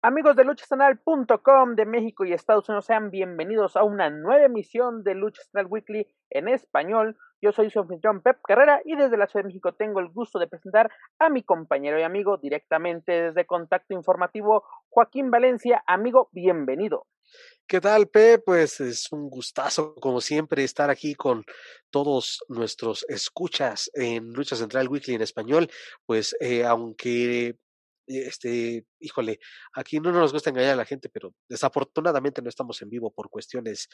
Amigos 0.00 0.36
de 0.36 0.44
luchacenal.com 0.44 1.74
de 1.74 1.84
México 1.84 2.24
y 2.24 2.32
Estados 2.32 2.68
Unidos, 2.68 2.84
sean 2.84 3.10
bienvenidos 3.10 3.74
a 3.76 3.82
una 3.82 4.10
nueva 4.10 4.44
emisión 4.44 5.02
de 5.02 5.16
Lucha 5.16 5.42
Central 5.42 5.66
Weekly 5.66 6.06
en 6.30 6.46
español. 6.46 7.16
Yo 7.42 7.50
soy 7.50 7.68
su 7.68 7.80
anfitrión 7.80 8.22
Pep 8.22 8.38
Carrera 8.46 8.80
y 8.84 8.94
desde 8.94 9.16
la 9.16 9.26
Ciudad 9.26 9.42
de 9.42 9.48
México 9.48 9.74
tengo 9.74 9.98
el 9.98 10.06
gusto 10.10 10.38
de 10.38 10.46
presentar 10.46 10.88
a 11.18 11.28
mi 11.30 11.42
compañero 11.42 11.98
y 11.98 12.04
amigo 12.04 12.36
directamente 12.36 13.10
desde 13.10 13.44
Contacto 13.44 13.92
Informativo, 13.92 14.62
Joaquín 14.88 15.32
Valencia. 15.32 15.82
Amigo, 15.84 16.28
bienvenido. 16.30 17.08
¿Qué 17.66 17.80
tal, 17.80 18.06
Pep? 18.06 18.44
Pues 18.46 18.78
es 18.80 19.10
un 19.10 19.28
gustazo, 19.28 19.96
como 19.96 20.20
siempre, 20.20 20.62
estar 20.62 20.90
aquí 20.90 21.16
con 21.16 21.44
todos 21.90 22.44
nuestros 22.48 23.04
escuchas 23.08 23.90
en 23.94 24.32
Lucha 24.32 24.54
Central 24.54 24.86
Weekly 24.86 25.16
en 25.16 25.22
español. 25.22 25.68
Pues 26.06 26.36
eh, 26.38 26.64
aunque 26.64 27.56
este, 28.08 28.86
híjole, 29.00 29.38
aquí 29.74 30.00
no 30.00 30.12
nos 30.12 30.32
gusta 30.32 30.50
engañar 30.50 30.72
a 30.72 30.76
la 30.76 30.84
gente, 30.84 31.08
pero 31.08 31.34
desafortunadamente 31.48 32.42
no 32.42 32.48
estamos 32.48 32.80
en 32.82 32.90
vivo 32.90 33.12
por 33.12 33.30
cuestiones 33.30 33.88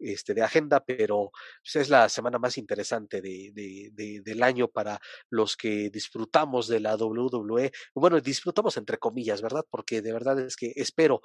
este, 0.00 0.34
de 0.34 0.42
agenda, 0.42 0.84
pero 0.84 1.30
pues, 1.62 1.76
es 1.76 1.88
la 1.88 2.08
semana 2.08 2.38
más 2.38 2.58
interesante 2.58 3.20
de, 3.20 3.50
de, 3.54 4.20
del 4.22 4.42
año 4.42 4.68
para 4.68 5.00
los 5.30 5.56
que 5.56 5.90
disfrutamos 5.90 6.68
de 6.68 6.80
la 6.80 6.96
WWE. 6.96 7.70
Bueno, 7.94 8.20
disfrutamos 8.20 8.76
entre 8.76 8.98
comillas, 8.98 9.42
¿verdad? 9.42 9.64
Porque 9.70 10.02
de 10.02 10.12
verdad 10.12 10.38
es 10.40 10.56
que 10.56 10.72
espero 10.76 11.22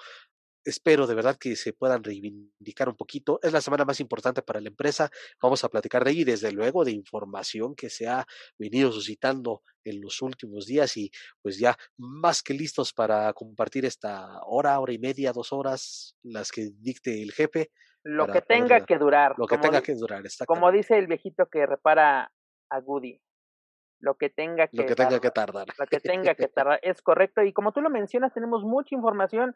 espero 0.68 1.08
de 1.08 1.16
verdad 1.16 1.38
que 1.40 1.56
se 1.56 1.74
puedan 1.74 2.04
reivindicar 2.04 2.90
un 2.90 2.96
poquito. 2.96 3.40
Es 3.42 3.54
la 3.54 3.62
semana 3.62 3.86
más 3.86 4.00
importante 4.00 4.42
para 4.42 4.62
la 4.62 4.68
empresa. 4.68 5.10
Vamos 5.42 5.64
a 5.64 5.70
platicar 5.70 6.04
de 6.04 6.12
ahí, 6.12 6.24
desde 6.24 6.52
luego, 6.52 6.84
de 6.84 6.92
información 6.92 7.76
que 7.76 7.90
se 7.90 8.08
ha 8.08 8.26
venido 8.58 8.92
suscitando 8.92 9.62
en 9.84 10.02
los 10.02 10.22
últimos 10.22 10.66
días 10.66 10.98
y 10.98 11.10
pues 11.42 11.58
ya 11.58 11.78
más 11.98 12.44
que 12.44 12.54
listos 12.54 12.94
para 12.94 13.32
compartir 13.34 13.86
esta 13.86 14.42
hora, 14.46 14.80
hora 14.80 14.94
y 14.94 15.00
media, 15.00 15.32
dos 15.32 15.54
horas, 15.54 16.16
las 16.24 16.52
que 16.52 16.70
dicte 16.78 17.22
el 17.22 17.32
jefe. 17.32 17.72
Lo 18.04 18.28
que 18.28 18.42
tenga 18.42 18.86
que 18.86 18.98
durar. 18.98 19.36
Lo 19.38 19.48
que 19.48 19.58
tenga 19.58 19.82
que 19.82 19.96
durar, 19.96 20.26
está 20.26 20.46
Como 20.46 20.72
dice 20.72 20.98
el 20.98 21.08
viejito 21.08 21.48
que 21.48 21.66
repara 21.66 22.32
a 22.70 22.80
Goody 22.82 23.22
lo 24.00 24.16
que 24.16 24.30
tenga 24.30 24.68
que, 24.68 24.78
lo 24.78 24.86
que 24.86 24.96
tenga 24.96 25.20
que 25.20 25.32
tardar. 25.32 25.68
Lo 25.78 25.86
que 25.88 26.00
tenga 26.00 26.36
que 26.36 26.48
tardar, 26.56 26.80
es 26.84 27.02
correcto. 27.02 27.42
Y 27.42 27.54
como 27.54 27.72
tú 27.72 27.82
lo 27.82 27.90
mencionas, 27.90 28.34
tenemos 28.34 28.64
mucha 28.64 28.96
información 28.96 29.56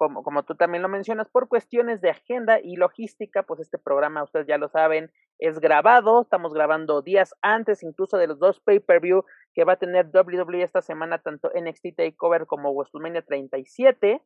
como, 0.00 0.22
como 0.22 0.44
tú 0.44 0.54
también 0.54 0.80
lo 0.80 0.88
mencionas, 0.88 1.28
por 1.28 1.46
cuestiones 1.46 2.00
de 2.00 2.08
agenda 2.08 2.58
y 2.58 2.76
logística, 2.76 3.42
pues 3.42 3.60
este 3.60 3.76
programa, 3.76 4.22
ustedes 4.22 4.46
ya 4.46 4.56
lo 4.56 4.70
saben, 4.70 5.12
es 5.38 5.60
grabado, 5.60 6.22
estamos 6.22 6.54
grabando 6.54 7.02
días 7.02 7.34
antes 7.42 7.82
incluso 7.82 8.16
de 8.16 8.26
los 8.26 8.38
dos 8.38 8.60
pay-per-view 8.60 9.26
que 9.52 9.64
va 9.64 9.74
a 9.74 9.76
tener 9.76 10.06
WWE 10.06 10.62
esta 10.62 10.80
semana, 10.80 11.18
tanto 11.18 11.50
NXT 11.54 11.96
TakeOver 11.98 12.46
como 12.46 12.72
WrestleMania 12.72 13.20
37, 13.20 14.22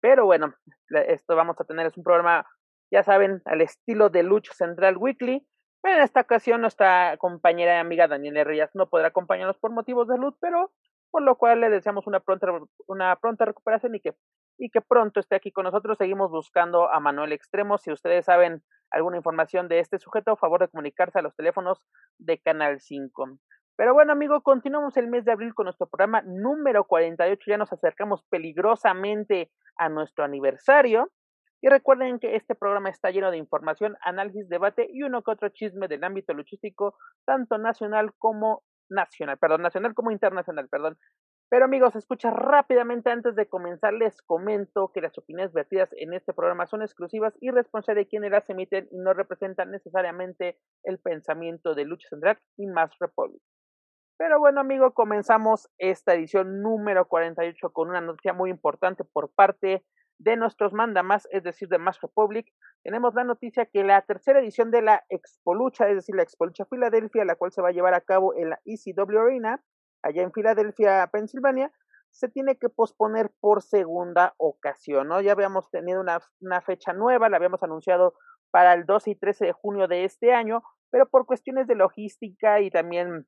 pero 0.00 0.24
bueno, 0.24 0.54
esto 0.88 1.34
vamos 1.34 1.60
a 1.60 1.64
tener, 1.64 1.86
es 1.86 1.96
un 1.96 2.04
programa, 2.04 2.46
ya 2.92 3.02
saben, 3.02 3.42
al 3.44 3.60
estilo 3.60 4.10
de 4.10 4.22
Lucha 4.22 4.52
Central 4.54 4.98
Weekly, 4.98 5.44
pero 5.82 5.96
en 5.96 6.04
esta 6.04 6.20
ocasión 6.20 6.60
nuestra 6.60 7.16
compañera 7.16 7.74
y 7.74 7.80
amiga 7.80 8.06
Daniela 8.06 8.44
Rías 8.44 8.70
no 8.74 8.88
podrá 8.88 9.08
acompañarnos 9.08 9.58
por 9.58 9.72
motivos 9.72 10.06
de 10.06 10.14
salud, 10.14 10.34
pero 10.40 10.70
por 11.10 11.22
lo 11.22 11.36
cual 11.36 11.60
le 11.60 11.70
deseamos 11.70 12.06
una 12.06 12.20
pronta, 12.20 12.46
una 12.86 13.16
pronta 13.16 13.46
recuperación 13.46 13.96
y 13.96 14.00
que 14.00 14.14
y 14.58 14.70
que 14.70 14.80
pronto 14.80 15.20
esté 15.20 15.36
aquí 15.36 15.52
con 15.52 15.64
nosotros. 15.64 15.96
Seguimos 15.96 16.30
buscando 16.30 16.90
a 16.90 17.00
Manuel 17.00 17.32
Extremo. 17.32 17.78
Si 17.78 17.92
ustedes 17.92 18.26
saben 18.26 18.62
alguna 18.90 19.16
información 19.16 19.68
de 19.68 19.78
este 19.78 19.98
sujeto, 19.98 20.32
a 20.32 20.36
favor 20.36 20.60
de 20.60 20.68
comunicarse 20.68 21.18
a 21.18 21.22
los 21.22 21.34
teléfonos 21.36 21.80
de 22.18 22.38
Canal 22.38 22.80
5. 22.80 23.38
Pero 23.76 23.94
bueno, 23.94 24.12
amigo, 24.12 24.42
continuamos 24.42 24.96
el 24.96 25.06
mes 25.06 25.24
de 25.24 25.32
abril 25.32 25.54
con 25.54 25.64
nuestro 25.64 25.86
programa 25.86 26.22
número 26.22 26.84
48. 26.84 27.40
Ya 27.46 27.56
nos 27.56 27.72
acercamos 27.72 28.24
peligrosamente 28.28 29.52
a 29.76 29.88
nuestro 29.88 30.24
aniversario. 30.24 31.10
Y 31.60 31.68
recuerden 31.68 32.18
que 32.18 32.36
este 32.36 32.54
programa 32.54 32.88
está 32.88 33.10
lleno 33.10 33.30
de 33.30 33.36
información, 33.36 33.96
análisis, 34.02 34.48
debate 34.48 34.88
y 34.92 35.02
uno 35.02 35.22
que 35.22 35.30
otro 35.30 35.48
chisme 35.48 35.88
del 35.88 36.04
ámbito 36.04 36.32
luchístico, 36.34 36.96
tanto 37.24 37.58
nacional 37.58 38.12
como 38.18 38.62
nacional, 38.88 39.38
perdón, 39.38 39.62
nacional 39.62 39.94
como 39.94 40.10
internacional, 40.10 40.68
perdón. 40.68 40.98
Pero 41.50 41.64
amigos, 41.64 41.96
escucha 41.96 42.30
rápidamente 42.30 43.10
antes 43.10 43.34
de 43.34 43.48
comenzar, 43.48 43.94
les 43.94 44.20
comento 44.20 44.92
que 44.92 45.00
las 45.00 45.16
opiniones 45.16 45.54
vertidas 45.54 45.88
en 45.96 46.12
este 46.12 46.34
programa 46.34 46.66
son 46.66 46.82
exclusivas 46.82 47.34
y 47.40 47.50
responsables 47.50 48.04
de 48.04 48.08
quienes 48.08 48.30
las 48.30 48.50
emiten 48.50 48.86
y 48.90 48.98
no 48.98 49.14
representan 49.14 49.70
necesariamente 49.70 50.58
el 50.82 50.98
pensamiento 50.98 51.74
de 51.74 51.86
Lucha 51.86 52.08
Central 52.10 52.38
y 52.58 52.66
Más 52.66 52.90
Republic. 52.98 53.40
Pero 54.18 54.38
bueno, 54.38 54.60
amigo, 54.60 54.92
comenzamos 54.92 55.70
esta 55.78 56.12
edición 56.14 56.60
número 56.60 57.08
48 57.08 57.70
con 57.72 57.88
una 57.88 58.02
noticia 58.02 58.34
muy 58.34 58.50
importante 58.50 59.04
por 59.04 59.30
parte 59.30 59.86
de 60.18 60.36
nuestros 60.36 60.74
mandamás, 60.74 61.28
es 61.30 61.44
decir, 61.44 61.68
de 61.68 61.78
Más 61.78 61.98
Republic. 62.02 62.52
Tenemos 62.82 63.14
la 63.14 63.24
noticia 63.24 63.64
que 63.66 63.84
la 63.84 64.02
tercera 64.02 64.40
edición 64.40 64.70
de 64.70 64.82
la 64.82 65.04
Expo 65.08 65.54
Lucha, 65.54 65.88
es 65.88 65.94
decir, 65.94 66.14
la 66.14 66.24
Expo 66.24 66.44
Lucha 66.44 66.66
Filadelfia, 66.66 67.24
la 67.24 67.36
cual 67.36 67.52
se 67.52 67.62
va 67.62 67.68
a 67.68 67.72
llevar 67.72 67.94
a 67.94 68.02
cabo 68.02 68.34
en 68.36 68.50
la 68.50 68.60
ECW 68.66 69.18
Arena, 69.18 69.62
allá 70.02 70.22
en 70.22 70.32
Filadelfia, 70.32 71.06
Pensilvania, 71.12 71.72
se 72.10 72.28
tiene 72.28 72.56
que 72.56 72.68
posponer 72.68 73.30
por 73.40 73.62
segunda 73.62 74.34
ocasión, 74.38 75.08
¿no? 75.08 75.20
Ya 75.20 75.32
habíamos 75.32 75.70
tenido 75.70 76.00
una, 76.00 76.20
una, 76.40 76.60
fecha 76.60 76.92
nueva, 76.92 77.28
la 77.28 77.36
habíamos 77.36 77.62
anunciado 77.62 78.14
para 78.50 78.72
el 78.74 78.86
12 78.86 79.10
y 79.10 79.14
13 79.14 79.46
de 79.46 79.52
junio 79.52 79.88
de 79.88 80.04
este 80.04 80.32
año, 80.32 80.62
pero 80.90 81.08
por 81.08 81.26
cuestiones 81.26 81.66
de 81.66 81.74
logística 81.74 82.60
y 82.60 82.70
también, 82.70 83.26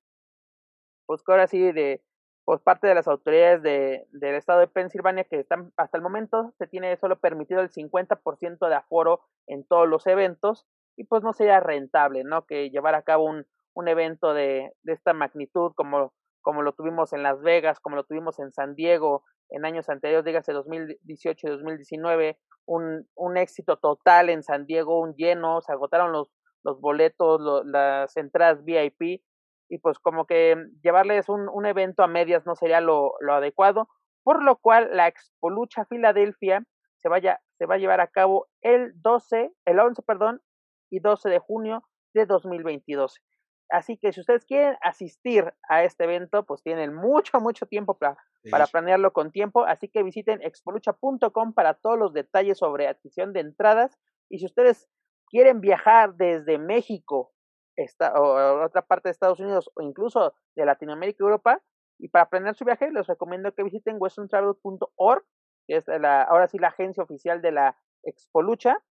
pues 1.06 1.22
ahora 1.26 1.46
sí, 1.46 1.72
de 1.72 2.02
por 2.44 2.62
parte 2.62 2.88
de 2.88 2.94
las 2.94 3.06
autoridades 3.06 3.62
de, 3.62 4.08
del 4.10 4.34
estado 4.34 4.60
de 4.60 4.66
Pensilvania, 4.66 5.24
que 5.24 5.38
están 5.38 5.72
hasta 5.76 5.96
el 5.96 6.02
momento 6.02 6.52
se 6.58 6.66
tiene 6.66 6.96
solo 6.96 7.20
permitido 7.20 7.60
el 7.60 7.70
50% 7.70 8.68
de 8.68 8.74
aforo 8.74 9.20
en 9.46 9.64
todos 9.64 9.88
los 9.88 10.06
eventos, 10.06 10.66
y 10.96 11.04
pues 11.04 11.22
no 11.22 11.32
sería 11.32 11.60
rentable, 11.60 12.24
¿no? 12.24 12.46
Que 12.46 12.70
llevar 12.70 12.94
a 12.94 13.02
cabo 13.02 13.24
un, 13.24 13.46
un 13.74 13.88
evento 13.88 14.34
de, 14.34 14.72
de 14.82 14.92
esta 14.92 15.12
magnitud 15.12 15.72
como 15.76 16.12
como 16.42 16.62
lo 16.62 16.72
tuvimos 16.72 17.12
en 17.12 17.22
Las 17.22 17.40
Vegas, 17.40 17.80
como 17.80 17.96
lo 17.96 18.04
tuvimos 18.04 18.38
en 18.38 18.52
San 18.52 18.74
Diego 18.74 19.24
en 19.50 19.64
años 19.64 19.88
anteriores, 19.88 20.24
dígase 20.24 20.52
2018 20.52 21.46
y 21.46 21.50
2019, 21.50 22.38
un, 22.66 23.08
un 23.14 23.36
éxito 23.36 23.76
total 23.78 24.30
en 24.30 24.42
San 24.42 24.64
Diego, 24.66 25.00
un 25.00 25.14
lleno, 25.14 25.60
se 25.60 25.72
agotaron 25.72 26.12
los, 26.12 26.28
los 26.62 26.80
boletos, 26.80 27.40
las 27.64 28.16
entradas 28.16 28.64
VIP, 28.64 29.22
y 29.68 29.78
pues 29.78 29.98
como 29.98 30.26
que 30.26 30.56
llevarles 30.82 31.28
un, 31.28 31.48
un 31.48 31.66
evento 31.66 32.02
a 32.02 32.08
medias 32.08 32.44
no 32.44 32.56
sería 32.56 32.80
lo, 32.80 33.12
lo, 33.20 33.34
adecuado, 33.34 33.88
por 34.22 34.42
lo 34.42 34.56
cual 34.56 34.90
la 34.92 35.08
Expo 35.08 35.50
Lucha 35.50 35.84
Filadelfia 35.84 36.64
se, 36.96 37.08
vaya, 37.08 37.40
se 37.56 37.66
va 37.66 37.76
a 37.76 37.78
llevar 37.78 38.00
a 38.00 38.08
cabo 38.08 38.48
el 38.62 38.92
12, 38.96 39.52
el 39.64 39.78
11, 39.78 40.02
perdón, 40.02 40.42
y 40.90 41.00
12 41.00 41.28
de 41.30 41.38
junio 41.38 41.82
de 42.14 42.26
2022. 42.26 43.20
Así 43.70 43.96
que 43.96 44.12
si 44.12 44.20
ustedes 44.20 44.44
quieren 44.44 44.76
asistir 44.80 45.52
a 45.68 45.84
este 45.84 46.04
evento, 46.04 46.44
pues 46.44 46.62
tienen 46.62 46.92
mucho, 46.92 47.40
mucho 47.40 47.66
tiempo 47.66 47.96
para, 47.96 48.16
para 48.50 48.66
planearlo 48.66 49.12
con 49.12 49.30
tiempo. 49.30 49.64
Así 49.64 49.88
que 49.88 50.02
visiten 50.02 50.42
expolucha.com 50.42 51.54
para 51.54 51.74
todos 51.74 51.98
los 51.98 52.12
detalles 52.12 52.58
sobre 52.58 52.88
adquisición 52.88 53.32
de 53.32 53.40
entradas. 53.40 53.96
Y 54.28 54.40
si 54.40 54.46
ustedes 54.46 54.88
quieren 55.28 55.60
viajar 55.60 56.14
desde 56.14 56.58
México 56.58 57.32
esta, 57.76 58.12
o 58.14 58.64
otra 58.64 58.82
parte 58.82 59.08
de 59.08 59.12
Estados 59.12 59.38
Unidos 59.38 59.70
o 59.74 59.82
incluso 59.82 60.34
de 60.56 60.66
Latinoamérica 60.66 61.18
y 61.20 61.24
Europa, 61.24 61.62
y 62.00 62.08
para 62.08 62.28
planear 62.28 62.54
su 62.54 62.64
viaje, 62.64 62.90
les 62.90 63.06
recomiendo 63.06 63.54
que 63.54 63.62
visiten 63.62 63.98
westerntravel.org, 64.00 65.24
que 65.66 65.76
es 65.76 65.86
la, 65.86 66.22
ahora 66.22 66.48
sí 66.48 66.58
la 66.58 66.68
agencia 66.68 67.04
oficial 67.04 67.40
de 67.40 67.52
la 67.52 67.76
Expolucha. 68.02 68.82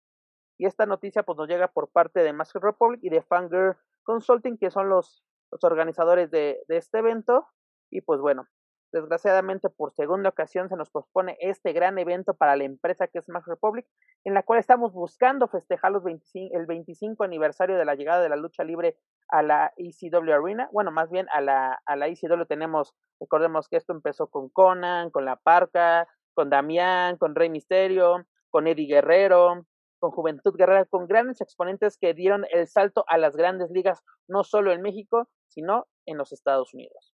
Y 0.58 0.66
esta 0.66 0.86
noticia 0.86 1.22
pues 1.22 1.38
nos 1.38 1.48
llega 1.48 1.68
por 1.68 1.90
parte 1.90 2.20
de 2.20 2.32
Master 2.32 2.62
Republic 2.62 3.00
y 3.02 3.08
de 3.08 3.22
Fangirl 3.22 3.76
Consulting, 4.08 4.56
que 4.56 4.70
son 4.70 4.88
los, 4.88 5.22
organizadores 5.62 6.30
de, 6.30 6.62
de 6.66 6.76
este 6.78 6.98
evento. 6.98 7.46
Y 7.90 8.00
pues 8.00 8.20
bueno, 8.20 8.46
desgraciadamente 8.90 9.68
por 9.68 9.92
segunda 9.92 10.30
ocasión 10.30 10.68
se 10.68 10.76
nos 10.76 10.90
pospone 10.90 11.36
este 11.40 11.72
gran 11.72 11.98
evento 11.98 12.34
para 12.34 12.56
la 12.56 12.64
empresa 12.64 13.06
que 13.06 13.18
es 13.18 13.28
Max 13.28 13.46
Republic, 13.46 13.86
en 14.24 14.32
la 14.32 14.42
cual 14.42 14.58
estamos 14.58 14.92
buscando 14.92 15.46
festejar 15.48 15.92
los 15.92 16.02
25, 16.04 16.56
el 16.56 16.66
25 16.66 17.22
aniversario 17.22 17.76
de 17.76 17.84
la 17.84 17.94
llegada 17.94 18.22
de 18.22 18.30
la 18.30 18.36
lucha 18.36 18.64
libre 18.64 18.96
a 19.28 19.42
la 19.42 19.72
ECW 19.76 20.32
Arena. 20.32 20.70
Bueno, 20.72 20.90
más 20.90 21.10
bien 21.10 21.26
a 21.32 21.40
la, 21.40 21.80
a 21.84 21.96
la 21.96 22.08
ECW 22.08 22.46
tenemos, 22.48 22.94
recordemos 23.20 23.68
que 23.68 23.76
esto 23.76 23.92
empezó 23.92 24.28
con 24.28 24.48
Conan, 24.48 25.10
con 25.10 25.26
La 25.26 25.36
Parca, 25.36 26.08
con 26.32 26.48
Damián, 26.48 27.18
con 27.18 27.34
Rey 27.34 27.50
Misterio, 27.50 28.26
con 28.50 28.66
Eddie 28.66 28.86
Guerrero, 28.86 29.66
con 29.98 30.10
Juventud 30.10 30.54
Guerrera, 30.56 30.84
con 30.84 31.06
grandes 31.06 31.40
exponentes 31.40 31.98
que 31.98 32.14
dieron 32.14 32.44
el 32.52 32.66
salto 32.68 33.04
a 33.08 33.18
las 33.18 33.36
grandes 33.36 33.70
ligas, 33.70 34.00
no 34.26 34.44
solo 34.44 34.72
en 34.72 34.82
México, 34.82 35.28
sino 35.48 35.86
en 36.06 36.18
los 36.18 36.32
Estados 36.32 36.74
Unidos. 36.74 37.14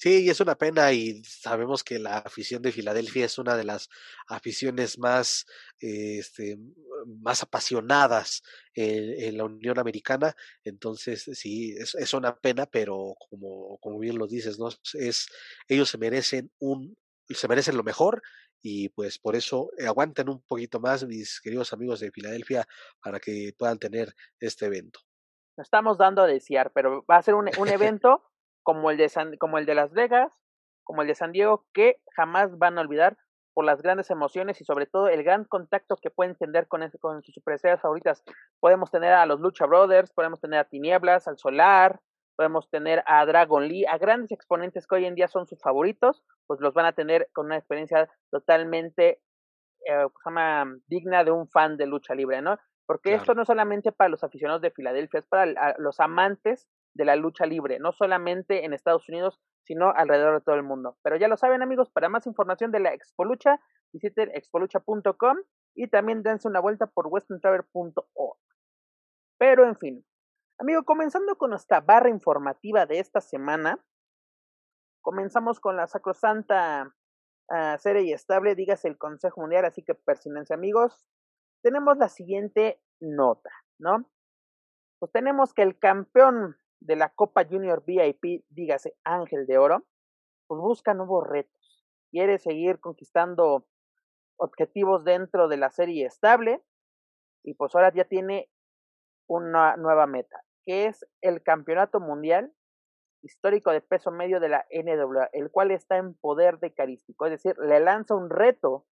Sí, 0.00 0.22
y 0.26 0.30
es 0.30 0.40
una 0.40 0.56
pena 0.56 0.92
y 0.92 1.24
sabemos 1.24 1.82
que 1.82 1.98
la 1.98 2.18
afición 2.18 2.62
de 2.62 2.70
Filadelfia 2.70 3.24
es 3.24 3.36
una 3.36 3.56
de 3.56 3.64
las 3.64 3.88
aficiones 4.28 4.96
más, 4.96 5.44
este, 5.80 6.56
más 7.20 7.42
apasionadas 7.42 8.42
en, 8.74 9.36
la 9.36 9.44
Unión 9.44 9.76
Americana. 9.80 10.36
Entonces, 10.62 11.28
sí, 11.32 11.74
es, 11.76 12.14
una 12.14 12.36
pena, 12.36 12.66
pero 12.66 13.16
como, 13.28 13.78
como 13.78 13.98
bien 13.98 14.18
lo 14.18 14.28
dices, 14.28 14.56
¿no? 14.60 14.68
Es, 14.94 15.26
ellos 15.66 15.88
se 15.88 15.98
merecen 15.98 16.52
un, 16.60 16.96
se 17.28 17.48
merecen 17.48 17.76
lo 17.76 17.82
mejor 17.82 18.22
y 18.62 18.88
pues 18.90 19.18
por 19.18 19.36
eso 19.36 19.70
eh, 19.78 19.86
aguanten 19.86 20.28
un 20.28 20.42
poquito 20.42 20.80
más, 20.80 21.06
mis 21.06 21.40
queridos 21.40 21.72
amigos 21.72 22.00
de 22.00 22.10
Filadelfia, 22.10 22.66
para 23.02 23.20
que 23.20 23.54
puedan 23.58 23.78
tener 23.78 24.12
este 24.40 24.66
evento. 24.66 25.00
Estamos 25.56 25.98
dando 25.98 26.22
a 26.22 26.26
desear, 26.26 26.70
pero 26.72 27.04
va 27.10 27.16
a 27.16 27.22
ser 27.22 27.34
un, 27.34 27.50
un 27.58 27.68
evento 27.68 28.22
como 28.62 28.90
el 28.90 28.96
de 28.96 29.08
San, 29.08 29.36
como 29.36 29.58
el 29.58 29.66
de 29.66 29.74
Las 29.74 29.92
Vegas, 29.92 30.32
como 30.84 31.02
el 31.02 31.08
de 31.08 31.14
San 31.14 31.32
Diego, 31.32 31.66
que 31.72 32.00
jamás 32.14 32.56
van 32.58 32.78
a 32.78 32.80
olvidar 32.80 33.16
por 33.54 33.64
las 33.64 33.82
grandes 33.82 34.08
emociones 34.10 34.60
y 34.60 34.64
sobre 34.64 34.86
todo 34.86 35.08
el 35.08 35.24
gran 35.24 35.44
contacto 35.44 35.96
que 35.96 36.10
pueden 36.10 36.36
tener 36.36 36.68
con, 36.68 36.88
con 37.00 37.22
sus 37.24 37.34
superestrellas 37.34 37.80
favoritas. 37.80 38.22
Podemos 38.60 38.90
tener 38.90 39.12
a 39.12 39.26
los 39.26 39.40
Lucha 39.40 39.66
Brothers, 39.66 40.12
podemos 40.12 40.40
tener 40.40 40.60
a 40.60 40.64
Tinieblas, 40.64 41.26
al 41.26 41.38
Solar, 41.38 42.00
podemos 42.38 42.70
tener 42.70 43.02
a 43.06 43.26
Dragon 43.26 43.66
Lee, 43.66 43.84
a 43.84 43.98
grandes 43.98 44.30
exponentes 44.30 44.86
que 44.86 44.94
hoy 44.94 45.06
en 45.06 45.16
día 45.16 45.26
son 45.26 45.48
sus 45.48 45.60
favoritos, 45.60 46.22
pues 46.46 46.60
los 46.60 46.72
van 46.72 46.86
a 46.86 46.92
tener 46.92 47.28
con 47.32 47.46
una 47.46 47.56
experiencia 47.56 48.08
totalmente 48.30 49.20
eh, 49.84 50.06
llama, 50.24 50.76
digna 50.86 51.24
de 51.24 51.32
un 51.32 51.48
fan 51.48 51.76
de 51.76 51.86
lucha 51.86 52.14
libre, 52.14 52.40
¿no? 52.40 52.56
Porque 52.86 53.14
esto 53.14 53.34
no 53.34 53.44
solamente 53.44 53.90
para 53.90 54.08
los 54.08 54.22
aficionados 54.22 54.62
de 54.62 54.70
Filadelfia, 54.70 55.18
es 55.18 55.26
para 55.26 55.74
los 55.78 55.98
amantes 55.98 56.68
de 56.94 57.04
la 57.04 57.16
lucha 57.16 57.44
libre, 57.44 57.80
no 57.80 57.90
solamente 57.90 58.64
en 58.64 58.72
Estados 58.72 59.08
Unidos, 59.08 59.40
sino 59.64 59.90
alrededor 59.90 60.38
de 60.38 60.44
todo 60.44 60.54
el 60.54 60.62
mundo. 60.62 60.96
Pero 61.02 61.16
ya 61.16 61.26
lo 61.26 61.36
saben 61.36 61.62
amigos, 61.62 61.90
para 61.90 62.08
más 62.08 62.26
información 62.28 62.70
de 62.70 62.78
la 62.78 62.94
Expo 62.94 63.24
Lucha, 63.24 63.60
visiten 63.92 64.30
expolucha.com 64.32 65.38
y 65.74 65.88
también 65.88 66.22
dense 66.22 66.46
una 66.46 66.60
vuelta 66.60 66.86
por 66.86 67.08
westerntraver.org. 67.08 68.38
Pero 69.38 69.64
en 69.64 69.76
fin, 69.76 70.04
amigo, 70.58 70.84
comenzando 70.84 71.36
con 71.36 71.50
nuestra 71.50 71.80
barra 71.80 72.10
informativa 72.10 72.84
de 72.86 72.98
esta 72.98 73.20
semana, 73.20 73.84
comenzamos 75.00 75.60
con 75.60 75.76
la 75.76 75.86
sacrosanta 75.86 76.94
uh, 77.50 77.78
serie 77.78 78.02
y 78.02 78.12
estable, 78.12 78.54
dígase 78.54 78.88
el 78.88 78.98
Consejo 78.98 79.40
Mundial, 79.40 79.64
así 79.64 79.82
que 79.82 79.94
persinense 79.94 80.52
amigos, 80.54 81.06
tenemos 81.62 81.96
la 81.98 82.08
siguiente 82.08 82.82
nota, 83.00 83.50
¿no? 83.78 84.10
Pues 84.98 85.12
tenemos 85.12 85.54
que 85.54 85.62
el 85.62 85.78
campeón 85.78 86.56
de 86.80 86.96
la 86.96 87.10
Copa 87.10 87.44
Junior 87.44 87.84
VIP, 87.84 88.44
dígase 88.48 88.96
Ángel 89.04 89.46
de 89.46 89.58
Oro, 89.58 89.86
pues 90.48 90.60
busca 90.60 90.94
nuevos 90.94 91.26
retos. 91.26 91.84
Quiere 92.10 92.38
seguir 92.38 92.80
conquistando 92.80 93.66
objetivos 94.38 95.04
dentro 95.04 95.48
de 95.48 95.56
la 95.56 95.70
serie 95.70 96.06
estable 96.06 96.64
y 97.44 97.54
pues 97.54 97.74
ahora 97.74 97.92
ya 97.92 98.04
tiene 98.04 98.50
una 99.28 99.76
nueva 99.76 100.06
meta, 100.06 100.42
que 100.68 100.84
es 100.84 101.06
el 101.22 101.42
campeonato 101.42 101.98
mundial 101.98 102.52
histórico 103.22 103.72
de 103.72 103.80
peso 103.80 104.10
medio 104.10 104.38
de 104.38 104.50
la 104.50 104.66
NWA, 104.70 105.30
el 105.32 105.50
cual 105.50 105.70
está 105.70 105.96
en 105.96 106.12
poder 106.12 106.58
de 106.58 106.74
Carístico, 106.74 107.24
es 107.24 107.30
decir, 107.30 107.56
le 107.58 107.80
lanza 107.80 108.14
un 108.14 108.28
reto 108.28 108.86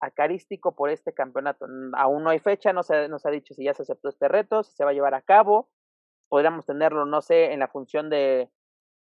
a 0.00 0.12
Carístico 0.12 0.76
por 0.76 0.90
este 0.90 1.12
campeonato. 1.12 1.66
Aún 1.94 2.22
no 2.22 2.30
hay 2.30 2.38
fecha, 2.38 2.72
no 2.72 2.84
se, 2.84 3.08
no 3.08 3.18
se 3.18 3.28
ha 3.28 3.32
dicho 3.32 3.52
si 3.52 3.64
ya 3.64 3.74
se 3.74 3.82
aceptó 3.82 4.10
este 4.10 4.28
reto, 4.28 4.62
si 4.62 4.76
se 4.76 4.84
va 4.84 4.90
a 4.90 4.94
llevar 4.94 5.14
a 5.14 5.22
cabo, 5.22 5.68
podríamos 6.28 6.66
tenerlo, 6.66 7.04
no 7.04 7.20
sé, 7.20 7.52
en 7.52 7.58
la 7.58 7.66
función 7.66 8.08
de 8.08 8.48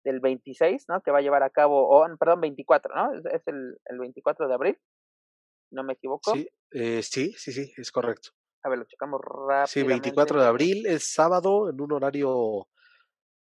del 0.04 0.20
26, 0.20 0.84
¿no? 0.88 1.00
Que 1.00 1.10
va 1.10 1.18
a 1.18 1.22
llevar 1.22 1.42
a 1.44 1.50
cabo, 1.50 1.88
o 1.88 2.06
perdón, 2.18 2.42
24, 2.42 2.94
¿no? 2.94 3.14
Es, 3.32 3.48
el, 3.48 3.78
el 3.86 3.98
24 3.98 4.48
de 4.48 4.54
abril, 4.54 4.78
no 5.72 5.82
me 5.82 5.94
equivoco. 5.94 6.32
Sí, 6.32 6.46
eh, 6.72 7.02
sí, 7.02 7.32
sí, 7.32 7.52
sí, 7.52 7.72
es 7.78 7.90
correcto. 7.90 8.35
A 8.66 8.68
ver, 8.68 8.80
lo 8.80 8.84
checamos 8.84 9.20
rápido. 9.22 9.66
Sí, 9.68 9.84
24 9.84 10.40
de 10.40 10.46
abril 10.48 10.86
es 10.86 11.14
sábado 11.14 11.70
en 11.70 11.80
un 11.80 11.92
horario 11.92 12.66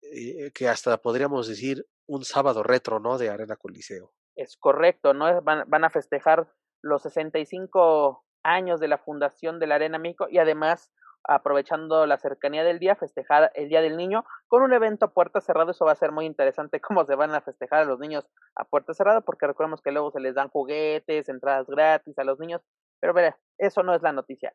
eh, 0.01 0.51
que 0.55 0.71
hasta 0.71 0.97
podríamos 0.97 1.47
decir 1.49 1.87
un 2.07 2.25
sábado 2.25 2.63
retro, 2.63 2.99
¿no? 2.99 3.19
De 3.19 3.29
Arena 3.29 3.57
Coliseo. 3.57 4.15
Es 4.37 4.57
correcto, 4.57 5.13
¿no? 5.13 5.43
Van, 5.43 5.69
van 5.69 5.85
a 5.85 5.91
festejar 5.91 6.51
los 6.81 7.03
65 7.03 8.25
años 8.43 8.81
de 8.81 8.89
la 8.89 8.97
fundación 8.97 9.59
de 9.59 9.67
la 9.67 9.75
Arena 9.75 9.99
México 9.99 10.29
y 10.31 10.39
además 10.39 10.91
aprovechando 11.25 12.07
la 12.07 12.17
cercanía 12.17 12.65
del 12.65 12.79
día, 12.79 12.97
festejar 12.97 13.53
el 13.55 13.69
Día 13.69 13.83
del 13.83 13.99
Niño 13.99 14.25
con 14.49 14.63
un 14.63 14.73
evento 14.73 15.05
a 15.05 15.13
puerta 15.13 15.43
cerrada. 15.43 15.73
Eso 15.73 15.85
va 15.85 15.93
a 15.93 15.97
ser 15.97 16.11
muy 16.11 16.25
interesante 16.25 16.81
cómo 16.81 17.05
se 17.05 17.17
van 17.17 17.35
a 17.35 17.43
festejar 17.43 17.83
a 17.83 17.85
los 17.85 17.99
niños 17.99 18.27
a 18.57 18.65
puerta 18.65 18.95
cerrada, 18.95 19.21
porque 19.21 19.47
recordemos 19.47 19.83
que 19.83 19.93
luego 19.93 20.11
se 20.11 20.21
les 20.21 20.35
dan 20.35 20.49
juguetes, 20.49 21.29
entradas 21.29 21.67
gratis 21.67 22.19
a 22.19 22.25
los 22.25 22.39
niños. 22.39 22.63
Pero 23.01 23.13
verá, 23.13 23.39
eso 23.59 23.83
no 23.83 23.95
es 23.95 24.03
la 24.03 24.13
noticia. 24.13 24.55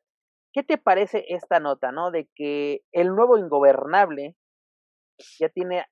¿Qué 0.57 0.63
te 0.63 0.79
parece 0.79 1.23
esta 1.27 1.59
nota, 1.59 1.91
no? 1.91 2.09
De 2.09 2.31
que 2.33 2.83
el 2.91 3.09
nuevo 3.09 3.37
ingobernable 3.37 4.35
ya 5.37 5.49
tiene 5.49 5.85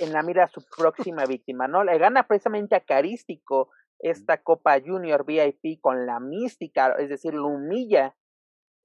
en 0.00 0.12
la 0.12 0.24
mira 0.24 0.42
a 0.42 0.48
su 0.48 0.64
próxima 0.76 1.26
víctima, 1.26 1.68
¿no? 1.68 1.84
Le 1.84 1.96
gana 1.96 2.26
precisamente 2.26 2.74
a 2.74 2.84
Carístico 2.84 3.70
esta 4.00 4.42
Copa 4.42 4.80
Junior 4.84 5.24
VIP 5.24 5.80
con 5.80 6.06
la 6.06 6.18
mística, 6.18 6.96
es 6.98 7.08
decir, 7.08 7.34
lo 7.34 7.46
humilla 7.46 8.16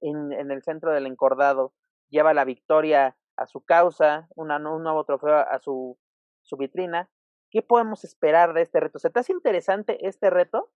en, 0.00 0.32
en 0.32 0.52
el 0.52 0.62
centro 0.62 0.92
del 0.92 1.06
encordado, 1.06 1.74
lleva 2.08 2.32
la 2.32 2.44
victoria 2.44 3.16
a 3.36 3.48
su 3.48 3.64
causa, 3.64 4.28
una, 4.36 4.58
un 4.58 4.84
nuevo 4.84 5.02
trofeo 5.02 5.38
a 5.38 5.58
su, 5.58 5.98
su 6.42 6.56
vitrina. 6.56 7.10
¿Qué 7.50 7.62
podemos 7.62 8.04
esperar 8.04 8.54
de 8.54 8.62
este 8.62 8.78
reto? 8.78 9.00
¿Se 9.00 9.10
te 9.10 9.18
hace 9.18 9.32
interesante 9.32 10.06
este 10.06 10.30
reto? 10.30 10.70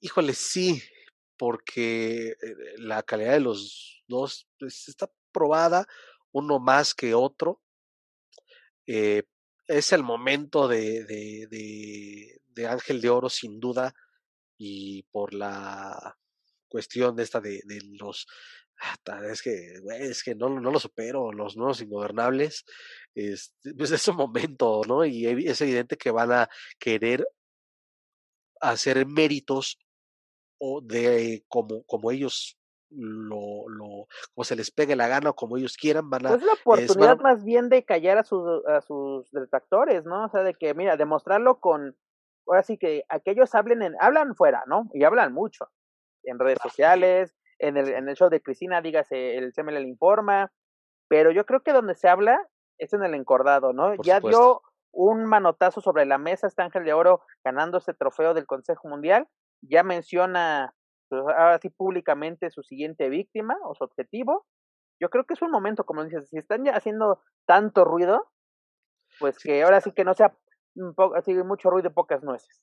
Híjole, 0.00 0.32
sí, 0.32 0.80
porque 1.36 2.30
eh, 2.30 2.36
la 2.78 3.02
calidad 3.02 3.32
de 3.32 3.40
los 3.40 4.04
dos 4.08 4.48
pues, 4.58 4.88
está 4.88 5.10
probada, 5.32 5.86
uno 6.32 6.58
más 6.58 6.94
que 6.94 7.14
otro. 7.14 7.60
Eh, 8.86 9.22
es 9.66 9.92
el 9.92 10.02
momento 10.02 10.68
de, 10.68 11.04
de, 11.04 12.40
de, 12.48 12.66
Ángel 12.66 13.00
de 13.00 13.10
Oro, 13.10 13.28
sin 13.28 13.60
duda, 13.60 13.94
y 14.58 15.04
por 15.04 15.34
la 15.34 16.16
cuestión 16.68 17.16
de 17.16 17.22
esta 17.22 17.40
de, 17.40 17.62
los 17.98 18.26
es 19.30 19.42
que, 19.42 19.74
es 20.00 20.22
que 20.24 20.34
no, 20.34 20.48
no 20.48 20.70
lo 20.70 20.80
supero, 20.80 21.32
los 21.32 21.56
nuevos 21.56 21.80
ingobernables, 21.80 22.64
este, 23.14 23.74
pues 23.74 23.92
es 23.92 24.08
un 24.08 24.16
momento, 24.16 24.82
¿no? 24.88 25.04
Y 25.04 25.26
es 25.46 25.60
evidente 25.60 25.96
que 25.96 26.10
van 26.10 26.32
a 26.32 26.48
querer 26.78 27.26
hacer 28.60 29.06
méritos 29.06 29.78
o 30.64 30.80
de 30.80 31.44
como, 31.48 31.82
como 31.86 32.12
ellos 32.12 32.56
lo, 32.88 33.68
lo, 33.68 34.06
como 34.32 34.44
se 34.44 34.54
les 34.54 34.70
pegue 34.70 34.94
la 34.94 35.08
gana 35.08 35.30
o 35.30 35.34
como 35.34 35.56
ellos 35.56 35.76
quieran, 35.76 36.08
van 36.08 36.26
a... 36.26 36.28
Es 36.28 36.36
pues 36.36 36.46
la 36.46 36.52
oportunidad 36.52 37.18
más 37.18 37.42
bien 37.44 37.68
de 37.68 37.84
callar 37.84 38.18
a 38.18 38.22
sus, 38.22 38.64
a 38.68 38.80
sus 38.80 39.28
detractores, 39.32 40.04
¿no? 40.04 40.26
O 40.26 40.28
sea, 40.28 40.42
de 40.44 40.54
que, 40.54 40.72
mira, 40.74 40.96
demostrarlo 40.96 41.58
con, 41.58 41.96
ahora 42.46 42.62
sí 42.62 42.78
que 42.78 43.02
aquellos 43.08 43.56
hablen 43.56 43.82
en, 43.82 43.96
hablan 43.98 44.36
fuera, 44.36 44.62
¿no? 44.68 44.88
Y 44.94 45.02
hablan 45.02 45.32
mucho, 45.32 45.68
en 46.22 46.38
redes 46.38 46.58
sociales, 46.62 47.34
en 47.58 47.76
el, 47.76 47.88
en 47.88 48.08
el 48.08 48.14
show 48.14 48.30
de 48.30 48.40
Cristina, 48.40 48.80
dígase, 48.80 49.38
el 49.38 49.52
CML 49.52 49.74
le 49.74 49.88
informa, 49.88 50.52
pero 51.08 51.32
yo 51.32 51.44
creo 51.44 51.64
que 51.64 51.72
donde 51.72 51.96
se 51.96 52.08
habla 52.08 52.48
es 52.78 52.92
en 52.92 53.02
el 53.02 53.14
encordado, 53.14 53.72
¿no? 53.72 53.94
ya 54.04 54.20
dio 54.20 54.62
un 54.92 55.24
manotazo 55.24 55.80
sobre 55.80 56.04
la 56.06 56.18
mesa 56.18 56.46
este 56.46 56.62
Ángel 56.62 56.84
de 56.84 56.92
Oro 56.92 57.22
ganando 57.42 57.78
este 57.78 57.94
trofeo 57.94 58.32
del 58.32 58.46
Consejo 58.46 58.86
Mundial, 58.88 59.26
ya 59.62 59.82
menciona 59.82 60.74
pues, 61.08 61.22
ahora 61.22 61.58
sí 61.58 61.70
públicamente 61.70 62.50
su 62.50 62.62
siguiente 62.62 63.08
víctima 63.08 63.56
o 63.64 63.74
su 63.74 63.84
objetivo. 63.84 64.46
Yo 65.00 65.10
creo 65.10 65.24
que 65.24 65.34
es 65.34 65.42
un 65.42 65.50
momento, 65.50 65.84
como 65.84 66.04
dices, 66.04 66.28
si 66.28 66.38
están 66.38 66.64
ya 66.64 66.72
haciendo 66.72 67.20
tanto 67.46 67.84
ruido, 67.84 68.30
pues 69.18 69.38
que 69.38 69.62
ahora 69.62 69.80
sí 69.80 69.92
que 69.92 70.04
no 70.04 70.14
sea 70.14 70.36
así 71.16 71.34
mucho 71.34 71.70
ruido 71.70 71.88
y 71.90 71.92
pocas 71.92 72.22
nueces. 72.22 72.62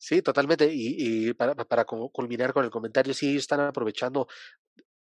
Sí, 0.00 0.22
totalmente. 0.22 0.72
Y, 0.72 1.28
y 1.28 1.34
para, 1.34 1.54
para 1.56 1.84
culminar 1.84 2.52
con 2.52 2.64
el 2.64 2.70
comentario, 2.70 3.12
sí, 3.14 3.36
están 3.36 3.60
aprovechando 3.60 4.28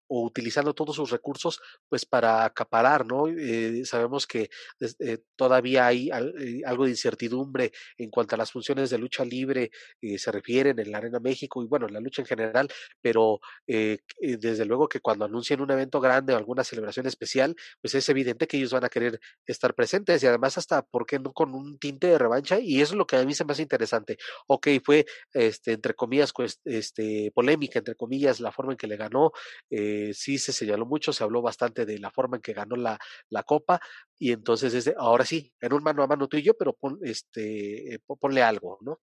o 0.08 0.24
utilizando 0.24 0.74
todos 0.74 0.96
sus 0.96 1.10
recursos 1.10 1.60
pues 1.88 2.04
para 2.04 2.44
acaparar, 2.44 3.06
¿no? 3.06 3.28
Eh, 3.28 3.84
sabemos 3.84 4.26
que 4.26 4.50
eh, 4.80 5.18
todavía 5.36 5.86
hay 5.86 6.10
eh, 6.10 6.62
algo 6.66 6.84
de 6.84 6.90
incertidumbre 6.90 7.72
en 7.96 8.10
cuanto 8.10 8.34
a 8.34 8.38
las 8.38 8.50
funciones 8.52 8.90
de 8.90 8.98
lucha 8.98 9.24
libre 9.24 9.70
se 10.16 10.32
refieren 10.32 10.78
en 10.78 10.90
la 10.90 10.98
Arena 10.98 11.20
México 11.20 11.62
y 11.62 11.66
bueno, 11.66 11.86
en 11.86 11.94
la 11.94 12.00
lucha 12.00 12.22
en 12.22 12.26
general, 12.26 12.68
pero 13.00 13.40
desde 13.66 14.64
luego 14.64 14.88
que 14.88 15.00
cuando 15.00 15.24
anuncian 15.24 15.60
un 15.60 15.70
evento 15.70 16.00
grande 16.00 16.32
o 16.32 16.36
alguna 16.36 16.64
celebración 16.64 17.06
especial, 17.06 17.54
pues 17.80 17.94
es 17.94 18.08
evidente 18.08 18.46
que 18.46 18.56
ellos 18.56 18.72
van 18.72 18.84
a 18.84 18.88
querer 18.88 19.20
estar 19.46 19.74
presentes 19.74 20.22
y 20.22 20.26
además 20.26 20.58
hasta, 20.58 20.82
¿por 20.82 21.06
qué 21.06 21.18
no 21.18 21.32
con 21.32 21.54
un 21.54 21.78
tinte 21.78 22.08
de 22.08 22.18
revancha? 22.18 22.58
Y 22.60 22.80
eso 22.80 22.94
es 22.94 22.98
lo 22.98 23.06
que 23.06 23.16
a 23.16 23.24
mí 23.24 23.34
se 23.34 23.44
me 23.44 23.52
hace 23.52 23.62
interesante. 23.62 24.18
Ok, 24.46 24.68
fue, 24.84 25.06
este, 25.32 25.72
entre 25.72 25.94
comillas, 25.94 26.32
pues, 26.32 26.60
este, 26.64 27.30
polémica, 27.34 27.78
entre 27.78 27.94
comillas, 27.94 28.40
la 28.40 28.52
forma 28.52 28.72
en 28.72 28.78
que 28.78 28.86
le 28.86 28.96
ganó. 28.96 29.32
Eh, 29.70 29.97
sí 30.14 30.38
se 30.38 30.52
señaló 30.52 30.86
mucho, 30.86 31.12
se 31.12 31.24
habló 31.24 31.42
bastante 31.42 31.86
de 31.86 31.98
la 31.98 32.10
forma 32.10 32.36
en 32.36 32.42
que 32.42 32.52
ganó 32.52 32.76
la, 32.76 32.98
la 33.30 33.42
copa 33.42 33.80
y 34.18 34.32
entonces 34.32 34.72
desde, 34.72 34.94
ahora 34.98 35.24
sí, 35.24 35.52
en 35.60 35.72
un 35.72 35.82
mano 35.82 36.02
a 36.02 36.06
mano 36.06 36.28
tú 36.28 36.38
yo, 36.38 36.54
pero 36.54 36.72
pon, 36.72 36.98
este, 37.02 37.94
eh, 37.94 38.00
ponle 38.20 38.42
algo, 38.42 38.78
¿no? 38.80 39.00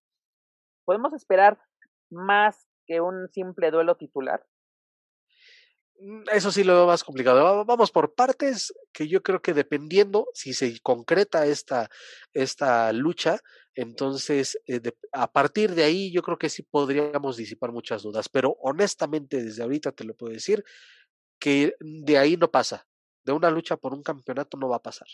¿Podemos 0.85 1.13
esperar 1.13 1.59
más 2.09 2.67
que 2.85 3.01
un 3.01 3.29
simple 3.31 3.71
duelo 3.71 3.95
titular? 3.95 4.45
Mm, 5.99 6.23
eso 6.31 6.51
sí 6.51 6.63
lo 6.63 6.73
veo 6.73 6.87
más 6.87 7.03
complicado. 7.03 7.65
Vamos 7.65 7.91
por 7.91 8.13
partes, 8.13 8.73
que 8.91 9.07
yo 9.07 9.23
creo 9.23 9.41
que 9.41 9.53
dependiendo 9.53 10.27
si 10.33 10.53
se 10.53 10.79
concreta 10.81 11.45
esta, 11.45 11.89
esta 12.33 12.91
lucha, 12.91 13.39
entonces 13.75 14.59
eh, 14.67 14.81
a 15.11 15.31
partir 15.31 15.75
de 15.75 15.83
ahí 15.83 16.11
yo 16.11 16.21
creo 16.21 16.37
que 16.37 16.49
sí 16.49 16.63
podríamos 16.63 17.37
disipar 17.37 17.71
muchas 17.71 18.03
dudas. 18.03 18.29
Pero 18.29 18.57
honestamente, 18.61 19.43
desde 19.43 19.63
ahorita 19.63 19.91
te 19.91 20.03
lo 20.03 20.15
puedo 20.15 20.33
decir, 20.33 20.63
que 21.39 21.75
de 21.79 22.17
ahí 22.17 22.37
no 22.37 22.49
pasa. 22.49 22.85
De 23.23 23.31
una 23.31 23.49
lucha 23.49 23.75
por 23.77 23.93
un 23.93 24.03
campeonato 24.03 24.57
no 24.57 24.69
va 24.69 24.77
a 24.77 24.83
pasar. 24.83 25.07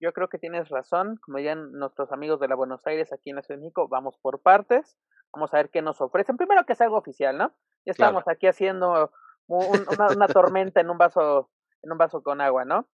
Yo 0.00 0.12
creo 0.12 0.28
que 0.28 0.38
tienes 0.38 0.68
razón. 0.68 1.18
Como 1.22 1.38
dirían 1.38 1.72
nuestros 1.72 2.12
amigos 2.12 2.40
de 2.40 2.48
la 2.48 2.54
Buenos 2.54 2.86
Aires 2.86 3.12
aquí 3.12 3.30
en 3.30 3.36
la 3.36 3.42
Ciudad 3.42 3.58
de 3.58 3.64
México, 3.64 3.88
vamos 3.88 4.18
por 4.20 4.42
partes. 4.42 4.98
Vamos 5.32 5.52
a 5.54 5.56
ver 5.56 5.70
qué 5.70 5.80
nos 5.80 6.00
ofrecen. 6.00 6.36
Primero 6.36 6.64
que 6.66 6.74
sea 6.74 6.86
algo 6.86 6.98
oficial, 6.98 7.38
¿no? 7.38 7.54
Ya 7.86 7.92
estamos 7.92 8.28
aquí 8.28 8.46
haciendo 8.46 9.10
una, 9.46 10.26
tormenta 10.28 10.80
en 10.80 10.90
un 10.90 10.98
vaso, 10.98 11.50
en 11.82 11.92
un 11.92 11.98
vaso 11.98 12.22
con 12.22 12.40
agua, 12.40 12.64
¿no? 12.64 12.88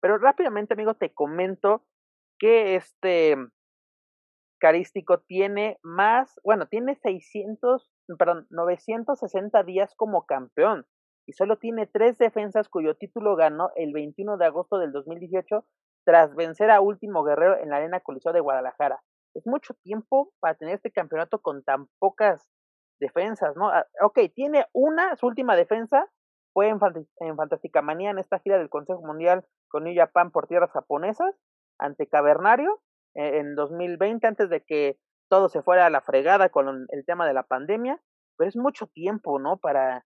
Pero 0.00 0.18
rápidamente, 0.18 0.74
amigo, 0.74 0.94
te 0.94 1.12
comento 1.12 1.84
que 2.38 2.76
este 2.76 3.36
carístico 4.60 5.20
tiene 5.20 5.78
más, 5.82 6.40
bueno, 6.42 6.66
tiene 6.66 6.94
600, 6.96 7.90
perdón, 8.18 8.46
960 8.50 9.62
días 9.62 9.94
como 9.96 10.26
campeón 10.26 10.86
y 11.26 11.32
solo 11.32 11.58
tiene 11.58 11.86
tres 11.86 12.18
defensas 12.18 12.68
cuyo 12.68 12.96
título 12.96 13.36
ganó 13.36 13.70
el 13.76 13.92
21 13.92 14.36
de 14.36 14.46
agosto 14.46 14.78
del 14.78 14.92
2018 14.92 15.64
tras 16.04 16.34
vencer 16.34 16.70
a 16.70 16.80
Último 16.80 17.24
Guerrero 17.24 17.58
en 17.58 17.70
la 17.70 17.76
Arena 17.76 18.00
Coliseo 18.00 18.32
de 18.32 18.40
Guadalajara. 18.40 19.02
Es 19.34 19.46
mucho 19.46 19.74
tiempo 19.82 20.32
para 20.40 20.54
tener 20.54 20.74
este 20.74 20.92
campeonato 20.92 21.40
con 21.40 21.64
tan 21.64 21.88
pocas 21.98 22.46
defensas, 23.00 23.56
¿no? 23.56 23.68
Ah, 23.68 23.86
ok, 24.02 24.20
tiene 24.34 24.66
una, 24.72 25.16
su 25.16 25.26
última 25.26 25.56
defensa 25.56 26.08
fue 26.52 26.68
en, 26.68 26.78
en 27.20 27.36
Fantástica 27.36 27.82
Manía 27.82 28.10
en 28.10 28.18
esta 28.18 28.38
gira 28.38 28.58
del 28.58 28.70
Consejo 28.70 29.02
Mundial 29.02 29.44
con 29.68 29.84
New 29.84 29.94
Japan 29.94 30.30
por 30.30 30.46
tierras 30.46 30.70
japonesas 30.70 31.34
ante 31.78 32.06
Cavernario 32.06 32.80
eh, 33.14 33.38
en 33.38 33.56
2020 33.56 34.26
antes 34.26 34.48
de 34.48 34.62
que 34.62 34.96
todo 35.28 35.48
se 35.48 35.62
fuera 35.62 35.86
a 35.86 35.90
la 35.90 36.00
fregada 36.00 36.50
con 36.50 36.86
el 36.90 37.04
tema 37.04 37.26
de 37.26 37.34
la 37.34 37.42
pandemia, 37.42 38.00
pero 38.36 38.48
es 38.48 38.56
mucho 38.56 38.86
tiempo, 38.86 39.38
¿no? 39.38 39.56
Para 39.56 40.04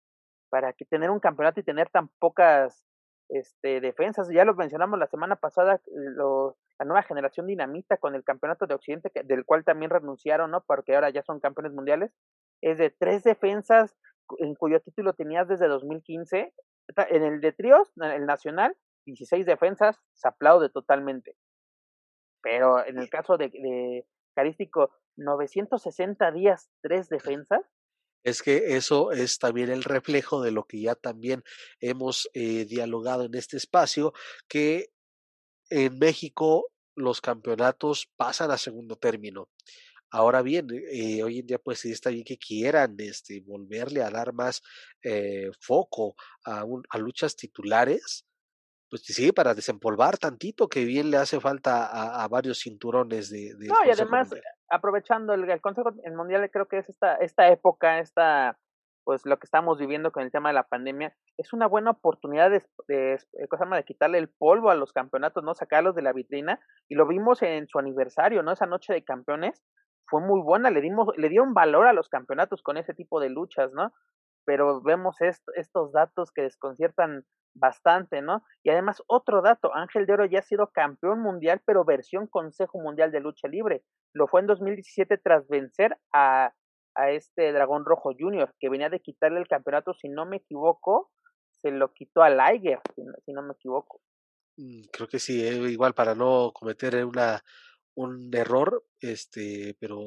para 0.50 0.72
que 0.72 0.86
tener 0.86 1.10
un 1.10 1.20
campeonato 1.20 1.60
y 1.60 1.64
tener 1.64 1.90
tan 1.90 2.08
pocas 2.20 2.86
este 3.28 3.82
defensas, 3.82 4.30
ya 4.30 4.46
lo 4.46 4.54
mencionamos 4.54 4.98
la 5.00 5.08
semana 5.08 5.36
pasada, 5.36 5.82
la 5.88 6.86
nueva 6.86 7.04
generación 7.04 7.48
dinamita 7.48 7.98
con 7.98 8.16
el 8.16 8.24
campeonato 8.24 8.68
de 8.68 8.76
Occidente, 8.76 9.12
del 9.26 9.44
cual 9.44 9.66
también 9.66 9.92
renunciaron, 9.92 10.52
¿no? 10.52 10.64
Porque 10.66 10.96
ahora 10.96 11.10
ya 11.10 11.24
son 11.24 11.40
campeones 11.40 11.74
mundiales, 11.74 12.14
es 12.66 12.80
de 12.80 12.90
tres 12.90 13.24
defensas 13.24 13.96
en 14.40 14.56
cuyo 14.56 14.80
título 14.80 15.14
tenías 15.14 15.48
desde 15.48 15.68
2015. 15.68 16.52
En 17.10 17.24
el 17.24 17.40
de 17.40 17.52
tríos, 17.52 17.92
el 17.96 18.26
nacional, 18.26 18.76
16 19.06 19.46
defensas, 19.46 19.98
se 20.14 20.28
aplaude 20.28 20.70
totalmente. 20.70 21.36
Pero 22.42 22.84
en 22.84 22.98
el 22.98 23.08
caso 23.10 23.38
de, 23.38 23.50
de 23.50 24.08
Carístico, 24.34 24.92
960 25.18 26.32
días, 26.32 26.70
tres 26.82 27.08
defensas. 27.08 27.62
Es 28.24 28.42
que 28.42 28.76
eso 28.76 29.12
es 29.12 29.38
también 29.38 29.70
el 29.70 29.84
reflejo 29.84 30.42
de 30.42 30.52
lo 30.52 30.64
que 30.64 30.82
ya 30.82 30.96
también 30.96 31.44
hemos 31.80 32.28
eh, 32.34 32.66
dialogado 32.66 33.26
en 33.26 33.36
este 33.36 33.58
espacio, 33.58 34.14
que 34.48 34.88
en 35.70 36.00
México 36.00 36.72
los 36.96 37.22
campeonatos 37.22 38.10
pasan 38.16 38.50
a 38.50 38.58
segundo 38.58 38.96
término. 38.96 39.50
Ahora 40.12 40.42
bien, 40.42 40.68
eh, 40.92 41.24
hoy 41.24 41.40
en 41.40 41.48
día 41.48 41.60
pues 41.60 41.80
sí 41.80 41.92
está 41.92 42.10
bien 42.10 42.24
que 42.24 42.38
quieran 42.38 42.96
este, 43.00 43.42
volverle 43.42 44.02
a 44.02 44.10
dar 44.10 44.34
más 44.34 44.62
eh, 45.04 45.50
foco 45.60 46.16
a, 46.46 46.64
a 46.90 46.98
luchas 46.98 47.36
titulares, 47.36 48.26
pues 48.90 49.04
sí, 49.04 49.32
para 49.32 49.54
desempolvar 49.54 50.18
tantito 50.18 50.70
que 50.70 50.86
bien 50.86 51.10
le 51.10 51.18
hace 51.18 51.40
falta 51.40 52.24
a, 52.24 52.28
varios 52.28 52.60
cinturones 52.60 53.30
de... 53.30 53.54
no, 53.68 53.76
y 53.86 53.90
además, 53.90 54.34
aprovechando 54.70 55.34
el, 55.34 55.50
el 55.50 55.60
Consejo 55.60 55.90
el 56.04 56.14
Mundial, 56.14 56.50
creo 56.52 56.68
que 56.68 56.78
es 56.78 56.90
esta, 56.90 57.16
esta 57.16 57.50
época, 57.50 58.00
esta 58.00 58.58
pues 59.06 59.24
lo 59.26 59.38
que 59.38 59.46
estamos 59.46 59.78
viviendo 59.78 60.12
con 60.12 60.24
el 60.24 60.32
tema 60.32 60.50
de 60.50 60.56
la 60.56 60.68
pandemia, 60.68 61.16
es 61.38 61.54
una 61.54 61.68
buena 61.68 61.92
oportunidad 61.92 62.50
de, 62.50 62.64
de, 62.88 63.14
eh, 63.14 63.76
de 63.76 63.84
quitarle 63.86 64.18
el 64.18 64.30
polvo 64.30 64.72
a 64.72 64.76
los 64.76 64.92
campeonatos, 64.92 65.44
¿no? 65.44 65.54
Sacarlos 65.54 65.94
de 65.96 66.02
la 66.02 66.12
vitrina, 66.12 66.60
y 66.90 66.96
lo 66.96 67.08
vimos 67.08 67.44
en 67.44 67.68
su 67.68 67.78
aniversario, 67.78 68.42
¿no? 68.42 68.52
Esa 68.52 68.66
noche 68.66 68.94
de 68.94 69.04
campeones 69.04 69.64
fue 70.08 70.22
muy 70.22 70.42
buena, 70.42 70.70
le 70.70 70.82
dimos, 70.82 71.10
le 71.18 71.30
dieron 71.30 71.54
valor 71.54 71.88
a 71.88 71.94
los 71.94 72.10
campeonatos 72.10 72.62
con 72.62 72.78
ese 72.78 72.94
tipo 72.94 73.20
de 73.20 73.30
luchas, 73.30 73.72
¿no? 73.74 73.94
Pero 74.46 74.82
vemos 74.82 75.18
estos 75.22 75.92
datos 75.92 76.32
que 76.32 76.44
desconciertan 76.44 77.26
bastante, 77.56 78.22
¿no? 78.22 78.44
Y 78.64 78.70
además, 78.70 79.02
otro 79.08 79.42
dato, 79.42 79.74
Ángel 79.74 80.06
de 80.06 80.14
Oro 80.14 80.26
ya 80.26 80.40
ha 80.40 80.44
sido 80.44 80.72
campeón 80.72 81.22
mundial, 81.22 81.62
pero 81.66 81.86
versión 81.86 82.28
Consejo 82.28 82.80
Mundial 82.80 83.12
de 83.12 83.22
Lucha 83.22 83.48
Libre. 83.48 83.84
Lo 84.14 84.28
fue 84.28 84.42
en 84.42 84.48
2017 84.48 85.18
tras 85.18 85.48
vencer 85.48 85.98
a 86.14 86.54
a 86.96 87.12
este 87.12 87.52
Dragón 87.52 87.86
Rojo 87.86 88.12
Junior, 88.18 88.54
que 88.60 88.70
venía 88.70 88.90
de 88.90 89.02
quitarle 89.02 89.40
el 89.40 89.48
campeonato, 89.48 89.94
si 89.94 90.10
no 90.10 90.26
me 90.26 90.38
equivoco, 90.38 91.12
se 91.62 91.72
lo 91.72 91.94
quitó 91.94 92.24
a 92.24 92.30
Liger, 92.30 92.80
si 93.26 93.34
no, 93.34 93.42
me 93.44 93.54
equivoco. 93.54 94.02
Mm, 94.58 94.84
creo 94.92 95.08
que 95.08 95.20
sí, 95.20 95.46
eh, 95.46 95.56
igual 95.70 95.94
para 95.94 96.16
no 96.16 96.52
cometer 96.54 97.06
una 97.06 97.44
un 97.96 98.30
error, 98.34 98.86
este, 99.00 99.76
pero 99.80 100.00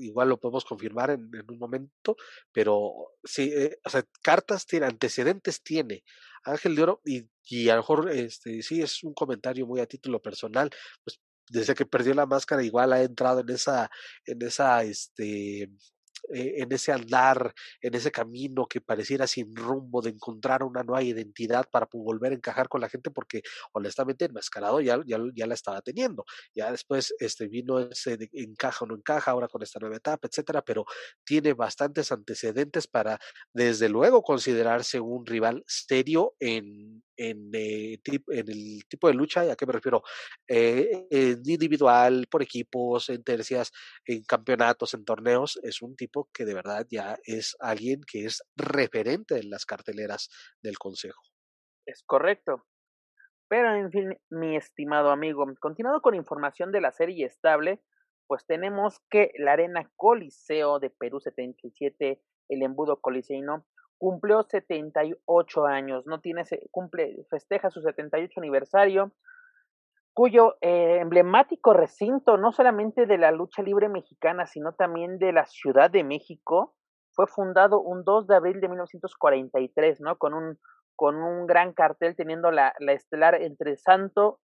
igual 0.00 0.28
lo 0.28 0.38
podemos 0.38 0.64
confirmar 0.64 1.10
en, 1.10 1.30
un 1.48 1.58
momento, 1.58 2.16
pero 2.52 3.12
sí, 3.24 3.52
eh, 3.54 3.78
o 3.84 3.90
sea, 3.90 4.04
cartas 4.22 4.66
tiene, 4.66 4.86
antecedentes 4.86 5.62
tiene 5.62 6.04
Ángel 6.44 6.76
de 6.76 6.82
Oro, 6.82 7.00
y, 7.04 7.28
y 7.44 7.68
a 7.68 7.76
lo 7.76 7.82
mejor 7.82 8.10
este, 8.10 8.62
sí 8.62 8.82
es 8.82 9.02
un 9.04 9.14
comentario 9.14 9.66
muy 9.66 9.80
a 9.80 9.86
título 9.86 10.20
personal, 10.20 10.70
pues 11.04 11.20
desde 11.48 11.74
que 11.74 11.86
perdió 11.86 12.14
la 12.14 12.26
máscara 12.26 12.62
igual 12.62 12.92
ha 12.92 13.02
entrado 13.02 13.40
en 13.40 13.50
esa, 13.50 13.90
en 14.24 14.42
esa, 14.42 14.82
este, 14.82 15.70
en 16.28 16.72
ese 16.72 16.92
andar, 16.92 17.54
en 17.80 17.94
ese 17.94 18.10
camino 18.10 18.66
que 18.66 18.80
pareciera 18.80 19.26
sin 19.26 19.54
rumbo 19.54 20.02
de 20.02 20.10
encontrar 20.10 20.62
una 20.62 20.82
nueva 20.82 21.02
identidad 21.02 21.66
para 21.70 21.88
volver 21.92 22.32
a 22.32 22.34
encajar 22.34 22.68
con 22.68 22.80
la 22.80 22.88
gente, 22.88 23.10
porque 23.10 23.42
honestamente 23.72 24.26
enmascarado 24.26 24.80
ya, 24.80 25.00
ya, 25.06 25.18
ya 25.34 25.46
la 25.46 25.54
estaba 25.54 25.80
teniendo. 25.82 26.24
Ya 26.54 26.70
después 26.70 27.14
este, 27.18 27.48
vino 27.48 27.78
ese 27.80 28.18
encaja 28.32 28.84
o 28.84 28.88
no 28.88 28.96
encaja 28.96 29.30
ahora 29.30 29.48
con 29.48 29.62
esta 29.62 29.78
nueva 29.80 29.96
etapa, 29.96 30.28
etcétera, 30.28 30.62
pero 30.62 30.84
tiene 31.24 31.52
bastantes 31.54 32.12
antecedentes 32.12 32.86
para 32.86 33.18
desde 33.52 33.88
luego 33.88 34.22
considerarse 34.22 35.00
un 35.00 35.26
rival 35.26 35.62
serio 35.66 36.34
en, 36.40 37.02
en, 37.16 37.50
eh, 37.54 37.98
en 38.04 38.48
el 38.48 38.84
tipo 38.88 39.08
de 39.08 39.14
lucha, 39.14 39.40
¿a 39.42 39.56
qué 39.56 39.66
me 39.66 39.72
refiero? 39.72 40.02
Eh, 40.48 41.06
en 41.10 41.42
individual, 41.44 42.26
por 42.30 42.42
equipos, 42.42 43.08
en 43.08 43.22
tercias, 43.24 43.72
en 44.04 44.24
campeonatos, 44.24 44.94
en 44.94 45.04
torneos, 45.04 45.58
es 45.62 45.82
un 45.82 45.96
tipo 45.96 46.28
que 46.32 46.44
de 46.44 46.54
verdad 46.54 46.86
ya 46.90 47.18
es 47.24 47.56
alguien 47.60 48.00
que 48.06 48.24
es 48.24 48.42
referente 48.56 49.38
en 49.38 49.50
las 49.50 49.64
carteleras 49.66 50.28
del 50.62 50.78
Consejo. 50.78 51.20
Es 51.86 52.02
correcto. 52.04 52.64
Pero 53.48 53.74
en 53.74 53.92
fin, 53.92 54.18
mi 54.28 54.56
estimado 54.56 55.10
amigo, 55.10 55.46
continuando 55.60 56.00
con 56.00 56.14
información 56.14 56.72
de 56.72 56.80
la 56.80 56.90
serie 56.90 57.26
estable, 57.26 57.80
pues 58.26 58.44
tenemos 58.44 59.00
que 59.08 59.30
la 59.38 59.52
Arena 59.52 59.88
Coliseo 59.94 60.80
de 60.80 60.90
Perú 60.90 61.20
77, 61.20 62.20
el 62.48 62.62
embudo 62.62 63.00
coliseino, 63.00 63.64
cumplió 63.98 64.42
78 64.42 65.66
años, 65.66 66.06
no 66.06 66.20
tiene, 66.20 66.44
cumple, 66.70 67.24
festeja 67.30 67.70
su 67.70 67.80
78 67.80 68.40
aniversario, 68.40 69.12
cuyo 70.12 70.56
eh, 70.60 70.98
emblemático 71.00 71.72
recinto, 71.72 72.38
no 72.38 72.52
solamente 72.52 73.06
de 73.06 73.18
la 73.18 73.30
lucha 73.32 73.62
libre 73.62 73.88
mexicana, 73.88 74.46
sino 74.46 74.72
también 74.72 75.18
de 75.18 75.32
la 75.32 75.46
Ciudad 75.46 75.90
de 75.90 76.04
México, 76.04 76.74
fue 77.12 77.26
fundado 77.26 77.80
un 77.80 78.04
2 78.04 78.26
de 78.26 78.36
abril 78.36 78.60
de 78.60 78.68
1943, 78.68 80.00
¿no? 80.00 80.16
Con 80.16 80.34
un, 80.34 80.58
con 80.94 81.16
un 81.16 81.46
gran 81.46 81.72
cartel 81.72 82.16
teniendo 82.16 82.50
la, 82.50 82.74
la 82.78 82.92
estelar 82.92 83.40
entre 83.42 83.76
Santo 83.76 84.40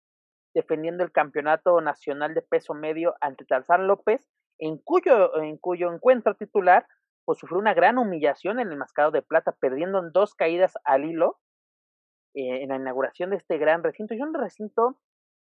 defendiendo 0.55 1.05
el 1.05 1.13
campeonato 1.13 1.81
nacional 1.81 2.35
de 2.35 2.43
peso 2.43 2.75
medio 2.75 3.15
ante 3.21 3.45
Tarzán 3.45 3.87
López, 3.87 4.27
en 4.59 4.79
cuyo, 4.79 5.41
en 5.41 5.57
cuyo 5.59 5.93
encuentro 5.93 6.35
titular 6.35 6.87
pues 7.25 7.39
sufrió 7.39 7.59
una 7.59 7.75
gran 7.75 7.99
humillación 7.99 8.61
en 8.61 8.71
el 8.71 8.77
Mascado 8.77 9.11
de 9.11 9.23
Plata, 9.23 9.55
perdiendo 9.61 9.99
en 9.99 10.13
dos 10.13 10.35
caídas 10.35 10.75
al 10.85 11.05
hilo 11.05 11.39
eh, 12.35 12.63
en 12.63 12.69
la 12.69 12.77
inauguración 12.77 13.31
de 13.31 13.37
este 13.37 13.59
gran 13.59 13.83
recinto. 13.83 14.15
Y 14.15 14.23
un 14.23 14.35
recinto 14.35 14.99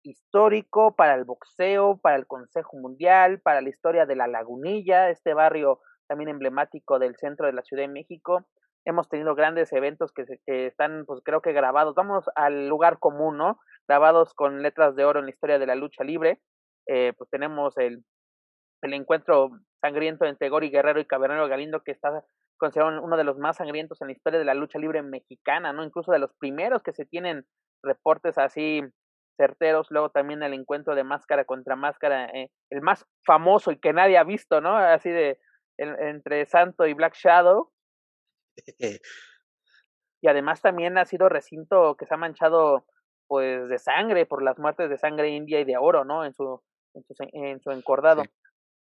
histórico 0.03 0.95
para 0.97 1.15
el 1.15 1.25
boxeo, 1.25 1.99
para 1.99 2.17
el 2.17 2.27
Consejo 2.27 2.77
Mundial, 2.77 3.41
para 3.41 3.61
la 3.61 3.69
historia 3.69 4.07
de 4.07 4.17
la 4.17 4.27
Lagunilla, 4.27 5.11
este 5.11 5.35
barrio 5.35 5.81
también 6.09 6.29
emblemático 6.29 6.99
del 6.99 7.17
centro 7.17 7.47
de 7.47 7.53
la 7.53 7.63
Ciudad 7.63 7.85
de 7.85 7.89
México. 7.89 8.45
Hemos 8.85 9.09
tenido 9.09 9.35
grandes 9.37 9.73
eventos 9.73 10.13
que, 10.13 10.25
que 10.45 10.67
están, 10.67 11.05
pues 11.07 11.21
creo 11.25 11.41
que 11.41 11.53
grabados. 11.53 11.95
Vamos 11.95 12.25
al 12.35 12.69
lugar 12.69 12.99
común, 12.99 13.39
¿no? 13.39 13.61
Grabados 13.87 14.35
con 14.35 14.61
letras 14.61 14.97
de 14.97 15.05
oro 15.05 15.21
en 15.21 15.27
la 15.27 15.31
historia 15.31 15.59
de 15.61 15.67
la 15.67 15.77
lucha 15.77 16.03
libre. 16.03 16.41
Eh, 16.87 17.13
pues 17.17 17.31
tenemos 17.31 17.79
el, 17.79 18.05
el 18.83 18.95
encuentro 18.95 19.51
sangriento 19.81 20.25
entre 20.25 20.49
Gori 20.49 20.71
Guerrero 20.71 21.01
y 21.01 21.07
Cabernero 21.07 21.49
Galindo, 21.49 21.83
que 21.83 21.93
está 21.93 22.25
considerado 22.59 23.03
uno 23.03 23.17
de 23.17 23.25
los 23.25 23.39
más 23.39 23.57
sangrientos 23.57 24.01
en 24.01 24.09
la 24.09 24.13
historia 24.13 24.39
de 24.39 24.45
la 24.45 24.55
lucha 24.55 24.79
libre 24.79 25.03
mexicana, 25.03 25.73
¿no? 25.73 25.85
Incluso 25.85 26.13
de 26.13 26.19
los 26.19 26.33
primeros 26.35 26.83
que 26.83 26.93
se 26.93 27.05
tienen 27.05 27.47
reportes 27.83 28.39
así 28.39 28.83
certeros, 29.37 29.91
luego 29.91 30.11
también 30.11 30.43
el 30.43 30.53
encuentro 30.53 30.95
de 30.95 31.05
máscara 31.05 31.45
contra 31.45 31.75
máscara, 31.75 32.27
eh, 32.27 32.51
el 32.71 32.83
más 32.83 33.07
famoso 33.25 33.73
y 33.73 33.79
que 33.79 33.93
nadie 33.93 34.19
ha 34.19 34.25
visto, 34.25 34.61
¿no? 34.61 34.77
Así 34.77 35.11
de 35.11 35.39
entre 35.79 36.47
Santo 36.47 36.87
y 36.87 36.95
Black 36.95 37.15
Shadow. 37.15 37.73
y 40.23 40.29
además 40.29 40.61
también 40.61 40.99
ha 40.99 41.05
sido 41.05 41.29
recinto 41.29 41.97
que 41.97 42.07
se 42.07 42.15
ha 42.15 42.19
manchado 42.19 42.85
pues 43.27 43.69
de 43.69 43.79
sangre 43.79 44.27
por 44.27 44.43
las 44.43 44.59
muertes 44.59 44.91
de 44.91 44.99
sangre 44.99 45.31
india 45.31 45.59
y 45.61 45.65
de 45.65 45.77
oro, 45.79 46.05
¿no? 46.05 46.25
En 46.25 46.35
su 46.35 46.63
en 46.95 47.03
su, 47.05 47.15
en 47.33 47.61
su 47.61 47.71
encordado. 47.71 48.23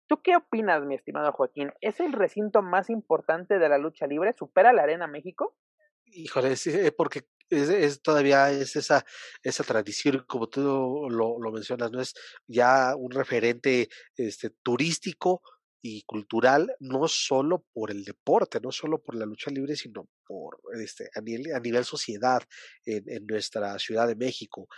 ¿Tú 0.06 0.22
qué 0.22 0.36
opinas, 0.36 0.84
mi 0.84 0.94
estimado 0.94 1.32
Joaquín? 1.32 1.72
¿Es 1.80 2.00
el 2.00 2.12
recinto 2.12 2.62
más 2.62 2.90
importante 2.90 3.58
de 3.58 3.68
la 3.68 3.78
lucha 3.78 4.06
libre? 4.06 4.34
¿Supera 4.38 4.72
la 4.72 4.82
Arena 4.82 5.06
México? 5.06 5.56
Híjole, 6.04 6.56
sí, 6.56 6.70
eh, 6.70 6.92
porque 6.92 7.26
es, 7.50 7.68
es, 7.68 8.02
todavía 8.02 8.50
es 8.50 8.76
esa, 8.76 9.04
esa 9.42 9.64
tradición, 9.64 10.24
como 10.28 10.48
tú 10.48 11.08
lo, 11.10 11.40
lo 11.40 11.52
mencionas, 11.52 11.90
¿no? 11.90 12.00
Es 12.00 12.14
ya 12.46 12.94
un 12.96 13.10
referente 13.10 13.88
este, 14.16 14.50
turístico, 14.62 15.42
y 15.86 16.02
cultural, 16.02 16.74
no 16.80 17.06
solo 17.06 17.64
por 17.72 17.90
el 17.90 18.04
deporte, 18.04 18.60
no 18.60 18.72
solo 18.72 18.98
por 18.98 19.14
la 19.14 19.26
lucha 19.26 19.50
libre, 19.50 19.76
sino 19.76 20.08
por 20.26 20.58
este, 20.80 21.08
a, 21.14 21.20
nivel, 21.20 21.84
sociedad 21.84 22.42
en, 22.84 23.26
nuestra 23.26 23.78
Ciudad 23.78 24.06
de 24.06 24.16
México. 24.16 24.68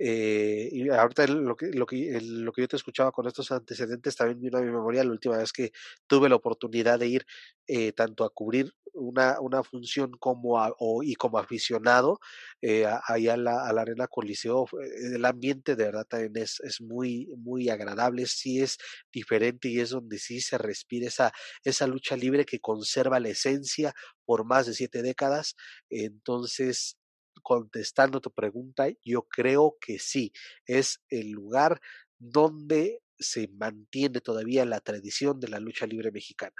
Eh, 0.00 0.68
y 0.70 0.88
ahorita 0.90 1.26
lo 1.26 1.56
que, 1.56 1.66
lo, 1.72 1.84
que, 1.84 2.20
lo 2.22 2.52
que 2.52 2.62
yo 2.62 2.68
te 2.68 2.76
escuchaba 2.76 3.10
con 3.10 3.26
estos 3.26 3.50
antecedentes 3.50 4.14
también 4.14 4.40
vino 4.40 4.58
a 4.58 4.60
mi 4.60 4.70
memoria 4.70 5.02
la 5.02 5.10
última 5.10 5.38
vez 5.38 5.52
que 5.52 5.72
tuve 6.06 6.28
la 6.28 6.36
oportunidad 6.36 7.00
de 7.00 7.08
ir 7.08 7.26
eh, 7.66 7.92
tanto 7.92 8.24
a 8.24 8.30
cubrir 8.30 8.72
una, 8.94 9.40
una 9.40 9.62
función 9.62 10.12
como 10.18 10.54
o, 10.78 11.02
y 11.02 11.14
como 11.14 11.38
aficionado 11.38 12.20
eh, 12.62 12.86
allá 13.06 13.34
a 13.34 13.36
la, 13.36 13.66
a 13.66 13.72
la, 13.72 13.82
Arena 13.82 14.06
Coliseo. 14.06 14.66
El 15.14 15.24
ambiente 15.24 15.76
de 15.76 15.84
verdad 15.84 16.06
también 16.06 16.36
es, 16.36 16.60
es 16.60 16.80
muy, 16.80 17.28
muy 17.36 17.68
agradable, 17.68 18.26
sí 18.26 18.60
es 18.60 18.78
diferente 19.12 19.68
y 19.68 19.80
es 19.80 19.90
donde 19.90 20.18
sí 20.18 20.40
se 20.40 20.58
respira 20.58 21.08
esa, 21.08 21.32
esa 21.64 21.86
lucha 21.86 22.16
libre 22.16 22.44
que 22.44 22.60
conserva 22.60 23.20
la 23.20 23.30
esencia 23.30 23.94
por 24.28 24.44
más 24.44 24.66
de 24.66 24.74
siete 24.74 25.00
décadas. 25.00 25.56
Entonces, 25.88 26.98
contestando 27.42 28.20
tu 28.20 28.30
pregunta, 28.30 28.88
yo 29.02 29.22
creo 29.22 29.76
que 29.80 29.98
sí, 29.98 30.32
es 30.66 31.02
el 31.08 31.30
lugar 31.30 31.80
donde 32.18 33.00
se 33.18 33.48
mantiene 33.48 34.20
todavía 34.20 34.66
la 34.66 34.80
tradición 34.80 35.40
de 35.40 35.48
la 35.48 35.60
lucha 35.60 35.86
libre 35.86 36.12
mexicana. 36.12 36.54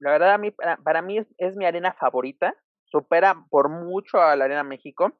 La 0.00 0.12
verdad, 0.12 0.34
a 0.34 0.76
para, 0.82 1.02
mí 1.02 1.18
es, 1.18 1.56
mi 1.56 1.66
arena 1.66 1.92
favorita, 1.92 2.54
supera 2.86 3.44
por 3.50 3.68
mucho 3.68 4.22
a 4.22 4.34
la 4.34 4.46
Arena 4.46 4.64
México. 4.64 5.12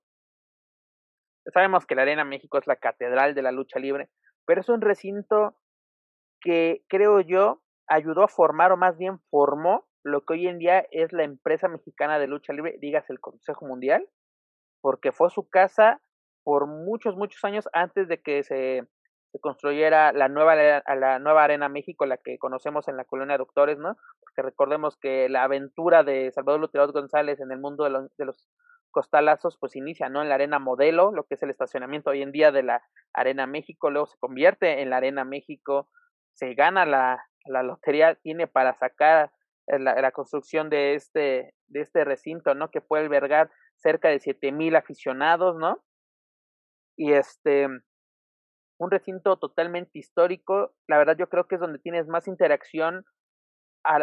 Sabemos 1.53 1.85
que 1.85 1.95
la 1.95 2.03
Arena 2.03 2.25
México 2.25 2.57
es 2.57 2.67
la 2.67 2.77
catedral 2.77 3.35
de 3.35 3.43
la 3.43 3.53
lucha 3.53 3.79
libre, 3.79 4.09
pero 4.47 4.63
es 4.63 4.71
un 4.71 4.81
recinto 4.81 5.59
que 6.41 6.83
creo 6.89 7.21
yo 7.21 7.63
ayudó 7.89 8.23
a 8.23 8.29
formar, 8.29 8.73
o 8.73 8.79
más 8.79 8.97
bien 8.97 9.21
formó, 9.31 9.87
lo 10.07 10.25
que 10.25 10.35
hoy 10.35 10.47
en 10.47 10.59
día 10.59 10.87
es 10.93 11.13
la 11.13 11.25
empresa 11.25 11.67
mexicana 11.67 12.21
de 12.21 12.29
lucha 12.29 12.53
libre, 12.53 12.77
digas 12.81 13.11
el 13.11 13.19
Consejo 13.19 13.67
Mundial, 13.67 14.09
porque 14.81 15.11
fue 15.11 15.31
su 15.31 15.49
casa 15.49 16.01
por 16.45 16.69
muchos, 16.69 17.17
muchos 17.17 17.43
años 17.45 17.69
antes 17.73 18.07
de 18.07 18.23
que 18.23 18.45
se, 18.45 18.85
construyera 19.41 20.13
la 20.13 20.29
nueva, 20.29 20.55
la 20.55 21.19
nueva 21.19 21.45
Arena 21.45 21.69
México, 21.69 22.07
la 22.07 22.17
que 22.17 22.39
conocemos 22.39 22.89
en 22.89 22.97
la 22.97 23.05
colonia 23.05 23.37
Doctores, 23.37 23.79
¿no? 23.79 23.99
Porque 24.21 24.41
recordemos 24.43 24.97
que 24.97 25.29
la 25.29 25.43
aventura 25.43 26.05
de 26.05 26.31
Salvador 26.31 26.61
Lutero 26.61 26.91
González 26.91 27.41
en 27.41 27.51
el 27.51 27.59
mundo 27.59 27.85
de, 27.85 27.91
los, 27.91 28.17
de 28.17 28.25
los 28.25 28.49
costalazos, 28.93 29.59
pues 29.59 29.77
inicia, 29.77 30.09
¿no? 30.09 30.23
En 30.23 30.31
la 30.31 30.37
Arena 30.37 30.59
Modelo, 30.59 31.11
lo 31.11 31.25
que 31.25 31.35
es 31.35 31.43
el 31.43 31.51
estacionamiento 31.51 32.11
hoy 32.11 32.23
en 32.23 32.33
día 32.33 32.51
de 32.53 32.63
la 32.63 32.83
Arena 33.13 33.47
México, 33.47 33.91
luego 33.91 34.07
se 34.07 34.19
convierte 34.19 34.81
en 34.81 34.89
la 34.89 34.99
Arena 34.99 35.25
México, 35.25 35.91
se 36.33 36.55
gana 36.55 36.87
la, 36.87 37.27
la 37.45 37.63
lotería, 37.63 38.15
tiene 38.15 38.47
para 38.47 38.73
sacar 38.75 39.33
la, 39.67 40.01
la 40.01 40.13
construcción 40.13 40.71
de 40.71 40.95
este, 40.95 41.55
de 41.67 41.81
este 41.81 42.05
recinto, 42.05 42.55
¿no? 42.55 42.71
Que 42.71 42.81
puede 42.81 43.05
albergar 43.05 43.51
cerca 43.77 44.09
de 44.09 44.21
siete 44.21 44.53
mil 44.53 44.77
aficionados, 44.77 45.57
¿no? 45.57 45.83
Y 46.97 47.13
este, 47.13 47.67
un 48.79 48.91
recinto 48.91 49.37
totalmente 49.39 49.99
histórico, 49.99 50.75
la 50.89 50.99
verdad 50.99 51.17
yo 51.19 51.29
creo 51.29 51.47
que 51.47 51.57
es 51.57 51.61
donde 51.61 51.79
tienes 51.79 52.07
más 52.09 52.29
interacción 52.29 53.05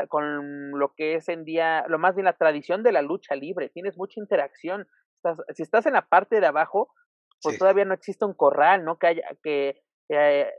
con 0.08 0.72
lo 0.80 0.94
que 0.96 1.16
es 1.16 1.28
en 1.28 1.44
día, 1.44 1.86
lo 1.90 2.00
más 2.00 2.16
bien 2.16 2.26
la 2.26 2.38
tradición 2.38 2.84
de 2.84 2.94
la 2.94 3.02
lucha 3.02 3.36
libre, 3.36 3.70
tienes 3.70 3.98
mucha 3.98 4.20
interacción. 4.20 4.88
Estás, 5.18 5.38
si 5.56 5.64
estás 5.64 5.86
en 5.86 5.94
la 5.94 6.08
parte 6.08 6.40
de 6.40 6.48
abajo, 6.48 6.94
pues 7.42 7.58
todavía 7.58 7.84
no 7.84 7.94
existe 7.94 8.24
un 8.24 8.34
corral, 8.34 8.86
¿no? 8.86 8.98
Que 8.98 9.08
haya, 9.08 9.24
que 9.44 9.82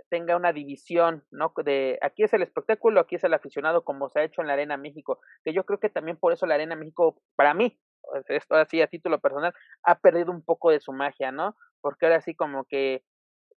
tenga 0.09 0.37
una 0.37 0.53
división, 0.53 1.25
¿no? 1.31 1.53
De 1.65 1.99
aquí 2.03 2.25
es 2.25 2.33
el 2.33 2.43
espectáculo, 2.43 3.01
aquí 3.01 3.17
es 3.17 3.25
el 3.25 3.35
aficionado, 3.35 3.85
como 3.85 4.09
se 4.09 4.21
ha 4.21 4.25
hecho 4.25 4.41
en 4.41 4.49
la 4.49 4.55
Arena 4.55 4.77
México, 4.77 5.21
que 5.45 5.53
yo 5.53 5.65
creo 5.65 5.79
que 5.79 5.91
también 5.91 6.17
por 6.17 6.33
eso 6.33 6.47
la 6.47 6.55
Arena 6.55 6.77
México, 6.77 7.21
para 7.37 7.55
mí, 7.55 7.79
esto 8.29 8.57
así 8.57 8.83
a 8.83 8.87
título 8.87 9.21
personal, 9.21 9.55
ha 9.83 9.99
perdido 9.99 10.33
un 10.33 10.45
poco 10.45 10.71
de 10.71 10.81
su 10.81 10.93
magia, 10.93 11.31
¿no? 11.33 11.57
Porque 11.81 12.07
ahora 12.07 12.21
sí 12.21 12.35
como 12.35 12.65
que 12.65 13.05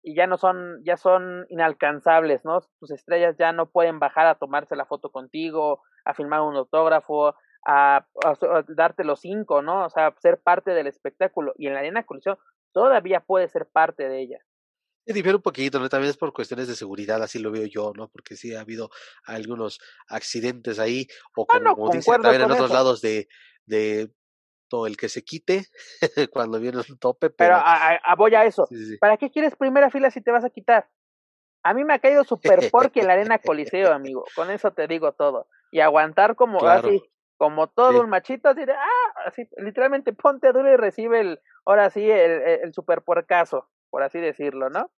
ya 0.02 0.26
no 0.26 0.36
son, 0.36 0.82
ya 0.84 0.96
son 0.96 1.46
inalcanzables, 1.48 2.44
¿no? 2.44 2.60
Tus 2.78 2.90
estrellas 2.90 3.36
ya 3.38 3.52
no 3.52 3.70
pueden 3.70 3.98
bajar 3.98 4.26
a 4.26 4.36
tomarse 4.36 4.76
la 4.76 4.86
foto 4.86 5.10
contigo, 5.10 5.82
a 6.04 6.14
filmar 6.14 6.42
un 6.42 6.56
autógrafo, 6.56 7.34
a, 7.66 8.06
darte 8.68 9.04
los 9.04 9.20
cinco, 9.20 9.62
¿no? 9.62 9.84
O 9.84 9.90
sea, 9.90 10.14
ser 10.18 10.40
parte 10.40 10.72
del 10.72 10.86
espectáculo. 10.86 11.52
Y 11.56 11.66
en 11.66 11.74
la 11.74 11.80
arena 11.80 12.04
colisión 12.04 12.38
todavía 12.72 13.20
puede 13.20 13.48
ser 13.48 13.66
parte 13.66 14.08
de 14.08 14.20
ella. 14.20 14.38
Difiere 15.06 15.36
un 15.36 15.42
poquito, 15.42 15.78
¿no? 15.78 15.88
También 15.88 16.10
es 16.10 16.16
por 16.16 16.32
cuestiones 16.32 16.66
de 16.66 16.74
seguridad, 16.74 17.22
así 17.22 17.38
lo 17.38 17.52
veo 17.52 17.64
yo, 17.66 17.92
¿no? 17.96 18.08
Porque 18.08 18.34
sí 18.34 18.54
ha 18.54 18.60
habido 18.60 18.90
algunos 19.24 19.78
accidentes 20.08 20.80
ahí, 20.80 21.06
o 21.36 21.46
ah, 21.48 21.60
como, 21.74 21.90
dicen 21.90 22.20
también 22.20 22.42
en 22.42 22.50
otros 22.50 22.70
lados 22.70 23.00
de, 23.00 23.28
de 23.66 24.10
todo 24.68 24.86
el 24.88 24.96
que 24.96 25.08
se 25.08 25.22
quite 25.22 25.66
cuando 26.32 26.58
viene 26.58 26.78
un 26.78 26.98
tope. 26.98 27.30
Pero, 27.30 27.54
a, 27.56 28.14
voy 28.16 28.34
a 28.34 28.44
eso. 28.44 28.68
¿Para 29.00 29.16
qué 29.16 29.30
quieres 29.30 29.54
primera 29.54 29.90
fila 29.90 30.10
si 30.10 30.20
te 30.20 30.32
vas 30.32 30.44
a 30.44 30.50
quitar? 30.50 30.88
A 31.62 31.74
mí 31.74 31.84
me 31.84 31.94
ha 31.94 31.98
caído 31.98 32.24
super 32.24 32.58
porque 32.72 33.00
en 33.00 33.06
la 33.06 33.14
arena 33.14 33.38
coliseo, 33.38 33.92
amigo. 33.92 34.24
Con 34.34 34.50
eso 34.50 34.72
te 34.72 34.86
digo 34.88 35.12
todo. 35.12 35.48
Y 35.70 35.80
aguantar 35.80 36.36
como 36.36 36.66
así, 36.66 37.02
como 37.36 37.68
todo 37.68 38.00
un 38.00 38.10
machito, 38.10 38.48
así 38.48 38.64
de, 38.64 38.72
ah, 38.72 39.12
así, 39.26 39.48
literalmente 39.56 40.12
ponte 40.12 40.52
duro 40.52 40.72
y 40.72 40.76
recibe 40.76 41.20
el, 41.20 41.40
ahora 41.64 41.90
sí, 41.90 42.08
el, 42.10 42.42
el 42.62 42.72
super 42.72 43.02
puercazo, 43.02 43.68
por 43.90 44.02
así 44.02 44.18
decirlo, 44.18 44.70
¿no? 44.70 44.92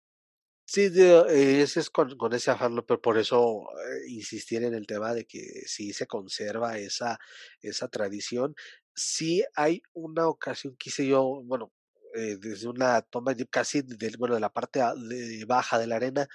Sí, 0.68 0.90
eh, 0.96 1.62
ese 1.62 1.80
es 1.80 1.90
con, 1.90 2.10
ese 2.32 2.50
afán, 2.50 2.76
pero 2.86 3.00
por 3.00 3.18
eso 3.18 3.68
eh, 3.78 4.08
insistir 4.08 4.64
en 4.64 4.74
el 4.74 4.86
tema 4.86 5.14
de 5.14 5.24
que 5.24 5.62
sí 5.66 5.92
se 5.92 6.06
conserva 6.08 6.76
esa, 6.78 7.18
esa 7.62 7.88
tradición 7.88 8.54
sí 8.96 9.44
hay 9.54 9.82
una 9.92 10.26
ocasión 10.28 10.74
que 10.76 10.90
hice 10.90 11.06
yo, 11.06 11.42
bueno, 11.44 11.72
eh, 12.14 12.36
desde 12.40 12.68
una 12.68 13.02
toma 13.02 13.34
casi 13.50 13.82
de, 13.82 14.12
bueno, 14.18 14.34
de 14.34 14.40
la 14.40 14.52
parte 14.52 14.80
de 14.80 15.44
baja 15.46 15.78
de 15.78 15.86
la 15.86 15.96
arena, 15.96 16.26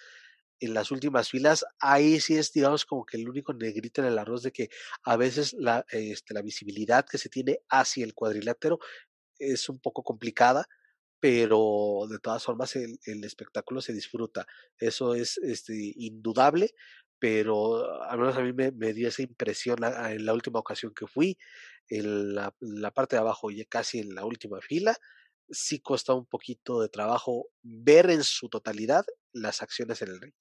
en 0.60 0.76
las 0.76 0.92
últimas 0.92 1.30
filas, 1.30 1.66
ahí 1.80 2.20
sí 2.22 2.38
es, 2.38 2.54
digamos, 2.54 2.86
como 2.86 3.04
que 3.06 3.18
el 3.18 3.28
único 3.28 3.52
negrito 3.54 4.02
en 4.02 4.08
el 4.08 4.20
arroz 4.20 4.44
de 4.44 4.52
que 4.52 4.70
a 5.04 5.18
veces 5.18 5.54
la, 5.54 5.86
este, 5.90 6.36
la 6.36 6.44
visibilidad 6.44 7.06
que 7.06 7.18
se 7.18 7.30
tiene 7.30 7.62
hacia 7.70 8.06
el 8.06 8.14
cuadrilátero 8.14 8.80
es 9.40 9.70
un 9.70 9.80
poco 9.80 10.04
complicada, 10.04 10.68
pero 11.22 12.08
de 12.10 12.20
todas 12.20 12.44
formas 12.44 12.76
el, 12.76 13.00
el 13.06 13.24
espectáculo 13.24 13.80
se 13.80 13.94
disfruta. 13.94 14.46
Eso 14.78 15.16
es 15.16 15.38
este, 15.38 15.94
indudable, 15.96 16.72
pero 17.20 18.02
al 18.04 18.20
menos 18.20 18.36
a 18.36 18.42
mí 18.42 18.52
me, 18.52 18.72
me 18.72 18.92
dio 18.92 19.08
esa 19.08 19.22
impresión 19.22 19.78
en 19.84 20.26
la 20.26 20.34
última 20.34 20.60
ocasión 20.60 20.94
que 20.94 21.06
fui, 21.08 21.38
en 21.88 22.34
la, 22.34 22.54
la 22.60 22.92
parte 22.92 23.16
de 23.16 23.22
abajo 23.22 23.52
y 23.52 23.64
casi 23.66 24.00
en 24.00 24.16
la 24.16 24.26
última 24.26 24.60
fila, 24.62 24.98
sí 25.48 25.80
cuesta 25.80 26.14
un 26.14 26.26
poquito 26.26 26.82
de 26.82 26.90
trabajo 26.90 27.50
ver 27.62 28.10
en 28.10 28.24
su 28.24 28.50
totalidad 28.50 29.06
las 29.32 29.62
acciones 29.62 30.02
en 30.02 30.10
el 30.10 30.22
ring. 30.22 30.34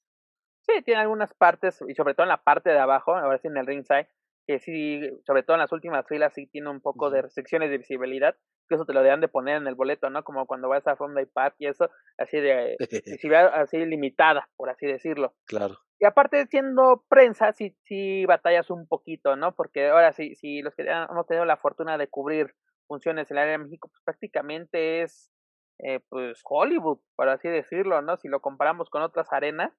Sí, 0.63 0.83
tiene 0.85 1.01
algunas 1.01 1.35
partes, 1.35 1.81
y 1.87 1.95
sobre 1.95 2.15
todo 2.15 2.25
en 2.25 2.31
la 2.31 2.43
parte 2.43 2.71
de 2.71 2.79
abajo, 2.79 3.15
ahora 3.15 3.39
sí 3.39 3.49
en 3.49 3.57
el 3.59 3.67
ringside, 3.67 4.09
que 4.51 4.59
sí, 4.59 5.01
sobre 5.25 5.45
todo 5.45 5.55
en 5.55 5.61
las 5.61 5.71
últimas 5.71 6.05
filas, 6.09 6.33
sí 6.35 6.49
tiene 6.49 6.71
un 6.71 6.81
poco 6.81 7.09
de 7.09 7.23
restricciones 7.23 7.71
de 7.71 7.79
visibilidad, 7.79 8.35
que 8.69 8.75
eso 8.75 8.85
te 8.85 8.93
lo 8.93 9.05
deben 9.05 9.21
de 9.21 9.29
poner 9.29 9.59
en 9.59 9.69
el 9.69 9.77
boleto, 9.77 10.11
¿no? 10.11 10.25
Como 10.25 10.45
cuando 10.47 10.69
vas 10.69 10.85
a 10.89 10.97
Fonda 10.97 11.23
y 11.23 11.27
Park 11.27 11.55
y 11.59 11.69
eso, 11.69 11.89
así 12.19 12.41
de 12.41 12.77
visibilidad 13.07 13.53
así 13.55 13.79
limitada, 13.87 14.49
por 14.57 14.69
así 14.69 14.87
decirlo. 14.87 15.35
Claro. 15.47 15.79
Y 16.01 16.05
aparte, 16.05 16.47
siendo 16.49 17.05
prensa, 17.09 17.53
sí, 17.53 17.77
sí 17.85 18.27
batallas 18.27 18.71
un 18.71 18.89
poquito, 18.89 19.37
¿no? 19.37 19.55
Porque 19.55 19.89
ahora 19.89 20.13
sí, 20.13 20.35
sí, 20.35 20.63
los 20.63 20.75
que 20.75 20.83
hemos 20.83 21.27
tenido 21.29 21.45
la 21.45 21.57
fortuna 21.57 21.97
de 21.97 22.09
cubrir 22.09 22.53
funciones 22.89 23.31
en 23.31 23.37
el 23.37 23.43
área 23.43 23.53
de 23.53 23.65
México, 23.65 23.89
pues 23.89 24.03
prácticamente 24.05 25.03
es, 25.03 25.31
eh, 25.79 26.01
pues, 26.09 26.41
Hollywood, 26.45 26.99
por 27.15 27.29
así 27.29 27.49
decirlo, 27.49 28.03
¿no? 28.03 28.17
Si 28.17 28.27
lo 28.27 28.41
comparamos 28.41 28.91
con 28.91 29.03
otras 29.03 29.33
arenas, 29.33 29.73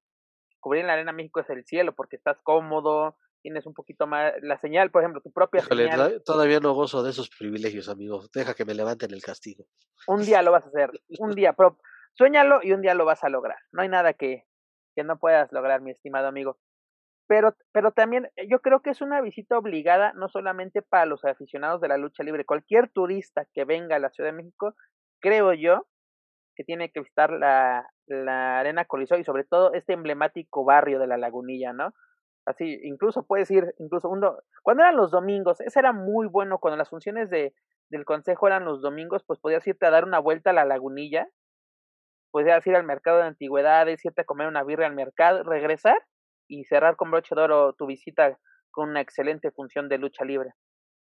cubrir 0.61 0.81
en 0.81 0.87
la 0.87 0.93
Arena 0.93 1.11
México 1.11 1.41
es 1.41 1.49
el 1.49 1.65
cielo, 1.65 1.93
porque 1.93 2.15
estás 2.15 2.39
cómodo, 2.41 3.17
tienes 3.41 3.65
un 3.65 3.73
poquito 3.73 4.07
más, 4.07 4.33
la 4.41 4.59
señal, 4.59 4.91
por 4.91 5.01
ejemplo, 5.01 5.21
tu 5.21 5.31
propia 5.31 5.61
señal. 5.61 6.21
Todavía 6.25 6.59
no 6.59 6.73
gozo 6.73 7.03
de 7.03 7.09
esos 7.09 7.29
privilegios, 7.29 7.89
amigo. 7.89 8.21
Deja 8.33 8.53
que 8.53 8.65
me 8.65 8.73
levanten 8.73 9.13
el 9.13 9.21
castigo. 9.21 9.65
Un 10.07 10.23
día 10.23 10.41
lo 10.41 10.51
vas 10.51 10.63
a 10.65 10.67
hacer, 10.67 10.91
un 11.19 11.31
día, 11.31 11.53
pero 11.53 11.77
sueñalo 12.13 12.59
y 12.63 12.71
un 12.71 12.81
día 12.81 12.93
lo 12.93 13.05
vas 13.05 13.23
a 13.23 13.29
lograr. 13.29 13.57
No 13.71 13.81
hay 13.81 13.89
nada 13.89 14.13
que, 14.13 14.45
que 14.95 15.03
no 15.03 15.19
puedas 15.19 15.51
lograr, 15.51 15.81
mi 15.81 15.91
estimado 15.91 16.27
amigo. 16.27 16.59
Pero, 17.27 17.55
pero 17.71 17.91
también 17.91 18.29
eh, 18.35 18.47
yo 18.49 18.59
creo 18.59 18.81
que 18.81 18.89
es 18.89 19.01
una 19.01 19.21
visita 19.21 19.57
obligada, 19.57 20.13
no 20.13 20.27
solamente 20.29 20.81
para 20.81 21.05
los 21.05 21.23
aficionados 21.23 21.79
de 21.81 21.87
la 21.87 21.97
lucha 21.97 22.23
libre. 22.23 22.45
Cualquier 22.45 22.89
turista 22.89 23.45
que 23.53 23.63
venga 23.63 23.95
a 23.95 23.99
la 23.99 24.09
Ciudad 24.09 24.29
de 24.29 24.37
México, 24.37 24.75
creo 25.21 25.53
yo, 25.53 25.87
que 26.55 26.65
tiene 26.65 26.91
que 26.91 26.99
visitar 26.99 27.31
la, 27.31 27.87
la 28.07 28.59
Arena 28.59 28.85
Coliseo 28.85 29.17
y 29.17 29.23
sobre 29.23 29.45
todo 29.45 29.73
este 29.73 29.93
emblemático 29.93 30.65
barrio 30.65 30.99
de 30.99 31.07
la 31.07 31.17
Lagunilla, 31.17 31.71
¿no? 31.71 31.93
Así, 32.45 32.79
incluso 32.83 33.23
puedes 33.23 33.49
ir, 33.51 33.73
incluso 33.77 34.09
cuando 34.09 34.81
eran 34.83 34.95
los 34.95 35.11
domingos, 35.11 35.61
eso 35.61 35.79
era 35.79 35.93
muy 35.93 36.27
bueno, 36.27 36.57
cuando 36.59 36.77
las 36.77 36.89
funciones 36.89 37.29
de, 37.29 37.53
del 37.89 38.05
consejo 38.05 38.47
eran 38.47 38.65
los 38.65 38.81
domingos, 38.81 39.23
pues 39.25 39.39
podías 39.39 39.65
irte 39.67 39.85
a 39.85 39.91
dar 39.91 40.05
una 40.05 40.19
vuelta 40.19 40.49
a 40.49 40.53
la 40.53 40.65
lagunilla, 40.65 41.27
podías 42.31 42.65
ir 42.65 42.75
al 42.75 42.85
mercado 42.85 43.17
de 43.17 43.25
antigüedades, 43.25 44.03
irte 44.03 44.21
a 44.21 44.25
comer 44.25 44.47
una 44.47 44.63
birra 44.63 44.87
al 44.87 44.95
mercado, 44.95 45.43
regresar 45.43 45.97
y 46.47 46.63
cerrar 46.65 46.95
con 46.95 47.11
broche 47.11 47.35
de 47.35 47.41
oro 47.41 47.73
tu 47.73 47.85
visita 47.85 48.39
con 48.71 48.89
una 48.89 49.01
excelente 49.01 49.51
función 49.51 49.89
de 49.89 49.97
lucha 49.97 50.25
libre. 50.25 50.53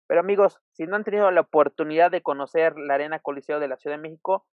Pero 0.08 0.20
amigos, 0.20 0.60
si 0.74 0.86
no 0.86 0.96
han 0.96 1.04
tenido 1.04 1.32
la 1.32 1.42
oportunidad 1.42 2.12
de 2.12 2.22
conocer 2.22 2.74
la 2.78 2.96
Arena 2.96 3.20
Coliseo 3.20 3.60
de 3.60 3.68
la 3.68 3.78
Ciudad 3.78 3.96
de 3.96 4.02
México, 4.02 4.46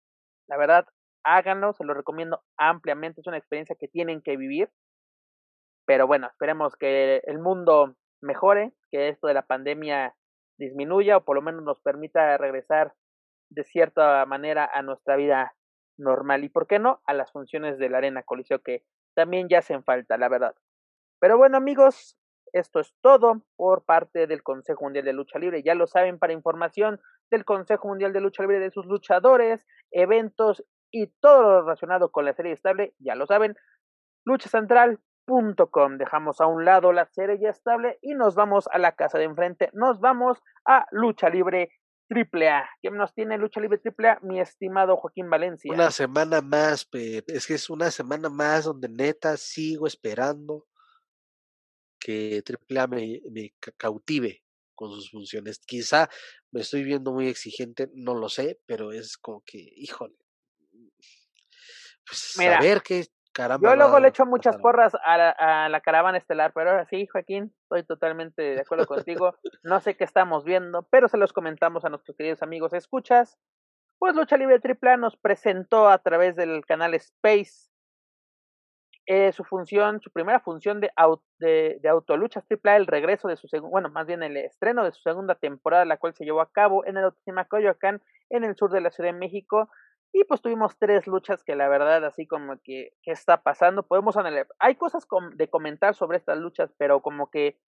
la 0.46 0.56
verdad, 0.56 0.86
háganlo, 1.24 1.72
se 1.72 1.84
lo 1.84 1.94
recomiendo 1.94 2.42
ampliamente, 2.56 3.20
es 3.20 3.26
una 3.26 3.38
experiencia 3.38 3.76
que 3.78 3.88
tienen 3.88 4.22
que 4.22 4.36
vivir. 4.36 4.70
Pero 5.88 6.06
bueno, 6.06 6.26
esperemos 6.26 6.76
que 6.76 7.22
el 7.24 7.38
mundo 7.38 7.96
mejore, 8.20 8.74
que 8.90 9.08
esto 9.08 9.26
de 9.26 9.32
la 9.32 9.46
pandemia 9.46 10.14
disminuya 10.58 11.16
o 11.16 11.24
por 11.24 11.34
lo 11.34 11.40
menos 11.40 11.62
nos 11.62 11.80
permita 11.80 12.36
regresar 12.36 12.92
de 13.48 13.64
cierta 13.64 14.26
manera 14.26 14.68
a 14.70 14.82
nuestra 14.82 15.16
vida 15.16 15.54
normal 15.96 16.44
y, 16.44 16.50
¿por 16.50 16.66
qué 16.66 16.78
no?, 16.78 17.00
a 17.06 17.14
las 17.14 17.32
funciones 17.32 17.78
de 17.78 17.88
la 17.88 17.98
Arena 17.98 18.22
Coliseo 18.22 18.58
que 18.58 18.84
también 19.16 19.48
ya 19.48 19.60
hacen 19.60 19.82
falta, 19.82 20.18
la 20.18 20.28
verdad. 20.28 20.54
Pero 21.20 21.38
bueno, 21.38 21.56
amigos, 21.56 22.18
esto 22.52 22.80
es 22.80 22.94
todo 23.00 23.40
por 23.56 23.86
parte 23.86 24.26
del 24.26 24.42
Consejo 24.42 24.84
Mundial 24.84 25.06
de 25.06 25.14
Lucha 25.14 25.38
Libre. 25.38 25.62
Ya 25.62 25.74
lo 25.74 25.86
saben, 25.86 26.18
para 26.18 26.34
información 26.34 27.00
del 27.30 27.46
Consejo 27.46 27.88
Mundial 27.88 28.12
de 28.12 28.20
Lucha 28.20 28.42
Libre, 28.42 28.60
de 28.60 28.70
sus 28.70 28.84
luchadores, 28.84 29.66
eventos 29.90 30.62
y 30.90 31.06
todo 31.22 31.42
lo 31.42 31.62
relacionado 31.62 32.12
con 32.12 32.26
la 32.26 32.34
serie 32.34 32.52
estable, 32.52 32.92
ya 32.98 33.14
lo 33.14 33.26
saben, 33.26 33.56
Lucha 34.26 34.50
Central 34.50 35.00
Com. 35.70 35.98
Dejamos 35.98 36.40
a 36.40 36.46
un 36.46 36.64
lado 36.64 36.92
la 36.92 37.06
serie 37.06 37.38
ya 37.38 37.50
estable 37.50 37.98
y 38.00 38.14
nos 38.14 38.34
vamos 38.34 38.66
a 38.72 38.78
la 38.78 38.92
casa 38.92 39.18
de 39.18 39.24
enfrente. 39.24 39.68
Nos 39.74 40.00
vamos 40.00 40.38
a 40.64 40.86
Lucha 40.90 41.28
Libre 41.28 41.70
AAA. 42.10 42.68
¿Quién 42.80 42.96
nos 42.96 43.12
tiene 43.12 43.36
Lucha 43.36 43.60
Libre 43.60 43.80
AAA? 43.84 44.20
Mi 44.22 44.40
estimado 44.40 44.96
Joaquín 44.96 45.28
Valencia. 45.28 45.72
Una 45.72 45.90
semana 45.90 46.40
más, 46.40 46.88
es 46.92 47.46
que 47.46 47.54
es 47.54 47.68
una 47.68 47.90
semana 47.90 48.30
más 48.30 48.64
donde 48.64 48.88
neta 48.88 49.36
sigo 49.36 49.86
esperando 49.86 50.66
que 52.00 52.42
AAA 52.42 52.86
me, 52.86 53.20
me 53.30 53.52
cautive 53.76 54.42
con 54.74 54.92
sus 54.92 55.10
funciones. 55.10 55.58
Quizá 55.58 56.08
me 56.52 56.62
estoy 56.62 56.84
viendo 56.84 57.12
muy 57.12 57.28
exigente, 57.28 57.90
no 57.92 58.14
lo 58.14 58.30
sé, 58.30 58.60
pero 58.64 58.92
es 58.92 59.18
como 59.18 59.42
que, 59.44 59.58
híjole. 59.58 60.16
Pues 62.06 62.34
Mira, 62.38 62.56
saber 62.56 62.82
yo 63.36 63.76
luego 63.76 64.00
le 64.00 64.08
echo 64.08 64.26
muchas 64.26 64.56
porras 64.56 64.92
a 65.04 65.16
la, 65.16 65.30
a 65.30 65.68
la, 65.68 65.80
caravana 65.80 66.18
estelar, 66.18 66.52
pero 66.52 66.70
ahora 66.70 66.86
sí, 66.86 67.06
Joaquín, 67.06 67.54
estoy 67.62 67.84
totalmente 67.84 68.42
de 68.42 68.60
acuerdo 68.60 68.86
contigo. 68.86 69.36
No 69.62 69.80
sé 69.80 69.96
qué 69.96 70.04
estamos 70.04 70.44
viendo, 70.44 70.82
pero 70.90 71.08
se 71.08 71.18
los 71.18 71.32
comentamos 71.32 71.84
a 71.84 71.88
nuestros 71.88 72.16
queridos 72.16 72.42
amigos 72.42 72.72
escuchas. 72.72 73.38
Pues 73.98 74.14
Lucha 74.14 74.36
Libre 74.36 74.60
AAA 74.62 74.96
nos 74.96 75.16
presentó 75.16 75.88
a 75.88 75.98
través 75.98 76.36
del 76.36 76.64
canal 76.66 76.94
Space 76.94 77.68
eh, 79.10 79.32
su 79.32 79.42
función, 79.42 80.00
su 80.02 80.10
primera 80.10 80.38
función 80.38 80.80
de, 80.82 80.90
de, 81.38 81.78
de 81.80 81.88
autoluchas 81.88 82.44
el 82.50 82.86
regreso 82.86 83.26
de 83.26 83.36
su 83.36 83.48
segundo, 83.48 83.70
bueno, 83.70 83.88
más 83.88 84.06
bien 84.06 84.22
el 84.22 84.36
estreno 84.36 84.84
de 84.84 84.92
su 84.92 85.00
segunda 85.00 85.34
temporada, 85.34 85.86
la 85.86 85.96
cual 85.96 86.14
se 86.14 86.26
llevó 86.26 86.42
a 86.42 86.52
cabo 86.52 86.84
en 86.84 86.98
el 86.98 87.04
Autocinema 87.04 87.46
Coyoacán, 87.46 88.02
en 88.28 88.44
el 88.44 88.54
sur 88.54 88.70
de 88.70 88.82
la 88.82 88.90
Ciudad 88.90 89.10
de 89.10 89.18
México. 89.18 89.70
Y 90.12 90.24
pues 90.24 90.40
tuvimos 90.40 90.78
tres 90.78 91.06
luchas 91.06 91.44
que 91.44 91.54
la 91.54 91.68
verdad, 91.68 92.04
así 92.04 92.26
como 92.26 92.58
que, 92.62 92.92
¿qué 93.02 93.10
está 93.12 93.42
pasando? 93.42 93.82
Podemos 93.82 94.16
analizar. 94.16 94.46
Hay 94.58 94.76
cosas 94.76 95.06
de 95.34 95.48
comentar 95.48 95.94
sobre 95.94 96.18
estas 96.18 96.38
luchas, 96.38 96.72
pero 96.78 97.02
como 97.02 97.30
que, 97.30 97.60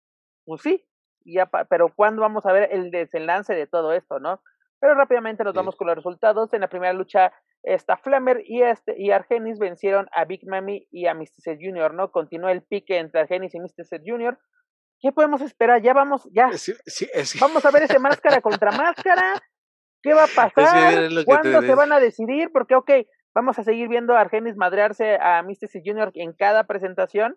pues 0.45 0.63
sí, 0.63 0.87
ya 1.25 1.51
pero 1.69 1.93
¿cuándo 1.95 2.23
vamos 2.23 2.47
a 2.47 2.53
ver 2.53 2.69
el 2.73 2.91
desenlace 2.91 3.55
de 3.55 3.67
todo 3.67 3.93
esto, 3.93 4.19
no? 4.21 4.41
Pero 4.81 4.95
rápidamente 4.95 5.43
nos 5.43 5.55
vamos 5.55 5.77
con 5.77 5.89
los 5.89 5.97
resultados. 5.97 6.55
En 6.55 6.61
la 6.61 6.69
primera 6.69 6.93
lucha, 6.93 7.33
esta 7.65 7.97
Flammer 7.97 8.43
y, 8.47 8.63
este, 8.63 8.95
y 8.97 9.11
Argenis 9.11 9.59
vencieron 9.59 10.09
a 10.13 10.25
Big 10.25 10.47
Mami 10.47 10.87
y 10.93 11.07
a 11.07 11.15
Mr. 11.15 11.59
Jr., 11.61 11.95
¿no? 11.95 12.13
Continuó 12.13 12.49
el 12.49 12.63
pique 12.63 12.99
entre 12.99 13.23
Argenis 13.23 13.55
y 13.55 13.61
Mr. 13.61 14.01
Jr. 14.07 14.39
¿Qué 15.01 15.13
podemos 15.13 15.41
esperar? 15.41 15.83
Ya 15.83 15.95
vamos, 15.95 16.29
ya. 16.33 16.49
Vamos 17.41 17.65
a 17.65 17.71
ver 17.71 17.85
ese 17.85 17.99
máscara 17.99 18.41
contra 18.41 18.71
máscara. 18.71 19.43
¿Qué 20.03 20.15
va 20.15 20.25
a 20.25 20.27
pasar? 20.35 21.09
¿Cuándo 21.25 21.63
se 21.63 21.75
van 21.75 21.93
a 21.93 22.01
decidir? 22.01 22.51
Porque, 22.53 22.75
ok, 22.75 22.91
vamos 23.35 23.59
a 23.59 23.65
seguir 23.65 23.89
viendo 23.89 24.17
a 24.17 24.21
Argenis 24.21 24.57
madrearse 24.57 25.17
a 25.21 25.43
Mystici 25.43 25.81
Jr. 25.85 26.11
en 26.15 26.33
cada 26.33 26.65
presentación 26.65 27.37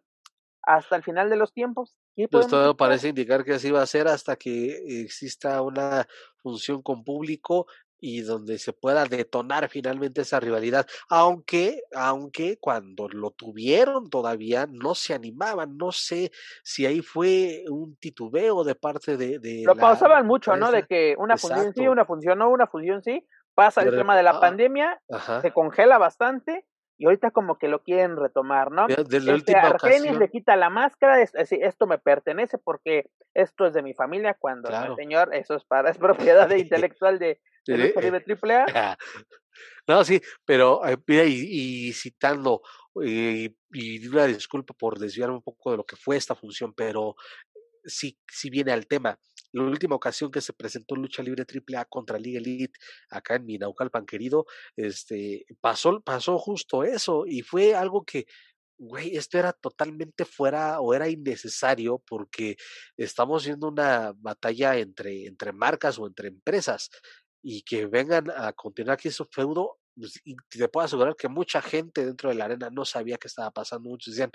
hasta 0.63 0.95
el 0.95 1.03
final 1.03 1.29
de 1.29 1.37
los 1.37 1.53
tiempos. 1.53 1.95
Pues 2.29 2.47
todo 2.47 2.77
parece 2.77 3.09
indicar 3.09 3.43
que 3.43 3.53
así 3.53 3.71
va 3.71 3.81
a 3.81 3.87
ser 3.87 4.07
hasta 4.07 4.35
que 4.35 5.01
exista 5.01 5.61
una 5.61 6.07
función 6.37 6.81
con 6.81 7.03
público 7.03 7.65
y 8.01 8.21
donde 8.21 8.57
se 8.57 8.73
pueda 8.73 9.05
detonar 9.05 9.69
finalmente 9.69 10.21
esa 10.21 10.39
rivalidad, 10.39 10.87
aunque, 11.07 11.83
aunque 11.95 12.57
cuando 12.59 13.07
lo 13.07 13.29
tuvieron 13.29 14.09
todavía 14.09 14.67
no 14.69 14.95
se 14.95 15.13
animaban, 15.13 15.77
no 15.77 15.91
sé 15.91 16.31
si 16.63 16.85
ahí 16.85 17.01
fue 17.01 17.63
un 17.69 17.95
titubeo 17.97 18.63
de 18.63 18.75
parte 18.75 19.15
de... 19.15 19.37
de 19.39 19.63
lo 19.63 19.75
pausaban 19.75 20.25
mucho, 20.25 20.57
¿no? 20.57 20.71
De 20.71 20.83
que 20.83 21.15
una 21.17 21.37
función 21.37 21.73
sí, 21.73 21.87
una 21.87 22.05
función 22.05 22.39
no, 22.39 22.49
una 22.49 22.65
función 22.65 23.03
sí, 23.03 23.25
pasa 23.53 23.83
el 23.83 23.95
tema 23.95 24.17
de 24.17 24.23
la 24.23 24.39
pandemia, 24.39 24.99
se 25.41 25.51
congela 25.51 25.99
bastante 25.99 26.65
y 26.97 27.05
ahorita 27.05 27.31
como 27.31 27.57
que 27.57 27.67
lo 27.67 27.83
quieren 27.83 28.15
retomar, 28.15 28.71
¿no? 28.71 28.87
Desde 28.87 29.33
este, 29.33 29.55
Argenis 29.55 30.17
le 30.17 30.29
quita 30.29 30.55
la 30.55 30.69
máscara, 30.69 31.21
es, 31.21 31.33
esto 31.35 31.87
me 31.87 31.97
pertenece 31.97 32.57
porque 32.57 33.09
esto 33.33 33.65
es 33.65 33.73
de 33.73 33.81
mi 33.81 33.93
familia, 33.93 34.35
cuando 34.39 34.69
el 34.69 34.95
señor, 34.95 35.33
eso 35.33 35.55
es 35.55 35.63
para, 35.63 35.89
es 35.89 35.97
propiedad 35.97 36.49
intelectual 36.55 37.19
de, 37.19 37.39
de, 37.65 38.21
triple 38.25 38.55
A. 38.55 38.97
No, 39.87 40.03
sí, 40.03 40.21
pero 40.45 40.81
eh, 40.87 41.27
y, 41.27 41.93
citando, 41.93 42.61
eh, 43.03 43.53
y 43.71 44.07
una 44.07 44.27
disculpa 44.27 44.73
por 44.73 44.99
desviarme 44.99 45.35
un 45.35 45.41
poco 45.41 45.71
de 45.71 45.77
lo 45.77 45.85
que 45.85 45.95
fue 45.95 46.17
esta 46.17 46.35
función, 46.35 46.73
pero 46.73 47.15
sí, 47.83 48.17
sí 48.27 48.49
viene 48.49 48.71
al 48.71 48.87
tema. 48.87 49.19
La 49.53 49.63
última 49.63 49.95
ocasión 49.95 50.31
que 50.31 50.41
se 50.41 50.53
presentó 50.53 50.95
lucha 50.95 51.23
libre 51.23 51.45
AAA 51.45 51.85
contra 51.85 52.17
Liga 52.17 52.39
Elite 52.39 52.79
acá 53.09 53.35
en 53.35 53.45
mi 53.45 53.57
Naucalpan 53.57 54.05
querido, 54.05 54.45
este, 54.75 55.45
pasó, 55.59 55.99
pasó 56.01 56.37
justo 56.37 56.83
eso 56.83 57.25
y 57.27 57.41
fue 57.41 57.75
algo 57.75 58.05
que, 58.05 58.27
güey, 58.77 59.17
esto 59.17 59.37
era 59.37 59.51
totalmente 59.51 60.23
fuera 60.25 60.79
o 60.79 60.93
era 60.93 61.09
innecesario 61.09 62.01
porque 62.07 62.55
estamos 62.95 63.45
viendo 63.45 63.67
una 63.67 64.13
batalla 64.15 64.77
entre, 64.77 65.25
entre 65.25 65.51
marcas 65.51 65.99
o 65.99 66.07
entre 66.07 66.29
empresas 66.29 66.89
y 67.43 67.63
que 67.63 67.87
vengan 67.87 68.29
a 68.31 68.53
continuar 68.53 68.95
aquí 68.95 69.09
su 69.11 69.25
feudo, 69.25 69.79
pues, 69.95 70.19
y 70.23 70.35
te 70.49 70.67
puedo 70.69 70.85
asegurar 70.85 71.15
que 71.15 71.27
mucha 71.29 71.61
gente 71.61 72.05
dentro 72.05 72.29
de 72.29 72.35
la 72.35 72.45
arena 72.45 72.69
no 72.71 72.85
sabía 72.85 73.17
qué 73.17 73.27
estaba 73.27 73.51
pasando, 73.51 73.89
muchos 73.89 74.13
decían, 74.15 74.31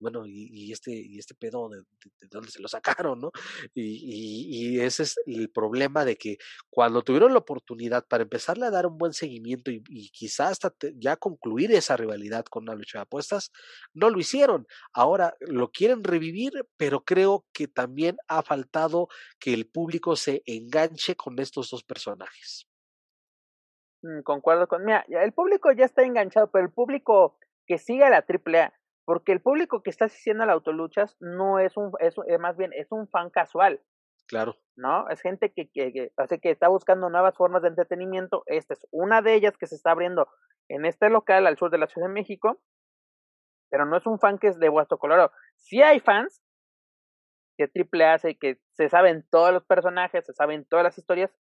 bueno, 0.00 0.24
y, 0.26 0.72
este, 0.72 0.92
y 0.92 1.18
este 1.18 1.34
pedo 1.34 1.68
de, 1.68 1.78
de, 1.78 2.28
dónde 2.30 2.50
se 2.50 2.60
lo 2.60 2.68
sacaron, 2.68 3.20
¿no? 3.20 3.30
Y, 3.74 4.74
y, 4.74 4.80
ese 4.80 5.04
es 5.04 5.16
el 5.26 5.50
problema 5.50 6.04
de 6.04 6.16
que 6.16 6.38
cuando 6.70 7.02
tuvieron 7.02 7.32
la 7.32 7.38
oportunidad 7.38 8.06
para 8.08 8.22
empezarle 8.24 8.66
a 8.66 8.70
dar 8.70 8.86
un 8.86 8.98
buen 8.98 9.12
seguimiento 9.12 9.70
y, 9.70 9.82
y 9.88 10.10
quizás 10.10 10.52
hasta 10.52 10.72
ya 10.96 11.16
concluir 11.16 11.72
esa 11.72 11.96
rivalidad 11.96 12.44
con 12.46 12.64
una 12.64 12.74
lucha 12.74 12.98
de 12.98 13.02
apuestas, 13.02 13.52
no 13.92 14.10
lo 14.10 14.18
hicieron. 14.18 14.66
Ahora 14.92 15.34
lo 15.40 15.70
quieren 15.70 16.02
revivir, 16.02 16.52
pero 16.76 17.04
creo 17.04 17.44
que 17.52 17.68
también 17.68 18.16
ha 18.26 18.42
faltado 18.42 19.08
que 19.38 19.52
el 19.54 19.68
público 19.68 20.16
se 20.16 20.42
enganche 20.46 21.14
con 21.14 21.38
estos 21.38 21.70
dos 21.70 21.84
personajes. 21.84 22.66
Mm, 24.02 24.22
concuerdo 24.22 24.66
con. 24.66 24.84
Mira, 24.84 25.04
el 25.08 25.32
público 25.32 25.72
ya 25.72 25.84
está 25.84 26.02
enganchado, 26.02 26.50
pero 26.50 26.64
el 26.64 26.72
público 26.72 27.38
que 27.66 27.78
sigue 27.78 28.04
a 28.04 28.10
la 28.10 28.24
AAA, 28.26 28.72
porque 29.10 29.32
el 29.32 29.40
público 29.40 29.82
que 29.82 29.90
está 29.90 30.04
asistiendo 30.04 30.44
a 30.44 30.46
la 30.46 30.52
autoluchas 30.52 31.16
no 31.18 31.58
es 31.58 31.76
un, 31.76 31.90
es, 31.98 32.14
eh, 32.28 32.38
más 32.38 32.56
bien, 32.56 32.72
es 32.72 32.92
un 32.92 33.08
fan 33.08 33.28
casual. 33.28 33.82
Claro. 34.28 34.56
¿No? 34.76 35.08
Es 35.08 35.20
gente 35.20 35.52
que, 35.52 35.68
que, 35.68 35.92
que, 35.92 36.12
así 36.16 36.38
que 36.38 36.52
está 36.52 36.68
buscando 36.68 37.10
nuevas 37.10 37.36
formas 37.36 37.62
de 37.62 37.70
entretenimiento. 37.70 38.44
Esta 38.46 38.74
es 38.74 38.86
una 38.92 39.20
de 39.20 39.34
ellas 39.34 39.56
que 39.58 39.66
se 39.66 39.74
está 39.74 39.90
abriendo 39.90 40.28
en 40.68 40.84
este 40.84 41.10
local 41.10 41.48
al 41.48 41.58
sur 41.58 41.72
de 41.72 41.78
la 41.78 41.88
Ciudad 41.88 42.06
de 42.06 42.12
México, 42.12 42.60
pero 43.68 43.84
no 43.84 43.96
es 43.96 44.06
un 44.06 44.20
fan 44.20 44.38
que 44.38 44.46
es 44.46 44.60
de 44.60 44.68
Huasto 44.68 44.96
Colorado. 44.96 45.32
Sí 45.56 45.82
hay 45.82 45.98
fans 45.98 46.40
que 47.58 47.66
triple 47.66 48.04
hace 48.04 48.38
que 48.38 48.60
se 48.74 48.88
saben 48.88 49.26
todos 49.28 49.52
los 49.52 49.64
personajes, 49.64 50.24
se 50.24 50.34
saben 50.34 50.64
todas 50.66 50.84
las 50.84 50.98
historias, 50.98 51.34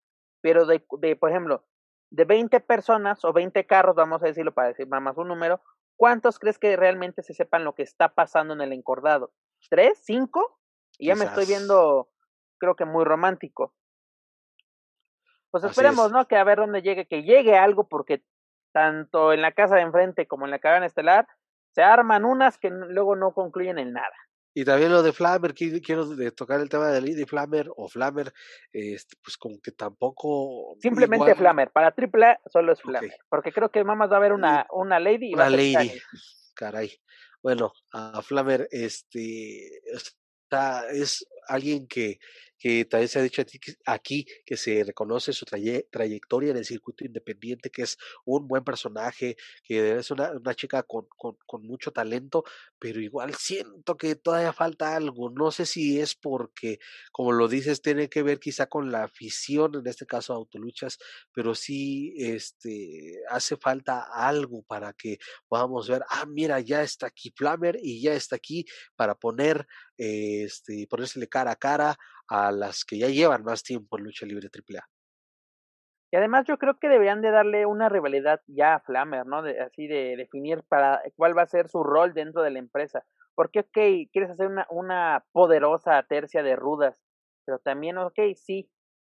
pero 0.41 0.67
de, 0.67 0.87
de, 1.01 1.17
por 1.17 1.31
ejemplo, 1.31 1.65
de 2.13 2.27
20 2.27 2.61
personas 2.61 3.25
o 3.25 3.33
20 3.33 3.67
carros, 3.67 3.97
vamos 3.97 4.23
a 4.23 4.27
decirlo 4.27 4.55
para 4.55 4.69
decir 4.69 4.87
más 4.87 5.17
un 5.17 5.27
número, 5.27 5.61
¿cuántos 5.97 6.39
crees 6.39 6.59
que 6.59 6.77
realmente 6.77 7.23
se 7.23 7.35
sepan 7.35 7.65
lo 7.65 7.75
que 7.75 7.83
está 7.83 8.11
pasando 8.11 8.55
en 8.55 8.61
el 8.61 8.73
encordado? 8.73 9.33
¿Tres? 9.69 9.99
¿Cinco? 10.03 10.59
Y 10.99 11.09
ya 11.09 11.17
me 11.17 11.25
estoy 11.25 11.47
viendo, 11.47 12.09
creo 12.59 12.77
que 12.77 12.85
muy 12.85 13.05
romántico. 13.05 13.75
Pues 15.51 15.65
esperemos, 15.65 16.13
¿no? 16.13 16.27
Que 16.29 16.37
a 16.37 16.45
ver 16.45 16.59
dónde 16.59 16.83
llegue, 16.83 17.07
que 17.07 17.23
llegue 17.23 17.57
algo, 17.57 17.89
porque 17.89 18.23
tanto 18.73 19.33
en 19.33 19.41
la 19.41 19.53
casa 19.53 19.77
de 19.77 19.83
enfrente 19.83 20.27
como 20.27 20.45
en 20.45 20.51
la 20.51 20.59
cabana 20.59 20.87
estelar 20.87 21.27
se 21.73 21.83
arman 21.83 22.25
unas 22.25 22.59
que 22.59 22.71
luego 22.71 23.17
no 23.17 23.33
concluyen 23.33 23.79
en 23.79 23.93
nada. 23.93 24.15
Y 24.59 24.65
también 24.65 24.91
lo 24.91 25.03
de 25.03 25.13
Flammer, 25.13 25.53
quiero 25.53 26.09
tocar 26.35 26.63
el 26.63 26.71
tema 26.71 26.89
de 26.89 27.03
Lady 27.03 27.27
Flammer 27.27 27.69
o 27.77 27.91
Flammer, 27.91 28.33
este, 28.73 29.15
pues 29.23 29.37
como 29.37 29.61
que 29.61 29.71
tampoco... 29.71 30.79
Simplemente 30.81 31.35
Flammer, 31.35 31.71
para 31.71 31.89
AAA 31.89 32.39
solo 32.51 32.73
es 32.73 32.81
Flammer, 32.81 33.19
porque 33.29 33.53
creo 33.53 33.71
que 33.71 33.85
más 33.85 34.11
va 34.11 34.15
a 34.15 34.17
haber 34.17 34.33
una, 34.33 34.67
una 34.71 34.99
Lady 34.99 35.33
y 35.33 35.35
una 35.35 35.51
Lady, 35.51 35.75
caray. 36.55 36.91
Bueno, 37.43 37.71
a 37.93 38.23
Flammer, 38.23 38.67
este, 38.71 39.73
está, 39.93 40.89
es 40.89 41.29
alguien 41.49 41.87
que 41.87 42.19
que 42.59 42.85
también 42.85 43.09
se 43.09 43.19
ha 43.19 43.23
dicho 43.23 43.43
aquí 43.85 44.27
que 44.45 44.57
se 44.57 44.83
reconoce 44.85 45.33
su 45.33 45.45
trayectoria 45.45 46.51
en 46.51 46.57
el 46.57 46.65
circuito 46.65 47.05
independiente, 47.05 47.71
que 47.71 47.83
es 47.83 47.99
un 48.25 48.49
buen 48.49 48.65
personaje, 48.65 49.37
que 49.63 49.97
es 49.97 50.11
una, 50.11 50.33
una 50.33 50.55
chica 50.55 50.83
con, 50.83 51.07
con, 51.17 51.63
mucho 51.67 51.91
talento, 51.91 52.45
pero 52.79 53.01
igual 53.01 53.35
siento 53.35 53.97
que 53.97 54.15
todavía 54.15 54.53
falta 54.53 54.97
algo. 54.97 55.31
No 55.31 55.51
sé 55.51 55.67
si 55.67 56.01
es 56.01 56.15
porque, 56.15 56.79
como 57.13 57.33
lo 57.33 57.49
dices, 57.49 57.83
tiene 57.83 58.09
que 58.09 58.23
ver 58.23 58.39
quizá 58.39 58.67
con 58.67 58.91
la 58.93 59.05
afición, 59.05 59.75
en 59.75 59.87
este 59.87 60.07
caso 60.07 60.33
Autoluchas, 60.33 60.99
pero 61.33 61.55
sí 61.55 62.15
este, 62.19 63.21
hace 63.31 63.57
falta 63.57 64.07
algo 64.13 64.63
para 64.63 64.93
que 64.93 65.19
podamos 65.49 65.89
ver, 65.89 66.03
ah, 66.09 66.25
mira, 66.27 66.61
ya 66.61 66.83
está 66.83 67.09
aquí 67.09 67.33
Flammer 67.37 67.79
y 67.83 68.01
ya 68.03 68.15
está 68.15 68.37
aquí 68.37 68.65
para 68.97 69.15
poner, 69.15 69.67
este, 69.97 70.87
ponérsele 70.89 71.29
cara 71.29 71.53
a 71.53 71.57
cara 71.57 71.99
a 72.29 72.53
las 72.53 72.85
que 72.85 72.99
ya 72.99 73.09
llevan 73.09 73.45
más 73.45 73.63
tiempo 73.63 73.99
en 73.99 74.05
lucha 74.05 74.27
libre 74.27 74.49
AAA. 74.49 74.85
Y 76.13 76.17
además 76.17 76.47
yo 76.47 76.57
creo 76.59 76.79
que 76.79 76.89
deberían 76.89 77.21
de 77.21 77.31
darle 77.31 77.67
una 77.67 77.89
rivalidad 77.89 78.41
ya 78.47 78.75
a 78.75 78.81
Flammer, 78.81 79.27
¿no? 79.27 79.43
De, 79.43 79.61
así 79.61 79.87
de 79.87 80.17
definir 80.17 80.63
para 80.69 81.03
cuál 81.17 81.37
va 81.37 81.43
a 81.43 81.47
ser 81.47 81.69
su 81.69 81.83
rol 81.83 82.15
dentro 82.15 82.43
de 82.43 82.51
la 82.51 82.59
empresa. 82.59 83.05
Porque, 83.35 83.61
ok, 83.61 84.09
quieres 84.13 84.31
hacer 84.31 84.47
una, 84.47 84.67
una 84.71 85.25
poderosa 85.33 86.03
tercia 86.05 86.43
de 86.43 86.57
rudas, 86.57 87.03
pero 87.45 87.59
también, 87.59 87.99
ok, 87.99 88.19
sí, 88.37 88.71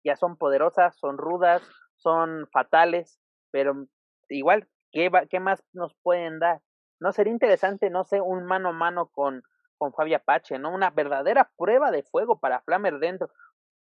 ya 0.04 0.16
son 0.16 0.36
poderosas, 0.36 0.96
son 0.96 1.18
rudas, 1.18 1.62
son 1.96 2.48
fatales, 2.52 3.20
pero 3.50 3.86
igual, 4.28 4.66
¿qué, 4.90 5.10
qué 5.30 5.40
más 5.40 5.62
nos 5.72 5.94
pueden 6.02 6.38
dar? 6.38 6.60
No 7.00 7.12
sería 7.12 7.32
interesante, 7.32 7.90
no 7.90 8.04
sé, 8.04 8.20
un 8.20 8.44
mano 8.44 8.70
a 8.70 8.72
mano 8.72 9.08
con, 9.08 9.42
con 9.78 9.92
Fabi 9.94 10.14
Apache, 10.14 10.58
¿no? 10.58 10.74
Una 10.74 10.90
verdadera 10.90 11.50
prueba 11.56 11.90
de 11.90 12.02
fuego 12.02 12.38
para 12.38 12.60
Flammer 12.62 12.98
dentro. 12.98 13.30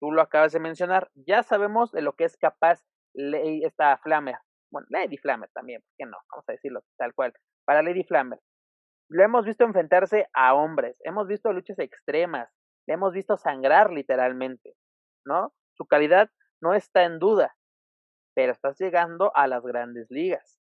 Tú 0.00 0.12
lo 0.12 0.22
acabas 0.22 0.52
de 0.52 0.60
mencionar, 0.60 1.10
ya 1.14 1.42
sabemos 1.42 1.90
de 1.90 2.02
lo 2.02 2.12
que 2.14 2.24
es 2.24 2.36
capaz 2.36 2.84
esta 3.14 3.96
Flammer. 3.98 4.36
Bueno, 4.70 4.86
Lady 4.90 5.16
Flammer 5.16 5.48
también, 5.54 5.80
¿por 5.80 5.90
qué 5.96 6.04
no? 6.04 6.18
Vamos 6.30 6.44
a 6.48 6.52
decirlo 6.52 6.84
tal 6.98 7.14
cual. 7.14 7.32
Para 7.64 7.82
Lady 7.82 8.04
Flammer. 8.04 8.38
Lo 9.08 9.22
hemos 9.22 9.46
visto 9.46 9.64
enfrentarse 9.64 10.28
a 10.34 10.54
hombres, 10.54 10.96
hemos 11.04 11.28
visto 11.28 11.52
luchas 11.52 11.78
extremas, 11.78 12.52
le 12.86 12.94
hemos 12.94 13.12
visto 13.12 13.36
sangrar 13.36 13.90
literalmente, 13.92 14.74
¿no? 15.24 15.54
Su 15.74 15.86
calidad 15.86 16.30
no 16.60 16.74
está 16.74 17.04
en 17.04 17.18
duda, 17.18 17.56
pero 18.34 18.52
estás 18.52 18.76
llegando 18.78 19.30
a 19.36 19.46
las 19.46 19.62
grandes 19.62 20.10
ligas, 20.10 20.58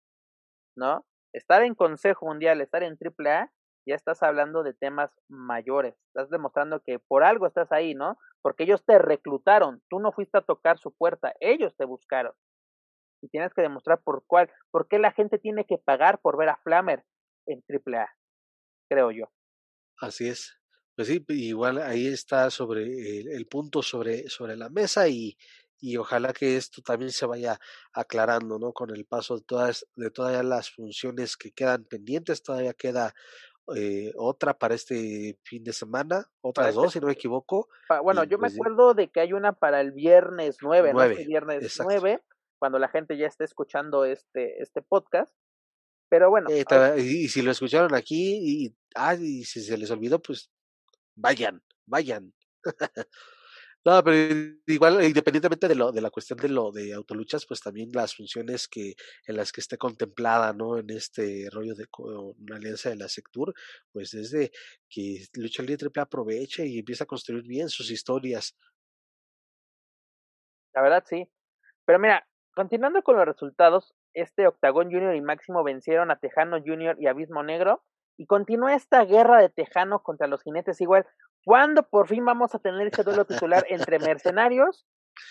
¿no? 0.75 1.05
Estar 1.35 1.63
en 1.63 1.75
Consejo 1.75 2.27
Mundial, 2.27 2.63
estar 2.63 2.83
en 2.83 2.97
AAA 2.99 3.53
ya 3.91 3.97
estás 3.97 4.23
hablando 4.23 4.63
de 4.63 4.73
temas 4.73 5.11
mayores, 5.29 5.95
estás 6.07 6.31
demostrando 6.31 6.81
que 6.81 7.01
por 7.01 7.25
algo 7.25 7.47
estás 7.47 7.73
ahí, 7.73 7.95
¿no? 7.95 8.17
Porque 8.41 8.63
ellos 8.63 8.85
te 8.85 8.99
reclutaron, 8.99 9.83
tú 9.91 9.99
no 9.99 10.13
fuiste 10.13 10.39
a 10.39 10.43
tocar 10.43 10.79
su 10.79 10.93
puerta, 10.93 11.35
ellos 11.41 11.75
te 11.77 11.85
buscaron. 11.85 12.33
Y 13.21 13.29
tienes 13.29 13.53
que 13.53 13.63
demostrar 13.63 14.01
por 14.03 14.25
cuál, 14.27 14.49
por 14.71 14.87
qué 14.87 14.99
la 14.99 15.13
gente 15.13 15.39
tiene 15.39 15.67
que 15.67 15.77
pagar 15.77 16.21
por 16.21 16.39
ver 16.39 16.51
a 16.51 16.57
Flammer 16.63 17.05
en 17.47 17.63
AAA, 17.69 18.09
creo 18.89 19.11
yo. 19.11 19.27
Así 20.01 20.29
es. 20.29 20.57
Pues 20.95 21.09
sí, 21.09 21.25
igual 21.29 21.79
ahí 21.79 22.07
está 22.07 22.49
sobre 22.51 22.85
el, 22.85 23.47
punto 23.47 23.83
sobre, 23.83 24.29
sobre 24.29 24.57
la 24.57 24.69
mesa 24.69 25.09
y, 25.09 25.37
y 25.81 25.97
ojalá 25.97 26.33
que 26.33 26.57
esto 26.57 26.83
también 26.83 27.11
se 27.11 27.27
vaya 27.27 27.59
aclarando, 27.93 28.59
¿no? 28.59 28.73
Con 28.73 28.91
el 28.91 29.07
paso 29.07 29.37
de 29.37 29.43
todas, 29.45 29.87
de 29.97 30.11
todas 30.11 30.45
las 30.45 30.71
funciones 30.71 31.37
que 31.37 31.53
quedan 31.53 31.85
pendientes, 31.85 32.43
todavía 32.43 32.75
queda 32.75 33.15
eh, 33.77 34.13
otra 34.17 34.59
para 34.59 34.75
este 34.75 35.39
fin 35.45 35.63
de 35.63 35.73
semana, 35.73 36.27
otras 36.41 36.69
este 36.69 36.81
dos, 36.81 36.93
si 36.93 37.01
no 37.01 37.07
me 37.07 37.13
equivoco. 37.13 37.69
bueno, 38.03 38.25
yo 38.25 38.39
me 38.39 38.49
pues 38.49 38.55
acuerdo 38.55 38.95
de 38.95 39.09
que 39.09 39.21
hay 39.21 39.33
una 39.33 39.53
para 39.53 39.81
el 39.81 39.93
viernes 39.93 40.59
9, 40.61 40.93
¿no? 40.93 41.03
El 41.03 41.27
viernes 41.27 41.79
9, 41.81 42.23
cuando 42.59 42.79
la 42.79 42.89
gente 42.89 43.17
ya 43.17 43.27
esté 43.27 43.45
escuchando 43.45 44.05
este, 44.05 44.61
este 44.63 44.83
podcast. 44.83 45.35
Pero 46.09 46.29
bueno. 46.29 46.51
Eh, 46.51 46.65
y, 46.99 47.29
si 47.29 47.41
lo 47.41 47.53
escucharon 47.53 47.95
aquí 47.95 48.41
y, 48.43 48.77
ah, 48.97 49.15
y 49.15 49.45
si 49.45 49.63
se 49.63 49.79
les 49.79 49.91
olvidó, 49.91 50.21
pues 50.21 50.51
vayan, 51.15 51.63
vayan. 51.87 52.35
No, 53.83 54.05
pero 54.05 54.53
igual, 54.67 55.03
independientemente 55.03 55.67
de 55.67 55.75
lo, 55.75 55.91
de 55.91 56.03
la 56.03 56.11
cuestión 56.11 56.39
de 56.39 56.51
lo 56.51 56.71
de 56.71 56.93
autoluchas, 56.93 57.47
pues 57.47 57.61
también 57.63 57.89
las 57.95 58.15
funciones 58.15 58.69
que, 58.69 58.93
en 59.27 59.37
las 59.37 59.53
que 59.53 59.63
esté 59.63 59.79
contemplada, 59.79 60.53
¿no? 60.53 60.77
En 60.77 60.91
este 60.91 61.49
rollo 61.51 61.75
de 61.75 61.87
una 61.99 62.57
alianza 62.57 62.91
de 62.91 62.97
la 62.97 63.09
Sectur, 63.09 63.55
pues 63.91 64.11
desde 64.11 64.51
que 64.91 65.25
Lucha 65.35 65.63
Libre 65.63 65.79
Triple 65.79 66.03
aproveche 66.03 66.67
y 66.67 66.79
empieza 66.79 67.05
a 67.05 67.07
construir 67.07 67.43
bien 67.45 67.71
sus 67.71 67.91
historias. 67.91 68.55
La 70.75 70.83
verdad, 70.83 71.03
sí. 71.07 71.27
Pero 71.87 71.99
mira, 71.99 72.29
continuando 72.55 73.03
con 73.03 73.17
los 73.17 73.25
resultados, 73.25 73.95
este 74.13 74.47
Octagón 74.47 74.91
Junior 74.93 75.15
y 75.15 75.23
Máximo 75.23 75.65
vencieron 75.65 76.11
a 76.11 76.19
Tejano 76.19 76.61
Junior 76.63 76.97
y 77.01 77.07
Abismo 77.07 77.43
Negro. 77.43 77.83
Y 78.19 78.27
continúa 78.27 78.75
esta 78.75 79.03
guerra 79.07 79.41
de 79.41 79.49
Tejano 79.49 80.03
contra 80.03 80.27
los 80.27 80.43
jinetes 80.43 80.83
igual. 80.83 81.07
¿Cuándo 81.45 81.83
por 81.89 82.09
fin 82.09 82.25
vamos 82.25 82.55
a 82.55 82.59
tener 82.59 82.87
ese 82.87 83.03
duelo 83.03 83.25
titular 83.25 83.65
entre 83.69 83.99
mercenarios 83.99 84.87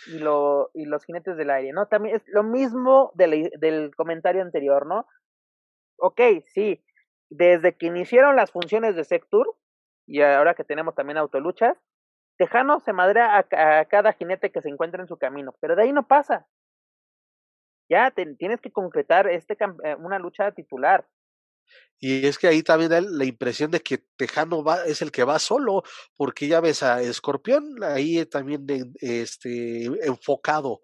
y, 0.07 0.19
lo, 0.19 0.71
y 0.73 0.85
los 0.85 1.05
jinetes 1.05 1.37
del 1.37 1.49
aire? 1.49 1.71
¿No? 1.71 1.87
También 1.87 2.15
es 2.15 2.23
lo 2.27 2.43
mismo 2.43 3.11
del, 3.15 3.51
del 3.59 3.95
comentario 3.95 4.41
anterior, 4.41 4.85
¿no? 4.85 5.07
Ok, 5.97 6.21
sí, 6.53 6.83
desde 7.29 7.75
que 7.75 7.87
iniciaron 7.87 8.35
las 8.35 8.51
funciones 8.51 8.95
de 8.95 9.03
Sectur 9.03 9.55
y 10.07 10.21
ahora 10.21 10.55
que 10.55 10.63
tenemos 10.63 10.95
también 10.95 11.17
autoluchas, 11.17 11.77
Tejano 12.37 12.79
se 12.79 12.93
madrea 12.93 13.37
a, 13.37 13.85
cada 13.85 14.13
jinete 14.13 14.51
que 14.51 14.61
se 14.61 14.69
encuentra 14.69 15.01
en 15.01 15.07
su 15.07 15.17
camino, 15.17 15.53
pero 15.59 15.75
de 15.75 15.83
ahí 15.83 15.93
no 15.93 16.07
pasa. 16.07 16.47
Ya 17.89 18.11
tienes 18.11 18.61
que 18.61 18.71
concretar 18.71 19.27
este 19.27 19.57
eh, 19.83 19.95
una 19.95 20.19
lucha 20.19 20.51
titular. 20.53 21.05
Y 21.99 22.25
es 22.25 22.37
que 22.37 22.47
ahí 22.47 22.63
también 22.63 22.91
da 22.91 23.01
la 23.01 23.25
impresión 23.25 23.71
de 23.71 23.81
que 23.81 23.99
Tejano 24.15 24.63
va, 24.63 24.85
es 24.85 25.01
el 25.01 25.11
que 25.11 25.25
va 25.25 25.37
solo, 25.39 25.83
porque 26.15 26.47
ya 26.47 26.61
ves 26.61 26.81
a 26.83 27.01
Escorpión 27.01 27.83
ahí 27.83 28.25
también 28.25 28.65
este, 29.01 29.85
enfocado 30.05 30.81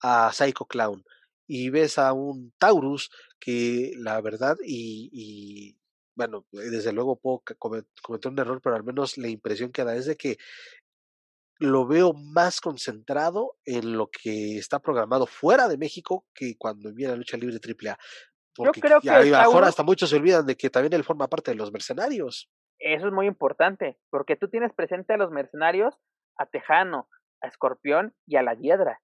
a 0.00 0.32
Psycho 0.32 0.66
Clown. 0.66 1.04
Y 1.46 1.70
ves 1.70 1.98
a 1.98 2.12
un 2.12 2.52
Taurus 2.58 3.10
que 3.40 3.92
la 3.96 4.20
verdad, 4.20 4.56
y, 4.64 5.10
y 5.12 5.76
bueno, 6.14 6.46
desde 6.52 6.92
luego 6.92 7.16
puedo 7.16 7.42
cometer 7.58 8.30
un 8.30 8.38
error, 8.38 8.60
pero 8.62 8.76
al 8.76 8.84
menos 8.84 9.18
la 9.18 9.28
impresión 9.28 9.72
que 9.72 9.84
da 9.84 9.96
es 9.96 10.06
de 10.06 10.16
que 10.16 10.38
lo 11.58 11.86
veo 11.86 12.12
más 12.12 12.60
concentrado 12.60 13.56
en 13.64 13.96
lo 13.96 14.10
que 14.10 14.58
está 14.58 14.80
programado 14.80 15.26
fuera 15.26 15.68
de 15.68 15.78
México 15.78 16.26
que 16.34 16.56
cuando 16.56 16.92
viene 16.92 17.12
la 17.12 17.18
lucha 17.18 17.36
libre 17.36 17.60
AAA. 17.60 17.98
Porque 18.56 18.80
Yo 18.80 18.86
creo 18.86 19.00
que 19.00 19.34
ahora 19.34 19.68
hasta 19.68 19.82
muchos 19.82 20.10
se 20.10 20.16
olvidan 20.16 20.46
de 20.46 20.56
que 20.56 20.70
también 20.70 20.92
él 20.92 21.04
forma 21.04 21.28
parte 21.28 21.50
de 21.50 21.56
los 21.56 21.72
mercenarios. 21.72 22.50
Eso 22.78 23.06
es 23.06 23.12
muy 23.12 23.26
importante, 23.26 23.98
porque 24.10 24.36
tú 24.36 24.48
tienes 24.48 24.72
presente 24.72 25.14
a 25.14 25.16
los 25.16 25.30
mercenarios, 25.30 25.94
a 26.36 26.46
Tejano, 26.46 27.08
a 27.40 27.48
Escorpión 27.48 28.14
y 28.26 28.36
a 28.36 28.42
la 28.42 28.54
Hiedra. 28.54 29.00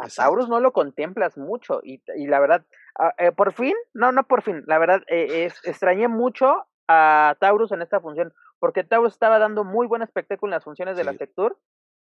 A 0.00 0.08
Taurus 0.08 0.48
no 0.48 0.58
lo 0.58 0.72
contemplas 0.72 1.38
mucho 1.38 1.80
y, 1.82 2.02
y 2.16 2.26
la 2.26 2.40
verdad, 2.40 2.66
ah, 2.98 3.14
eh, 3.18 3.30
por 3.30 3.52
fin, 3.52 3.74
no, 3.92 4.10
no 4.10 4.24
por 4.24 4.42
fin, 4.42 4.64
la 4.66 4.78
verdad, 4.78 5.02
eh, 5.06 5.44
es, 5.44 5.60
extrañé 5.64 6.08
mucho 6.08 6.64
a 6.88 7.36
Taurus 7.38 7.70
en 7.70 7.80
esta 7.80 8.00
función, 8.00 8.34
porque 8.58 8.82
Taurus 8.82 9.12
estaba 9.12 9.38
dando 9.38 9.62
muy 9.62 9.86
buen 9.86 10.02
espectáculo 10.02 10.50
en 10.50 10.56
las 10.56 10.64
funciones 10.64 10.96
de 10.96 11.04
la 11.04 11.12
Sectur 11.14 11.58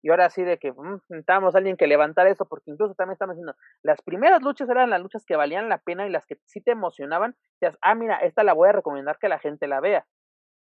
y 0.01 0.10
ahora 0.10 0.29
sí 0.29 0.43
de 0.43 0.57
que 0.57 0.71
mm, 0.71 1.01
a 1.27 1.51
alguien 1.55 1.77
que 1.77 1.88
levantara 1.88 2.29
eso, 2.29 2.45
porque 2.45 2.71
incluso 2.71 2.95
también 2.95 3.13
estamos 3.13 3.36
diciendo, 3.36 3.55
las 3.83 4.01
primeras 4.01 4.41
luchas 4.41 4.69
eran 4.69 4.89
las 4.89 5.01
luchas 5.01 5.25
que 5.25 5.36
valían 5.36 5.69
la 5.69 5.79
pena 5.79 6.05
y 6.07 6.10
las 6.10 6.25
que 6.25 6.38
sí 6.45 6.62
te 6.62 6.71
emocionaban, 6.71 7.36
decías, 7.60 7.77
ah, 7.81 7.95
mira, 7.95 8.17
esta 8.17 8.43
la 8.43 8.53
voy 8.53 8.69
a 8.69 8.73
recomendar 8.73 9.17
que 9.19 9.29
la 9.29 9.39
gente 9.39 9.67
la 9.67 9.79
vea, 9.79 10.05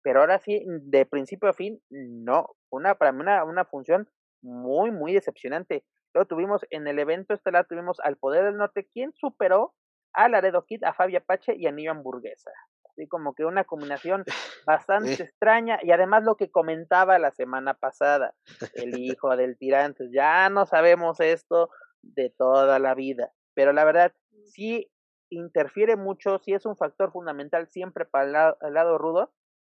pero 0.03 0.21
ahora 0.21 0.39
sí, 0.39 0.63
de 0.65 1.05
principio 1.05 1.49
a 1.49 1.53
fin, 1.53 1.81
no, 1.89 2.55
una, 2.69 2.95
para 2.95 3.11
mí 3.11 3.21
una, 3.21 3.43
una 3.43 3.65
función 3.65 4.09
muy, 4.41 4.91
muy 4.91 5.13
decepcionante. 5.13 5.83
Luego 6.13 6.27
tuvimos 6.27 6.65
en 6.69 6.87
el 6.87 6.99
evento 6.99 7.33
estelar, 7.33 7.67
tuvimos 7.67 7.99
al 7.99 8.17
Poder 8.17 8.45
del 8.45 8.57
Norte, 8.57 8.87
quien 8.91 9.13
superó 9.13 9.73
a 10.13 10.29
Laredo 10.29 10.65
Kid, 10.65 10.83
a 10.83 10.93
Fabia 10.93 11.19
Pache 11.19 11.55
y 11.55 11.67
a 11.67 11.71
Niño 11.71 11.91
Hamburguesa. 11.91 12.51
Así 12.97 13.07
como 13.07 13.35
que 13.35 13.45
una 13.45 13.63
combinación 13.63 14.23
bastante 14.65 15.13
extraña. 15.23 15.79
Y 15.83 15.91
además 15.91 16.23
lo 16.23 16.35
que 16.35 16.49
comentaba 16.49 17.19
la 17.19 17.31
semana 17.31 17.75
pasada, 17.75 18.33
el 18.73 18.97
hijo 18.97 19.37
del 19.37 19.55
tirante, 19.57 20.09
ya 20.11 20.49
no 20.49 20.65
sabemos 20.65 21.19
esto 21.19 21.69
de 22.01 22.31
toda 22.31 22.79
la 22.79 22.95
vida. 22.95 23.31
Pero 23.53 23.71
la 23.71 23.85
verdad, 23.85 24.13
sí 24.45 24.91
interfiere 25.29 25.95
mucho, 25.95 26.39
sí 26.39 26.53
es 26.53 26.65
un 26.65 26.75
factor 26.75 27.11
fundamental 27.11 27.67
siempre 27.67 28.05
para 28.05 28.57
el 28.61 28.73
lado, 28.73 28.97
rudo. 28.97 29.31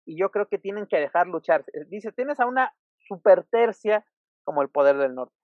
Y 0.06 0.18
yo 0.18 0.32
creo 0.32 0.48
que 0.48 0.58
tienen 0.58 0.88
que 0.88 0.98
dejar 0.98 1.28
luchar. 1.28 1.66
Dice, 1.88 2.14
tienes 2.14 2.40
a 2.40 2.46
una 2.46 2.74
super 3.00 3.44
tercia 3.52 4.06
como 4.46 4.62
el 4.62 4.70
poder 4.70 4.98
del 4.98 5.14
norte, 5.14 5.36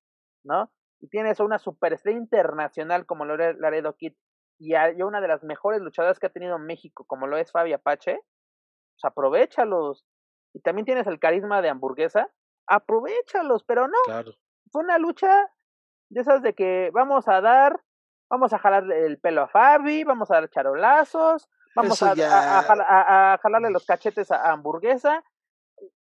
¿no? 0.45 0.71
Y 1.01 1.09
tienes 1.09 1.41
a 1.41 1.43
una 1.43 1.59
superestrella 1.59 2.17
internacional 2.17 3.05
como 3.05 3.25
Laredo 3.25 3.97
Kid 3.97 4.13
y 4.57 4.73
a 4.75 4.93
una 5.05 5.21
de 5.21 5.27
las 5.27 5.43
mejores 5.43 5.81
luchadoras 5.81 6.19
que 6.19 6.27
ha 6.27 6.31
tenido 6.31 6.57
México, 6.59 7.05
como 7.05 7.27
lo 7.27 7.37
es 7.37 7.51
Fabi 7.51 7.73
Apache, 7.73 8.19
pues 8.95 9.03
aprovechalos. 9.03 10.05
Y 10.53 10.61
también 10.61 10.85
tienes 10.85 11.07
el 11.07 11.19
carisma 11.19 11.61
de 11.61 11.69
hamburguesa, 11.69 12.29
aprovechalos, 12.67 13.63
pero 13.63 13.87
no. 13.87 13.97
Fue 14.71 14.83
una 14.83 14.97
lucha 14.97 15.51
de 16.09 16.21
esas 16.21 16.41
de 16.41 16.53
que 16.53 16.91
vamos 16.93 17.27
a 17.27 17.41
dar, 17.41 17.81
vamos 18.29 18.53
a 18.53 18.59
jalar 18.59 18.89
el 18.91 19.19
pelo 19.19 19.43
a 19.43 19.47
Fabi, 19.47 20.03
vamos 20.03 20.31
a 20.31 20.35
dar 20.35 20.49
charolazos, 20.49 21.49
vamos 21.75 22.01
a, 22.01 22.13
a, 22.13 23.37
jalarle 23.37 23.69
los 23.69 23.85
cachetes 23.85 24.31
a, 24.31 24.51
hamburguesa. 24.51 25.23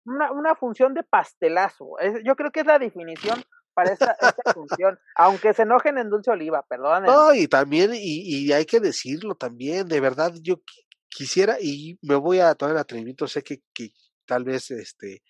Una, 0.06 0.32
una 0.32 0.56
función 0.56 0.94
de 0.94 1.04
pastelazo. 1.04 1.96
yo 2.24 2.36
creo 2.36 2.52
que 2.52 2.60
es 2.60 2.66
la 2.68 2.78
definición 2.78 3.44
para 3.74 3.94
esta, 3.94 4.16
función, 4.54 5.00
aunque 5.16 5.54
se 5.54 5.64
enojen 5.64 5.98
en 5.98 6.10
Dulce 6.10 6.32
Oliva, 6.32 6.66
perdón. 6.68 7.04
No, 7.04 7.34
y 7.34 7.48
también, 7.48 7.92
y, 7.94 8.22
y 8.22 8.52
hay 8.52 8.66
que 8.66 8.80
decirlo 8.80 9.36
también, 9.36 9.88
de 9.88 10.00
verdad, 10.00 10.34
yo 10.42 10.62
quisiera, 11.10 11.58
y 11.60 11.98
me 12.02 12.16
voy 12.16 12.40
a 12.40 12.56
tomar 12.56 12.76
el 12.76 12.82
atrevimiento, 12.82 13.28
sé 13.28 13.44
que, 13.44 13.62
que 13.74 13.92
tal 14.26 14.44
vez 14.44 14.72
este 14.72 15.22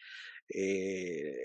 eh, 0.49 1.35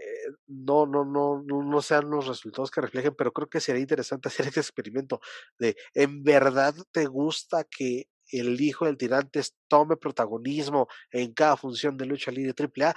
no, 0.46 0.86
no, 0.86 1.04
no, 1.04 1.42
no 1.42 1.82
sean 1.82 2.10
los 2.10 2.26
resultados 2.26 2.70
que 2.70 2.80
reflejen, 2.80 3.14
pero 3.16 3.32
creo 3.32 3.48
que 3.48 3.60
sería 3.60 3.80
interesante 3.80 4.28
hacer 4.28 4.48
ese 4.48 4.60
experimento 4.60 5.20
de, 5.58 5.76
¿en 5.94 6.22
verdad 6.22 6.74
te 6.92 7.06
gusta 7.06 7.64
que 7.64 8.08
el 8.30 8.60
hijo 8.60 8.84
del 8.84 8.98
tirante 8.98 9.40
tome 9.68 9.96
protagonismo 9.96 10.88
en 11.10 11.32
cada 11.32 11.56
función 11.56 11.96
de 11.96 12.06
lucha 12.06 12.30
libre 12.30 12.54
AAA? 12.58 12.94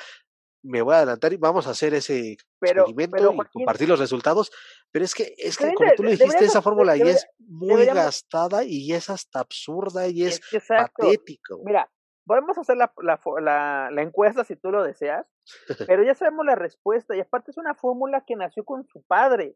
Me 0.64 0.82
voy 0.82 0.94
a 0.94 0.98
adelantar 0.98 1.34
y 1.34 1.38
vamos 1.38 1.68
a 1.68 1.72
hacer 1.72 1.94
ese 1.94 2.34
experimento 2.34 3.34
y 3.34 3.50
compartir 3.52 3.90
los 3.90 4.00
resultados. 4.00 4.52
Pero 4.92 5.06
es 5.06 5.16
que, 5.16 5.34
es 5.38 5.58
que 5.58 5.74
como 5.74 5.92
tú 5.96 6.04
le 6.04 6.12
dijiste, 6.12 6.46
esa 6.46 6.62
fórmula 6.62 6.96
ya 6.96 7.06
es 7.06 7.28
muy 7.40 7.86
gastada 7.86 8.64
y 8.64 8.94
es 8.94 9.10
hasta 9.10 9.40
absurda 9.40 10.08
y 10.08 10.24
es, 10.24 10.42
patético. 10.68 11.62
Mira, 11.66 11.90
podemos 12.26 12.58
hacer 12.58 12.78
la, 12.78 12.94
la, 13.02 13.90
la, 13.92 14.02
encuesta 14.02 14.44
si 14.44 14.56
tú 14.56 14.72
lo 14.72 14.84
deseas, 14.84 15.28
pero 15.88 16.04
ya 16.04 16.16
sabemos 16.16 16.46
la 16.46 16.56
respuesta 16.56 17.16
y 17.16 17.20
aparte 17.20 17.52
es 17.52 17.58
una 17.58 17.76
fórmula 17.76 18.24
que 18.26 18.36
nació 18.36 18.64
con 18.64 18.86
su 18.86 19.04
padre, 19.04 19.56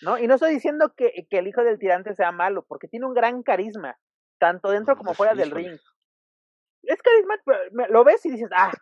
¿no? 0.00 0.18
Y 0.18 0.26
no 0.26 0.34
estoy 0.34 0.54
diciendo 0.54 0.94
que, 0.96 1.26
que 1.28 1.38
el 1.38 1.48
hijo 1.48 1.62
del 1.62 1.78
tirante 1.78 2.14
sea 2.14 2.32
malo, 2.32 2.64
porque 2.66 2.88
tiene 2.88 3.06
un 3.06 3.14
gran 3.14 3.42
carisma, 3.42 3.98
tanto 4.38 4.70
dentro 4.70 4.96
como 4.96 5.14
fuera 5.14 5.34
del 5.34 5.50
ring. 5.50 5.78
Es 6.82 7.02
carisma, 7.02 7.34
lo 7.90 8.04
ves 8.04 8.24
y 8.24 8.30
dices, 8.30 8.48
ah, 8.54 8.72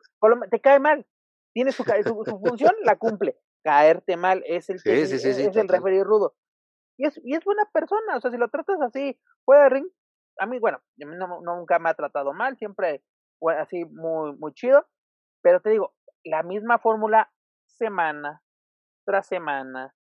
te 0.51 0.61
cae 0.61 0.79
mal, 0.79 1.07
tiene 1.57 1.73
su, 1.73 1.85
su, 1.85 2.39
función, 2.39 2.75
la 2.85 2.97
cumple. 2.97 3.35
Caerte 3.65 4.19
mal 4.19 4.43
es 4.45 4.69
el, 4.69 4.77
es, 4.85 5.25
el 5.57 5.69
referee 5.69 6.05
rudo. 6.05 6.35
Y 6.99 7.07
es, 7.07 7.19
y 7.25 7.35
es 7.35 7.43
buena 7.45 7.65
persona, 7.73 8.19
o 8.19 8.21
sea, 8.21 8.31
si 8.31 8.37
lo 8.37 8.51
tratas 8.51 8.79
así, 8.83 9.19
fuera 9.43 9.71
ring, 9.71 9.87
a 10.39 10.45
mí, 10.45 10.59
bueno, 10.59 10.83
no, 10.99 11.41
nunca 11.41 11.79
me 11.79 11.89
ha 11.89 11.95
tratado 11.95 12.35
mal, 12.35 12.59
siempre 12.59 13.03
fue 13.39 13.57
así 13.57 13.87
muy, 13.87 14.37
muy 14.37 14.53
chido, 14.53 14.87
pero 15.43 15.63
te 15.63 15.71
digo, 15.71 15.95
la 16.25 16.43
misma 16.43 16.79
fórmula 16.79 17.33
semana 17.65 18.43
tras 19.07 19.27
semana 19.27 19.95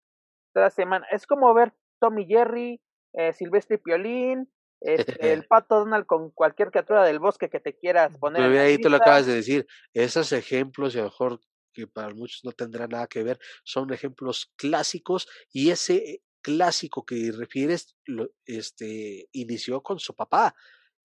tras 0.54 0.72
semana. 0.72 1.06
Es 1.10 1.26
como 1.26 1.52
ver 1.52 1.74
Tommy 2.00 2.24
Jerry, 2.24 2.80
eh, 3.12 3.34
Silvestre 3.34 3.76
Piolín, 3.76 4.50
este, 4.84 5.16
el 5.32 5.44
pato 5.46 5.80
Donald 5.80 6.06
con 6.06 6.30
cualquier 6.30 6.70
criatura 6.70 7.04
del 7.04 7.18
bosque 7.18 7.48
que 7.48 7.60
te 7.60 7.76
quieras 7.76 8.16
poner. 8.18 8.42
Ahí 8.58 8.78
tú 8.78 8.88
lo 8.88 8.96
acabas 8.96 9.26
de 9.26 9.34
decir, 9.34 9.66
esos 9.92 10.32
ejemplos, 10.32 10.94
y 10.94 10.98
a 10.98 11.02
lo 11.02 11.08
mejor 11.08 11.40
que 11.72 11.86
para 11.86 12.14
muchos 12.14 12.44
no 12.44 12.52
tendrá 12.52 12.86
nada 12.86 13.06
que 13.06 13.22
ver, 13.22 13.38
son 13.64 13.92
ejemplos 13.92 14.52
clásicos 14.56 15.26
y 15.52 15.70
ese 15.70 16.22
clásico 16.42 17.04
que 17.04 17.32
refieres 17.32 17.96
lo, 18.04 18.30
este, 18.44 19.28
inició 19.32 19.82
con 19.82 19.98
su 19.98 20.14
papá. 20.14 20.54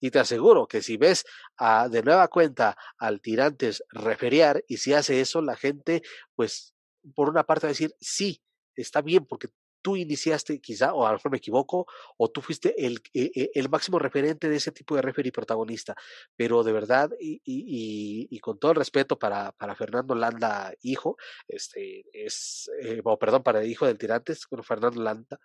Y 0.00 0.10
te 0.10 0.20
aseguro 0.20 0.68
que 0.68 0.80
si 0.80 0.96
ves 0.96 1.24
a, 1.56 1.88
de 1.88 2.02
nueva 2.02 2.28
cuenta 2.28 2.76
al 2.98 3.20
tirantes 3.20 3.82
referiar 3.90 4.62
y 4.68 4.76
si 4.76 4.92
hace 4.92 5.20
eso, 5.20 5.42
la 5.42 5.56
gente, 5.56 6.02
pues, 6.36 6.74
por 7.14 7.28
una 7.28 7.44
parte 7.44 7.66
va 7.66 7.70
a 7.70 7.72
decir, 7.72 7.92
sí, 8.00 8.40
está 8.76 9.02
bien, 9.02 9.26
porque 9.26 9.48
tú 9.88 9.96
iniciaste 9.96 10.60
quizá, 10.60 10.92
o 10.92 11.06
a 11.06 11.12
lo 11.12 11.16
mejor 11.16 11.30
me 11.30 11.38
equivoco, 11.38 11.86
o 12.18 12.30
tú 12.30 12.42
fuiste 12.42 12.74
el, 12.86 13.00
e, 13.14 13.30
e, 13.34 13.50
el, 13.54 13.70
máximo 13.70 13.98
referente 13.98 14.50
de 14.50 14.56
ese 14.56 14.70
tipo 14.70 14.94
de 14.94 15.00
referee 15.00 15.32
protagonista. 15.32 15.94
Pero 16.36 16.62
de 16.62 16.72
verdad, 16.72 17.10
y, 17.18 18.38
con 18.40 18.58
todo 18.58 18.72
el 18.72 18.76
respeto 18.76 19.18
para, 19.18 19.52
para, 19.52 19.74
Fernando 19.74 20.14
Landa, 20.14 20.74
hijo, 20.82 21.16
este, 21.48 22.04
es, 22.12 22.70
eh, 22.82 23.02
perdón, 23.18 23.42
para 23.42 23.62
el 23.62 23.70
hijo 23.70 23.86
del 23.86 23.96
Tirantes, 23.96 24.46
con 24.46 24.62
Fernando 24.62 25.00
Landa, 25.02 25.40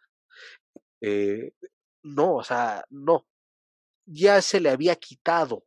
eh, 1.00 1.54
no, 2.04 2.36
o 2.36 2.44
sea, 2.44 2.84
no, 2.90 3.26
ya 4.06 4.42
se 4.42 4.60
le 4.60 4.72
había 4.72 4.98
quitado 4.98 5.64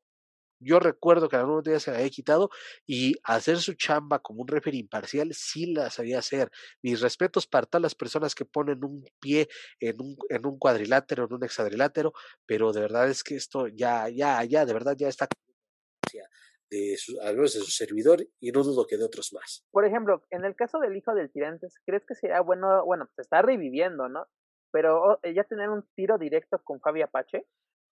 yo 0.58 0.80
recuerdo 0.80 1.28
que 1.28 1.36
en 1.36 1.40
algún 1.40 1.56
momento 1.56 1.78
se 1.80 1.90
había 1.90 2.08
quitado 2.10 2.50
y 2.86 3.16
hacer 3.24 3.58
su 3.58 3.74
chamba 3.74 4.20
como 4.20 4.42
un 4.42 4.48
referee 4.48 4.80
imparcial 4.80 5.32
sí 5.34 5.72
la 5.72 5.90
sabía 5.90 6.18
hacer. 6.18 6.50
Mis 6.82 7.00
respetos 7.00 7.46
para 7.46 7.66
todas 7.66 7.82
las 7.82 7.94
personas 7.94 8.34
que 8.34 8.44
ponen 8.44 8.84
un 8.84 9.04
pie 9.20 9.48
en 9.80 10.00
un, 10.00 10.16
en 10.28 10.46
un 10.46 10.58
cuadrilátero, 10.58 11.24
en 11.24 11.34
un 11.34 11.44
hexadrilátero, 11.44 12.12
pero 12.46 12.72
de 12.72 12.80
verdad 12.80 13.08
es 13.08 13.22
que 13.22 13.36
esto 13.36 13.68
ya, 13.68 14.08
ya, 14.08 14.42
ya, 14.44 14.64
de 14.64 14.72
verdad 14.72 14.96
ya 14.96 15.08
está 15.08 15.28
de 16.70 16.96
su, 16.96 17.20
al 17.20 17.36
menos 17.36 17.54
de 17.54 17.60
su 17.60 17.70
servidor 17.70 18.26
y 18.40 18.50
no 18.50 18.62
dudo 18.62 18.86
que 18.86 18.96
de 18.96 19.04
otros 19.04 19.32
más. 19.32 19.64
Por 19.70 19.84
ejemplo, 19.84 20.24
en 20.30 20.44
el 20.44 20.56
caso 20.56 20.78
del 20.78 20.96
hijo 20.96 21.14
del 21.14 21.30
Tirantes, 21.30 21.74
¿crees 21.84 22.04
que 22.06 22.14
sería 22.14 22.40
bueno, 22.40 22.84
bueno, 22.84 23.08
se 23.14 23.22
está 23.22 23.42
reviviendo, 23.42 24.08
¿no? 24.08 24.26
Pero 24.72 25.02
oh, 25.02 25.20
ya 25.22 25.44
tener 25.44 25.70
un 25.70 25.86
tiro 25.94 26.18
directo 26.18 26.60
con 26.64 26.80
Fabi 26.80 27.02
Apache. 27.02 27.46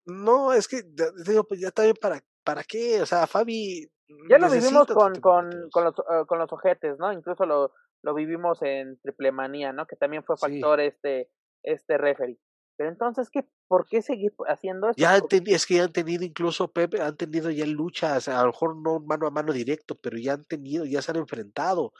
No, 0.05 0.53
es 0.53 0.67
que 0.67 0.83
digo, 1.25 1.43
pues 1.43 1.59
ya 1.59 1.71
también 1.71 1.95
para 2.01 2.23
¿para 2.43 2.63
qué? 2.63 3.01
O 3.01 3.05
sea, 3.05 3.27
Fabi. 3.27 3.89
Ya 4.29 4.37
lo 4.37 4.49
vivimos 4.49 4.87
con, 4.87 5.15
con, 5.21 5.49
con, 5.71 5.83
los, 5.85 5.97
uh, 5.99 6.25
con 6.27 6.39
los 6.39 6.51
ojetes, 6.51 6.97
¿no? 6.99 7.13
Incluso 7.13 7.45
lo, 7.45 7.71
lo 8.03 8.13
vivimos 8.13 8.61
en 8.61 8.99
Triplemanía, 9.01 9.71
¿no? 9.71 9.85
Que 9.85 9.95
también 9.95 10.23
fue 10.23 10.37
factor 10.37 10.79
este, 10.81 11.29
este 11.63 11.97
referee. 11.97 12.39
Pero 12.77 12.89
entonces, 12.89 13.29
¿qué, 13.29 13.47
¿por 13.67 13.87
qué 13.87 14.01
seguir 14.01 14.33
haciendo 14.47 14.89
esto? 14.89 14.99
Ya 14.99 15.17
es 15.17 15.65
que 15.65 15.75
ya 15.75 15.83
han 15.83 15.93
tenido 15.93 16.23
incluso, 16.23 16.71
Pepe, 16.71 17.01
han 17.01 17.15
tenido 17.15 17.51
ya 17.51 17.65
luchas, 17.65 18.27
a 18.27 18.41
lo 18.41 18.47
mejor 18.47 18.75
no 18.75 18.99
mano 18.99 19.27
a 19.27 19.31
mano 19.31 19.53
directo, 19.53 19.95
pero 19.95 20.17
ya 20.17 20.33
han 20.33 20.45
tenido, 20.45 20.85
ya 20.85 21.01
se 21.01 21.11
han 21.11 21.17
enfrentado. 21.17 21.93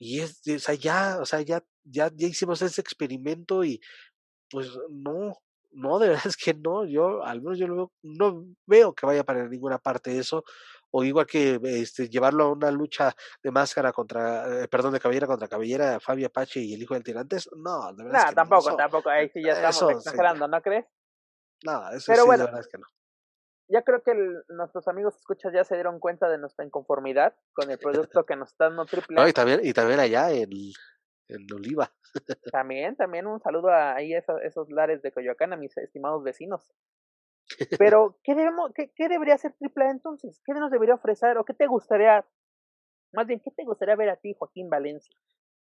Y 0.00 0.20
es, 0.20 0.42
o 0.48 0.58
sea, 0.58 0.74
ya, 0.74 1.18
o 1.20 1.24
sea, 1.24 1.40
ya, 1.42 1.64
ya, 1.84 2.10
ya 2.12 2.26
hicimos 2.26 2.60
ese 2.62 2.80
experimento 2.80 3.62
y 3.62 3.80
pues 4.50 4.76
no, 4.90 5.34
no, 5.72 5.98
de 5.98 6.08
verdad 6.08 6.26
es 6.26 6.36
que 6.36 6.54
no, 6.54 6.84
yo 6.84 7.22
al 7.24 7.40
menos 7.42 7.58
yo 7.58 7.66
lo 7.66 7.76
veo, 7.76 7.92
no 8.02 8.44
veo 8.66 8.94
que 8.94 9.06
vaya 9.06 9.24
para 9.24 9.48
ninguna 9.48 9.78
parte 9.78 10.18
eso, 10.18 10.44
o 10.90 11.04
igual 11.04 11.26
que 11.26 11.58
este, 11.62 12.08
llevarlo 12.08 12.44
a 12.44 12.52
una 12.52 12.70
lucha 12.70 13.14
de 13.42 13.50
máscara 13.50 13.92
contra, 13.92 14.62
eh, 14.62 14.68
perdón, 14.68 14.92
de 14.92 15.00
cabellera 15.00 15.26
contra 15.26 15.48
cabellera, 15.48 15.98
Fabio 16.00 16.26
Apache 16.26 16.60
y 16.60 16.74
el 16.74 16.82
hijo 16.82 16.94
del 16.94 17.02
tirantes, 17.02 17.48
no, 17.56 17.92
de 17.94 18.04
verdad. 18.04 18.26
No, 18.26 18.32
tampoco, 18.34 18.76
tampoco, 18.76 19.10
ahí 19.10 19.28
sí 19.30 19.42
ya 19.42 19.52
estamos 19.52 19.96
exagerando, 19.96 20.46
¿no 20.46 20.60
crees? 20.60 20.86
No, 21.64 21.90
eso 21.90 22.12
sí, 22.12 22.20
bueno, 22.26 22.44
de 22.44 22.46
verdad 22.46 22.60
es 22.60 22.68
que 22.68 22.78
no. 22.78 22.86
Ya 23.68 23.82
creo 23.82 24.02
que 24.02 24.12
nuestros 24.48 24.86
amigos 24.86 25.16
escuchas 25.16 25.50
ya 25.54 25.64
se 25.64 25.76
dieron 25.76 25.98
cuenta 25.98 26.28
de 26.28 26.36
nuestra 26.36 26.64
inconformidad 26.64 27.34
con 27.54 27.70
el 27.70 27.78
producto 27.78 28.26
que 28.26 28.36
nos 28.36 28.50
está 28.50 28.66
dando 28.66 28.84
triple 28.84 29.16
no, 29.16 29.26
y 29.26 29.32
también, 29.32 29.60
y 29.62 29.72
también 29.72 29.98
allá 29.98 30.30
en, 30.30 30.50
en 31.28 31.46
Oliva. 31.52 31.92
También, 32.52 32.96
también 32.96 33.26
un 33.26 33.40
saludo 33.40 33.70
a 33.70 33.94
ahí 33.94 34.12
esos, 34.14 34.40
esos 34.42 34.70
lares 34.70 35.00
de 35.02 35.12
Coyoacán, 35.12 35.52
a 35.52 35.56
mis 35.56 35.76
estimados 35.78 36.22
vecinos. 36.22 36.72
Pero, 37.78 38.18
¿qué, 38.22 38.34
debemos, 38.34 38.70
qué, 38.74 38.92
qué 38.94 39.08
debería 39.08 39.34
hacer 39.34 39.54
AAA 39.60 39.90
entonces? 39.90 40.40
¿Qué 40.44 40.52
nos 40.52 40.70
debería 40.70 40.94
ofrecer? 40.94 41.38
¿O 41.38 41.44
qué 41.44 41.54
te 41.54 41.66
gustaría, 41.66 42.24
más 43.12 43.26
bien, 43.26 43.40
qué 43.40 43.50
te 43.50 43.64
gustaría 43.64 43.96
ver 43.96 44.10
a 44.10 44.16
ti, 44.16 44.34
Joaquín 44.38 44.68
Valencia? 44.68 45.14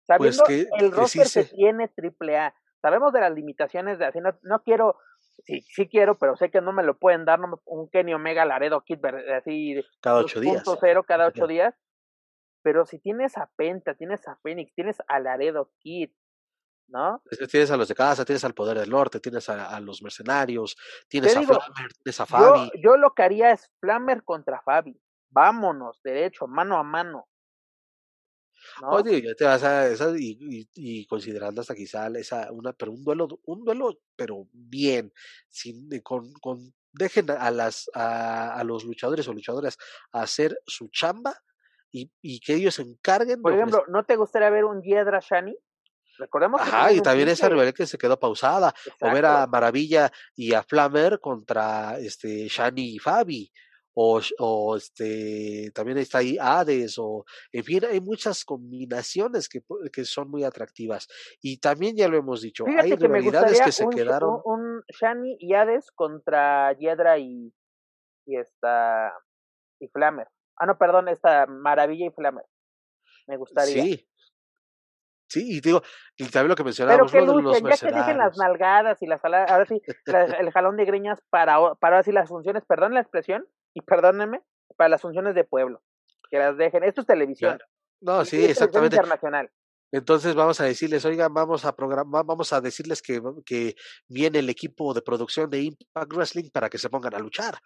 Sabiendo 0.06 0.44
pues 0.44 0.68
el 0.78 0.92
roster 0.92 1.26
que, 1.32 1.50
tiene 1.50 1.90
AAA, 1.96 2.54
sabemos 2.80 3.12
de 3.12 3.20
las 3.20 3.32
limitaciones 3.32 3.98
de 3.98 4.06
así, 4.06 4.20
no, 4.20 4.30
no 4.42 4.62
quiero, 4.62 4.96
sí, 5.44 5.62
sí 5.62 5.88
quiero, 5.88 6.16
pero 6.16 6.36
sé 6.36 6.50
que 6.50 6.60
no 6.60 6.72
me 6.72 6.84
lo 6.84 6.98
pueden 6.98 7.24
dar 7.24 7.40
no 7.40 7.60
un 7.64 7.88
Kenny 7.88 8.14
Omega 8.14 8.44
Laredo 8.44 8.82
Kid 8.82 9.04
así 9.36 9.82
cada 10.00 10.20
ocho 10.20 10.40
días. 10.40 10.62
Cero, 10.80 11.02
cada 11.02 11.26
ocho 11.28 11.46
días. 11.48 11.74
Pero 12.66 12.84
si 12.84 12.98
tienes 12.98 13.38
a 13.38 13.48
Penta, 13.54 13.94
tienes 13.94 14.26
a 14.26 14.34
Phoenix, 14.42 14.74
tienes 14.74 14.96
a 15.06 15.20
Laredo 15.20 15.70
Kid, 15.78 16.10
¿no? 16.88 17.22
Tienes 17.48 17.70
a 17.70 17.76
los 17.76 17.86
de 17.86 17.94
casa, 17.94 18.24
tienes 18.24 18.42
al 18.42 18.54
Poder 18.54 18.76
del 18.76 18.90
Norte, 18.90 19.20
tienes 19.20 19.48
a, 19.48 19.78
los 19.78 20.02
mercenarios, 20.02 20.76
tienes 21.06 21.36
a 21.36 21.42
Flammer, 21.42 21.92
tienes 22.02 22.20
a 22.20 22.26
Fabi. 22.26 22.72
Yo, 22.82 22.96
lo 22.96 23.14
que 23.14 23.22
haría 23.22 23.52
es 23.52 23.70
Flammer 23.78 24.24
contra 24.24 24.62
Fabi. 24.62 25.00
Vámonos, 25.30 26.00
derecho, 26.02 26.48
mano 26.48 26.76
a 26.76 26.82
mano. 26.82 27.28
¿no? 28.82 28.88
Oye, 28.88 29.22
ya 29.22 29.36
te 29.36 29.44
vas 29.44 29.62
a 29.62 29.86
esa 29.86 30.10
y, 30.18 30.68
y, 30.74 31.06
considerando 31.06 31.60
hasta 31.60 31.76
quizá 31.76 32.08
esa 32.18 32.50
una 32.50 32.72
pero 32.72 32.90
un 32.90 33.04
duelo 33.04 33.28
un 33.44 33.64
duelo 33.64 34.00
pero 34.16 34.48
bien 34.50 35.12
sin 35.48 35.88
con, 36.00 36.32
con 36.40 36.74
dejen 36.92 37.30
a 37.30 37.52
las 37.52 37.88
a, 37.94 38.54
a 38.54 38.64
los 38.64 38.84
luchadores 38.84 39.28
o 39.28 39.32
luchadoras 39.32 39.78
hacer 40.10 40.58
su 40.66 40.88
chamba 40.88 41.40
y, 41.96 42.12
y 42.20 42.40
que 42.40 42.54
ellos 42.54 42.74
se 42.74 42.82
encarguen 42.82 43.40
por 43.40 43.52
ejemplo 43.52 43.84
¿no 43.88 44.04
te 44.04 44.16
gustaría 44.16 44.50
ver 44.50 44.64
un 44.64 44.82
Hiedra 44.82 45.20
Shani? 45.20 45.56
Recordemos 46.18 46.60
Ajá, 46.60 46.92
y 46.92 47.00
también 47.00 47.28
esa 47.28 47.48
rivalidad 47.48 47.74
que 47.74 47.86
se 47.86 47.98
quedó 47.98 48.18
pausada. 48.18 48.74
O 49.02 49.10
ver 49.10 49.26
a 49.26 49.46
Maravilla 49.46 50.10
y 50.34 50.54
a 50.54 50.62
Flammer 50.62 51.20
contra 51.20 51.98
este 51.98 52.48
Shani 52.48 52.94
y 52.94 52.98
Fabi. 52.98 53.52
O, 53.98 54.20
o 54.38 54.76
este 54.76 55.70
también 55.74 55.96
está 55.96 56.18
ahí 56.18 56.36
Hades, 56.38 56.98
o 56.98 57.24
en 57.50 57.64
fin, 57.64 57.82
hay 57.86 57.98
muchas 58.02 58.44
combinaciones 58.44 59.48
que, 59.48 59.62
que 59.90 60.04
son 60.04 60.30
muy 60.30 60.44
atractivas. 60.44 61.08
Y 61.40 61.58
también 61.60 61.96
ya 61.96 62.06
lo 62.06 62.18
hemos 62.18 62.42
dicho, 62.42 62.66
hay 62.66 62.94
rivalidades 62.94 63.58
que 63.58 63.72
se 63.72 63.86
quedaron. 63.88 64.42
Un, 64.44 64.60
un, 64.60 64.82
Shani 64.88 65.38
y 65.40 65.54
Hades 65.54 65.90
contra 65.92 66.74
Yedra 66.74 67.18
y, 67.18 67.54
y 68.26 68.36
esta 68.36 69.14
y 69.80 69.88
Flammer. 69.88 70.28
Ah, 70.56 70.66
no, 70.66 70.78
perdón, 70.78 71.08
esta 71.08 71.46
Maravilla 71.46 72.10
Flammer. 72.10 72.44
Me 73.26 73.36
gustaría. 73.36 73.82
Sí, 73.82 74.08
Sí, 75.28 75.56
y 75.56 75.60
digo, 75.60 75.82
y 76.16 76.24
también 76.28 76.50
lo 76.50 76.56
que 76.56 76.64
mencionábamos, 76.64 77.10
Pero 77.10 77.26
que 77.26 77.60
ya 77.68 77.76
que 77.76 77.94
dejen 77.94 78.18
las 78.18 78.36
nalgadas 78.38 79.02
y 79.02 79.06
las 79.06 79.24
ahora 79.24 79.66
sí, 79.66 79.82
el 80.38 80.52
jalón 80.52 80.76
de 80.76 80.84
greñas 80.84 81.20
para, 81.30 81.56
para 81.74 81.96
ahora 81.96 82.02
sí 82.04 82.12
las 82.12 82.28
funciones, 82.28 82.64
perdón 82.64 82.94
la 82.94 83.00
expresión, 83.00 83.44
y 83.74 83.80
perdónenme, 83.80 84.42
para 84.76 84.88
las 84.88 85.02
funciones 85.02 85.34
de 85.34 85.44
pueblo, 85.44 85.82
que 86.30 86.38
las 86.38 86.56
dejen, 86.56 86.84
esto 86.84 87.00
es 87.00 87.06
televisión. 87.06 87.58
No, 88.00 88.24
sí, 88.24 88.44
exactamente. 88.44 88.96
internacional. 88.96 89.50
Entonces 89.90 90.34
vamos 90.34 90.60
a 90.60 90.64
decirles, 90.64 91.04
oigan, 91.04 91.32
vamos 91.32 91.64
a 91.64 91.74
programar, 91.74 92.24
vamos 92.24 92.52
a 92.52 92.60
decirles 92.60 93.02
que, 93.02 93.20
que 93.44 93.74
viene 94.08 94.40
el 94.40 94.48
equipo 94.48 94.94
de 94.94 95.02
producción 95.02 95.50
de 95.50 95.62
Impact 95.62 96.12
Wrestling 96.12 96.50
para 96.52 96.68
que 96.68 96.78
se 96.78 96.90
pongan 96.90 97.14
a 97.14 97.18
luchar 97.18 97.58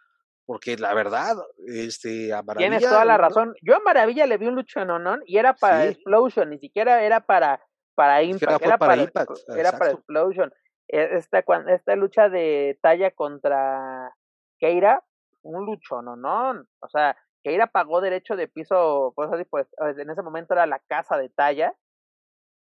porque 0.50 0.76
la 0.76 0.92
verdad, 0.94 1.36
este, 1.68 2.32
a 2.32 2.42
Maravilla. 2.42 2.70
Tienes 2.70 2.82
toda 2.82 3.04
la 3.04 3.16
razón. 3.16 3.54
Yo 3.62 3.76
a 3.76 3.78
Maravilla 3.78 4.26
le 4.26 4.36
vi 4.36 4.48
un 4.48 4.56
lucho 4.56 4.80
en 4.80 4.90
y 5.24 5.38
era 5.38 5.54
para 5.54 5.86
Explosion, 5.86 6.50
ni 6.50 6.58
siquiera 6.58 7.04
era 7.04 7.20
para, 7.20 7.64
para 7.94 8.24
Impact. 8.24 8.60
Era, 8.60 8.76
para, 8.76 8.96
Impact. 8.96 9.30
Era 9.56 9.70
para 9.70 9.92
Explosion. 9.92 10.52
E, 10.88 11.18
esta, 11.18 11.44
esta 11.68 11.94
lucha 11.94 12.28
de 12.28 12.76
talla 12.82 13.12
contra 13.12 14.12
Keira, 14.58 15.04
un 15.42 15.66
lucho, 15.66 16.02
no, 16.02 16.16
no. 16.16 16.64
O 16.80 16.88
sea, 16.88 17.16
Keira 17.44 17.68
pagó 17.68 18.00
derecho 18.00 18.34
de 18.34 18.48
piso, 18.48 19.12
pues 19.14 19.30
así, 19.32 19.44
pues 19.44 19.68
en 19.78 20.10
ese 20.10 20.22
momento 20.22 20.54
era 20.54 20.66
la 20.66 20.80
casa 20.80 21.16
de 21.16 21.28
talla. 21.28 21.76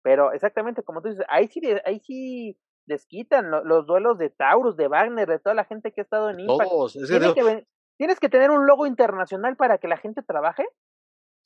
Pero 0.02 0.32
exactamente 0.32 0.82
como 0.82 1.00
tú 1.00 1.08
dices, 1.08 1.24
ahí 1.30 1.48
sí, 1.48 1.62
ahí 1.86 2.00
sí 2.00 2.58
desquitan 2.84 3.50
los 3.50 3.86
duelos 3.86 4.18
de 4.18 4.28
Taurus, 4.28 4.76
de 4.76 4.88
Wagner, 4.88 5.26
de 5.26 5.38
toda 5.38 5.54
la 5.54 5.64
gente 5.64 5.90
que 5.90 6.02
ha 6.02 6.04
estado 6.04 6.28
en 6.28 6.40
Impact. 6.40 6.68
Todos. 6.68 6.92
que, 7.34 7.66
¿Tienes 7.98 8.20
que 8.20 8.28
tener 8.28 8.50
un 8.50 8.66
logo 8.66 8.86
internacional 8.86 9.56
para 9.56 9.78
que 9.78 9.88
la 9.88 9.98
gente 9.98 10.22
trabaje? 10.22 10.64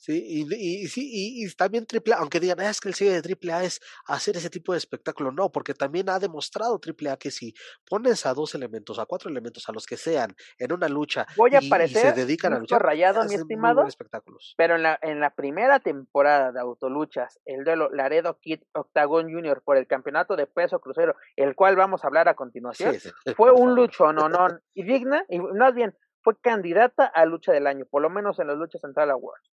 Sí, 0.02 0.20
y, 0.26 0.82
y, 0.82 0.88
sí, 0.88 1.08
y, 1.12 1.48
también 1.54 1.86
AAA, 1.88 2.18
aunque 2.18 2.40
digan, 2.40 2.58
ah, 2.58 2.70
es 2.70 2.80
que 2.80 2.88
el 2.88 2.94
sello 2.94 3.12
de 3.12 3.38
AAA 3.40 3.62
es 3.62 3.80
hacer 4.08 4.36
ese 4.36 4.50
tipo 4.50 4.72
de 4.72 4.78
espectáculo, 4.78 5.30
no, 5.30 5.52
porque 5.52 5.74
también 5.74 6.10
ha 6.10 6.18
demostrado 6.18 6.80
AAA 6.84 7.18
que 7.18 7.30
si 7.30 7.54
pones 7.88 8.26
a 8.26 8.34
dos 8.34 8.56
elementos, 8.56 8.98
a 8.98 9.06
cuatro 9.06 9.30
elementos, 9.30 9.68
a 9.68 9.72
los 9.72 9.86
que 9.86 9.96
sean, 9.96 10.34
en 10.58 10.72
una 10.72 10.88
lucha, 10.88 11.24
Voy 11.36 11.54
a 11.54 11.60
y, 11.62 11.88
se 11.88 12.12
dedican 12.14 12.52
a 12.52 12.58
luchar, 12.58 12.82
rayado, 12.82 13.22
mi 13.26 13.36
estimado, 13.36 13.86
espectáculos. 13.86 14.54
pero 14.56 14.74
en 14.74 14.82
la, 14.82 14.98
en 15.02 15.20
la 15.20 15.36
primera 15.36 15.78
temporada 15.78 16.50
de 16.50 16.58
Autoluchas, 16.58 17.38
el 17.44 17.62
duelo 17.62 17.88
Laredo 17.92 18.40
Kid 18.40 18.62
Octagon 18.72 19.32
Junior 19.32 19.62
por 19.64 19.76
el 19.76 19.86
campeonato 19.86 20.34
de 20.34 20.48
peso 20.48 20.80
crucero, 20.80 21.14
el 21.36 21.54
cual 21.54 21.76
vamos 21.76 22.02
a 22.02 22.08
hablar 22.08 22.28
a 22.28 22.34
continuación, 22.34 22.92
fue 23.36 23.52
un 23.52 23.76
lucho 23.76 24.12
no 24.12 24.28
y 24.74 24.82
digna, 24.82 25.24
y 25.28 25.38
más 25.38 25.76
bien, 25.76 25.96
fue 26.22 26.38
candidata 26.40 27.04
a 27.06 27.24
lucha 27.26 27.52
del 27.52 27.66
año, 27.66 27.84
por 27.90 28.02
lo 28.02 28.10
menos 28.10 28.38
en 28.38 28.46
las 28.46 28.56
luchas 28.56 28.80
Central 28.80 29.10
Awards, 29.10 29.50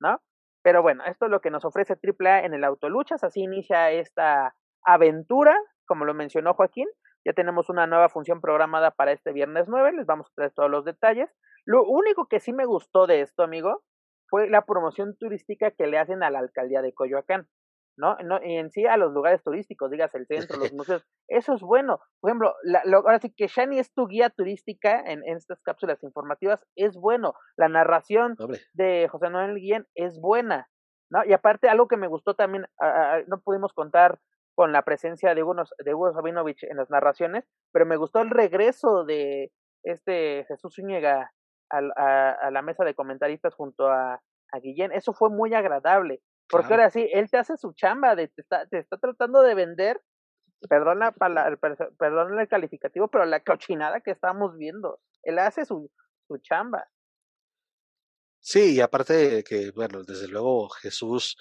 ¿no? 0.00 0.20
Pero 0.62 0.82
bueno, 0.82 1.04
esto 1.04 1.26
es 1.26 1.30
lo 1.30 1.40
que 1.40 1.50
nos 1.50 1.64
ofrece 1.64 1.94
AAA 1.94 2.44
en 2.44 2.54
el 2.54 2.64
Autoluchas, 2.64 3.22
así 3.22 3.42
inicia 3.42 3.90
esta 3.90 4.54
aventura, 4.84 5.56
como 5.86 6.04
lo 6.04 6.14
mencionó 6.14 6.54
Joaquín, 6.54 6.88
ya 7.24 7.32
tenemos 7.32 7.68
una 7.68 7.86
nueva 7.86 8.08
función 8.08 8.40
programada 8.40 8.92
para 8.92 9.12
este 9.12 9.32
viernes 9.32 9.66
9, 9.68 9.92
les 9.92 10.06
vamos 10.06 10.28
a 10.28 10.34
traer 10.34 10.52
todos 10.52 10.70
los 10.70 10.84
detalles. 10.84 11.28
Lo 11.64 11.84
único 11.84 12.28
que 12.28 12.38
sí 12.38 12.52
me 12.52 12.66
gustó 12.66 13.08
de 13.08 13.20
esto, 13.20 13.42
amigo, 13.42 13.82
fue 14.28 14.48
la 14.48 14.64
promoción 14.64 15.16
turística 15.16 15.72
que 15.72 15.88
le 15.88 15.98
hacen 15.98 16.22
a 16.22 16.30
la 16.30 16.38
alcaldía 16.38 16.82
de 16.82 16.92
Coyoacán. 16.92 17.48
¿No? 17.96 18.16
no 18.24 18.38
y 18.42 18.56
en 18.56 18.70
sí 18.70 18.86
a 18.86 18.96
los 18.96 19.12
lugares 19.12 19.42
turísticos, 19.42 19.90
digas 19.90 20.14
el 20.14 20.26
centro, 20.26 20.58
los 20.58 20.72
museos, 20.72 21.04
eso 21.28 21.54
es 21.54 21.60
bueno. 21.60 22.00
Por 22.20 22.30
ejemplo, 22.30 22.54
la, 22.62 22.82
ahora 22.96 23.18
sí 23.18 23.32
que 23.34 23.48
Shani 23.48 23.78
es 23.78 23.92
tu 23.92 24.06
guía 24.06 24.30
turística 24.30 25.00
en, 25.00 25.22
estas 25.24 25.60
cápsulas 25.62 26.02
informativas, 26.02 26.64
es 26.76 26.96
bueno. 26.96 27.34
La 27.56 27.68
narración 27.68 28.36
de 28.74 29.08
José 29.08 29.30
Noel 29.30 29.56
Guillén 29.56 29.86
es 29.94 30.20
buena, 30.20 30.68
¿no? 31.10 31.24
Y 31.24 31.32
aparte, 31.32 31.68
algo 31.68 31.88
que 31.88 31.96
me 31.96 32.08
gustó 32.08 32.34
también, 32.34 32.66
no 33.26 33.40
pudimos 33.40 33.72
contar 33.72 34.18
con 34.54 34.72
la 34.72 34.82
presencia 34.82 35.34
de, 35.34 35.42
unos, 35.42 35.74
de 35.84 35.94
Hugo 35.94 36.12
Sabinovich 36.14 36.64
en 36.64 36.78
las 36.78 36.90
narraciones, 36.90 37.44
pero 37.72 37.84
me 37.84 37.96
gustó 37.96 38.20
el 38.20 38.30
regreso 38.30 39.04
de 39.04 39.52
este 39.82 40.44
Jesús 40.48 40.74
Zúñiga 40.74 41.30
a, 41.70 41.78
a, 42.30 42.50
la 42.50 42.62
mesa 42.62 42.84
de 42.84 42.94
comentaristas 42.94 43.54
junto 43.54 43.88
a, 43.88 44.14
a 44.14 44.58
Guillén. 44.60 44.92
Eso 44.92 45.12
fue 45.12 45.30
muy 45.30 45.54
agradable. 45.54 46.22
Porque 46.48 46.74
ahora 46.74 46.90
sí, 46.90 47.08
él 47.12 47.28
te 47.30 47.38
hace 47.38 47.56
su 47.56 47.72
chamba, 47.72 48.14
de, 48.14 48.28
te, 48.28 48.42
está, 48.42 48.66
te 48.66 48.78
está 48.78 48.98
tratando 48.98 49.42
de 49.42 49.54
vender, 49.54 50.00
perdón, 50.68 51.00
la, 51.00 51.12
perdón 51.98 52.38
el 52.38 52.48
calificativo, 52.48 53.08
pero 53.08 53.24
la 53.24 53.40
cochinada 53.40 54.00
que 54.00 54.12
estamos 54.12 54.56
viendo. 54.56 55.00
Él 55.22 55.38
hace 55.38 55.64
su, 55.64 55.90
su 56.28 56.38
chamba. 56.38 56.88
Sí, 58.40 58.76
y 58.76 58.80
aparte 58.80 59.42
que, 59.42 59.72
bueno, 59.72 60.04
desde 60.04 60.28
luego 60.28 60.68
Jesús, 60.68 61.36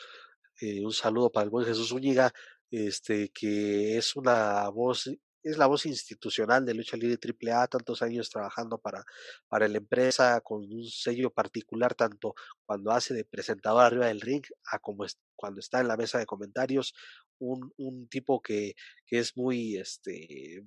eh, 0.60 0.84
un 0.84 0.91
saludo 0.91 1.32
para 1.32 1.43
el 1.43 1.51
buen 1.51 1.66
Jesús 1.66 1.91
Úñiga, 1.91 2.32
este, 2.72 3.30
que 3.30 3.97
es 3.97 4.16
una 4.16 4.68
voz 4.70 5.10
es 5.46 5.58
la 5.58 5.68
voz 5.68 5.86
institucional 5.86 6.66
de 6.66 6.74
Lucha 6.74 6.98
Libre 6.98 7.20
AAA, 7.22 7.68
tantos 7.68 8.02
años 8.02 8.30
trabajando 8.32 8.80
para, 8.80 9.06
para 9.48 9.68
la 9.68 9.78
empresa, 9.78 10.41
con 10.41 10.64
un 10.64 10.84
sello 10.86 11.30
particular, 11.30 11.93
tanto 11.93 12.34
cuando 12.66 12.91
hace 12.91 13.14
de 13.14 13.26
presentador 13.26 13.84
arriba 13.84 14.08
del 14.08 14.22
ring, 14.22 14.43
a 14.72 14.80
como 14.80 15.06
es, 15.06 15.20
cuando 15.36 15.60
está 15.60 15.80
en 15.82 15.88
la 15.88 15.98
mesa 15.98 16.18
de 16.18 16.26
comentarios, 16.26 16.96
un, 17.38 17.72
un 17.78 18.08
tipo 18.10 18.41
que, 18.41 18.74
que 19.06 19.20
es 19.20 19.38
muy, 19.38 19.78
este, 19.78 20.56
e, 20.56 20.64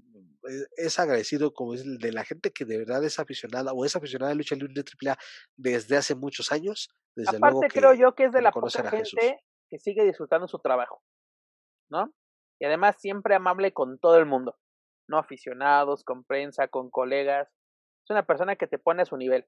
es 0.77 0.99
agradecido 1.01 1.53
como 1.53 1.75
es 1.75 1.85
de 1.85 2.13
la 2.13 2.25
gente 2.25 2.53
que 2.53 2.65
de 2.65 2.79
verdad 2.79 3.03
es 3.05 3.19
aficionada 3.19 3.73
o 3.73 3.85
es 3.85 3.97
aficionada 3.97 4.31
de 4.31 4.37
Lucha 4.37 4.55
Libre 4.55 4.85
AAA 5.03 5.19
desde 5.57 5.97
hace 5.97 6.15
muchos 6.15 6.53
años. 6.53 6.89
Desde 7.17 7.37
Aparte 7.37 7.67
creo 7.69 7.95
yo 7.95 8.15
que 8.15 8.27
es 8.27 8.33
de 8.33 8.43
la 8.43 8.53
poca 8.53 8.91
gente 8.91 9.41
que 9.69 9.79
sigue 9.81 10.05
disfrutando 10.05 10.47
su 10.47 10.61
trabajo, 10.61 11.03
¿no? 11.91 12.15
Y 12.61 12.65
además 12.65 12.97
siempre 13.01 13.35
amable 13.35 13.73
con 13.73 13.99
todo 13.99 14.19
el 14.19 14.27
mundo. 14.27 14.57
No 15.09 15.19
aficionados, 15.19 16.05
con 16.05 16.25
prensa, 16.25 16.69
con 16.69 16.91
colegas. 16.91 17.49
Es 18.05 18.11
una 18.11 18.27
persona 18.27 18.57
que 18.57 18.67
te 18.67 18.79
pone 18.79 19.03
a 19.03 19.07
su 19.07 19.17
nivel, 19.17 19.47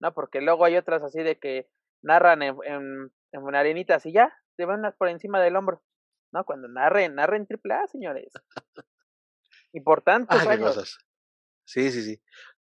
¿no? 0.00 0.12
Porque 0.12 0.40
luego 0.40 0.64
hay 0.64 0.76
otras 0.76 1.02
así 1.02 1.22
de 1.22 1.38
que 1.38 1.68
narran 2.02 2.42
en, 2.42 2.56
en, 2.64 3.12
en 3.32 3.54
arenitas 3.54 4.04
y 4.06 4.12
ya, 4.12 4.34
te 4.56 4.64
van 4.64 4.82
por 4.98 5.08
encima 5.08 5.40
del 5.40 5.56
hombro, 5.56 5.82
¿no? 6.32 6.44
Cuando 6.44 6.68
narren, 6.68 7.14
narren 7.14 7.46
triple 7.46 7.74
A, 7.74 7.86
señores. 7.86 8.32
Ah, 10.28 10.58
cosas. 10.58 10.98
Sí, 11.64 11.90
sí, 11.90 12.02
sí. 12.02 12.22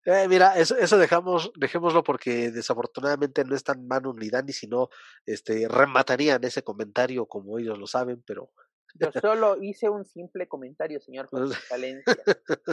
Eh, 0.06 0.28
mira, 0.28 0.58
eso, 0.58 0.76
eso 0.78 0.98
dejamos, 0.98 1.52
dejémoslo 1.56 2.04
porque 2.04 2.52
desafortunadamente 2.52 3.46
no 3.46 3.56
es 3.56 3.64
tan 3.64 3.88
mano 3.88 4.14
ni 4.14 4.30
Dani, 4.30 4.52
sino 4.52 4.90
este 5.26 5.68
rematarían 5.70 6.44
ese 6.44 6.62
comentario 6.62 7.26
como 7.26 7.58
ellos 7.58 7.80
lo 7.80 7.88
saben, 7.88 8.22
pero 8.26 8.52
Yo 8.96 9.12
solo 9.12 9.58
hice 9.62 9.90
un 9.90 10.06
simple 10.06 10.48
comentario, 10.48 11.00
señor 11.00 11.28
José 11.28 11.58
Valencia. 11.72 12.16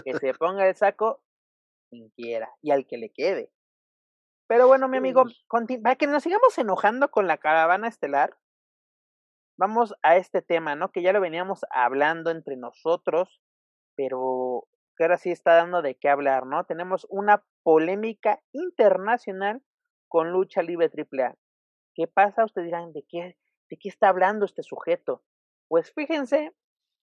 Que 0.04 0.18
se 0.18 0.34
ponga 0.34 0.68
el 0.68 0.76
saco 0.76 1.22
quien 1.88 2.10
quiera 2.10 2.50
y 2.62 2.70
al 2.70 2.86
que 2.86 2.98
le 2.98 3.10
quede. 3.10 3.50
Pero 4.46 4.66
bueno, 4.66 4.88
mi 4.88 4.96
amigo, 4.96 5.24
para 5.82 5.96
que 5.96 6.06
nos 6.06 6.22
sigamos 6.22 6.58
enojando 6.58 7.10
con 7.10 7.26
la 7.26 7.38
caravana 7.38 7.88
estelar, 7.88 8.36
vamos 9.56 9.94
a 10.02 10.16
este 10.16 10.42
tema, 10.42 10.74
¿no? 10.74 10.90
Que 10.90 11.02
ya 11.02 11.12
lo 11.12 11.20
veníamos 11.20 11.60
hablando 11.70 12.30
entre 12.30 12.56
nosotros, 12.56 13.40
pero 13.94 14.66
que 14.96 15.04
ahora 15.04 15.18
sí 15.18 15.30
está 15.30 15.54
dando 15.54 15.82
de 15.82 15.94
qué 15.94 16.08
hablar, 16.08 16.46
¿no? 16.46 16.64
Tenemos 16.64 17.06
una 17.10 17.44
polémica 17.62 18.42
internacional 18.52 19.62
con 20.08 20.32
lucha 20.32 20.62
libre 20.62 20.90
AAA. 20.92 21.36
¿Qué 21.94 22.06
pasa? 22.08 22.44
Ustedes 22.44 22.66
dirán, 22.66 22.92
¿de 22.92 23.04
qué, 23.08 23.36
de 23.68 23.76
qué 23.78 23.88
está 23.88 24.08
hablando 24.08 24.44
este 24.44 24.62
sujeto? 24.62 25.22
Pues 25.70 25.92
fíjense 25.94 26.52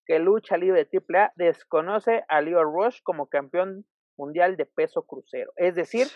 que 0.05 0.19
lucha 0.19 0.57
libre 0.57 0.85
AAA 0.91 1.31
desconoce 1.37 2.25
a 2.27 2.41
Leo 2.41 2.65
Rush 2.65 2.99
como 3.01 3.27
campeón 3.29 3.85
mundial 4.17 4.57
de 4.57 4.65
peso 4.65 5.03
crucero. 5.03 5.53
Es 5.55 5.73
decir, 5.73 6.07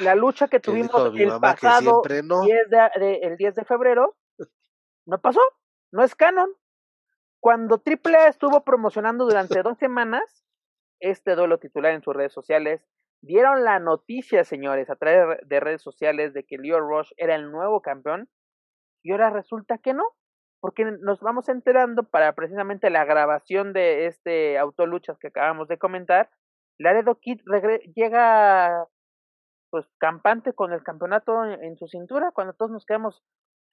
la 0.00 0.14
lucha 0.14 0.48
que 0.48 0.60
tuvimos 0.60 0.90
el 1.18 1.28
pasado 1.40 2.02
no. 2.22 2.42
10 2.42 2.68
de, 2.68 2.90
de- 3.00 3.18
el 3.22 3.36
10 3.38 3.54
de 3.54 3.64
febrero, 3.64 4.16
no 5.06 5.18
pasó, 5.22 5.40
no 5.92 6.02
es 6.04 6.14
canon. 6.14 6.50
Cuando 7.40 7.82
AAA 7.82 8.28
estuvo 8.28 8.62
promocionando 8.62 9.24
durante 9.24 9.62
dos 9.62 9.78
semanas 9.78 10.44
este 11.00 11.36
duelo 11.36 11.58
titular 11.58 11.94
en 11.94 12.02
sus 12.02 12.14
redes 12.14 12.34
sociales, 12.34 12.86
dieron 13.22 13.64
la 13.64 13.78
noticia, 13.78 14.44
señores, 14.44 14.90
a 14.90 14.96
través 14.96 15.38
de 15.48 15.60
redes 15.60 15.80
sociales 15.80 16.34
de 16.34 16.44
que 16.44 16.58
Leo 16.58 16.80
Rush 16.80 17.12
era 17.16 17.34
el 17.34 17.50
nuevo 17.50 17.80
campeón 17.80 18.28
y 19.02 19.12
ahora 19.12 19.30
resulta 19.30 19.78
que 19.78 19.94
no, 19.94 20.04
porque 20.60 20.84
nos 20.84 21.20
vamos 21.20 21.48
enterando 21.48 22.04
para 22.04 22.34
precisamente 22.34 22.90
la 22.90 23.04
grabación 23.04 23.72
de 23.72 24.06
este 24.06 24.58
autoluchas 24.58 25.18
que 25.18 25.28
acabamos 25.28 25.68
de 25.68 25.78
comentar, 25.78 26.30
Laredo 26.78 27.18
Kid 27.20 27.40
llega 27.94 28.86
pues 29.70 29.86
campante 29.98 30.52
con 30.52 30.72
el 30.72 30.82
campeonato 30.82 31.44
en, 31.44 31.62
en 31.64 31.76
su 31.76 31.88
cintura 31.88 32.30
cuando 32.32 32.52
todos 32.52 32.70
nos 32.70 32.86
quedamos 32.86 33.22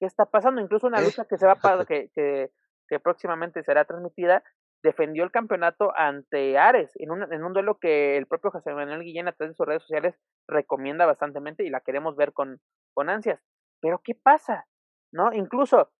qué 0.00 0.06
está 0.06 0.26
pasando 0.26 0.60
incluso 0.60 0.86
una 0.86 1.00
¿Eh? 1.00 1.04
lucha 1.04 1.24
que 1.24 1.38
se 1.38 1.46
va 1.46 1.54
para 1.54 1.84
que, 1.86 2.10
que, 2.14 2.50
que 2.88 3.00
próximamente 3.00 3.62
será 3.62 3.84
transmitida 3.84 4.42
defendió 4.84 5.24
el 5.24 5.30
campeonato 5.30 5.92
ante 5.96 6.58
Ares 6.58 6.92
en 6.96 7.10
un, 7.10 7.32
en 7.32 7.42
un 7.42 7.54
duelo 7.54 7.78
que 7.78 8.18
el 8.18 8.26
propio 8.26 8.50
José 8.50 8.72
Manuel 8.74 9.02
Guillén 9.02 9.26
a 9.26 9.32
través 9.32 9.52
de 9.52 9.56
sus 9.56 9.66
redes 9.66 9.82
sociales 9.82 10.14
recomienda 10.46 11.06
bastantemente 11.06 11.64
y 11.64 11.70
la 11.70 11.80
queremos 11.80 12.16
ver 12.16 12.34
con, 12.34 12.60
con 12.92 13.08
ansias. 13.08 13.40
Pero 13.80 14.02
qué 14.04 14.14
pasa 14.14 14.66
no 15.10 15.32
incluso 15.32 15.90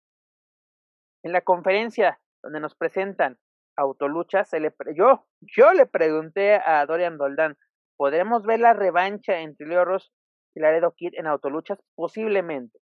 en 1.25 1.33
la 1.33 1.41
conferencia 1.41 2.19
donde 2.41 2.59
nos 2.61 2.75
presentan 2.75 3.37
autoluchas 3.77 4.47
se 4.49 4.59
le 4.61 4.71
pre- 4.71 4.95
yo 4.95 5.25
yo 5.41 5.73
le 5.73 5.85
pregunté 5.85 6.55
a 6.55 6.85
Dorian 6.85 7.17
Doldán 7.17 7.57
¿Podremos 7.97 8.43
ver 8.45 8.59
la 8.59 8.73
revancha 8.73 9.39
entre 9.39 9.65
Leo 9.67 9.85
Rush 9.85 10.07
y 10.53 10.59
Laredo 10.59 10.91
Kid 10.97 11.13
en 11.13 11.27
autoluchas? 11.27 11.79
Posiblemente. 11.95 12.77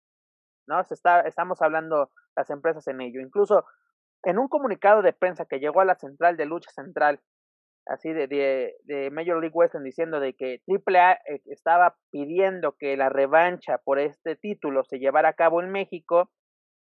¿No? 0.66 0.84
Se 0.84 0.92
está, 0.92 1.22
estamos 1.22 1.62
hablando 1.62 2.10
las 2.36 2.50
empresas 2.50 2.86
en 2.88 3.00
ello. 3.00 3.18
Incluso 3.22 3.64
en 4.24 4.38
un 4.38 4.48
comunicado 4.48 5.00
de 5.00 5.14
prensa 5.14 5.46
que 5.46 5.60
llegó 5.60 5.80
a 5.80 5.86
la 5.86 5.94
central 5.94 6.36
de 6.36 6.44
lucha 6.44 6.70
central, 6.72 7.20
así 7.86 8.12
de, 8.12 8.26
de, 8.26 8.74
de 8.82 9.10
Major 9.10 9.40
League 9.40 9.54
Wrestling, 9.56 9.82
diciendo 9.84 10.20
de 10.20 10.34
que 10.34 10.60
AAA 10.68 11.12
eh, 11.26 11.40
estaba 11.46 11.96
pidiendo 12.10 12.76
que 12.78 12.94
la 12.98 13.08
revancha 13.08 13.78
por 13.78 13.98
este 13.98 14.36
título 14.36 14.84
se 14.84 14.98
llevara 14.98 15.30
a 15.30 15.32
cabo 15.32 15.62
en 15.62 15.70
México, 15.70 16.30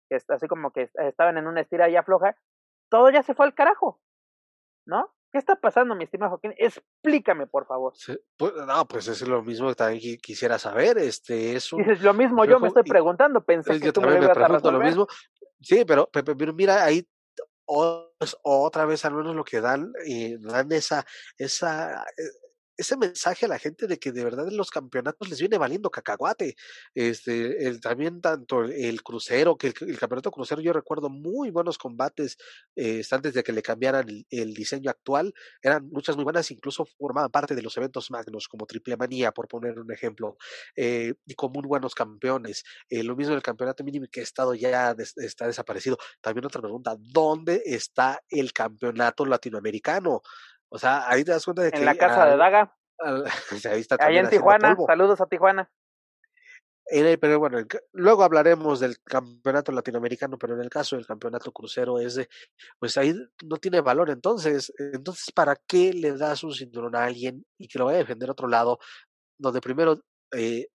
que 0.10 0.18
así 0.28 0.48
como 0.48 0.72
que 0.72 0.82
est- 0.84 1.00
estaban 1.00 1.38
en 1.38 1.48
una 1.48 1.62
estira 1.62 1.88
y 1.90 1.96
afloja, 1.96 2.36
todo 2.90 3.10
ya 3.12 3.24
se 3.24 3.34
fue 3.34 3.46
al 3.46 3.54
carajo. 3.54 4.02
¿No? 4.86 5.14
¿Qué 5.32 5.38
está 5.38 5.56
pasando, 5.58 5.94
mi 5.94 6.06
estimado 6.06 6.32
Joaquín? 6.32 6.56
Explícame, 6.58 7.46
por 7.46 7.68
favor. 7.68 7.94
Sí, 7.96 8.18
pues, 8.36 8.52
no, 8.66 8.88
pues 8.88 9.08
es 9.08 9.22
lo 9.28 9.44
mismo 9.44 9.70
que 9.70 9.76
también 9.76 10.02
qui- 10.02 10.20
quisiera 10.20 10.58
saber. 10.58 10.98
Este 10.98 11.56
es 11.56 11.72
un 11.72 11.80
Dices, 11.84 12.02
lo 12.02 12.16
mismo 12.16 12.44
yo 12.46 12.60
me 12.60 12.70
estoy 12.70 12.82
preguntando, 12.84 13.44
pensé 13.46 13.74
Eh, 13.74 13.80
que 13.80 13.86
Yo 13.86 13.94
tú 13.94 14.02
me 14.02 14.08
también 14.08 14.24
lo 14.24 14.30
me 14.30 14.34
pregunto 14.34 14.72
mismo. 14.80 15.08
Sí, 15.62 15.86
pero, 15.86 16.08
pe- 16.08 16.24
pe- 16.24 16.36
pero 16.36 16.54
mira, 16.54 16.84
ahí 16.84 17.08
o- 17.66 18.12
otra 18.42 18.86
vez 18.86 19.06
al 19.06 19.14
menos 19.14 19.36
lo 19.36 19.44
que 19.44 19.62
dan, 19.62 19.94
eh, 20.08 20.38
dan 20.40 20.72
esa, 20.72 21.06
esa, 21.38 22.02
eh, 22.18 22.24
ese 22.80 22.98
mensaje 22.98 23.46
a 23.46 23.50
la 23.50 23.60
gente 23.60 23.88
de 23.88 24.00
que 24.00 24.12
de 24.12 24.24
verdad 24.24 24.48
en 24.48 24.58
los 24.58 24.72
campeonatos 24.72 25.30
les 25.30 25.40
viene 25.40 25.58
valiendo 25.58 25.90
cacahuate. 25.92 26.56
Este, 26.94 27.68
el, 27.68 27.82
también 27.82 28.22
tanto 28.22 28.64
el, 28.64 29.04
crucero, 29.04 29.58
que 29.58 29.68
el, 29.68 29.98
campeonato 29.98 30.32
crucero, 30.32 30.62
yo 30.62 30.74
recuerdo 30.74 31.10
muy 31.10 31.52
buenos 31.52 31.78
combates 31.78 32.38
eh, 32.76 33.04
antes 33.12 33.34
de 33.34 33.44
que 33.44 33.52
le 33.54 33.62
cambiaran 33.62 34.08
el, 34.30 34.54
diseño 34.54 34.90
actual. 34.90 35.34
Eran 35.62 35.90
luchas 35.92 36.16
muy 36.16 36.24
buenas, 36.24 36.52
incluso 36.52 36.86
formaban 36.86 37.32
parte 37.32 37.56
de 37.56 37.62
los 37.62 37.76
eventos 37.78 38.12
magnos, 38.12 38.48
como 38.48 38.66
Triple 38.66 38.98
Manía, 38.98 39.32
por 39.32 39.48
poner 39.48 39.80
un 39.80 39.92
ejemplo, 39.92 40.38
eh, 40.76 41.14
y 41.26 41.34
con 41.36 41.52
muy 41.52 41.64
buenos 41.68 41.96
campeones. 41.96 42.64
Eh, 42.90 43.04
lo 43.04 43.16
mismo 43.16 43.36
el 43.36 43.42
campeonato 43.44 43.84
mínimo 43.84 44.06
que 44.12 44.22
ha 44.22 44.24
estado 44.24 44.54
ya 44.56 44.94
des- 44.94 45.18
está 45.18 45.48
desaparecido. 45.48 45.98
También 46.22 46.46
otra 46.46 46.62
pregunta, 46.62 46.96
¿dónde 47.00 47.62
está 47.66 48.22
el 48.30 48.54
campeonato 48.54 49.26
latinoamericano? 49.26 50.22
O 50.70 50.78
sea, 50.78 51.10
ahí 51.10 51.24
te 51.24 51.32
das 51.32 51.44
cuenta 51.46 51.64
de 51.64 51.72
que 51.72 51.78
En 51.78 51.86
la 51.86 51.96
casa 51.96 52.26
de 52.26 52.38
Daga, 52.38 52.76
al- 53.00 53.26
sea, 53.60 53.74
ahí 53.74 53.82
está 53.82 53.96
allá 54.00 54.22
en 54.22 54.30
Tijuana. 54.30 54.76
Saludos 54.88 55.20
a 55.22 55.26
Tijuana. 55.26 55.72
En 56.92 57.06
el- 57.06 57.20
pero 57.20 57.38
bueno, 57.38 57.60
el 57.60 57.68
luego 57.94 58.24
hablaremos 58.24 58.80
del 58.80 59.00
campeonato 59.04 59.72
latinoamericano, 59.72 60.38
pero 60.40 60.56
en 60.56 60.62
el 60.62 60.70
caso 60.70 60.96
del 60.96 61.06
campeonato 61.06 61.52
crucero 61.52 62.00
es 62.00 62.16
de, 62.16 62.28
pues 62.80 62.98
ahí 62.98 63.14
no 63.44 63.58
tiene 63.58 63.82
valor. 63.82 64.10
Entonces, 64.10 64.74
entonces, 64.78 65.32
¿para 65.32 65.56
qué 65.68 65.94
le 65.94 66.14
das 66.18 66.44
un 66.44 66.54
cinturón 66.54 66.96
a 66.96 67.04
alguien 67.06 67.46
y 67.60 67.68
que 67.68 67.78
lo 67.78 67.86
vaya 67.86 67.98
a 67.98 68.02
defender 68.02 68.30
a 68.30 68.32
otro 68.32 68.48
lado, 68.48 68.80
donde 69.38 69.62
primero 69.62 70.02
eh, 70.36 70.68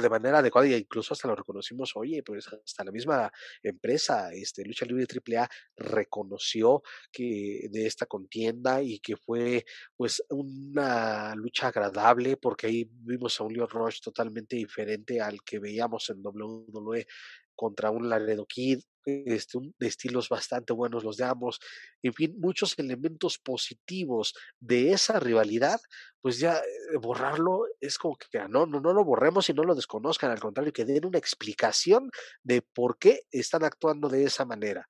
de 0.00 0.10
manera 0.10 0.38
adecuada 0.38 0.68
y 0.68 0.74
incluso 0.74 1.14
hasta 1.14 1.28
lo 1.28 1.36
reconocimos, 1.36 1.92
oye, 1.96 2.22
pues 2.22 2.48
hasta 2.48 2.84
la 2.84 2.92
misma 2.92 3.30
empresa, 3.62 4.32
este 4.32 4.64
Lucha 4.64 4.86
Libre 4.86 5.06
AAA 5.06 5.48
reconoció 5.76 6.82
que 7.10 7.68
de 7.70 7.86
esta 7.86 8.06
contienda 8.06 8.82
y 8.82 9.00
que 9.00 9.16
fue 9.16 9.64
pues 9.96 10.22
una 10.30 11.34
lucha 11.34 11.68
agradable 11.68 12.36
porque 12.36 12.66
ahí 12.66 12.88
vimos 12.90 13.40
a 13.40 13.44
un 13.44 13.52
Leo 13.52 13.66
Rush 13.66 14.00
totalmente 14.00 14.56
diferente 14.56 15.20
al 15.20 15.42
que 15.42 15.58
veíamos 15.58 16.08
en 16.10 16.24
WWE 16.24 17.06
contra 17.54 17.90
un 17.90 18.08
Laredo 18.08 18.46
Kid, 18.46 18.80
este, 19.04 19.58
de 19.78 19.86
estilos 19.86 20.28
bastante 20.28 20.72
buenos 20.72 21.04
los 21.04 21.16
de 21.16 21.24
ambos, 21.24 21.60
en 22.02 22.12
fin, 22.12 22.34
muchos 22.38 22.78
elementos 22.78 23.38
positivos 23.38 24.34
de 24.60 24.92
esa 24.92 25.20
rivalidad, 25.20 25.80
pues 26.20 26.38
ya 26.38 26.56
eh, 26.56 26.96
borrarlo 27.00 27.66
es 27.80 27.98
como 27.98 28.16
que 28.16 28.26
no, 28.48 28.66
no, 28.66 28.80
no 28.80 28.92
lo 28.92 29.04
borremos 29.04 29.48
y 29.48 29.54
no 29.54 29.64
lo 29.64 29.74
desconozcan, 29.74 30.30
al 30.30 30.40
contrario, 30.40 30.72
que 30.72 30.84
den 30.84 31.06
una 31.06 31.18
explicación 31.18 32.10
de 32.42 32.62
por 32.62 32.98
qué 32.98 33.20
están 33.30 33.64
actuando 33.64 34.08
de 34.08 34.24
esa 34.24 34.44
manera. 34.44 34.88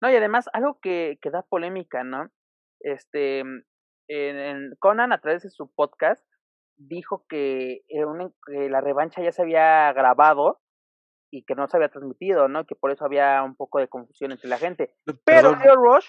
No, 0.00 0.10
y 0.10 0.16
además, 0.16 0.46
algo 0.52 0.78
que, 0.80 1.18
que 1.20 1.30
da 1.30 1.42
polémica, 1.42 2.02
¿no? 2.02 2.28
Este, 2.80 3.44
en, 4.08 4.74
Conan, 4.78 5.12
a 5.12 5.20
través 5.20 5.42
de 5.42 5.50
su 5.50 5.72
podcast, 5.72 6.26
dijo 6.76 7.24
que, 7.28 7.82
que 7.88 8.68
la 8.68 8.80
revancha 8.80 9.22
ya 9.22 9.32
se 9.32 9.42
había 9.42 9.92
grabado 9.92 10.61
y 11.32 11.42
que 11.44 11.54
no 11.54 11.66
se 11.66 11.76
había 11.78 11.88
transmitido, 11.88 12.46
¿no? 12.46 12.66
Que 12.66 12.74
por 12.76 12.90
eso 12.92 13.04
había 13.04 13.42
un 13.42 13.56
poco 13.56 13.78
de 13.80 13.88
confusión 13.88 14.30
entre 14.32 14.48
la 14.48 14.58
gente. 14.58 14.94
Pero 15.24 15.56
Leo 15.56 15.74
Rush 15.76 16.06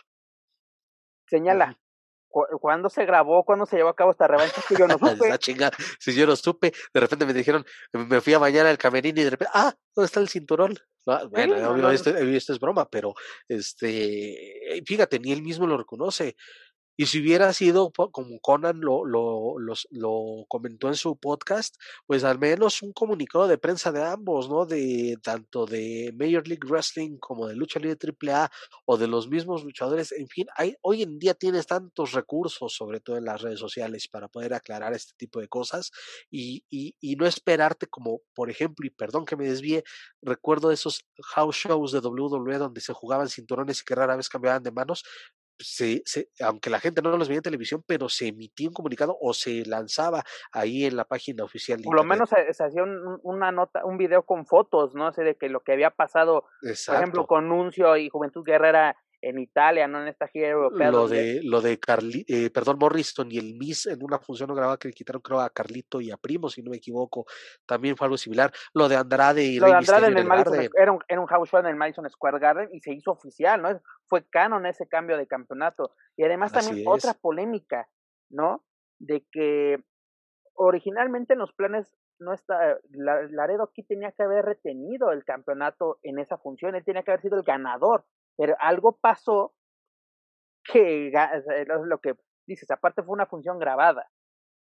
señala 1.27 1.79
cu- 2.27 2.45
cuándo 2.59 2.89
se 2.89 3.05
grabó, 3.05 3.43
cuándo 3.45 3.65
se 3.65 3.77
llevó 3.77 3.89
a 3.89 3.95
cabo 3.95 4.11
esta 4.11 4.27
revancha, 4.27 4.61
que 4.67 4.75
yo 4.75 4.87
no 4.87 4.97
supe. 4.99 5.29
la 5.29 5.37
chingada, 5.37 5.75
si 5.99 6.13
yo 6.13 6.25
lo 6.25 6.35
supe, 6.35 6.73
de 6.93 6.99
repente 6.99 7.25
me 7.25 7.33
dijeron, 7.33 7.65
me 7.93 8.21
fui 8.21 8.33
a 8.33 8.39
bañar 8.39 8.65
al 8.65 8.77
camerino 8.77 9.21
y 9.21 9.23
de 9.23 9.29
repente, 9.29 9.51
ah, 9.55 9.73
¿dónde 9.95 10.05
está 10.07 10.19
el 10.19 10.29
cinturón? 10.29 10.77
Ah, 11.07 11.23
bueno, 11.29 11.57
no, 11.57 11.75
no, 11.77 11.89
esto, 11.91 12.09
esto 12.11 12.53
es 12.53 12.59
broma, 12.59 12.89
pero 12.89 13.13
este, 13.47 14.81
fíjate, 14.85 15.19
ni 15.19 15.31
él 15.31 15.41
mismo 15.41 15.67
lo 15.67 15.77
reconoce. 15.77 16.35
Y 16.95 17.07
si 17.07 17.21
hubiera 17.21 17.51
sido 17.53 17.91
como 17.91 18.39
Conan 18.39 18.79
lo, 18.81 19.03
lo, 19.05 20.45
comentó 20.47 20.89
en 20.89 20.95
su 20.95 21.15
podcast, 21.17 21.75
pues 22.05 22.23
al 22.23 22.37
menos 22.39 22.81
un 22.83 22.93
comunicado 22.93 23.47
de 23.47 23.57
prensa 23.57 23.91
de 23.91 24.03
ambos, 24.03 24.49
¿no? 24.49 24.65
De 24.65 25.17
tanto 25.23 25.65
de 25.65 26.13
Major 26.17 26.47
League 26.47 26.67
Wrestling 26.67 27.17
como 27.17 27.47
de 27.47 27.55
Lucha 27.55 27.79
Libre 27.79 27.97
AAA 27.97 28.51
o 28.85 28.97
de 28.97 29.07
los 29.07 29.27
mismos 29.27 29.63
luchadores. 29.63 30.11
En 30.11 30.27
fin, 30.27 30.47
hay, 30.55 30.75
hoy 30.81 31.01
en 31.01 31.17
día 31.17 31.33
tienes 31.33 31.65
tantos 31.65 32.11
recursos, 32.11 32.73
sobre 32.73 32.99
todo 32.99 33.17
en 33.17 33.25
las 33.25 33.41
redes 33.41 33.59
sociales, 33.59 34.07
para 34.07 34.27
poder 34.27 34.53
aclarar 34.53 34.93
este 34.93 35.13
tipo 35.17 35.39
de 35.39 35.47
cosas 35.47 35.91
y, 36.29 36.63
y, 36.69 36.95
y 36.99 37.15
no 37.15 37.25
esperarte 37.25 37.87
como, 37.87 38.21
por 38.35 38.49
ejemplo, 38.49 38.85
y 38.85 38.91
perdón 38.91 39.25
que 39.25 39.35
me 39.35 39.47
desvíe, 39.47 39.83
recuerdo 40.21 40.71
esos 40.71 41.05
house 41.23 41.55
shows 41.55 41.91
de 41.91 41.99
WWE 41.99 42.57
donde 42.57 42.81
se 42.81 42.93
jugaban 42.93 43.29
cinturones 43.29 43.81
y 43.81 43.83
que 43.83 43.95
rara 43.95 44.15
vez 44.15 44.29
cambiaban 44.29 44.63
de 44.63 44.71
manos, 44.71 45.03
se, 45.63 46.03
se, 46.05 46.29
aunque 46.41 46.69
la 46.69 46.79
gente 46.79 47.01
no 47.01 47.17
los 47.17 47.27
veía 47.27 47.37
en 47.37 47.43
televisión, 47.43 47.83
pero 47.85 48.09
se 48.09 48.27
emitía 48.27 48.67
un 48.67 48.73
comunicado 48.73 49.17
o 49.19 49.33
se 49.33 49.65
lanzaba 49.65 50.23
ahí 50.51 50.85
en 50.85 50.95
la 50.95 51.05
página 51.05 51.43
oficial. 51.43 51.81
Por 51.83 51.95
lo 51.95 52.03
menos 52.03 52.29
se, 52.29 52.53
se 52.53 52.63
hacía 52.63 52.83
un, 52.83 53.19
una 53.23 53.51
nota, 53.51 53.85
un 53.85 53.97
video 53.97 54.23
con 54.23 54.45
fotos, 54.45 54.93
¿no? 54.93 55.11
sé, 55.13 55.23
de 55.23 55.35
que 55.35 55.49
lo 55.49 55.61
que 55.61 55.73
había 55.73 55.89
pasado, 55.89 56.45
Exacto. 56.61 56.91
por 56.91 57.01
ejemplo, 57.01 57.27
con 57.27 57.49
Nuncio 57.49 57.97
y 57.97 58.09
Juventud 58.09 58.43
Guerrera 58.43 58.97
en 59.23 59.39
Italia, 59.39 59.87
¿no? 59.87 60.01
En 60.01 60.09
esta 60.09 60.27
gira 60.27 60.49
europea. 60.49 60.91
Lo 60.91 61.07
de, 61.07 61.39
lo 61.43 61.61
de 61.61 61.79
Carli, 61.79 62.25
eh, 62.27 62.49
perdón, 62.49 62.77
Morrison 62.77 63.31
y 63.31 63.37
el 63.37 63.55
Miss 63.55 63.85
en 63.85 64.03
una 64.03 64.19
función 64.19 64.49
no 64.49 64.55
grabada 64.55 64.77
que 64.77 64.89
le 64.89 64.93
quitaron, 64.93 65.21
creo, 65.21 65.39
a 65.39 65.49
Carlito 65.49 66.01
y 66.01 66.11
a 66.11 66.17
Primo, 66.17 66.49
si 66.49 66.61
no 66.61 66.71
me 66.71 66.77
equivoco, 66.77 67.25
también 67.65 67.95
fue 67.95 68.05
algo 68.05 68.17
similar. 68.17 68.51
Lo 68.73 68.89
de 68.89 68.97
Andrade 68.97 69.43
y 69.43 69.59
Lo 69.59 69.67
de 69.67 69.75
Andrade 69.75 70.07
en 70.07 70.17
el, 70.17 70.25
Madison, 70.25 70.69
era, 70.77 70.91
un, 70.91 70.99
era 71.07 71.21
un 71.21 71.27
house 71.27 71.49
show 71.49 71.59
en 71.61 71.67
el 71.67 71.75
Madison 71.77 72.09
Square 72.09 72.39
Garden 72.39 72.69
y 72.73 72.81
se 72.81 72.93
hizo 72.93 73.11
oficial, 73.11 73.61
¿no? 73.61 73.81
Fue 74.07 74.27
canon 74.29 74.65
ese 74.65 74.87
cambio 74.87 75.17
de 75.17 75.25
campeonato. 75.25 75.91
Y 76.17 76.23
además 76.23 76.53
Así 76.53 76.67
también 76.67 76.87
es. 76.87 76.93
otra 76.93 77.13
polémica, 77.13 77.87
¿no? 78.29 78.65
De 78.99 79.25
que 79.31 79.77
originalmente 80.55 81.33
en 81.33 81.39
los 81.39 81.53
planes 81.53 81.89
no 82.19 82.33
está, 82.33 82.77
Laredo 82.89 83.63
aquí 83.63 83.83
tenía 83.83 84.11
que 84.11 84.23
haber 84.23 84.45
retenido 84.45 85.11
el 85.11 85.23
campeonato 85.23 85.99
en 86.03 86.19
esa 86.19 86.37
función, 86.37 86.75
él 86.75 86.83
tenía 86.83 87.03
que 87.03 87.11
haber 87.11 87.21
sido 87.21 87.37
el 87.37 87.43
ganador 87.43 88.05
pero 88.37 88.55
algo 88.59 88.97
pasó 88.97 89.53
que 90.63 91.11
lo 91.85 91.99
que 91.99 92.15
dices, 92.47 92.69
aparte 92.71 93.03
fue 93.03 93.13
una 93.13 93.25
función 93.25 93.59
grabada, 93.59 94.09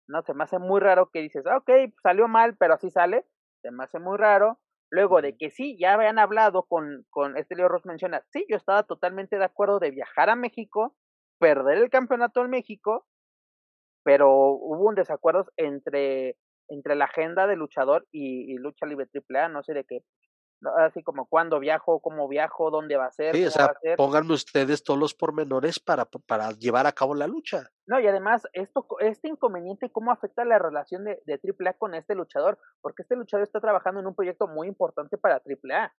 ¿no? 0.09 0.23
Se 0.23 0.35
me 0.35 0.45
hace 0.45 0.59
muy 0.59 0.81
raro 0.81 1.11
que 1.11 1.21
dices, 1.21 1.45
ok, 1.47 1.71
salió 2.03 2.29
mal, 2.29 2.57
pero 2.57 2.75
así 2.75 2.91
sale, 2.91 3.27
se 3.63 3.71
me 3.71 3.85
hace 3.85 3.99
muy 3.99 4.19
raro. 4.19 4.59
Luego 4.91 5.23
de 5.23 5.37
que 5.37 5.51
sí, 5.51 5.77
ya 5.79 5.95
habían 5.95 6.19
hablado 6.19 6.65
con, 6.65 7.05
con 7.11 7.37
este 7.37 7.57
Leo 7.57 7.69
Ross 7.69 7.87
menciona, 7.87 8.23
sí, 8.31 8.47
yo 8.49 8.57
estaba 8.57 8.85
totalmente 8.85 9.39
de 9.39 9.45
acuerdo 9.45 9.81
de 9.81 9.91
viajar 9.91 10.31
a 10.31 10.37
México, 10.37 10.95
perder 11.39 11.79
el 11.79 11.91
campeonato 11.91 12.43
en 12.43 12.51
México, 12.51 13.07
pero 14.05 14.31
hubo 14.31 14.89
un 14.89 14.95
desacuerdo 14.95 15.47
entre, 15.57 16.37
entre 16.69 16.95
la 16.95 17.07
agenda 17.07 17.47
de 17.47 17.57
luchador 17.57 18.07
y, 18.13 18.53
y 18.53 18.59
lucha 18.59 18.87
libre 18.87 19.09
AAA, 19.13 19.49
no 19.49 19.63
sé 19.65 19.75
de 19.75 19.85
qué, 19.85 20.05
así 20.79 21.03
como 21.03 21.27
cuándo 21.27 21.59
viajo, 21.61 22.01
cómo 22.01 22.29
viajo, 22.29 22.71
dónde 22.71 22.97
va 22.97 23.07
a 23.07 23.13
ser. 23.13 23.35
Sí, 23.35 23.45
o 23.45 23.51
sea, 23.51 23.75
pónganme 23.97 24.35
ustedes 24.35 24.83
todos 24.83 24.99
los 24.99 25.15
pormenores 25.15 25.81
para, 25.81 26.05
para 26.05 26.51
llevar 26.53 26.87
a 26.87 26.93
cabo 26.93 27.15
la 27.15 27.27
lucha. 27.27 27.71
No, 27.87 28.01
y 28.01 28.07
además, 28.07 28.47
esto, 28.53 28.87
este 29.01 29.29
inconveniente, 29.29 29.91
¿cómo 29.91 30.11
afecta 30.11 30.45
la 30.45 30.59
relación 30.59 31.05
de, 31.05 31.23
de 31.27 31.35
AAA 31.35 31.75
con 31.75 31.95
este 31.95 32.15
luchador? 32.15 32.59
Porque 32.81 33.03
este 33.03 33.17
luchador 33.17 33.45
está 33.45 33.61
trabajando 33.61 34.01
en 34.01 34.07
un 34.07 34.15
proyecto 34.15 34.47
muy 34.47 34.69
importante 34.69 35.19
para 35.19 35.37
AAA. 35.37 35.93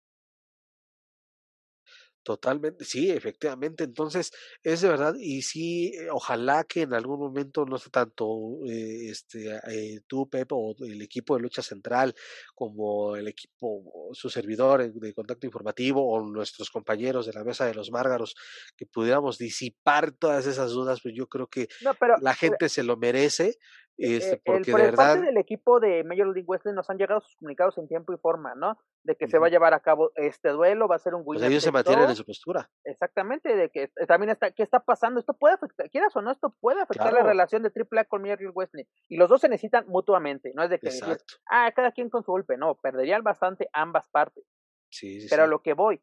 Totalmente, 2.25 2.83
sí, 2.85 3.11
efectivamente. 3.11 3.83
Entonces, 3.83 4.31
es 4.63 4.81
de 4.81 4.89
verdad, 4.89 5.13
y 5.19 5.43
sí, 5.43 5.93
eh, 5.93 6.07
ojalá 6.11 6.63
que 6.63 6.81
en 6.81 6.95
algún 6.95 7.19
momento, 7.19 7.65
no 7.67 7.77
sé, 7.77 7.91
tanto 7.91 8.25
eh, 8.67 9.09
este, 9.11 9.59
eh, 9.69 9.99
tú, 10.07 10.27
Pepe, 10.27 10.55
o 10.57 10.73
el 10.79 11.03
equipo 11.03 11.35
de 11.35 11.43
lucha 11.43 11.61
central, 11.61 12.15
como 12.55 13.15
el 13.15 13.27
equipo, 13.27 14.09
su 14.13 14.31
servidor 14.31 14.91
de 14.91 15.13
contacto 15.13 15.45
informativo, 15.45 16.03
o 16.03 16.19
nuestros 16.27 16.71
compañeros 16.71 17.27
de 17.27 17.33
la 17.33 17.43
mesa 17.43 17.67
de 17.67 17.75
los 17.75 17.91
márgaros, 17.91 18.33
que 18.75 18.87
pudiéramos 18.87 19.37
disipar 19.37 20.11
todas 20.11 20.47
esas 20.47 20.71
dudas, 20.71 21.01
pues 21.03 21.13
yo 21.15 21.27
creo 21.27 21.45
que 21.45 21.67
no, 21.81 21.93
pero, 21.93 22.15
la 22.21 22.33
gente 22.33 22.69
se 22.69 22.81
lo 22.81 22.97
merece. 22.97 23.59
Este, 23.97 24.41
porque 24.43 24.71
el, 24.71 24.71
por 24.71 24.81
de 24.81 24.87
verdad. 24.87 25.13
parte 25.13 25.25
del 25.25 25.37
equipo 25.37 25.79
de 25.79 26.03
Major 26.03 26.27
League 26.27 26.45
Wrestling 26.47 26.73
nos 26.73 26.89
han 26.89 26.97
llegado 26.97 27.21
sus 27.21 27.35
comunicados 27.37 27.77
en 27.77 27.87
tiempo 27.87 28.13
y 28.13 28.17
forma, 28.17 28.53
¿no? 28.55 28.77
De 29.03 29.15
que 29.15 29.25
uh 29.25 29.27
-huh. 29.27 29.31
se 29.31 29.39
va 29.39 29.47
a 29.47 29.49
llevar 29.49 29.73
a 29.73 29.79
cabo 29.79 30.11
este 30.15 30.49
duelo, 30.49 30.87
va 30.87 30.97
a 30.97 30.99
ser 30.99 31.15
un 31.15 31.23
pues 31.23 31.41
ellos 31.41 31.63
se 31.63 31.71
mantienen 31.71 32.09
en 32.09 32.15
su 32.15 32.25
postura. 32.25 32.69
Exactamente, 32.83 33.55
de 33.55 33.69
que 33.69 33.83
eh, 33.83 34.07
también 34.07 34.31
está, 34.31 34.51
¿qué 34.51 34.63
está 34.63 34.81
pasando? 34.81 35.19
Esto 35.19 35.33
puede 35.33 35.55
afectar, 35.55 35.89
quieras 35.89 36.15
o 36.15 36.21
no, 36.21 36.31
esto 36.31 36.53
puede 36.59 36.81
afectar 36.81 37.09
claro. 37.09 37.25
la 37.25 37.31
relación 37.31 37.63
de 37.63 37.71
AAA 37.73 38.05
con 38.05 38.21
Major 38.21 38.39
League 38.39 38.53
Wrestling. 38.55 38.85
Y 39.07 39.17
los 39.17 39.29
dos 39.29 39.41
se 39.41 39.49
necesitan 39.49 39.85
mutuamente, 39.87 40.51
no 40.55 40.63
es 40.63 40.69
de 40.69 40.79
que 40.79 40.87
decir, 40.87 41.17
ah, 41.49 41.71
cada 41.73 41.91
quien 41.91 42.09
con 42.09 42.23
su 42.23 42.31
golpe, 42.31 42.57
no, 42.57 42.75
perderían 42.75 43.23
bastante 43.23 43.69
ambas 43.71 44.09
partes. 44.09 44.43
Sí, 44.89 45.21
sí, 45.21 45.27
Pero 45.29 45.43
sí. 45.43 45.45
a 45.45 45.47
lo 45.47 45.61
que 45.61 45.73
voy, 45.73 46.01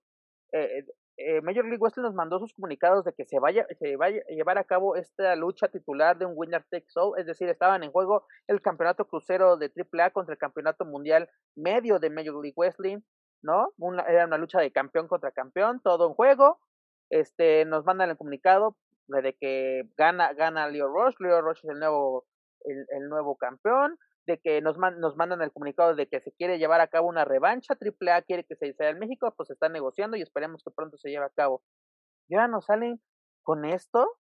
eh, 0.53 0.85
eh, 1.17 1.41
Major 1.43 1.65
League 1.65 1.79
Wrestling 1.79 2.05
nos 2.05 2.15
mandó 2.15 2.39
sus 2.39 2.55
comunicados 2.55 3.05
de 3.05 3.13
que 3.13 3.25
se 3.27 3.39
vaya, 3.39 3.67
se 3.79 3.97
vaya 3.97 4.23
a 4.29 4.33
llevar 4.33 4.59
a 4.59 4.65
cabo 4.65 4.97
esta 4.97 5.37
lucha 5.37 5.69
titular 5.69 6.17
de 6.17 6.27
un 6.27 6.33
winner 6.35 6.65
takes 6.71 6.93
all, 6.95 7.19
es 7.19 7.27
decir, 7.27 7.49
estaban 7.49 7.83
en 7.83 7.93
juego 7.93 8.27
el 8.47 8.63
campeonato 8.63 9.07
crucero 9.07 9.57
de 9.57 9.71
AAA 9.71 10.11
contra 10.11 10.33
el 10.33 10.39
campeonato 10.39 10.85
mundial 10.85 11.29
medio 11.55 11.99
de 11.99 12.11
Major 12.11 12.35
League 12.43 12.55
Wrestling, 12.57 13.01
¿no? 13.43 13.73
Una, 13.77 14.03
era 14.05 14.27
una 14.27 14.39
lucha 14.39 14.61
de 14.61 14.73
campeón 14.73 15.07
contra 15.07 15.33
campeón, 15.33 15.81
todo 15.83 16.09
en 16.09 16.15
juego. 16.15 16.61
Este, 17.11 17.67
nos 17.67 17.85
mandan 17.85 18.11
el 18.11 18.17
comunicado 18.17 18.77
de 19.09 19.35
que 19.35 19.83
gana, 19.99 20.33
gana 20.33 20.69
Leo 20.69 20.89
Rush, 20.89 21.17
Leo 21.19 21.43
Rush 21.43 21.59
es 21.59 21.71
el 21.71 21.79
nuevo, 21.79 22.25
el 22.65 23.09
nuevo 23.09 23.37
campeón, 23.37 23.99
de 24.27 24.39
que 24.39 24.61
nos, 24.61 24.79
man, 24.79 25.01
nos 25.01 25.17
mandan 25.17 25.43
el 25.43 25.53
comunicado 25.53 25.95
de 25.95 26.07
que 26.07 26.21
se 26.21 26.33
quiere 26.33 26.59
llevar 26.59 26.81
a 26.81 26.89
cabo 26.89 27.09
una 27.09 27.25
revancha, 27.25 27.75
AAA 27.75 28.23
quiere 28.23 28.45
que 28.45 28.57
se 28.57 28.73
sea 28.75 28.91
en 28.91 28.99
México, 28.99 29.33
pues 29.37 29.49
se 29.49 29.55
está 29.55 29.69
negociando 29.69 30.17
y 30.17 30.23
esperemos 30.23 30.63
que 30.65 30.71
pronto 30.71 30.97
se 30.97 31.11
lleve 31.11 31.25
a 31.25 31.31
cabo. 31.31 31.63
Y 32.29 32.35
ahora 32.35 32.49
nos 32.49 32.67
salen 32.67 33.01
con 33.43 33.65
esto. 33.65 34.19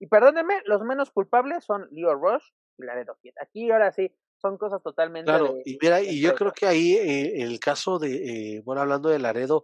Y 0.00 0.06
perdónenme, 0.08 0.60
los 0.66 0.82
menos 0.82 1.10
culpables 1.10 1.64
son 1.64 1.88
Leo 1.90 2.14
Rush 2.14 2.44
y 2.78 2.84
Laredo 2.84 3.16
Kid. 3.22 3.32
Aquí 3.40 3.70
ahora 3.70 3.92
sí, 3.92 4.12
son 4.40 4.58
cosas 4.58 4.82
totalmente. 4.82 5.30
Claro, 5.30 5.54
de, 5.54 5.62
y 5.64 5.78
mira, 5.80 6.02
y 6.02 6.20
yo 6.20 6.34
creo 6.34 6.52
que 6.52 6.66
ahí, 6.66 6.94
eh, 6.94 7.42
el 7.42 7.60
caso 7.60 7.98
de, 7.98 8.56
eh, 8.56 8.62
bueno, 8.64 8.82
hablando 8.82 9.08
de 9.08 9.20
Laredo, 9.20 9.62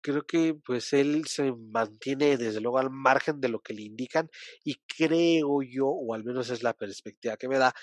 creo 0.00 0.22
que 0.22 0.54
pues 0.64 0.92
él 0.92 1.26
se 1.26 1.52
mantiene 1.52 2.36
desde 2.36 2.60
luego 2.60 2.78
al 2.78 2.90
margen 2.90 3.40
de 3.40 3.48
lo 3.48 3.60
que 3.60 3.74
le 3.74 3.82
indican 3.82 4.30
y 4.64 4.76
creo 4.96 5.62
yo, 5.62 5.86
o 5.88 6.14
al 6.14 6.24
menos 6.24 6.50
es 6.50 6.62
la 6.62 6.72
perspectiva 6.72 7.36
que 7.36 7.48
me 7.48 7.58
da, 7.58 7.74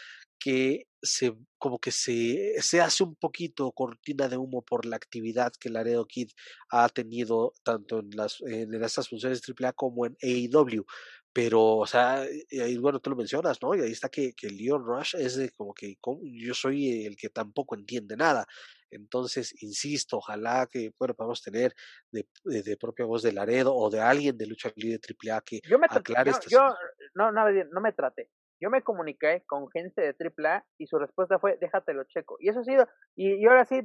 que 0.46 0.88
se 1.02 1.36
como 1.58 1.80
que 1.80 1.92
se, 1.92 2.62
se 2.62 2.80
hace 2.80 3.04
un 3.04 3.16
poquito 3.16 3.72
cortina 3.72 4.28
de 4.28 4.38
humo 4.38 4.62
por 4.62 4.86
la 4.86 4.96
actividad 4.96 5.52
que 5.60 5.72
Laredo 5.72 6.06
Kid 6.06 6.30
ha 6.70 6.88
tenido 6.90 7.54
tanto 7.64 7.98
en 7.98 8.12
las 8.12 8.42
en 8.42 8.72
estas 8.84 9.10
funciones 9.10 9.42
AAA 9.42 9.74
como 9.74 10.06
en 10.06 10.16
AEW 10.22 10.86
pero, 11.34 11.64
o 11.64 11.88
sea, 11.88 12.26
y 12.50 12.78
bueno, 12.78 13.02
tú 13.02 13.10
lo 13.10 13.18
mencionas, 13.18 13.62
¿no? 13.62 13.76
Y 13.76 13.82
ahí 13.82 13.92
está 13.92 14.08
que, 14.08 14.34
que 14.34 14.50
Leon 14.50 14.86
Rush 14.86 15.16
es 15.16 15.36
de 15.36 15.50
como 15.50 15.74
que 15.74 15.98
como, 16.00 16.22
yo 16.24 16.54
soy 16.54 17.06
el 17.06 17.18
que 17.18 17.30
tampoco 17.30 17.76
entiende 17.76 18.16
nada. 18.16 18.46
Entonces, 18.90 19.52
insisto, 19.62 20.18
ojalá 20.18 20.68
que, 20.72 20.94
bueno, 20.98 21.14
podamos 21.14 21.42
tener 21.42 21.76
de, 22.10 22.26
de, 22.46 22.64
de, 22.64 22.78
propia 22.78 23.06
voz 23.06 23.22
de 23.22 23.34
Laredo 23.34 23.76
o 23.76 23.90
de 23.90 24.00
alguien 24.00 24.38
de 24.38 24.46
lucha 24.46 24.72
libre 24.78 25.02
AAA 25.02 25.42
que 25.42 25.60
yo 25.68 25.78
me 25.78 25.88
aclare 25.90 26.32
yo, 26.32 26.40
yo 26.48 26.76
no, 27.16 27.32
no, 27.32 27.52
no 27.52 27.82
me 27.82 27.92
traté. 27.92 28.30
Yo 28.62 28.70
me 28.70 28.82
comuniqué 28.82 29.44
con 29.46 29.70
gente 29.70 30.02
de 30.02 30.16
AAA 30.18 30.66
y 30.78 30.88
su 30.88 30.98
respuesta 30.98 31.40
fue, 31.40 31.58
déjatelo 31.60 32.04
checo. 32.06 32.38
Y 32.40 32.50
eso 32.50 32.62
ha 32.62 32.64
sido, 32.64 32.88
y, 33.16 33.34
y 33.36 33.46
ahora 33.46 33.66
sí, 33.66 33.82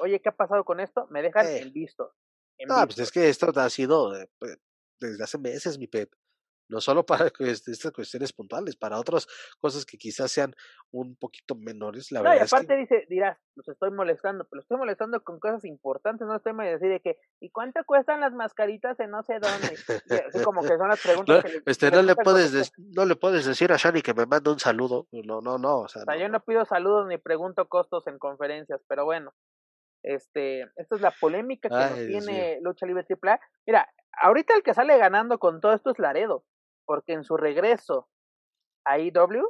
oye, 0.00 0.20
¿qué 0.20 0.28
ha 0.28 0.36
pasado 0.36 0.64
con 0.64 0.80
esto? 0.80 1.06
Me 1.10 1.22
dejan 1.22 1.46
eh. 1.46 1.58
en 1.58 1.72
visto. 1.72 2.12
En 2.58 2.68
no, 2.68 2.74
visto. 2.74 2.86
pues 2.86 2.98
es 3.00 3.12
que 3.12 3.28
esto 3.28 3.52
ha 3.54 3.70
sido 3.70 4.14
eh, 4.16 4.28
desde 5.00 5.24
hace 5.24 5.38
meses, 5.38 5.78
mi 5.78 5.86
Pep 5.86 6.12
no 6.72 6.80
solo 6.80 7.04
para 7.04 7.26
estas 7.38 7.92
cuestiones 7.92 8.32
puntuales, 8.32 8.76
para 8.76 8.98
otras 8.98 9.28
cosas 9.60 9.84
que 9.84 9.98
quizás 9.98 10.32
sean 10.32 10.54
un 10.90 11.16
poquito 11.16 11.54
menores, 11.54 12.10
la 12.10 12.20
no, 12.20 12.30
verdad. 12.30 12.44
Y 12.44 12.46
aparte 12.46 12.82
es 12.82 12.88
que... 12.88 12.96
dice, 12.96 13.06
dirás, 13.08 13.38
los 13.54 13.68
estoy 13.68 13.90
molestando, 13.90 14.44
pero 14.44 14.56
los 14.56 14.64
estoy 14.64 14.78
molestando 14.78 15.22
con 15.22 15.38
cosas 15.38 15.64
importantes, 15.64 16.26
no 16.26 16.36
estoy 16.36 16.54
decir 16.56 16.88
de 16.88 17.00
que, 17.00 17.18
¿y 17.40 17.50
cuánto 17.50 17.80
cuestan 17.84 18.20
las 18.20 18.32
mascaritas 18.32 18.98
en 19.00 19.10
no 19.10 19.22
sé 19.22 19.34
dónde? 19.34 19.76
Así 20.26 20.42
como 20.42 20.62
que 20.62 20.76
son 20.78 20.88
las 20.88 21.00
preguntas. 21.02 21.44
No, 21.44 21.50
que 21.50 21.62
este, 21.66 21.90
no, 21.90 22.02
le 22.02 22.16
puedes 22.16 22.52
de, 22.52 22.64
no 22.94 23.04
le 23.04 23.16
puedes 23.16 23.44
decir 23.46 23.70
a 23.72 23.76
Shani 23.76 24.00
que 24.00 24.14
me 24.14 24.26
mande 24.26 24.50
un 24.50 24.58
saludo, 24.58 25.06
no, 25.12 25.40
no, 25.40 25.58
no. 25.58 25.80
O 25.80 25.88
sea, 25.88 26.02
o 26.02 26.04
sea 26.06 26.14
no, 26.14 26.20
yo 26.20 26.28
no 26.28 26.40
pido 26.40 26.64
saludos 26.64 27.06
ni 27.06 27.18
pregunto 27.18 27.68
costos 27.68 28.06
en 28.06 28.18
conferencias, 28.18 28.80
pero 28.88 29.04
bueno. 29.04 29.34
Este, 30.04 30.62
esta 30.74 30.96
es 30.96 31.00
la 31.00 31.12
polémica 31.12 31.68
que 31.68 31.74
Ay, 31.76 32.08
tiene 32.08 32.58
Lucha 32.60 32.86
Libre 32.86 33.06
AAA. 33.08 33.38
Mira, 33.66 33.88
ahorita 34.20 34.52
el 34.56 34.64
que 34.64 34.74
sale 34.74 34.98
ganando 34.98 35.38
con 35.38 35.60
todo 35.60 35.74
esto 35.74 35.90
es 35.92 35.98
Laredo 36.00 36.44
porque 36.84 37.12
en 37.12 37.24
su 37.24 37.36
regreso 37.36 38.08
a 38.84 38.98
IW 38.98 39.44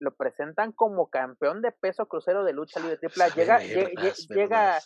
lo 0.00 0.14
presentan 0.16 0.72
como 0.72 1.10
campeón 1.10 1.62
de 1.62 1.72
peso 1.72 2.06
crucero 2.06 2.44
de 2.44 2.52
lucha 2.52 2.80
libre 2.80 2.96
triple 2.96 3.24
llega 3.34 3.58
llega, 3.58 4.12
llega 4.28 4.80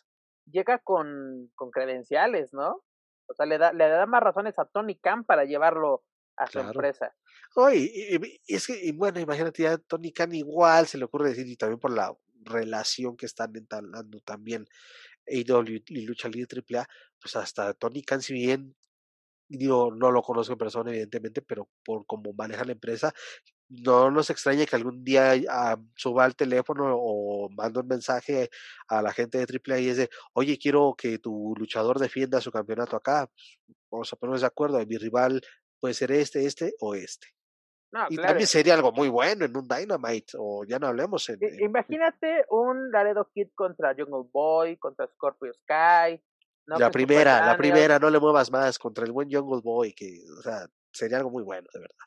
llega 0.47 0.79
con, 0.79 1.51
con 1.55 1.71
credenciales 1.71 2.53
no 2.53 2.83
o 3.29 3.35
sea 3.35 3.47
le 3.47 3.59
da 3.59 3.73
le 3.73 3.89
da 3.89 4.07
más 4.07 4.23
razones 4.23 4.59
a 4.59 4.65
Tony 4.65 4.99
Khan 4.99 5.25
para 5.25 5.45
llevarlo 5.45 6.05
a 6.37 6.47
su 6.47 6.59
empresa. 6.59 7.15
Oye, 7.57 7.91
y, 7.95 8.55
es 8.55 8.67
que, 8.67 8.79
y 8.83 8.93
bueno, 8.93 9.21
imagínate, 9.21 9.63
ya 9.63 9.79
Tony 9.79 10.13
Khan 10.13 10.35
igual 10.35 10.87
se 10.87 10.99
le 10.99 11.05
ocurre 11.05 11.31
decir, 11.31 11.47
y 11.47 11.57
también 11.57 11.79
por 11.79 11.93
la 11.93 12.13
relación 12.43 13.17
que 13.17 13.27
están 13.27 13.55
entablando 13.57 14.21
también 14.21 14.67
AEW 15.27 15.83
y 15.87 16.03
Lucha 16.03 16.29
Libre 16.29 16.63
AAA, 16.69 16.87
pues 17.21 17.37
hasta 17.37 17.73
Tony 17.75 18.03
Khan, 18.03 18.21
si 18.21 18.35
bien 18.35 18.75
digo, 19.57 19.91
no 19.95 20.11
lo 20.11 20.23
conozco 20.23 20.53
en 20.53 20.59
persona, 20.59 20.91
evidentemente, 20.91 21.43
pero 21.43 21.69
por 21.85 22.07
cómo 22.07 22.33
maneja 22.33 22.65
la 22.65 22.73
empresa, 22.73 23.13
no 23.69 24.11
nos 24.11 24.31
extraña 24.31 24.67
que 24.67 24.77
algún 24.77 25.05
día 25.05 25.35
ah, 25.49 25.77
suba 25.97 26.25
al 26.25 26.37
teléfono 26.37 26.95
o 26.97 27.49
manda 27.51 27.81
un 27.81 27.89
mensaje 27.89 28.51
a 28.89 29.03
la 29.03 29.13
gente 29.13 29.39
de 29.39 29.47
AAA 29.47 29.81
y 29.81 29.89
es 29.89 29.97
de, 29.97 30.11
oye, 30.35 30.59
quiero 30.59 30.95
que 30.97 31.19
tu 31.19 31.55
luchador 31.57 31.99
defienda 31.99 32.41
su 32.41 32.53
campeonato 32.53 32.97
acá. 32.97 33.29
Pues, 33.67 33.79
vamos 33.91 34.13
a 34.13 34.17
ponernos 34.17 34.41
de 34.43 34.47
acuerdo, 34.47 34.85
mi 34.87 34.97
rival 34.97 35.41
puede 35.81 35.95
ser 35.95 36.13
este, 36.13 36.47
este 36.47 36.75
o 36.81 36.95
este. 36.95 37.29
y 38.11 38.17
también 38.17 38.47
sería 38.47 38.75
algo 38.75 38.93
muy 38.93 39.09
bueno 39.09 39.45
en 39.45 39.57
un 39.57 39.69
Dynamite, 39.69 40.33
o 40.39 40.65
ya 40.65 40.79
no 40.79 40.89
hablemos 40.89 41.29
en... 41.29 41.39
Imagínate 41.61 42.45
un 42.51 42.91
Laredo 42.91 43.31
Kid 43.33 43.49
contra 43.55 43.95
Jungle 43.95 44.29
Boy, 44.33 44.77
contra 44.79 45.07
Scorpio 45.07 45.53
Sky. 45.53 46.21
La 46.67 46.91
primera, 46.91 47.45
la 47.45 47.57
primera, 47.57 47.99
no 47.99 48.11
le 48.11 48.19
muevas 48.19 48.51
más 48.51 48.79
contra 48.79 49.05
el 49.05 49.13
buen 49.13 49.31
Jungle 49.31 49.61
Boy, 49.63 49.93
que, 49.93 50.21
o 50.39 50.43
sea, 50.43 50.67
sería 50.93 51.19
algo 51.19 51.31
muy 51.31 51.43
bueno, 51.43 51.69
de 51.73 51.81
verdad. 51.81 52.07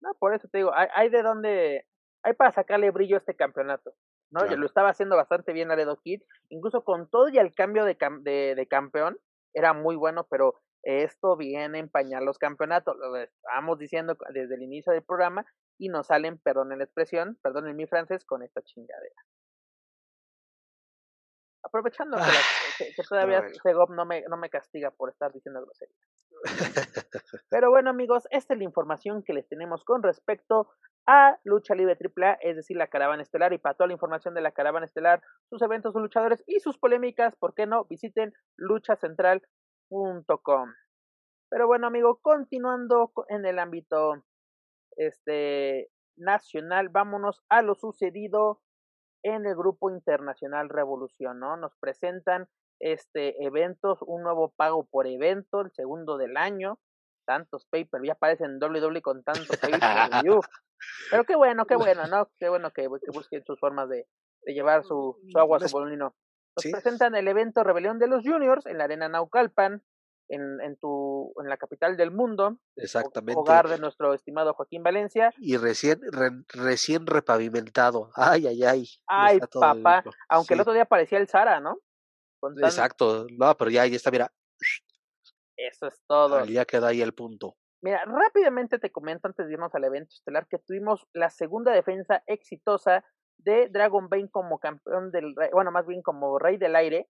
No, 0.00 0.14
por 0.18 0.34
eso 0.34 0.48
te 0.48 0.58
digo, 0.58 0.72
hay, 0.74 0.88
hay 0.94 1.10
de 1.10 1.22
dónde, 1.22 1.86
hay 2.22 2.32
para 2.34 2.52
sacarle 2.52 2.90
brillo 2.90 3.16
a 3.16 3.18
este 3.18 3.36
campeonato. 3.36 3.94
¿no? 4.30 4.44
Lo 4.44 4.66
estaba 4.66 4.90
haciendo 4.90 5.16
bastante 5.16 5.52
bien 5.52 5.68
Laredo 5.68 6.00
Kid, 6.02 6.22
incluso 6.48 6.84
con 6.84 7.10
todo 7.10 7.28
y 7.28 7.38
el 7.38 7.54
cambio 7.54 7.84
de, 7.84 7.98
de, 8.22 8.54
de 8.54 8.66
campeón, 8.68 9.18
era 9.52 9.72
muy 9.72 9.96
bueno, 9.96 10.26
pero 10.30 10.60
esto 10.82 11.36
viene 11.36 11.78
a 11.78 11.80
empañar 11.80 12.22
los 12.22 12.38
campeonatos. 12.38 12.96
Lo 12.96 13.16
estábamos 13.16 13.78
diciendo 13.78 14.16
desde 14.32 14.54
el 14.54 14.62
inicio 14.62 14.92
del 14.92 15.02
programa 15.02 15.44
y 15.78 15.88
nos 15.88 16.06
salen, 16.06 16.38
perdón 16.38 16.72
en 16.72 16.78
la 16.78 16.84
expresión, 16.84 17.38
perdón 17.42 17.68
en 17.68 17.76
mi 17.76 17.86
francés, 17.86 18.24
con 18.24 18.42
esta 18.42 18.62
chingadera. 18.62 19.14
Aprovechando 21.62 22.16
que, 22.16 22.22
ah, 22.22 22.26
todavía 23.08 23.48
Segov 23.62 23.90
no 23.90 24.04
me, 24.04 24.22
no 24.22 24.36
me 24.36 24.50
castiga 24.50 24.90
por 24.90 25.10
estar 25.10 25.32
diciendo 25.32 25.62
groserías. 25.62 25.96
Pero 27.50 27.70
bueno, 27.70 27.90
amigos, 27.90 28.26
esta 28.30 28.54
es 28.54 28.58
la 28.58 28.64
información 28.64 29.22
que 29.22 29.34
les 29.34 29.46
tenemos 29.48 29.84
con 29.84 30.02
respecto 30.02 30.70
a 31.06 31.38
Lucha 31.44 31.74
Libre 31.74 31.98
AAA, 31.98 32.38
es 32.40 32.56
decir, 32.56 32.76
la 32.76 32.88
caravana 32.88 33.22
estelar. 33.22 33.52
Y 33.52 33.58
para 33.58 33.74
toda 33.74 33.88
la 33.88 33.94
información 33.94 34.34
de 34.34 34.40
la 34.40 34.52
caravana 34.52 34.86
estelar, 34.86 35.22
sus 35.48 35.60
eventos, 35.62 35.92
sus 35.92 36.02
luchadores 36.02 36.42
y 36.46 36.60
sus 36.60 36.78
polémicas, 36.78 37.36
¿por 37.36 37.54
qué 37.54 37.66
no? 37.66 37.84
Visiten 37.84 38.32
luchacentral.com. 38.56 40.74
Pero 41.50 41.66
bueno, 41.66 41.88
amigo, 41.88 42.20
continuando 42.22 43.12
en 43.28 43.44
el 43.44 43.58
ámbito 43.58 44.22
este 44.96 45.90
nacional, 46.16 46.88
vámonos 46.90 47.42
a 47.48 47.62
lo 47.62 47.74
sucedido 47.74 48.60
en 49.22 49.46
el 49.46 49.54
grupo 49.54 49.90
internacional 49.90 50.68
Revolución, 50.68 51.40
¿no? 51.40 51.56
Nos 51.56 51.76
presentan 51.76 52.48
este 52.80 53.44
eventos, 53.44 53.98
un 54.02 54.22
nuevo 54.22 54.52
pago 54.56 54.84
por 54.84 55.06
evento, 55.06 55.60
el 55.60 55.70
segundo 55.72 56.16
del 56.16 56.36
año, 56.36 56.78
tantos 57.26 57.66
pay-per 57.66 58.02
ya 58.04 58.14
aparecen 58.14 58.58
doble 58.58 58.80
doble 58.80 59.02
con 59.02 59.22
tantos 59.22 59.56
pay 59.58 59.72
Pero 61.10 61.24
qué 61.24 61.36
bueno, 61.36 61.66
qué 61.66 61.76
bueno, 61.76 62.06
¿no? 62.06 62.30
Qué 62.38 62.48
bueno 62.48 62.70
que, 62.72 62.88
busquen 62.88 63.44
sus 63.44 63.60
formas 63.60 63.88
de, 63.88 64.06
de 64.42 64.54
llevar 64.54 64.82
su, 64.82 65.20
su 65.30 65.38
agua, 65.38 65.60
su 65.60 65.68
bolino. 65.70 66.14
Nos 66.56 66.72
presentan 66.72 67.14
el 67.14 67.28
evento 67.28 67.62
Rebelión 67.62 67.98
de 67.98 68.08
los 68.08 68.24
Juniors 68.24 68.64
en 68.66 68.78
la 68.78 68.84
Arena 68.84 69.08
Naucalpan, 69.08 69.82
en, 70.28 70.60
en, 70.60 70.76
tu, 70.76 71.32
en 71.40 71.48
la 71.48 71.56
capital 71.58 71.96
del 71.96 72.10
mundo, 72.10 72.56
Exactamente. 72.76 73.38
hogar 73.38 73.68
de 73.68 73.78
nuestro 73.78 74.14
estimado 74.14 74.54
Joaquín 74.54 74.82
Valencia. 74.82 75.34
Y 75.38 75.56
recién, 75.56 76.00
recién 76.48 77.06
repavimentado. 77.06 78.10
Ay, 78.14 78.46
ay, 78.46 78.64
ay. 78.64 78.88
Ay, 79.06 79.40
papá. 79.52 80.02
Aunque 80.28 80.54
el 80.54 80.60
otro 80.60 80.72
día 80.72 80.86
parecía 80.86 81.18
el 81.18 81.28
Sara, 81.28 81.60
¿no? 81.60 81.78
Exacto. 82.62 83.26
No, 83.36 83.56
pero 83.56 83.70
ya, 83.70 83.86
ya 83.86 83.96
está, 83.96 84.10
mira. 84.10 84.32
Eso 85.56 85.86
es 85.86 86.00
todo. 86.06 86.44
Ya 86.46 86.64
queda 86.64 86.88
ahí 86.88 87.02
el 87.02 87.12
punto. 87.12 87.56
Mira, 87.82 88.04
rápidamente 88.04 88.78
te 88.78 88.90
comento 88.92 89.28
antes 89.28 89.46
de 89.46 89.54
irnos 89.54 89.74
al 89.74 89.84
evento 89.84 90.14
estelar 90.14 90.46
que 90.48 90.58
tuvimos 90.58 91.06
la 91.14 91.30
segunda 91.30 91.72
defensa 91.72 92.22
exitosa 92.26 93.04
de 93.38 93.68
Dragon 93.68 94.08
Bane 94.08 94.28
como 94.30 94.58
campeón 94.58 95.10
del, 95.10 95.34
bueno, 95.52 95.70
más 95.70 95.86
bien 95.86 96.02
como 96.02 96.38
rey 96.38 96.58
del 96.58 96.76
aire, 96.76 97.08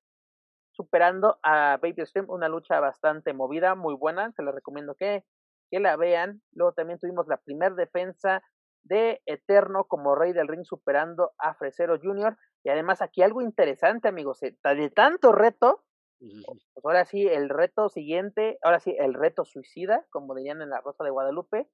superando 0.71 1.39
a 1.43 1.79
Baby 1.83 2.07
Stream, 2.07 2.31
una 2.31 2.49
lucha 2.49 2.79
bastante 2.79 3.33
movida, 3.33 3.75
muy 3.75 3.95
buena, 3.95 4.33
se 4.33 4.43
la 4.43 4.53
recomiendo 4.53 4.95
que, 4.95 5.25
que 5.71 5.81
la 5.81 5.97
vean. 5.97 6.41
Luego 6.53 6.73
también 6.73 7.01
tuvimos 7.01 7.27
la 7.27 7.39
primera 7.39 7.75
defensa 7.75 8.43
de 8.83 9.21
Eterno 9.27 9.85
como 9.85 10.15
rey 10.15 10.33
del 10.33 10.49
ring 10.49 10.65
superando 10.65 11.33
a 11.39 11.55
Fresero 11.55 11.99
Jr. 12.01 12.37
Y 12.65 12.71
además 12.71 13.03
aquí 13.03 13.23
algo 13.23 13.43
interesante, 13.43 14.09
amigos, 14.09 14.43
eh, 14.43 14.57
de 14.63 14.91
tanto 14.91 15.33
reto, 15.33 15.85
pues 16.19 16.85
ahora 16.85 17.07
sí, 17.07 17.27
el 17.27 17.49
reto 17.49 17.89
siguiente, 17.89 18.59
ahora 18.63 18.81
sí, 18.81 18.95
el 18.99 19.15
reto 19.15 19.45
suicida, 19.45 20.05
como 20.11 20.35
dirían 20.35 20.61
en 20.61 20.71
la 20.71 20.81
Rosa 20.81 21.03
de 21.03 21.11
Guadalupe, 21.11 21.69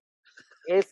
es 0.67 0.91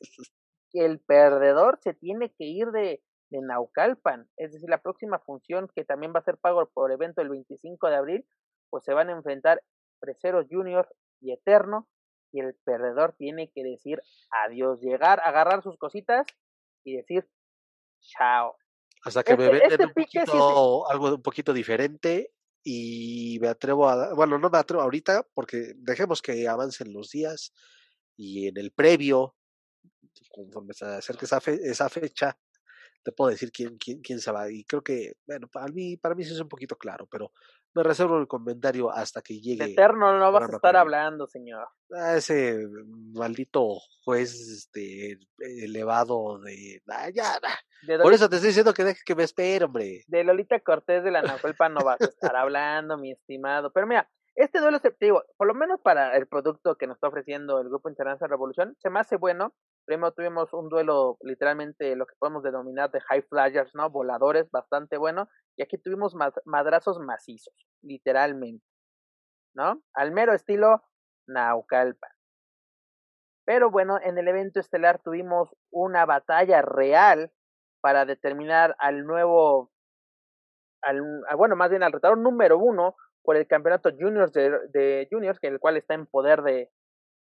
que 0.72 0.84
el 0.84 1.00
perdedor 1.00 1.78
se 1.80 1.94
tiene 1.94 2.30
que 2.30 2.44
ir 2.44 2.70
de, 2.72 3.02
de 3.30 3.40
Naucalpan. 3.40 4.28
Es 4.36 4.52
decir, 4.52 4.68
la 4.68 4.82
próxima 4.82 5.20
función, 5.20 5.68
que 5.74 5.84
también 5.84 6.12
va 6.14 6.18
a 6.18 6.24
ser 6.24 6.38
pago 6.38 6.68
por 6.72 6.90
evento 6.90 7.22
el 7.22 7.28
25 7.28 7.88
de 7.88 7.96
abril, 7.96 8.26
pues 8.70 8.84
se 8.84 8.92
van 8.92 9.08
a 9.08 9.12
enfrentar 9.12 9.62
Presero 10.00 10.44
Junior 10.48 10.88
y 11.20 11.32
Eterno, 11.32 11.88
y 12.34 12.40
el 12.40 12.54
perdedor 12.64 13.14
tiene 13.16 13.48
que 13.52 13.62
decir 13.62 14.02
adiós, 14.44 14.80
llegar, 14.80 15.20
agarrar 15.24 15.62
sus 15.62 15.78
cositas 15.78 16.26
y 16.82 16.96
decir 16.96 17.28
chao. 18.00 18.56
Hasta 19.04 19.22
que 19.22 19.36
me 19.36 19.48
venden 19.48 19.70
este 19.70 19.86
un 19.86 19.92
poquito, 19.92 20.90
algo 20.90 21.14
un 21.14 21.22
poquito 21.22 21.52
diferente 21.52 22.32
y 22.64 23.38
me 23.40 23.48
atrevo 23.48 23.88
a, 23.88 24.14
bueno, 24.14 24.36
no 24.38 24.50
me 24.50 24.58
atrevo 24.58 24.82
ahorita 24.82 25.24
porque 25.32 25.74
dejemos 25.76 26.20
que 26.20 26.48
avancen 26.48 26.92
los 26.92 27.10
días 27.10 27.52
y 28.16 28.48
en 28.48 28.56
el 28.56 28.72
previo, 28.72 29.36
conforme 30.32 30.74
se 30.74 30.86
acerque 30.86 31.26
esa, 31.26 31.38
esa 31.46 31.88
fecha, 31.88 32.36
te 33.04 33.12
puedo 33.12 33.30
decir 33.30 33.52
quién, 33.52 33.78
quién, 33.78 34.00
quién 34.00 34.18
se 34.18 34.32
va. 34.32 34.50
Y 34.50 34.64
creo 34.64 34.82
que, 34.82 35.18
bueno, 35.24 35.46
para 35.46 35.68
mí, 35.68 35.96
para 35.98 36.16
mí 36.16 36.24
sí 36.24 36.32
es 36.32 36.40
un 36.40 36.48
poquito 36.48 36.76
claro, 36.76 37.06
pero 37.06 37.32
me 37.74 37.82
reservo 37.82 38.18
el 38.18 38.28
comentario 38.28 38.90
hasta 38.90 39.20
que 39.20 39.40
llegue. 39.40 39.64
Eterno 39.64 40.16
no 40.18 40.32
vas 40.32 40.48
a 40.48 40.56
estar 40.56 40.76
hablando, 40.76 41.26
señor. 41.26 41.68
Ah, 41.92 42.16
ese 42.16 42.66
maldito 43.12 43.78
juez 44.04 44.32
este, 44.32 45.18
elevado 45.38 46.38
de. 46.40 46.82
Ah, 46.88 47.10
ya, 47.12 47.38
Por 48.02 48.12
eso 48.12 48.28
te 48.28 48.36
estoy 48.36 48.48
diciendo 48.48 48.72
que 48.72 48.84
deje 48.84 49.00
que 49.04 49.14
me 49.14 49.24
espere, 49.24 49.64
hombre. 49.64 50.04
De 50.06 50.24
Lolita 50.24 50.60
Cortés 50.60 51.02
de 51.02 51.10
la 51.10 51.22
Nahuelpa 51.22 51.68
no 51.68 51.84
vas 51.84 52.00
a 52.00 52.06
estar 52.06 52.36
hablando, 52.36 52.96
mi 52.96 53.12
estimado. 53.12 53.72
Pero 53.72 53.86
mira, 53.86 54.08
este 54.36 54.60
duelo 54.60 54.80
digo, 55.00 55.22
por 55.36 55.46
lo 55.46 55.54
menos 55.54 55.80
para 55.80 56.16
el 56.16 56.26
producto 56.26 56.76
que 56.76 56.86
nos 56.86 56.96
está 56.96 57.08
ofreciendo 57.08 57.60
el 57.60 57.68
Grupo 57.68 57.88
Internacional 57.88 58.30
Revolución, 58.30 58.76
se 58.80 58.90
me 58.90 59.00
hace 59.00 59.16
bueno. 59.16 59.54
Primero 59.86 60.12
tuvimos 60.12 60.52
un 60.52 60.68
duelo 60.68 61.18
literalmente 61.20 61.94
lo 61.94 62.06
que 62.06 62.14
podemos 62.18 62.42
denominar 62.42 62.90
de 62.90 63.00
high 63.02 63.22
flyers, 63.22 63.74
¿no? 63.74 63.90
Voladores, 63.90 64.50
bastante 64.50 64.96
bueno. 64.96 65.28
Y 65.56 65.62
aquí 65.62 65.78
tuvimos 65.78 66.14
madrazos 66.44 66.98
macizos, 67.00 67.54
literalmente, 67.82 68.64
¿no? 69.54 69.82
Al 69.94 70.12
mero 70.12 70.32
estilo 70.32 70.82
Naucalpan. 71.26 72.10
Pero 73.46 73.70
bueno, 73.70 73.98
en 74.02 74.16
el 74.16 74.26
evento 74.28 74.60
estelar 74.60 75.02
tuvimos 75.02 75.54
una 75.70 76.06
batalla 76.06 76.62
real 76.62 77.30
para 77.82 78.06
determinar 78.06 78.74
al 78.78 79.04
nuevo, 79.04 79.70
al, 80.82 81.02
bueno, 81.36 81.56
más 81.56 81.68
bien 81.68 81.82
al 81.82 81.92
retador 81.92 82.16
número 82.16 82.58
uno 82.58 82.96
por 83.22 83.36
el 83.36 83.46
campeonato 83.46 83.90
juniors 83.90 84.32
de 84.32 85.06
juniors, 85.10 85.38
que 85.38 85.48
el 85.48 85.60
cual 85.60 85.76
está 85.76 85.92
en 85.92 86.06
poder 86.06 86.42
de 86.42 86.70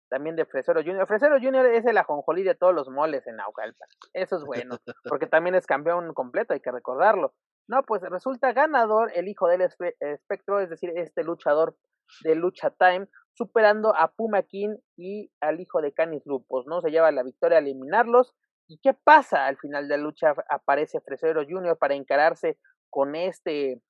también 0.10 0.36
de 0.36 0.46
Fresero 0.46 0.82
Junior. 0.82 1.08
Fresero 1.08 1.38
Junior 1.42 1.66
es 1.66 1.86
el 1.86 1.98
ajonjolí 1.98 2.44
de 2.44 2.56
todos 2.56 2.74
los 2.74 2.90
moles 2.90 3.26
en 3.28 3.38
Naucalpan. 3.38 3.88
Eso 4.14 4.38
es 4.38 4.44
bueno, 4.44 4.78
porque 5.10 5.28
también 5.28 5.56
es 5.56 5.66
campeón 5.66 6.14
completo, 6.14 6.54
hay 6.54 6.60
que 6.60 6.72
recordarlo. 6.72 7.34
No, 7.68 7.84
pues 7.84 8.02
resulta 8.04 8.54
ganador 8.54 9.12
el 9.14 9.28
hijo 9.28 9.48
del 9.48 9.62
espectro, 9.62 10.60
es 10.62 10.70
decir, 10.70 10.92
este 10.96 11.24
luchador 11.24 11.76
de 12.24 12.36
Lucha 12.36 12.70
Time, 12.72 13.08
superando 13.34 13.94
a 13.96 14.12
Puma 14.14 14.44
King 14.44 14.78
y 14.96 15.32
al 15.42 15.60
hijo 15.60 15.82
de 15.82 15.94
Canis 15.94 16.26
Lupos, 16.26 16.66
¿no? 16.68 16.82
Se 16.82 16.90
lleva 16.90 17.12
la 17.12 17.24
victoria 17.24 17.58
a 17.58 17.62
eliminarlos. 17.62 18.34
¿Y 18.68 18.80
qué 18.80 18.94
pasa? 18.94 19.46
Al 19.46 19.58
final 19.58 19.88
de 19.88 19.98
la 19.98 20.04
lucha 20.04 20.34
aparece 20.50 21.02
Fresero 21.02 21.44
Junior 21.48 21.78
para 21.78 21.96
encararse 21.96 22.58
con 22.90 23.16
este 23.16 23.82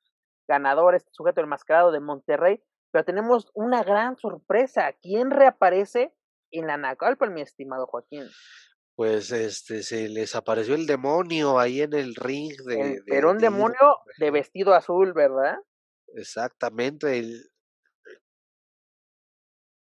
ganador, 0.47 0.95
este 0.95 1.09
sujeto 1.11 1.41
enmascarado 1.41 1.91
de 1.91 1.99
Monterrey, 1.99 2.61
pero 2.91 3.05
tenemos 3.05 3.49
una 3.53 3.83
gran 3.83 4.17
sorpresa. 4.17 4.93
¿Quién 5.01 5.31
reaparece 5.31 6.13
en 6.51 6.67
la 6.67 6.77
Nacalpa, 6.77 7.27
mi 7.27 7.41
estimado 7.41 7.87
Joaquín? 7.87 8.25
Pues 8.95 9.31
este 9.31 9.83
se 9.83 10.09
les 10.09 10.35
apareció 10.35 10.73
el 10.73 10.87
demonio 10.87 11.59
ahí 11.59 11.81
en 11.81 11.93
el 11.93 12.15
ring 12.15 12.51
de, 12.65 12.99
pero 13.05 13.29
un 13.29 13.37
demonio 13.37 13.99
de 14.17 14.31
vestido 14.31 14.73
azul, 14.73 15.13
¿verdad? 15.13 15.57
Exactamente. 16.15 17.19
El, 17.19 17.51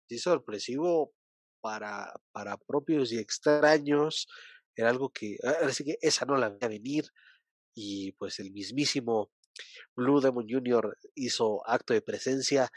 sí, 0.07 0.19
sorpresivo 0.19 1.13
para, 1.61 2.13
para 2.31 2.57
propios 2.57 3.11
y 3.11 3.17
extraños, 3.17 4.27
era 4.75 4.89
algo 4.89 5.09
que, 5.09 5.37
así 5.63 5.83
que 5.83 5.97
esa 6.01 6.25
no 6.25 6.37
la 6.37 6.49
veía 6.49 6.67
venir, 6.67 7.05
y 7.75 8.11
pues 8.13 8.39
el 8.39 8.51
mismísimo 8.51 9.31
Blue 9.95 10.21
Demon 10.21 10.45
Jr. 10.49 10.97
hizo 11.15 11.67
acto 11.67 11.93
de 11.93 12.01
presencia, 12.01 12.69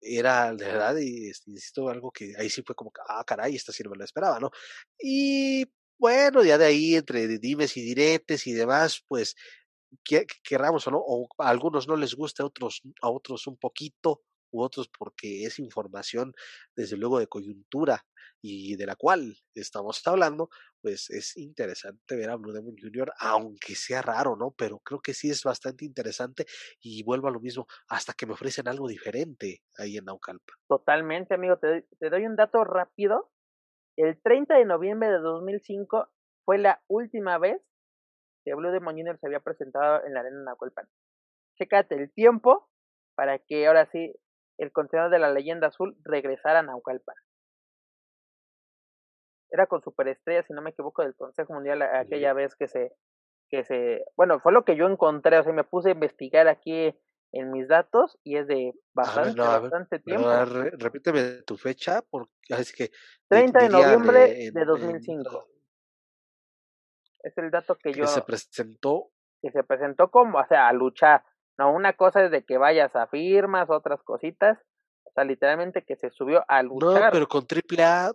era 0.00 0.54
de 0.54 0.64
verdad, 0.66 0.96
y 0.98 1.28
insisto, 1.46 1.88
algo 1.88 2.10
que 2.10 2.34
ahí 2.38 2.50
sí 2.50 2.62
fue 2.62 2.74
como, 2.74 2.92
ah, 3.08 3.24
caray, 3.26 3.56
esta 3.56 3.72
sí 3.72 3.82
no 3.82 3.90
me 3.90 3.96
la 3.96 4.04
esperaba, 4.04 4.38
¿no? 4.40 4.50
Y 4.98 5.64
bueno, 5.98 6.44
ya 6.44 6.58
de 6.58 6.66
ahí, 6.66 6.94
entre 6.94 7.26
dimes 7.38 7.76
y 7.76 7.82
diretes 7.82 8.46
y 8.46 8.52
demás, 8.52 9.02
pues, 9.08 9.34
que, 10.04 10.26
querramos 10.42 10.86
o 10.86 10.90
no, 10.90 10.98
o 10.98 11.28
a 11.38 11.48
algunos 11.48 11.88
no 11.88 11.96
les 11.96 12.14
gusta, 12.14 12.42
a 12.42 12.46
otros, 12.46 12.82
a 13.02 13.10
otros 13.10 13.46
un 13.46 13.56
poquito, 13.56 14.22
u 14.56 14.62
otros 14.62 14.88
porque 14.88 15.44
es 15.44 15.58
información, 15.58 16.34
desde 16.74 16.96
luego, 16.96 17.18
de 17.18 17.26
coyuntura 17.26 18.04
y 18.42 18.76
de 18.76 18.86
la 18.86 18.96
cual 18.96 19.34
estamos 19.54 20.06
hablando, 20.06 20.48
pues 20.80 21.10
es 21.10 21.36
interesante 21.36 22.16
ver 22.16 22.30
a 22.30 22.36
Blue 22.36 22.52
Demon 22.52 22.76
Jr., 22.80 23.12
aunque 23.18 23.74
sea 23.74 24.02
raro, 24.02 24.36
¿no? 24.36 24.54
Pero 24.56 24.78
creo 24.80 25.00
que 25.00 25.14
sí 25.14 25.30
es 25.30 25.42
bastante 25.42 25.84
interesante 25.84 26.46
y 26.80 27.02
vuelvo 27.02 27.28
a 27.28 27.32
lo 27.32 27.40
mismo, 27.40 27.66
hasta 27.88 28.12
que 28.12 28.26
me 28.26 28.34
ofrecen 28.34 28.68
algo 28.68 28.88
diferente 28.88 29.62
ahí 29.78 29.96
en 29.96 30.04
Naucalpa. 30.04 30.54
Totalmente, 30.68 31.34
amigo. 31.34 31.58
Te, 31.58 31.86
te 31.98 32.10
doy 32.10 32.26
un 32.26 32.36
dato 32.36 32.62
rápido. 32.64 33.30
El 33.96 34.20
30 34.20 34.58
de 34.58 34.64
noviembre 34.64 35.08
de 35.08 35.18
2005 35.18 36.08
fue 36.44 36.58
la 36.58 36.82
última 36.86 37.38
vez 37.38 37.60
que 38.44 38.54
Blue 38.54 38.70
Demon 38.70 38.96
Jr. 38.96 39.18
se 39.18 39.26
había 39.26 39.40
presentado 39.40 40.04
en 40.04 40.14
la 40.14 40.20
arena 40.20 40.44
Naucalpan. 40.44 40.86
Chécate 41.58 41.96
el 41.96 42.12
tiempo 42.12 42.70
para 43.16 43.38
que 43.40 43.66
ahora 43.66 43.90
sí 43.90 44.14
el 44.58 44.72
contenedor 44.72 45.10
de 45.10 45.18
la 45.18 45.32
leyenda 45.32 45.68
azul 45.68 45.96
regresara 46.04 46.60
a 46.60 46.62
Naucalpan 46.62 47.16
era 49.50 49.66
con 49.66 49.82
superestrella, 49.82 50.42
si 50.42 50.52
no 50.52 50.62
me 50.62 50.70
equivoco, 50.70 51.02
del 51.02 51.14
Consejo 51.14 51.54
Mundial 51.54 51.82
aquella 51.82 52.32
vez 52.32 52.54
que 52.54 52.68
se, 52.68 52.92
que 53.48 53.64
se, 53.64 54.04
bueno, 54.16 54.40
fue 54.40 54.52
lo 54.52 54.64
que 54.64 54.76
yo 54.76 54.86
encontré, 54.86 55.38
o 55.38 55.42
sea, 55.42 55.52
me 55.52 55.64
puse 55.64 55.90
a 55.90 55.92
investigar 55.92 56.48
aquí 56.48 56.94
en 57.32 57.50
mis 57.50 57.68
datos 57.68 58.18
y 58.22 58.36
es 58.36 58.46
de 58.46 58.72
bastante, 58.94 59.40
bastante 59.40 59.98
tiempo. 59.98 60.28
repíteme 60.78 61.42
tu 61.42 61.56
fecha, 61.56 62.02
porque 62.02 62.32
así 62.50 62.72
que 62.74 62.90
30 63.28 63.58
de 63.60 63.68
noviembre 63.68 64.50
de, 64.52 64.64
2005. 64.64 65.48
es 67.22 67.38
el 67.38 67.50
dato 67.50 67.76
que, 67.76 67.92
yo 67.92 68.06
se 68.06 68.22
presentó 68.22 69.10
que 69.42 69.50
se 69.50 69.62
presentó 69.64 70.10
como, 70.10 70.38
o 70.38 70.46
sea, 70.46 70.68
a 70.68 70.72
luchar. 70.72 71.22
No, 71.58 71.72
una 71.72 71.94
cosa 71.94 72.24
es 72.24 72.30
de 72.30 72.44
que 72.44 72.58
vayas 72.58 72.94
a 72.94 73.06
firmas, 73.06 73.70
otras 73.70 74.02
cositas, 74.02 74.58
o 75.04 75.10
sea, 75.14 75.24
literalmente 75.24 75.84
que 75.84 75.96
se 75.96 76.10
subió 76.10 76.44
a 76.48 76.62
luchar. 76.62 77.04
No, 77.04 77.10
pero 77.10 77.26
con 77.26 77.46
triple 77.46 77.82
A 77.82 78.12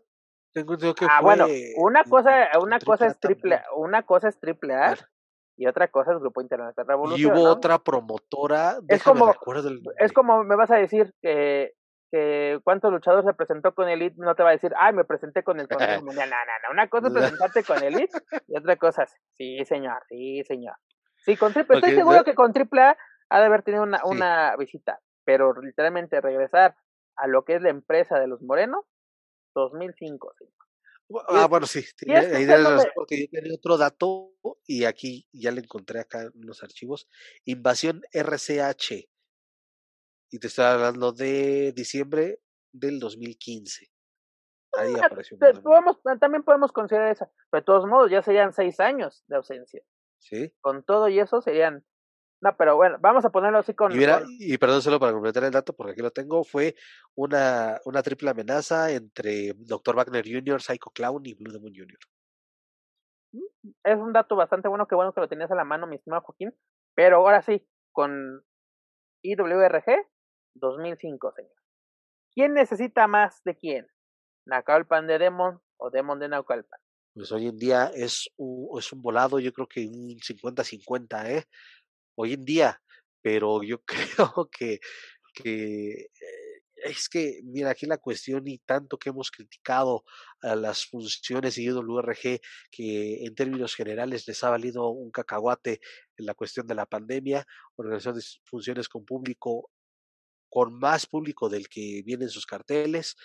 tengo 0.53 0.77
que 0.77 1.05
ah, 1.09 1.21
bueno, 1.21 1.47
una 1.77 2.03
cosa, 2.03 2.49
una 2.61 2.79
cosa 2.79 3.07
es 3.07 3.19
triple, 3.19 3.61
una 3.75 4.03
cosa 4.03 4.27
es 4.27 4.39
triple 4.39 4.73
A 4.75 4.95
y 5.57 5.65
otra 5.65 5.87
cosa 5.87 6.11
es 6.11 6.19
Grupo 6.19 6.43
de 6.43 6.57
Revolución. 6.75 7.19
Y 7.19 7.39
hubo 7.39 7.49
otra 7.49 7.79
promotora. 7.79 8.77
Es 8.87 9.03
como, 9.03 9.33
es 9.97 10.11
como 10.11 10.43
me 10.43 10.55
vas 10.55 10.71
a 10.71 10.75
decir 10.75 11.13
que, 11.21 11.73
que 12.11 12.59
cuántos 12.63 12.91
luchadores 12.91 13.25
se 13.25 13.33
presentó 13.33 13.73
con 13.73 13.87
Elite, 13.87 14.15
no 14.17 14.35
te 14.35 14.43
va 14.43 14.49
a 14.49 14.53
decir, 14.53 14.73
ay, 14.77 14.93
me 14.93 15.05
presenté 15.05 15.43
con 15.43 15.59
el 15.59 15.67
Consejo 15.67 16.01
Mundial. 16.05 16.29
No, 16.29 16.35
no, 16.35 16.67
no. 16.67 16.73
Una 16.73 16.89
cosa 16.89 17.07
es 17.07 17.13
presentarte 17.13 17.63
con 17.63 17.83
Elite 17.83 18.17
y 18.47 18.57
otra 18.57 18.75
cosa 18.75 19.03
es, 19.03 19.15
sí, 19.37 19.63
señor, 19.65 20.01
sí, 20.09 20.43
señor. 20.45 20.75
Sí, 21.23 21.37
con 21.37 21.53
triple, 21.53 21.77
estoy 21.77 21.93
seguro 21.93 22.23
que 22.23 22.33
con 22.33 22.51
triple 22.51 22.81
A 22.81 22.97
ha 23.31 23.39
de 23.39 23.45
haber 23.45 23.63
tenido 23.63 23.83
una, 23.83 24.03
una 24.03 24.55
visita, 24.57 24.99
pero 25.23 25.53
literalmente 25.61 26.19
regresar 26.19 26.75
a 27.15 27.27
lo 27.27 27.45
que 27.45 27.55
es 27.55 27.61
la 27.61 27.69
empresa 27.69 28.19
de 28.19 28.27
los 28.27 28.41
morenos, 28.41 28.83
2005. 29.55 30.33
Sí. 30.37 30.45
Ah, 31.29 31.47
bueno, 31.47 31.65
sí. 31.65 31.79
ahí 32.09 32.45
porque 32.93 33.21
yo 33.21 33.27
tenía 33.31 33.55
otro 33.55 33.77
dato 33.77 34.33
y 34.65 34.83
aquí 34.83 35.27
ya 35.31 35.51
le 35.51 35.61
encontré 35.61 36.01
acá 36.01 36.23
en 36.23 36.31
los 36.35 36.61
archivos. 36.61 37.07
Invasión 37.45 38.01
RCH. 38.11 39.09
Y 40.33 40.39
te 40.39 40.47
estoy 40.47 40.65
hablando 40.65 41.13
de 41.13 41.71
diciembre 41.73 42.39
del 42.73 42.99
2015. 42.99 43.87
Ahí 44.73 44.93
ah, 45.01 45.05
apareció. 45.05 45.37
Podemos, 45.63 46.01
también 46.19 46.43
podemos 46.43 46.73
considerar 46.73 47.11
esa. 47.11 47.31
Pero 47.49 47.61
de 47.61 47.65
todos 47.65 47.87
modos, 47.87 48.11
ya 48.11 48.21
serían 48.21 48.53
seis 48.53 48.79
años 48.81 49.23
de 49.27 49.37
ausencia. 49.37 49.81
Sí. 50.19 50.53
Con 50.59 50.83
todo 50.83 51.07
y 51.07 51.19
eso 51.19 51.41
serían 51.41 51.85
no, 52.41 52.57
pero 52.57 52.75
bueno, 52.75 52.97
vamos 52.99 53.23
a 53.23 53.29
ponerlo 53.29 53.59
así 53.59 53.75
con. 53.75 53.91
Y, 53.91 54.57
perdón 54.57 54.81
solo 54.81 54.99
para 54.99 55.13
completar 55.13 55.43
el 55.43 55.51
dato, 55.51 55.73
porque 55.73 55.91
aquí 55.91 56.01
lo 56.01 56.09
tengo, 56.09 56.43
fue 56.43 56.75
una, 57.15 57.79
una 57.85 58.01
triple 58.01 58.31
amenaza 58.31 58.91
entre 58.91 59.53
Dr. 59.55 59.95
Wagner 59.95 60.25
Jr., 60.25 60.59
Psycho 60.59 60.89
Clown 60.89 61.21
y 61.23 61.35
Blue 61.35 61.51
Demon 61.51 61.71
Jr. 61.71 61.99
Es 63.83 63.95
un 63.95 64.11
dato 64.11 64.35
bastante 64.35 64.67
bueno, 64.67 64.87
que 64.87 64.95
bueno 64.95 65.13
que 65.13 65.21
lo 65.21 65.29
tenías 65.29 65.51
a 65.51 65.55
la 65.55 65.63
mano, 65.63 65.85
mi 65.85 65.97
estimado 65.97 66.23
Joaquín. 66.23 66.51
Pero 66.95 67.17
ahora 67.17 67.43
sí, 67.43 67.65
con 67.91 68.43
IWRG 69.21 70.07
2005, 70.55 71.33
señor. 71.33 71.51
¿Quién 72.33 72.55
necesita 72.55 73.05
más 73.07 73.43
de 73.43 73.55
quién? 73.55 73.87
¿Naucalpan 74.47 75.05
de 75.05 75.19
Demon 75.19 75.61
o 75.77 75.91
Demon 75.91 76.19
de 76.19 76.27
Naucalpan? 76.27 76.79
Pues 77.13 77.31
hoy 77.31 77.47
en 77.47 77.57
día 77.57 77.91
es 77.93 78.29
un, 78.37 78.79
es 78.79 78.91
un 78.93 79.01
volado, 79.01 79.39
yo 79.39 79.51
creo 79.53 79.67
que 79.67 79.85
un 79.85 80.17
50-50, 80.17 81.29
¿eh? 81.29 81.45
Hoy 82.21 82.33
en 82.33 82.45
día, 82.45 82.81
pero 83.21 83.63
yo 83.63 83.81
creo 84.25 84.49
que, 84.51 84.79
eh, 85.43 86.07
es 86.83 87.09
que, 87.09 87.41
mira, 87.43 87.71
aquí 87.71 87.85
la 87.85 87.97
cuestión 87.97 88.47
y 88.47 88.57
tanto 88.59 88.97
que 88.97 89.09
hemos 89.09 89.29
criticado 89.29 90.03
a 90.41 90.55
las 90.55 90.85
funciones 90.85 91.55
de 91.55 91.63
IWRG, 91.63 92.41
que 92.71 93.25
en 93.25 93.35
términos 93.35 93.75
generales 93.75 94.27
les 94.27 94.43
ha 94.43 94.49
valido 94.49 94.89
un 94.89 95.11
cacahuate 95.11 95.79
en 96.17 96.25
la 96.25 96.33
cuestión 96.33 96.65
de 96.67 96.75
la 96.75 96.85
pandemia, 96.85 97.45
organización 97.75 98.15
de 98.15 98.23
funciones 98.45 98.89
con 98.89 99.05
público, 99.05 99.69
con 100.49 100.73
más 100.79 101.05
público 101.05 101.49
del 101.49 101.69
que 101.69 102.01
vienen 102.03 102.29
sus 102.29 102.45
carteles, 102.45 103.15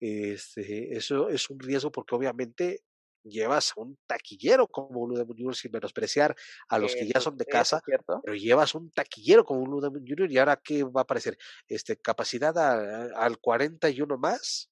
este, 0.00 0.96
eso 0.96 1.28
es 1.28 1.48
un 1.48 1.58
riesgo 1.60 1.90
porque 1.90 2.14
obviamente 2.14 2.82
llevas 3.24 3.72
un 3.76 3.98
taquillero 4.06 4.68
como 4.68 5.06
Blue 5.06 5.16
Demon 5.16 5.36
Jr. 5.36 5.56
sin 5.56 5.72
menospreciar 5.72 6.36
a 6.68 6.78
los 6.78 6.94
que 6.94 7.06
ya 7.06 7.20
son 7.20 7.36
de 7.36 7.46
casa, 7.46 7.82
pero 7.84 8.36
llevas 8.36 8.74
un 8.74 8.90
taquillero 8.90 9.44
como 9.44 9.64
Blue 9.64 9.80
Demon 9.80 10.04
Jr. 10.06 10.30
y 10.30 10.38
ahora 10.38 10.60
qué 10.62 10.84
va 10.84 11.00
a 11.00 11.02
aparecer, 11.02 11.36
este 11.66 11.96
capacidad 11.96 12.56
al 12.56 13.38
41 13.38 14.18
más. 14.18 14.70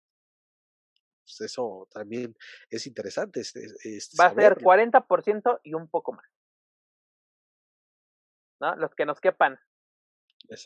Pues 1.24 1.40
eso 1.40 1.88
también 1.90 2.36
es 2.68 2.86
interesante. 2.86 3.40
va 4.20 4.26
a 4.26 4.34
ser 4.34 4.57
40% 4.57 5.61
y 5.62 5.74
un 5.74 5.88
poco 5.88 6.12
más. 6.12 6.26
¿No? 8.61 8.76
Los 8.76 8.94
que 8.94 9.07
nos 9.07 9.20
quepan. 9.20 9.59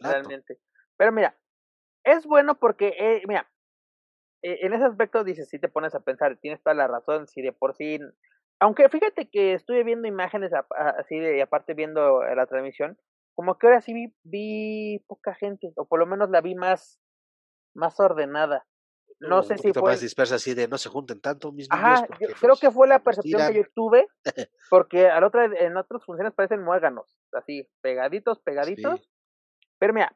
Realmente. 0.01 0.59
Pero 0.97 1.13
mira, 1.13 1.39
es 2.05 2.27
bueno 2.27 2.59
porque, 2.59 2.95
eh, 2.99 3.23
mira, 3.27 3.51
en 4.47 4.73
ese 4.73 4.85
aspecto 4.85 5.25
dices, 5.25 5.49
si 5.49 5.59
te 5.59 5.69
pones 5.69 5.95
a 5.95 6.01
pensar, 6.01 6.37
tienes 6.37 6.63
toda 6.63 6.75
la 6.75 6.87
razón, 6.87 7.27
si 7.27 7.43
de 7.43 7.53
por 7.53 7.75
sí, 7.75 7.99
aunque 8.61 8.89
fíjate 8.89 9.29
que 9.29 9.55
estuve 9.55 9.85
viendo 9.85 10.09
imágenes 10.09 10.53
así 10.99 11.19
de, 11.19 11.39
y 11.39 11.41
aparte 11.41 11.75
viendo 11.75 12.23
la 12.23 12.47
transmisión, 12.47 12.99
como 13.35 13.59
que 13.59 13.67
ahora 13.67 13.81
sí 13.81 13.93
vi, 13.93 14.15
vi 14.23 15.05
poca 15.07 15.35
gente, 15.35 15.73
o 15.77 15.87
por 15.87 15.99
lo 15.99 16.07
menos 16.07 16.31
la 16.31 16.41
vi 16.41 16.55
más, 16.55 17.01
más 17.75 18.01
ordenada. 18.01 18.67
No 19.19 19.43
sé 19.43 19.57
si 19.57 19.73
fue. 19.73 19.93
más 19.93 20.01
dispersa 20.01 20.35
así 20.35 20.55
de 20.55 20.69
no 20.69 20.77
se 20.77 20.91
junten 20.91 21.21
tanto 21.21 21.51
mis 21.51 21.69
Ajá, 21.71 22.07
yo 22.21 22.29
creo 22.39 22.57
que 22.61 22.71
fue 22.71 22.87
la 22.87 23.03
percepción 23.03 23.51
que 23.51 23.59
yo 23.59 23.63
tuve, 23.75 24.07
porque 24.71 25.09
al 25.09 25.25
otro, 25.25 25.43
en 25.43 25.77
otras 25.77 26.05
funciones 26.05 26.35
parecen 26.35 26.63
muéganos, 26.63 27.19
así, 27.33 27.67
pegaditos, 27.81 28.41
pegaditos. 28.41 29.11
Pero 29.79 29.95
mira, 29.95 30.15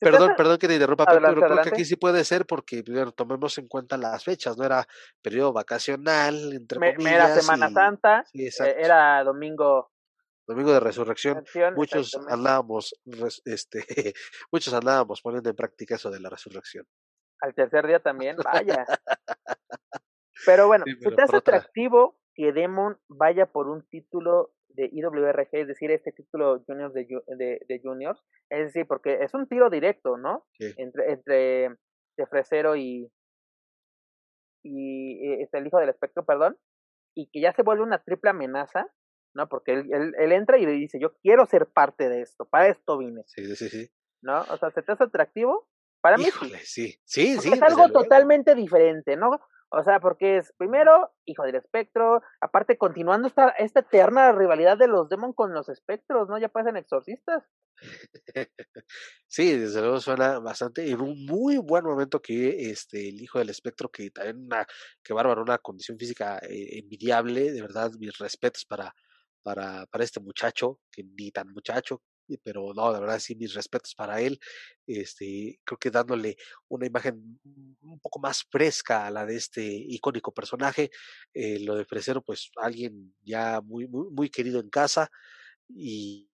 Perdón, 0.00 0.34
perdón 0.36 0.58
que 0.58 0.68
te 0.68 0.74
interrumpa, 0.74 1.06
pero 1.06 1.34
creo 1.34 1.62
que 1.62 1.68
aquí 1.68 1.84
sí 1.84 1.96
puede 1.96 2.24
ser 2.24 2.46
porque 2.46 2.82
tomemos 3.14 3.58
en 3.58 3.68
cuenta 3.68 3.96
las 3.96 4.24
fechas, 4.24 4.56
no 4.56 4.64
era 4.64 4.86
periodo 5.22 5.52
vacacional, 5.52 6.52
entre 6.52 6.94
comillas. 6.94 7.14
Era 7.14 7.40
Semana 7.40 7.70
Santa, 7.70 8.24
eh, 8.32 8.50
era 8.78 9.22
domingo. 9.24 9.90
Domingo 10.46 10.72
de 10.72 10.80
resurrección. 10.80 11.42
Muchos 11.74 12.14
andábamos, 12.28 12.94
este, 13.46 13.84
muchos 14.52 14.74
andábamos 14.74 15.22
poniendo 15.22 15.48
en 15.48 15.56
práctica 15.56 15.94
eso 15.94 16.10
de 16.10 16.20
la 16.20 16.28
resurrección. 16.28 16.86
Al 17.40 17.54
tercer 17.54 17.86
día 17.86 18.00
también, 18.00 18.36
vaya. 18.36 18.84
pero 20.46 20.66
bueno, 20.66 20.84
si 20.86 21.14
te 21.14 21.22
hace 21.22 21.36
atractivo 21.36 22.18
que 22.34 22.52
Demon 22.52 22.98
vaya 23.08 23.46
por 23.46 23.68
un 23.68 23.86
título 23.88 24.52
de 24.74 24.88
IWRG, 24.92 25.48
es 25.52 25.68
decir, 25.68 25.90
este 25.90 26.12
título 26.12 26.62
juniors 26.66 26.92
de, 26.94 27.06
de, 27.26 27.60
de, 27.66 27.80
juniors, 27.82 28.22
es 28.50 28.66
decir, 28.66 28.86
porque 28.86 29.18
es 29.22 29.32
un 29.34 29.48
tiro 29.48 29.70
directo, 29.70 30.16
¿no? 30.16 30.46
Entre, 30.58 31.12
entre 31.12 31.68
de 32.16 32.26
Fresero 32.28 32.76
y, 32.76 33.10
y 34.62 35.26
eh, 35.26 35.42
este, 35.42 35.58
el 35.58 35.66
hijo 35.66 35.78
del 35.78 35.90
espectro, 35.90 36.24
perdón, 36.24 36.56
y 37.16 37.30
que 37.30 37.40
ya 37.40 37.52
se 37.52 37.62
vuelve 37.62 37.82
una 37.82 38.02
triple 38.02 38.30
amenaza, 38.30 38.86
¿no? 39.34 39.48
Porque 39.48 39.72
él, 39.72 39.88
él, 39.92 40.12
él, 40.18 40.32
entra 40.32 40.58
y 40.58 40.66
le 40.66 40.72
dice, 40.72 40.98
yo 41.00 41.14
quiero 41.22 41.46
ser 41.46 41.66
parte 41.66 42.08
de 42.08 42.22
esto, 42.22 42.46
para 42.46 42.68
esto 42.68 42.98
vine. 42.98 43.22
Sí, 43.26 43.54
sí, 43.56 43.68
sí. 43.68 43.90
¿No? 44.22 44.40
O 44.40 44.56
sea, 44.56 44.70
¿se 44.70 44.82
te 44.82 44.92
hace 44.92 45.04
atractivo? 45.04 45.68
Para 46.00 46.18
mí 46.18 46.26
sí. 46.64 46.98
Sí, 47.04 47.36
sí, 47.38 47.52
Es 47.52 47.62
algo 47.62 47.88
totalmente 47.88 48.54
diferente, 48.54 49.16
¿no? 49.16 49.30
O 49.74 49.82
sea, 49.82 50.00
porque 50.00 50.38
es 50.38 50.52
primero 50.56 51.12
hijo 51.24 51.42
del 51.44 51.56
espectro, 51.56 52.22
aparte 52.40 52.78
continuando 52.78 53.28
esta, 53.28 53.50
esta 53.50 53.80
eterna 53.80 54.32
rivalidad 54.32 54.78
de 54.78 54.88
los 54.88 55.08
Demon 55.08 55.32
con 55.32 55.52
los 55.52 55.68
espectros, 55.68 56.28
¿no? 56.28 56.38
Ya 56.38 56.48
parecen 56.48 56.76
exorcistas. 56.76 57.44
Sí, 59.26 59.56
desde 59.58 59.80
luego 59.80 60.00
suena 60.00 60.38
bastante, 60.38 60.88
en 60.88 61.00
un 61.00 61.26
muy 61.26 61.58
buen 61.58 61.84
momento 61.84 62.22
que 62.22 62.70
este 62.70 63.08
el 63.08 63.20
hijo 63.20 63.40
del 63.40 63.50
espectro, 63.50 63.88
que 63.90 64.10
también 64.10 64.44
una, 64.44 64.64
que 65.02 65.12
bárbaro, 65.12 65.42
una 65.42 65.58
condición 65.58 65.98
física 65.98 66.38
eh, 66.38 66.78
envidiable, 66.78 67.50
de 67.50 67.60
verdad, 67.60 67.90
mis 67.98 68.16
respetos 68.18 68.64
para, 68.64 68.94
para, 69.42 69.86
para 69.86 70.04
este 70.04 70.20
muchacho, 70.20 70.78
que 70.92 71.02
ni 71.02 71.32
tan 71.32 71.48
muchacho, 71.52 72.00
pero 72.42 72.72
no, 72.74 72.92
de 72.92 73.00
verdad 73.00 73.18
sí, 73.18 73.34
mis 73.34 73.54
respetos 73.54 73.94
para 73.94 74.20
él. 74.20 74.38
Este, 74.86 75.58
creo 75.64 75.78
que 75.78 75.90
dándole 75.90 76.36
una 76.68 76.86
imagen 76.86 77.40
un 77.82 78.00
poco 78.00 78.18
más 78.20 78.44
fresca 78.44 79.06
a 79.06 79.10
la 79.10 79.26
de 79.26 79.36
este 79.36 79.64
icónico 79.64 80.32
personaje. 80.32 80.90
Eh, 81.32 81.60
lo 81.60 81.76
de 81.76 81.84
Fresero, 81.84 82.22
pues 82.22 82.50
alguien 82.56 83.14
ya 83.22 83.60
muy, 83.60 83.86
muy, 83.88 84.30
querido 84.30 84.60
en 84.60 84.70
casa 84.70 85.10
y, 85.68 86.28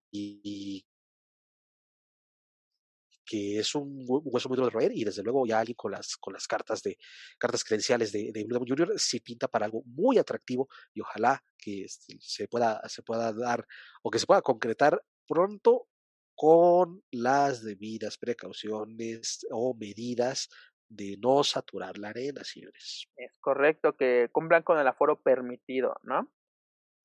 que 3.25 3.59
es 3.59 3.75
un 3.75 4.03
hueso 4.07 4.49
muy 4.49 4.57
duro 4.57 4.67
de 4.67 4.73
roer 4.73 4.91
y 4.93 5.05
desde 5.05 5.23
luego 5.23 5.45
ya 5.45 5.59
alguien 5.59 5.75
con 5.75 5.91
las 5.91 6.17
con 6.17 6.33
las 6.33 6.47
cartas 6.47 6.81
de 6.83 6.97
cartas 7.37 7.63
credenciales 7.63 8.11
de, 8.11 8.31
de 8.33 8.43
Blue 8.43 8.65
Jr. 8.67 8.93
sí 8.97 9.21
pinta 9.21 9.47
para 9.47 9.65
algo 9.65 9.83
muy 9.85 10.17
atractivo 10.17 10.67
y 10.93 10.99
ojalá 10.99 11.41
que 11.57 11.85
este, 11.85 12.17
se 12.19 12.49
pueda 12.49 12.81
se 12.89 13.03
pueda 13.03 13.31
dar 13.31 13.65
o 14.03 14.11
que 14.11 14.19
se 14.19 14.25
pueda 14.25 14.41
concretar 14.41 15.01
pronto 15.27 15.87
con 16.35 17.03
las 17.11 17.63
debidas 17.63 18.17
precauciones 18.17 19.45
o 19.51 19.75
medidas 19.75 20.49
de 20.89 21.17
no 21.21 21.43
saturar 21.43 21.97
la 21.97 22.09
arena, 22.09 22.43
señores. 22.43 23.07
Es 23.15 23.37
correcto 23.39 23.95
que 23.95 24.29
cumplan 24.31 24.63
con 24.63 24.77
el 24.77 24.87
aforo 24.87 25.21
permitido, 25.21 25.95
¿no? 26.03 26.29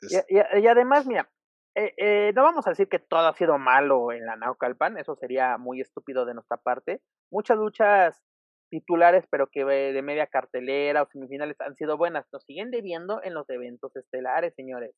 Y, 0.03 0.37
y, 0.37 0.67
además, 0.67 1.07
mira, 1.07 1.31
eh, 1.75 1.95
eh, 1.97 2.33
no 2.35 2.43
vamos 2.43 2.67
a 2.67 2.71
decir 2.71 2.89
que 2.89 2.99
todo 2.99 3.27
ha 3.27 3.35
sido 3.35 3.59
malo 3.59 4.13
en 4.13 4.27
la 4.27 4.37
Naucalpan, 4.37 4.99
eso 4.99 5.17
sería 5.17 5.57
muy 5.59 5.81
estúpido 5.81 6.25
de 6.25 6.35
nuestra 6.35 6.57
parte. 6.57 7.01
Muchas 7.31 7.57
luchas 7.57 8.23
titulares, 8.71 9.27
pero 9.31 9.47
que 9.49 9.65
de 9.65 10.03
media 10.03 10.27
cartelera 10.27 11.03
o 11.03 11.07
semifinales 11.07 11.61
han 11.61 11.77
sido 11.77 11.97
buenas. 11.97 12.27
Nos 12.33 12.45
siguen 12.45 12.71
debiendo 12.71 13.23
en 13.23 13.35
los 13.35 13.49
eventos 13.51 13.95
estelares, 13.95 14.55
señores. 14.55 14.95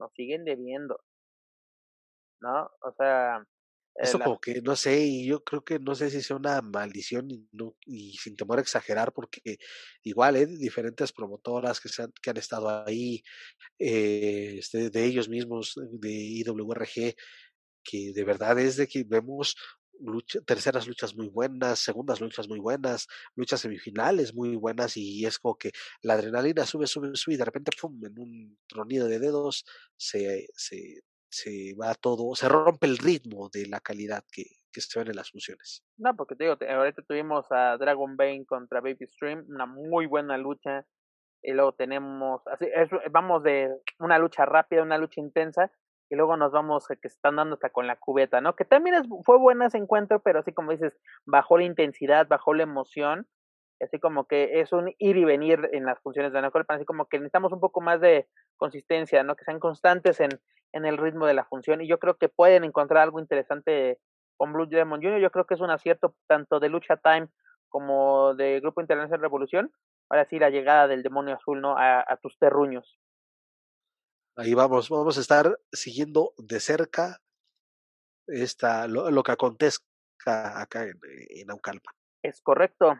Nos 0.00 0.12
siguen 0.14 0.44
debiendo. 0.44 1.00
¿No? 2.40 2.64
O 2.80 2.92
sea... 2.96 3.38
Eh, 3.96 4.02
Eso 4.02 4.18
como 4.18 4.38
que 4.40 4.60
no 4.60 4.76
sé, 4.76 5.04
y 5.06 5.26
yo 5.26 5.42
creo 5.42 5.64
que 5.64 5.78
no 5.78 5.94
sé 5.94 6.10
si 6.10 6.20
sea 6.22 6.36
una 6.36 6.60
maldición 6.60 7.30
y, 7.30 7.48
no, 7.52 7.76
y 7.86 8.12
sin 8.18 8.36
temor 8.36 8.58
a 8.58 8.62
exagerar, 8.62 9.12
porque 9.14 9.58
igual, 10.02 10.36
¿eh? 10.36 10.46
diferentes 10.46 11.12
promotoras 11.12 11.80
que, 11.80 11.88
se 11.88 12.02
han, 12.02 12.12
que 12.22 12.30
han 12.30 12.36
estado 12.36 12.68
ahí, 12.86 13.22
eh, 13.78 14.56
este, 14.58 14.90
de 14.90 15.04
ellos 15.04 15.28
mismos, 15.30 15.74
de 15.92 16.10
IWRG, 16.12 17.14
que 17.84 18.12
de 18.14 18.24
verdad 18.24 18.58
es 18.58 18.76
de 18.76 18.86
que 18.86 19.04
vemos 19.04 19.56
lucha, 20.00 20.40
terceras 20.42 20.86
luchas 20.86 21.14
muy 21.16 21.28
buenas, 21.28 21.78
segundas 21.78 22.20
luchas 22.20 22.48
muy 22.48 22.58
buenas, 22.58 23.06
luchas 23.34 23.60
semifinales 23.60 24.34
muy 24.34 24.56
buenas 24.56 24.96
y 24.96 25.24
es 25.24 25.38
como 25.38 25.56
que 25.56 25.72
la 26.02 26.14
adrenalina 26.14 26.66
sube, 26.66 26.86
sube, 26.86 27.10
sube 27.14 27.34
y 27.34 27.38
de 27.38 27.44
repente, 27.44 27.72
pum, 27.80 27.98
en 28.04 28.18
un 28.18 28.58
tronido 28.66 29.08
de 29.08 29.18
dedos 29.18 29.64
se, 29.96 30.48
se 30.54 31.02
se 31.36 31.74
va 31.74 31.94
todo, 31.94 32.34
se 32.34 32.48
rompe 32.48 32.86
el 32.86 32.96
ritmo 32.96 33.50
de 33.52 33.66
la 33.66 33.80
calidad 33.80 34.24
que, 34.32 34.44
que 34.72 34.80
se 34.80 34.98
ven 34.98 35.08
en 35.08 35.16
las 35.16 35.30
funciones. 35.30 35.84
No, 35.98 36.16
porque 36.16 36.34
te 36.34 36.44
digo, 36.44 36.56
ahorita 36.58 37.02
tuvimos 37.02 37.46
a 37.50 37.76
Dragon 37.76 38.16
Bane 38.16 38.46
contra 38.46 38.80
Baby 38.80 39.06
Stream, 39.06 39.44
una 39.48 39.66
muy 39.66 40.06
buena 40.06 40.38
lucha. 40.38 40.86
Y 41.42 41.52
luego 41.52 41.72
tenemos, 41.72 42.40
así, 42.46 42.66
es, 42.74 42.88
vamos 43.10 43.42
de 43.42 43.70
una 43.98 44.18
lucha 44.18 44.46
rápida, 44.46 44.82
una 44.82 44.98
lucha 44.98 45.20
intensa, 45.20 45.70
y 46.08 46.16
luego 46.16 46.36
nos 46.36 46.52
vamos 46.52 46.86
que 46.88 47.08
se 47.08 47.14
están 47.14 47.36
dando 47.36 47.54
hasta 47.54 47.70
con 47.70 47.86
la 47.86 47.96
cubeta, 47.96 48.40
¿no? 48.40 48.56
Que 48.56 48.64
también 48.64 49.04
fue 49.24 49.38
bueno 49.38 49.66
ese 49.66 49.76
encuentro, 49.76 50.22
pero 50.22 50.40
así 50.40 50.52
como 50.52 50.72
dices, 50.72 50.98
bajó 51.26 51.58
la 51.58 51.64
intensidad, 51.64 52.26
bajó 52.28 52.54
la 52.54 52.62
emoción, 52.62 53.28
así 53.80 53.98
como 53.98 54.26
que 54.26 54.60
es 54.60 54.72
un 54.72 54.94
ir 54.98 55.16
y 55.16 55.24
venir 55.24 55.68
en 55.72 55.84
las 55.84 56.00
funciones 56.00 56.32
de 56.32 56.40
la 56.40 56.50
así 56.68 56.84
como 56.84 57.06
que 57.06 57.18
necesitamos 57.18 57.52
un 57.52 57.60
poco 57.60 57.80
más 57.80 58.00
de 58.00 58.28
consistencia, 58.56 59.22
¿no? 59.22 59.36
Que 59.36 59.44
sean 59.44 59.60
constantes 59.60 60.20
en, 60.20 60.30
en 60.72 60.86
el 60.86 60.96
ritmo 60.96 61.26
de 61.26 61.34
la 61.34 61.44
función 61.44 61.80
y 61.82 61.88
yo 61.88 61.98
creo 61.98 62.16
que 62.16 62.28
pueden 62.28 62.64
encontrar 62.64 63.02
algo 63.02 63.20
interesante 63.20 63.98
con 64.36 64.52
Blue 64.52 64.66
Demon 64.66 65.02
Jr. 65.02 65.20
Yo 65.20 65.30
creo 65.30 65.46
que 65.46 65.54
es 65.54 65.60
un 65.60 65.70
acierto 65.70 66.14
tanto 66.26 66.60
de 66.60 66.68
Lucha 66.68 66.96
Time 66.96 67.28
como 67.68 68.34
de 68.34 68.60
Grupo 68.60 68.80
Internacional 68.80 69.20
Revolución. 69.20 69.72
Ahora 70.08 70.26
sí, 70.28 70.38
la 70.38 70.50
llegada 70.50 70.86
del 70.86 71.02
demonio 71.02 71.34
azul, 71.34 71.60
¿no? 71.60 71.76
A, 71.76 72.16
tus 72.22 72.38
terruños. 72.38 72.98
Ahí 74.36 74.54
vamos, 74.54 74.88
vamos 74.88 75.18
a 75.18 75.20
estar 75.20 75.58
siguiendo 75.72 76.32
de 76.36 76.60
cerca 76.60 77.20
esta, 78.26 78.86
lo, 78.86 79.22
que 79.22 79.32
acontezca 79.32 79.82
acá 80.60 80.84
en, 80.84 81.00
en 81.30 81.50
Aucalpa. 81.50 81.90
Es 82.22 82.40
correcto. 82.42 82.94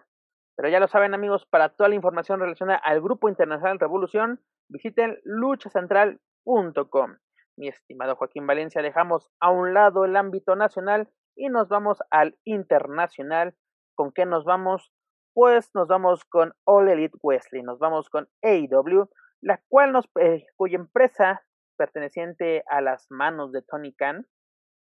Pero 0.57 0.71
ya 0.71 0.81
lo 0.81 0.89
saben 0.89 1.15
amigos, 1.15 1.47
para 1.47 1.69
toda 1.69 1.91
la 1.91 1.95
información 1.95 2.41
relacionada 2.41 2.79
al 2.79 3.03
Grupo 3.03 3.29
Internacional 3.29 3.79
Revolución, 3.79 4.41
visiten 4.69 5.19
luchacentral.com. 5.25 7.17
Mi 7.59 7.69
estimado 7.69 8.17
Joaquín 8.17 8.47
Valencia, 8.47 8.83
dejamos 8.83 9.31
a 9.41 9.51
un 9.51 9.75
lado 9.75 10.05
el 10.05 10.17
ámbito 10.17 10.57
nacional 10.57 11.11
y 11.37 11.49
nos 11.49 11.69
vamos 11.69 11.99
al 12.11 12.39
internacional. 12.45 13.55
¿Con 13.95 14.13
qué 14.13 14.25
nos 14.25 14.45
vamos? 14.45 14.93
Pues 15.35 15.71
nos 15.75 15.89
vamos 15.89 16.25
con 16.25 16.55
All 16.65 16.89
Elite 16.89 17.19
Wesley, 17.23 17.63
nos 17.63 17.79
vamos 17.79 18.09
con 18.09 18.29
AEW, 18.43 19.11
la 19.43 19.63
cual 19.69 19.93
nos, 19.93 20.09
eh, 20.21 20.47
cuya 20.57 20.77
empresa 20.77 21.43
perteneciente 21.77 22.65
a 22.71 22.81
las 22.81 23.07
manos 23.11 23.53
de 23.53 23.61
Tony 23.61 23.95
Khan, 23.95 24.27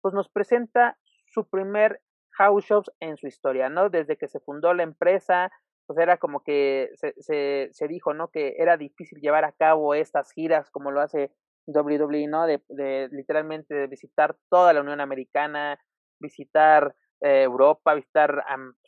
pues 0.01 0.13
nos 0.13 0.29
presenta 0.29 0.97
su 1.27 1.49
primer 1.49 2.01
house 2.37 2.65
shows 2.65 2.91
en 2.99 3.17
su 3.17 3.27
historia, 3.27 3.69
¿no? 3.69 3.89
Desde 3.89 4.17
que 4.17 4.27
se 4.27 4.39
fundó 4.39 4.73
la 4.73 4.83
empresa, 4.83 5.51
pues 5.85 5.99
era 5.99 6.17
como 6.17 6.43
que 6.43 6.89
se, 6.95 7.13
se, 7.19 7.69
se 7.71 7.87
dijo, 7.87 8.13
¿no? 8.13 8.29
Que 8.29 8.55
era 8.57 8.77
difícil 8.77 9.19
llevar 9.21 9.45
a 9.45 9.51
cabo 9.51 9.93
estas 9.93 10.31
giras 10.31 10.69
como 10.71 10.91
lo 10.91 11.01
hace 11.01 11.31
WWE, 11.67 12.27
¿no? 12.27 12.45
De, 12.45 12.61
de 12.69 13.09
literalmente 13.11 13.87
visitar 13.87 14.35
toda 14.49 14.73
la 14.73 14.81
Unión 14.81 15.01
Americana, 15.01 15.79
visitar 16.19 16.95
eh, 17.21 17.43
Europa, 17.43 17.93
visitar 17.93 18.43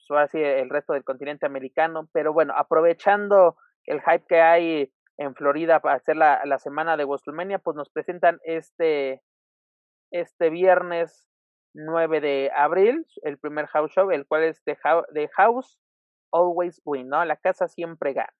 pues, 0.07 0.33
el 0.33 0.69
resto 0.69 0.93
del 0.93 1.03
continente 1.03 1.45
americano, 1.45 2.09
pero 2.11 2.33
bueno, 2.33 2.53
aprovechando 2.57 3.55
el 3.85 4.01
hype 4.01 4.25
que 4.27 4.41
hay 4.41 4.91
en 5.17 5.35
Florida 5.35 5.79
para 5.79 5.95
hacer 5.95 6.17
la, 6.17 6.41
la 6.45 6.59
semana 6.59 6.97
de 6.97 7.05
WrestleMania, 7.05 7.59
pues 7.59 7.77
nos 7.77 7.89
presentan 7.89 8.39
este, 8.43 9.21
este 10.11 10.49
viernes 10.49 11.29
9 11.75 12.21
de 12.21 12.51
abril, 12.55 13.05
el 13.23 13.37
primer 13.37 13.67
house 13.67 13.91
show, 13.91 14.09
el 14.11 14.25
cual 14.25 14.43
es 14.43 14.63
de, 14.65 14.77
House 15.35 15.79
Always 16.31 16.81
Win, 16.85 17.09
¿no? 17.09 17.23
La 17.25 17.35
casa 17.35 17.67
siempre 17.67 18.13
gana. 18.13 18.33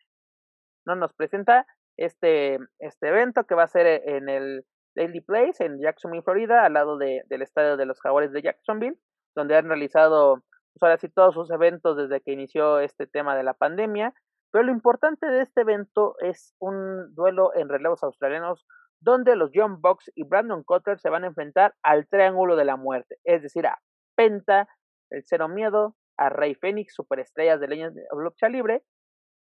¿No? 0.85 0.95
Nos 0.95 1.13
presenta 1.13 1.65
este, 1.97 2.59
este 2.79 3.07
evento 3.07 3.45
que 3.45 3.55
va 3.55 3.63
a 3.63 3.67
ser 3.67 3.85
e, 3.85 4.17
en 4.17 4.29
el 4.29 4.65
Daily 4.95 5.21
Place 5.21 5.63
en 5.63 5.79
Jacksonville, 5.81 6.23
Florida, 6.23 6.65
al 6.65 6.73
lado 6.73 6.97
de, 6.97 7.23
del 7.27 7.41
estadio 7.41 7.77
de 7.77 7.85
los 7.85 7.99
Jaguares 7.99 8.31
de 8.31 8.41
Jacksonville, 8.41 8.97
donde 9.35 9.57
han 9.57 9.67
realizado, 9.67 10.43
pues 10.73 10.83
ahora 10.83 10.97
sí, 10.97 11.09
todos 11.09 11.33
sus 11.33 11.51
eventos 11.51 11.97
desde 11.97 12.21
que 12.21 12.31
inició 12.31 12.79
este 12.79 13.05
tema 13.05 13.35
de 13.35 13.43
la 13.43 13.53
pandemia. 13.53 14.13
Pero 14.51 14.63
lo 14.63 14.71
importante 14.71 15.27
de 15.27 15.41
este 15.41 15.61
evento 15.61 16.15
es 16.19 16.55
un 16.59 17.13
duelo 17.13 17.53
en 17.55 17.67
relevos 17.67 18.03
australianos 18.03 18.65
donde 19.05 19.35
los 19.35 19.51
John 19.53 19.81
Box 19.81 20.11
y 20.15 20.23
Brandon 20.23 20.63
Cotter 20.63 20.99
se 20.99 21.09
van 21.09 21.23
a 21.23 21.27
enfrentar 21.27 21.75
al 21.83 22.07
Triángulo 22.07 22.55
de 22.55 22.65
la 22.65 22.75
Muerte, 22.75 23.17
es 23.23 23.43
decir, 23.43 23.67
a 23.67 23.79
Penta, 24.15 24.67
el 25.11 25.23
Cero 25.25 25.47
Miedo, 25.47 25.95
a 26.17 26.29
Rey 26.29 26.55
Fénix, 26.55 26.95
superestrellas 26.95 27.59
de 27.59 27.67
leña 27.67 27.91
de 27.91 28.03
lucha 28.17 28.49
libre, 28.49 28.83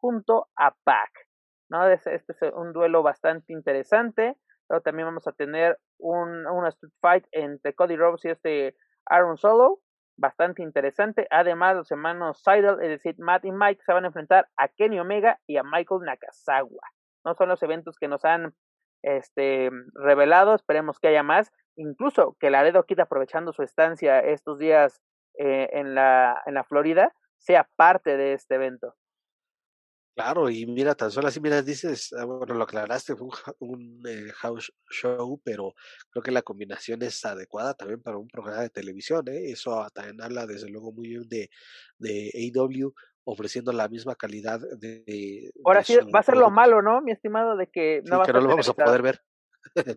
junto 0.02 0.48
a 0.58 0.76
Pac. 0.84 1.12
¿no? 1.70 1.88
Este, 1.88 2.16
es 2.16 2.26
un 2.54 2.74
duelo 2.74 3.04
bastante 3.04 3.54
interesante. 3.54 4.36
Pero 4.68 4.82
también 4.82 5.08
vamos 5.08 5.26
a 5.28 5.32
tener 5.32 5.80
un, 5.98 6.46
una 6.46 6.68
street 6.70 6.92
fight 7.00 7.26
entre 7.32 7.74
Cody 7.74 7.96
Rhodes 7.96 8.26
y 8.26 8.30
este 8.30 8.76
Aaron 9.06 9.38
Solo. 9.38 9.80
Bastante 10.18 10.62
interesante. 10.62 11.26
Además, 11.30 11.76
los 11.78 11.92
hermanos 11.92 12.42
Seidel, 12.44 12.82
es 12.82 12.90
decir, 12.90 13.16
Matt 13.18 13.46
y 13.46 13.52
Mike, 13.52 13.82
se 13.86 13.94
van 13.94 14.04
a 14.04 14.08
enfrentar 14.08 14.50
a 14.58 14.68
Kenny 14.68 15.00
Omega 15.00 15.40
y 15.48 15.56
a 15.56 15.64
Michael 15.64 16.02
Nakazawa. 16.02 16.82
No 17.24 17.34
son 17.36 17.48
los 17.48 17.64
eventos 17.64 17.98
que 17.98 18.10
nos 18.10 18.26
han 18.26 18.54
este, 19.16 19.70
revelado. 19.94 20.56
Esperemos 20.56 21.00
que 21.00 21.10
haya 21.10 21.24
más. 21.24 21.52
Incluso 21.76 22.36
que 22.40 22.50
Laredo 22.50 22.84
Kid, 22.84 23.00
aprovechando 23.00 23.54
su 23.54 23.64
estancia 23.64 24.20
estos 24.20 24.60
días 24.60 25.02
eh, 25.38 25.70
en, 25.74 25.96
la, 25.96 26.42
en 26.46 26.56
la 26.56 26.64
Florida, 26.64 27.14
sea 27.38 27.70
parte 27.76 28.18
de 28.18 28.34
este 28.34 28.56
evento. 28.56 28.96
Claro, 30.18 30.50
y 30.50 30.66
mira, 30.66 30.96
tan 30.96 31.12
solo 31.12 31.28
así, 31.28 31.40
mira, 31.40 31.62
dices, 31.62 32.12
ah, 32.18 32.26
bueno, 32.26 32.56
lo 32.56 32.64
aclaraste, 32.64 33.16
fue 33.16 33.28
un, 33.60 34.02
eh, 34.08 34.32
house 34.38 34.74
show, 34.90 35.40
pero 35.44 35.76
creo 36.10 36.24
que 36.24 36.32
la 36.32 36.42
combinación 36.42 37.04
es 37.04 37.24
adecuada 37.24 37.76
también 37.76 38.02
para 38.02 38.18
un 38.18 38.28
programa 38.28 38.64
de 38.64 38.72
televisión, 38.72 39.28
¿eh? 39.28 39.52
Eso 39.52 39.88
también 39.94 40.20
habla 40.20 40.48
desde 40.48 40.70
luego 40.70 40.92
muy 40.92 41.10
bien 41.10 41.30
de, 41.30 41.52
de 42.00 42.52
AW, 42.56 42.96
ofreciendo 43.28 43.74
la 43.74 43.90
misma 43.90 44.16
calidad 44.16 44.60
de... 44.80 45.52
Ahora 45.66 45.84
sí, 45.84 45.98
va 46.16 46.20
a 46.20 46.24
ser 46.24 46.38
lo 46.38 46.50
malo, 46.50 46.82
¿no, 46.82 47.02
mi 47.02 47.12
estimado? 47.12 47.58
De 47.58 47.68
que 47.68 48.02
no, 48.06 48.24
que 48.24 48.32
no 48.32 48.40
lo 48.40 48.48
vamos 48.48 48.70
a 48.70 48.74
poder 48.74 49.02
ver. 49.02 49.22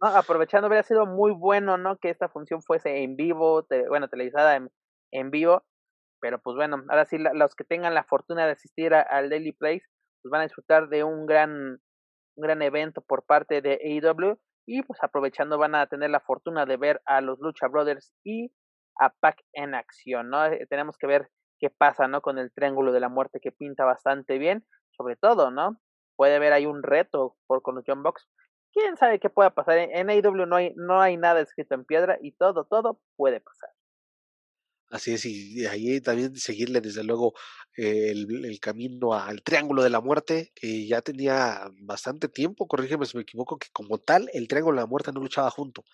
aprovechando, 0.03 0.67
hubiera 0.67 0.83
sido 0.83 1.07
muy 1.07 1.31
bueno, 1.31 1.79
¿no? 1.79 1.97
Que 1.99 2.11
esta 2.11 2.29
función 2.29 2.61
fuese 2.61 3.05
en 3.05 3.15
vivo, 3.15 3.65
bueno, 3.89 4.09
televisada 4.09 4.57
en, 4.57 4.69
en, 5.13 5.31
vivo, 5.31 5.63
pero 6.21 6.41
pues 6.41 6.57
bueno, 6.57 6.83
ahora 6.89 7.05
sí, 7.05 7.19
los 7.19 7.55
que 7.55 7.63
tengan 7.63 7.95
la 7.95 8.03
fortuna 8.03 8.47
de 8.47 8.53
asistir 8.53 8.95
al 8.95 9.31
Daily 9.31 9.53
Place, 9.53 9.85
pues 10.23 10.31
van 10.31 10.41
a 10.41 10.45
disfrutar 10.45 10.89
de 10.89 11.05
un 11.05 11.25
gran, 11.25 11.81
un 12.37 12.43
gran 12.43 12.63
evento 12.63 13.01
por 13.01 13.25
parte 13.25 13.63
de 13.63 13.79
AEW 13.81 14.41
y 14.67 14.83
pues 14.83 14.99
aprovechando 15.05 15.57
van 15.57 15.77
a 15.77 15.87
tener 15.87 16.11
la 16.11 16.21
fortuna 16.21 16.67
de 16.67 16.77
ver 16.77 17.01
a 17.07 17.21
los 17.21 17.39
Lucha 17.39 17.69
Brothers 17.69 18.13
y 18.25 18.53
a 18.99 19.11
Pac 19.21 19.41
en 19.53 19.77
acción, 19.77 20.31
¿no? 20.31 20.47
Eh, 20.47 20.67
tenemos 20.69 20.99
que 20.99 21.07
ver 21.07 21.29
qué 21.61 21.71
pasa, 21.71 22.09
¿no? 22.09 22.23
Con 22.23 22.39
el 22.39 22.53
Triángulo 22.53 22.93
de 22.93 23.01
la 23.01 23.09
Muerte 23.09 23.41
que 23.41 23.53
pinta 23.53 23.85
bastante 23.85 24.39
bien, 24.39 24.65
sobre 24.97 25.17
todo, 25.17 25.51
¿no? 25.51 25.81
Puede 26.17 26.37
haber 26.37 26.53
ahí 26.53 26.67
un 26.67 26.83
reto 26.83 27.37
por 27.47 27.63
con 27.63 27.77
los 27.77 27.85
John 27.87 28.03
Box. 28.03 28.27
¿Quién 28.73 28.97
sabe 28.97 29.19
qué 29.19 29.31
pueda 29.31 29.51
pasar? 29.51 29.79
En, 29.79 30.11
AEW 30.11 30.47
no 30.47 30.57
hay, 30.57 30.73
no 30.77 31.01
hay 31.01 31.17
nada 31.17 31.41
escrito 31.41 31.75
en 31.75 31.85
piedra 31.85 32.19
y 32.21 32.33
todo, 32.33 32.65
todo 32.65 33.01
puede 33.17 33.41
pasar. 33.41 33.71
Así 34.91 35.15
es, 35.15 35.25
y 35.25 35.67
ahí 35.67 36.01
también 36.01 36.35
seguirle 36.35 36.81
desde 36.81 37.05
luego 37.05 37.33
el, 37.77 38.45
el, 38.45 38.59
camino 38.59 39.15
al 39.15 39.41
Triángulo 39.43 39.85
de 39.85 39.91
la 39.91 40.01
Muerte, 40.01 40.51
que 40.53 40.85
ya 40.85 41.01
tenía 41.01 41.71
bastante 41.81 42.29
tiempo, 42.29 42.67
corrígeme 42.67 43.07
si 43.07 43.17
me 43.17 43.23
equivoco, 43.23 43.57
que 43.57 43.69
como 43.73 43.99
tal 43.99 44.29
el 44.33 44.49
Triángulo 44.49 44.77
de 44.77 44.83
la 44.83 44.89
Muerte 44.89 45.13
no 45.13 45.21
luchaba 45.21 45.49
junto. 45.51 45.85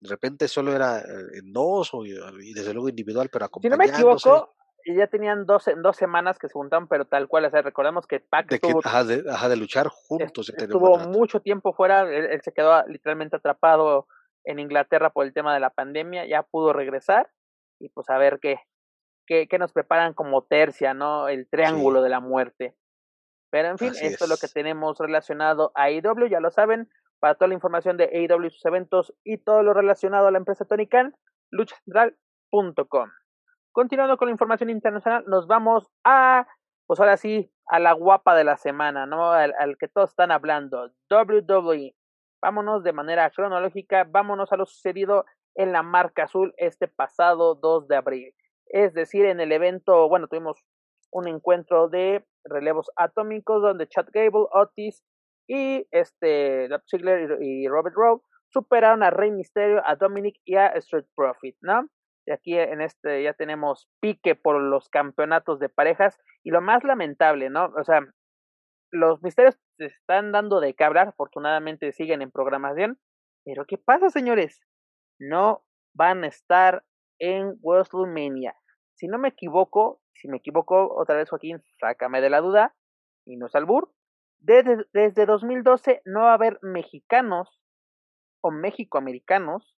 De 0.00 0.08
repente 0.10 0.48
solo 0.48 0.74
era 0.74 0.98
eh, 0.98 1.38
en 1.38 1.52
dos 1.52 1.94
o, 1.94 2.04
y 2.04 2.52
desde 2.52 2.74
luego 2.74 2.90
individual, 2.90 3.30
pero 3.32 3.46
acompañándose. 3.46 3.86
Si 3.86 3.92
no 3.92 3.98
me 3.98 4.14
equivoco, 4.16 4.54
ya 4.86 5.06
tenían 5.06 5.46
dos, 5.46 5.68
dos 5.82 5.96
semanas 5.96 6.38
que 6.38 6.48
se 6.48 6.54
juntaron, 6.54 6.88
pero 6.88 7.04
tal 7.06 7.28
cual, 7.28 7.44
o 7.44 7.50
sea, 7.50 7.62
recordemos 7.62 8.06
que 8.06 8.20
Pac 8.20 8.48
de, 8.48 9.24
ajá, 9.28 9.48
de, 9.48 9.56
luchar 9.56 9.88
juntos. 9.88 10.50
Estuvo 10.50 10.98
mucho 10.98 11.40
tiempo 11.40 11.72
fuera, 11.72 12.02
él, 12.02 12.40
se 12.42 12.52
quedó 12.52 12.84
literalmente 12.86 13.36
atrapado 13.36 14.06
en 14.44 14.58
Inglaterra 14.58 15.10
por 15.10 15.26
el 15.26 15.32
tema 15.32 15.54
de 15.54 15.60
la 15.60 15.70
pandemia, 15.70 16.26
ya 16.26 16.42
pudo 16.42 16.72
regresar 16.72 17.30
y 17.78 17.88
pues 17.88 18.10
a 18.10 18.18
ver 18.18 18.38
qué, 18.40 18.58
qué, 19.26 19.46
qué 19.48 19.58
nos 19.58 19.72
preparan 19.72 20.14
como 20.14 20.42
tercia, 20.42 20.94
¿no? 20.94 21.28
El 21.28 21.48
triángulo 21.48 22.02
de 22.02 22.08
la 22.08 22.20
muerte. 22.20 22.76
Pero 23.50 23.68
en 23.68 23.78
fin, 23.78 23.92
esto 24.00 24.24
es. 24.24 24.30
lo 24.30 24.36
que 24.36 24.48
tenemos 24.48 24.98
relacionado 24.98 25.72
a 25.74 25.90
IW, 25.90 26.26
ya 26.28 26.40
lo 26.40 26.50
saben, 26.50 26.88
para 27.20 27.34
toda 27.36 27.48
la 27.48 27.54
información 27.54 27.96
de 27.96 28.04
AEW 28.04 28.46
y 28.46 28.50
sus 28.50 28.64
eventos 28.64 29.14
y 29.22 29.38
todo 29.38 29.62
lo 29.62 29.74
relacionado 29.74 30.26
a 30.26 30.30
la 30.32 30.38
empresa 30.38 30.64
Tony 30.64 30.88
Khan, 30.88 31.14
luchacentral.com. 31.50 33.10
Continuando 33.72 34.18
con 34.18 34.28
la 34.28 34.32
información 34.32 34.68
internacional, 34.68 35.24
nos 35.26 35.46
vamos 35.46 35.90
a, 36.04 36.46
pues 36.86 37.00
ahora 37.00 37.16
sí, 37.16 37.50
a 37.66 37.78
la 37.78 37.94
guapa 37.94 38.36
de 38.36 38.44
la 38.44 38.58
semana, 38.58 39.06
¿no? 39.06 39.32
Al, 39.32 39.78
que 39.78 39.88
todos 39.88 40.10
están 40.10 40.30
hablando, 40.30 40.90
WWE. 41.10 41.94
Vámonos 42.42 42.84
de 42.84 42.92
manera 42.92 43.30
cronológica, 43.30 44.04
vámonos 44.04 44.52
a 44.52 44.56
lo 44.56 44.66
sucedido 44.66 45.24
en 45.54 45.72
la 45.72 45.82
marca 45.82 46.24
azul 46.24 46.52
este 46.58 46.86
pasado 46.86 47.54
2 47.54 47.88
de 47.88 47.96
abril. 47.96 48.34
Es 48.66 48.92
decir, 48.92 49.24
en 49.24 49.40
el 49.40 49.52
evento, 49.52 50.06
bueno, 50.06 50.28
tuvimos 50.28 50.62
un 51.10 51.28
encuentro 51.28 51.88
de 51.88 52.26
relevos 52.44 52.90
atómicos 52.96 53.62
donde 53.62 53.88
Chad 53.88 54.08
Gable, 54.12 54.48
Otis 54.52 55.02
y 55.48 55.86
este 55.90 56.68
Ziggler 56.90 57.38
y 57.40 57.68
Robert 57.68 57.94
Rowe 57.94 58.22
superaron 58.48 59.02
a 59.02 59.10
Rey 59.10 59.30
Mysterio, 59.30 59.80
a 59.86 59.96
Dominic 59.96 60.36
y 60.44 60.56
a 60.56 60.66
Street 60.68 61.06
Profit, 61.14 61.56
¿no? 61.62 61.88
Y 62.26 62.32
aquí 62.32 62.58
en 62.58 62.80
este 62.80 63.22
ya 63.22 63.34
tenemos 63.34 63.88
pique 64.00 64.34
por 64.34 64.60
los 64.60 64.88
campeonatos 64.88 65.58
de 65.58 65.68
parejas 65.68 66.18
y 66.44 66.50
lo 66.50 66.60
más 66.60 66.84
lamentable, 66.84 67.50
¿no? 67.50 67.72
O 67.76 67.84
sea, 67.84 68.00
los 68.92 69.22
misterios 69.22 69.58
se 69.78 69.86
están 69.86 70.32
dando 70.32 70.60
de 70.60 70.74
cabra, 70.74 71.02
afortunadamente 71.02 71.92
siguen 71.92 72.22
en 72.22 72.30
programación, 72.30 72.98
pero 73.44 73.64
¿qué 73.66 73.78
pasa, 73.78 74.10
señores? 74.10 74.60
No 75.18 75.64
van 75.94 76.24
a 76.24 76.28
estar 76.28 76.84
en 77.18 77.58
WrestleMania. 77.62 78.54
Si 78.94 79.08
no 79.08 79.18
me 79.18 79.28
equivoco, 79.28 80.00
si 80.14 80.28
me 80.28 80.36
equivoco, 80.36 80.94
otra 80.94 81.16
vez 81.16 81.30
Joaquín, 81.30 81.62
sácame 81.80 82.20
de 82.20 82.30
la 82.30 82.40
duda, 82.40 82.74
y 83.24 83.36
no 83.36 83.46
es 83.46 83.54
albur, 83.54 83.92
desde, 84.40 84.84
desde 84.92 85.26
2012 85.26 86.02
no 86.04 86.22
va 86.22 86.32
a 86.32 86.34
haber 86.34 86.58
mexicanos 86.62 87.60
o 88.42 88.50
mexicoamericanos 88.50 89.76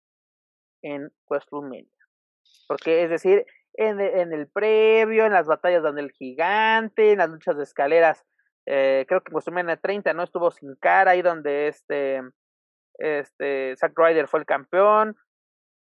en 0.82 1.12
WrestleMania. 1.30 1.93
Porque 2.68 3.04
es 3.04 3.10
decir, 3.10 3.46
en, 3.74 4.00
en, 4.00 4.34
el 4.34 4.48
previo, 4.48 5.26
en 5.26 5.34
las 5.34 5.48
batallas 5.48 5.84
donde 5.84 6.02
el 6.02 6.12
gigante, 6.12 7.12
en 7.12 7.20
las 7.20 7.30
luchas 7.30 7.58
de 7.58 7.64
escaleras, 7.64 8.24
eh, 8.66 9.06
creo 9.08 9.22
que 9.22 9.30
en 9.30 9.34
WrestleMania 9.34 9.78
30 9.78 10.14
no 10.14 10.24
estuvo 10.24 10.52
sin 10.52 10.76
cara, 10.76 11.12
ahí 11.12 11.22
donde 11.22 11.68
este, 11.68 12.22
este, 13.00 13.76
Zack 13.78 13.94
Ryder 13.98 14.28
fue 14.28 14.40
el 14.40 14.46
campeón. 14.46 15.18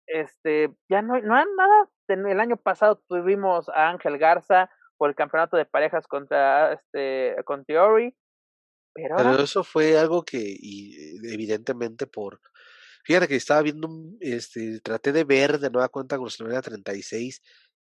Este, 0.06 0.74
ya 0.88 1.02
no, 1.02 1.20
no 1.20 1.34
hay 1.36 1.44
nada. 1.56 1.88
El 2.08 2.40
año 2.40 2.56
pasado 2.56 3.02
tuvimos 3.08 3.68
a 3.68 3.88
Ángel 3.88 4.18
Garza 4.18 4.70
por 4.96 5.10
el 5.10 5.16
campeonato 5.16 5.56
de 5.56 5.64
parejas 5.64 6.06
contra 6.06 6.72
este, 6.72 7.36
con 7.44 7.64
Theory. 7.64 8.14
Pero, 8.92 9.38
eso 9.38 9.62
fue 9.62 9.96
algo 9.96 10.24
que, 10.24 10.38
y, 10.42 11.16
evidentemente, 11.32 12.06
por. 12.06 12.40
Fíjate 13.04 13.28
que 13.28 13.36
estaba 13.36 13.62
viendo, 13.62 13.88
este, 14.20 14.80
traté 14.80 15.12
de 15.12 15.24
ver 15.24 15.58
de 15.58 15.70
nueva 15.70 15.88
cuenta 15.88 16.16
con 16.16 16.24
WrestleMania 16.24 16.62
36 16.62 17.42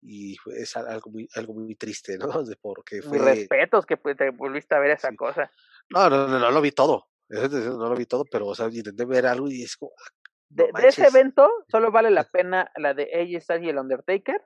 y 0.02 0.38
es 0.56 0.78
algo 0.78 1.12
muy, 1.12 1.28
algo 1.36 1.54
muy 1.54 1.76
triste, 1.76 2.18
¿no? 2.18 2.28
Porque 2.62 3.02
fue. 3.02 3.18
respetos 3.18 3.86
que 3.86 3.98
te 3.98 4.30
volviste 4.32 4.76
a 4.76 4.80
ver 4.80 4.92
esa 4.92 5.14
cosa. 5.16 5.52
No, 5.90 6.10
no, 6.10 6.28
no, 6.28 6.40
no, 6.40 6.52
lo 6.52 6.62
vi 6.62 6.72
todo. 6.72 7.08
No 7.30 7.90
lo 7.90 7.96
vi 7.96 8.06
todo, 8.06 8.26
pero, 8.26 8.48
o 8.48 8.56
sea, 8.56 8.68
intenté 8.68 9.06
ver 9.06 9.28
algo 9.28 9.50
y 9.50 9.62
es 9.64 9.78
como. 9.78 9.92
Ah, 10.00 10.10
de, 10.50 10.88
ese 10.88 11.06
evento 11.06 11.48
solo 11.68 11.92
vale 11.92 12.10
la 12.10 12.24
pena 12.32 12.72
la 12.76 12.96
de 12.96 13.04
AJ 13.04 13.44
Styles 13.44 13.64
y 13.66 13.70
el 13.70 13.78
Undertaker, 13.78 14.42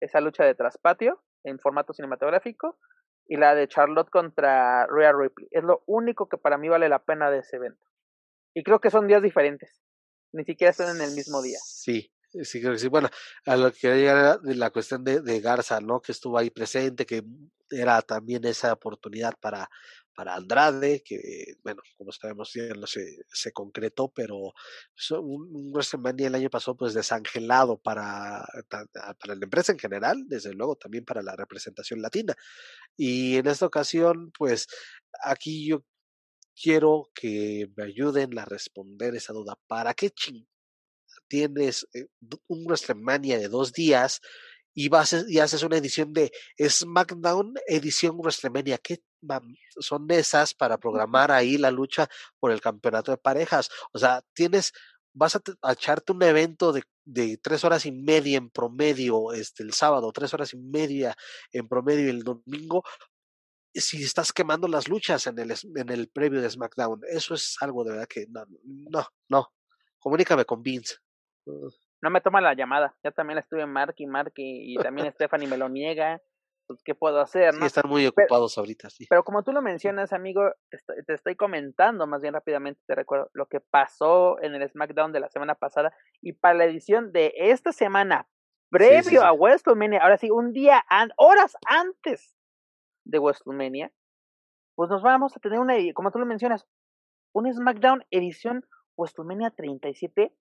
esa 0.00 0.20
lucha 0.20 0.44
de 0.44 0.54
traspatio 0.54 1.22
en 1.42 1.58
formato 1.58 1.94
cinematográfico, 1.94 2.78
y 3.26 3.36
la 3.36 3.54
de 3.54 3.68
Charlotte 3.68 4.10
contra 4.10 4.86
Rhea 4.86 5.12
Ripley. 5.12 5.48
Es 5.50 5.64
lo 5.64 5.82
único 5.86 6.28
que 6.28 6.36
para 6.36 6.58
mí 6.58 6.68
vale 6.68 6.88
la 6.88 7.02
pena 7.02 7.30
de 7.30 7.38
ese 7.38 7.56
evento. 7.56 7.84
Y 8.54 8.62
creo 8.62 8.80
que 8.80 8.90
son 8.90 9.06
días 9.06 9.22
diferentes. 9.22 9.70
Ni 10.32 10.44
siquiera 10.44 10.70
están 10.70 10.96
en 10.96 11.02
el 11.02 11.14
mismo 11.14 11.42
día. 11.42 11.58
Sí, 11.64 12.10
sí, 12.42 12.60
creo 12.60 12.72
que 12.72 12.78
sí. 12.78 12.88
Bueno, 12.88 13.08
a 13.46 13.56
lo 13.56 13.72
que 13.72 13.88
llegar 13.94 14.40
de 14.40 14.54
la 14.54 14.70
cuestión 14.70 15.04
de, 15.04 15.20
de 15.20 15.40
Garza, 15.40 15.80
¿no? 15.80 16.00
Que 16.00 16.12
estuvo 16.12 16.38
ahí 16.38 16.50
presente, 16.50 17.06
que 17.06 17.22
era 17.70 18.00
también 18.02 18.44
esa 18.44 18.72
oportunidad 18.72 19.34
para, 19.40 19.68
para 20.14 20.34
Andrade, 20.34 21.02
que 21.04 21.54
bueno, 21.62 21.82
como 21.96 22.12
sabemos 22.12 22.52
ya 22.54 22.74
no 22.74 22.86
se, 22.86 23.04
se 23.28 23.52
concretó, 23.52 24.10
pero 24.14 24.52
un 25.20 25.72
WrestleMania 25.72 26.28
el 26.28 26.34
año 26.36 26.50
pasado 26.50 26.76
pues 26.76 26.94
desangelado 26.94 27.78
para, 27.78 28.46
para 28.68 29.34
la 29.34 29.44
empresa 29.44 29.72
en 29.72 29.78
general, 29.78 30.24
desde 30.26 30.52
luego 30.54 30.76
también 30.76 31.04
para 31.04 31.22
la 31.22 31.36
representación 31.36 32.00
latina. 32.00 32.34
Y 32.96 33.36
en 33.36 33.46
esta 33.46 33.66
ocasión, 33.66 34.30
pues 34.36 34.68
aquí 35.22 35.68
yo 35.68 35.84
quiero 36.60 37.10
que 37.14 37.70
me 37.76 37.84
ayuden 37.84 38.38
a 38.38 38.44
responder 38.44 39.14
esa 39.14 39.32
duda. 39.32 39.58
¿Para 39.66 39.94
qué 39.94 40.10
ching 40.10 40.46
tienes 41.28 41.86
eh, 41.94 42.06
un 42.46 42.64
WrestleMania 42.64 43.38
de 43.38 43.48
dos 43.48 43.72
días 43.72 44.20
y, 44.74 44.88
vas, 44.88 45.14
y 45.28 45.38
haces 45.38 45.62
una 45.62 45.76
edición 45.76 46.12
de 46.12 46.32
SmackDown, 46.60 47.54
edición 47.66 48.18
WrestleMania. 48.18 48.78
¿Qué 48.78 49.02
son 49.80 50.10
esas 50.10 50.54
para 50.54 50.78
programar 50.78 51.30
ahí 51.30 51.56
la 51.56 51.70
lucha 51.70 52.08
por 52.40 52.50
el 52.50 52.60
campeonato 52.60 53.12
de 53.12 53.18
parejas? 53.18 53.70
O 53.92 53.98
sea, 53.98 54.22
tienes, 54.34 54.72
vas 55.12 55.36
a, 55.36 55.42
echarte 55.72 56.12
un 56.12 56.22
evento 56.22 56.72
de, 56.72 56.82
de, 57.04 57.38
tres 57.38 57.64
horas 57.64 57.86
y 57.86 57.92
media 57.92 58.36
en 58.36 58.50
promedio 58.50 59.32
este, 59.32 59.62
el 59.62 59.72
sábado, 59.72 60.12
tres 60.12 60.34
horas 60.34 60.52
y 60.54 60.58
media 60.58 61.16
en 61.52 61.68
promedio 61.68 62.10
el 62.10 62.22
domingo. 62.22 62.82
Si 63.74 64.02
estás 64.02 64.32
quemando 64.32 64.68
las 64.68 64.88
luchas 64.88 65.26
en 65.26 65.38
el, 65.38 65.52
en 65.74 65.88
el 65.90 66.08
previo 66.08 66.40
de 66.40 66.48
SmackDown, 66.48 67.00
eso 67.10 67.34
es 67.34 67.56
algo 67.60 67.84
de 67.84 67.92
verdad 67.92 68.06
que 68.08 68.26
no, 68.28 68.44
no, 68.64 69.06
no. 69.28 69.52
Comunícame 69.98 70.44
con 70.44 70.62
Vince 70.62 70.96
no 72.04 72.10
me 72.10 72.20
toma 72.20 72.40
la 72.42 72.54
llamada. 72.54 72.94
Ya 73.02 73.10
también 73.10 73.38
estuve 73.38 73.62
en 73.62 73.72
Mark 73.72 73.94
y 73.96 74.06
Mark 74.06 74.32
y, 74.36 74.76
también 74.76 75.10
Stephanie 75.14 75.48
me 75.48 75.56
lo 75.56 75.68
niega. 75.68 76.20
Pues, 76.66 76.82
¿qué 76.82 76.94
puedo 76.94 77.20
hacer? 77.20 77.54
¿no? 77.54 77.66
están 77.66 77.88
muy 77.88 78.06
ocupados 78.06 78.56
ahorita, 78.56 78.88
sí. 78.90 79.06
Pero 79.08 79.22
como 79.24 79.42
tú 79.42 79.52
lo 79.52 79.60
mencionas, 79.60 80.12
amigo, 80.12 80.50
te 81.06 81.14
estoy, 81.14 81.34
comentando 81.34 82.06
más 82.06 82.22
bien 82.22 82.34
rápidamente, 82.34 82.80
te 82.86 82.94
recuerdo, 82.94 83.30
lo 83.34 83.46
que 83.46 83.60
pasó 83.60 84.40
en 84.42 84.54
el 84.54 84.68
SmackDown 84.68 85.12
de 85.12 85.20
la 85.20 85.28
semana 85.28 85.54
pasada 85.54 85.94
y 86.22 86.32
para 86.32 86.54
la 86.54 86.64
edición 86.64 87.12
de 87.12 87.34
esta 87.36 87.72
semana, 87.72 88.28
previo 88.70 89.22
a 89.24 89.32
WrestleMania, 89.32 90.00
ahora 90.00 90.16
sí, 90.16 90.30
un 90.30 90.52
día, 90.52 90.82
horas 91.16 91.54
antes 91.66 92.33
de 93.04 93.18
WrestleMania, 93.18 93.92
pues 94.74 94.90
nos 94.90 95.02
vamos 95.02 95.36
a 95.36 95.40
tener 95.40 95.58
una, 95.58 95.74
como 95.94 96.10
tú 96.10 96.18
lo 96.18 96.26
mencionas, 96.26 96.66
un 97.32 97.52
SmackDown 97.52 98.04
edición 98.10 98.64
WrestleMania 98.96 99.50
37 99.50 100.34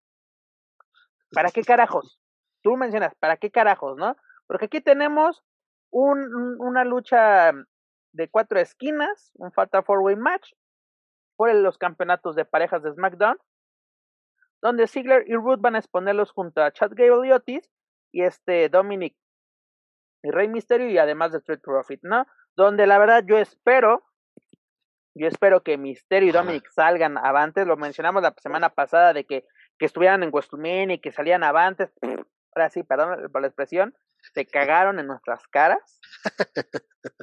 ¿Para 1.33 1.49
qué 1.49 1.63
carajos? 1.63 2.19
Tú 2.61 2.77
mencionas, 2.77 3.13
¿para 3.15 3.37
qué 3.37 3.51
carajos, 3.51 3.97
no? 3.97 4.15
Porque 4.47 4.65
aquí 4.65 4.81
tenemos 4.81 5.43
un, 5.91 6.19
una 6.59 6.85
lucha 6.85 7.51
de 8.13 8.29
cuatro 8.29 8.59
esquinas, 8.59 9.31
un 9.35 9.51
Fatal 9.51 9.83
Four 9.83 9.99
Way 10.01 10.15
Match 10.15 10.53
por 11.35 11.53
los 11.53 11.77
campeonatos 11.77 12.35
de 12.35 12.45
parejas 12.45 12.83
de 12.83 12.93
SmackDown, 12.93 13.37
donde 14.61 14.87
Ziggler 14.87 15.23
y 15.27 15.33
Root 15.33 15.59
van 15.59 15.75
a 15.75 15.79
exponerlos 15.79 16.31
junto 16.31 16.61
a 16.61 16.71
Chad 16.71 16.91
Gable 16.93 17.27
y 17.27 17.31
Otis 17.31 17.69
y 18.11 18.23
este 18.23 18.69
Dominic 18.69 19.15
y 20.23 20.31
Rey 20.31 20.47
Mysterio 20.47 20.89
y 20.89 20.97
además 20.99 21.31
de 21.31 21.39
Street 21.39 21.59
Profit, 21.61 22.01
¿no? 22.03 22.25
Donde 22.55 22.85
la 22.87 22.99
verdad 22.99 23.23
yo 23.25 23.37
espero, 23.37 24.03
yo 25.15 25.27
espero 25.27 25.63
que 25.63 25.77
Mysterio 25.77 26.29
y 26.29 26.31
Dominic 26.31 26.69
salgan 26.69 27.17
avantes, 27.17 27.67
lo 27.67 27.77
mencionamos 27.77 28.21
la 28.21 28.33
semana 28.41 28.69
pasada 28.69 29.13
de 29.13 29.25
que, 29.25 29.45
que 29.77 29.85
estuvieran 29.85 30.23
en 30.23 30.29
WrestleMania 30.29 30.95
y 30.95 31.01
que 31.01 31.11
salían 31.11 31.43
avantes, 31.43 31.91
ahora 32.55 32.69
sí, 32.69 32.83
perdón 32.83 33.31
por 33.31 33.41
la 33.41 33.47
expresión, 33.47 33.95
se 34.33 34.45
cagaron 34.45 34.99
en 34.99 35.07
nuestras 35.07 35.47
caras. 35.47 35.99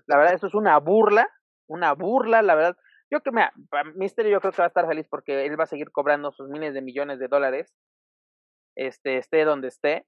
La 0.07 0.19
verdad, 0.19 0.35
eso 0.35 0.47
es 0.47 0.55
una 0.55 0.79
burla, 0.79 1.29
una 1.69 1.95
burla, 1.95 2.43
la 2.43 2.55
verdad. 2.55 2.77
Yo 3.11 3.21
creo, 3.23 3.33
mira, 3.33 3.53
Mysterio 3.95 4.33
yo 4.33 4.41
creo 4.41 4.53
que 4.53 4.63
va 4.63 4.67
a 4.67 4.69
estar 4.69 4.87
feliz 4.87 5.07
porque 5.09 5.47
él 5.47 5.59
va 5.59 5.65
a 5.65 5.69
seguir 5.69 5.91
cobrando 5.91 6.31
sus 6.33 6.49
miles 6.49 6.75
de 6.75 6.83
millones 6.83 7.19
de 7.19 7.29
dólares, 7.29 7.75
este, 8.77 9.17
esté 9.17 9.45
donde 9.45 9.69
esté. 9.69 10.07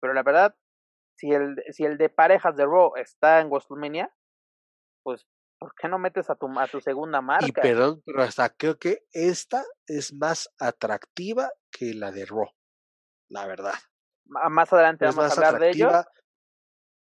Pero 0.00 0.14
la 0.14 0.22
verdad, 0.22 0.54
si 1.16 1.32
el, 1.32 1.56
si 1.70 1.84
el 1.84 1.98
de 1.98 2.08
parejas 2.08 2.56
de 2.56 2.64
Raw 2.64 2.92
está 2.96 3.40
en 3.40 3.48
WrestleMania, 3.50 4.10
pues, 5.02 5.26
¿por 5.58 5.74
qué 5.74 5.88
no 5.88 5.98
metes 5.98 6.30
a 6.30 6.34
tu, 6.36 6.46
a 6.58 6.66
tu 6.66 6.80
segunda 6.80 7.20
marca? 7.20 7.46
Y 7.46 7.52
perdón, 7.52 8.02
pero 8.04 8.22
hasta 8.22 8.48
creo 8.50 8.78
que 8.78 9.04
esta 9.12 9.64
es 9.86 10.12
más 10.14 10.52
atractiva 10.58 11.50
que 11.70 11.94
la 11.94 12.10
de 12.10 12.26
Raw, 12.26 12.50
la 13.28 13.46
verdad. 13.46 13.74
Más 14.24 14.72
adelante 14.72 15.06
vamos 15.06 15.30
a 15.30 15.34
hablar 15.34 15.60
de 15.60 15.70
ello. 15.70 15.90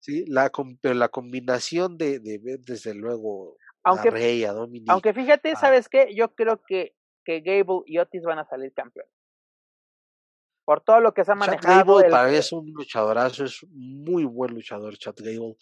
Sí, 0.01 0.25
la, 0.27 0.51
pero 0.81 0.93
la 0.93 1.09
combinación 1.09 1.97
de, 1.97 2.19
de 2.19 2.39
desde 2.59 2.93
luego 2.93 3.57
aunque, 3.85 4.09
a 4.09 4.11
Rey, 4.11 4.43
a 4.43 4.51
Dominic. 4.51 4.89
Aunque 4.89 5.13
fíjate, 5.13 5.55
¿sabes 5.55 5.87
qué? 5.87 6.13
Yo 6.15 6.33
creo 6.33 6.61
que, 6.67 6.95
que 7.23 7.41
Gable 7.41 7.83
y 7.85 7.99
Otis 7.99 8.23
van 8.23 8.39
a 8.39 8.45
salir 8.45 8.73
campeones. 8.73 9.11
Por 10.65 10.81
todo 10.81 10.99
lo 10.99 11.13
que 11.13 11.23
se 11.23 11.31
ha 11.31 11.35
manejado. 11.35 12.01
Chad 12.01 12.11
Gable 12.11 12.37
es 12.37 12.51
un 12.51 12.71
luchadorazo, 12.73 13.45
es 13.45 13.61
un 13.61 14.03
muy 14.03 14.25
buen 14.25 14.55
luchador, 14.55 14.97
Chad 14.97 15.15
Gable. 15.17 15.55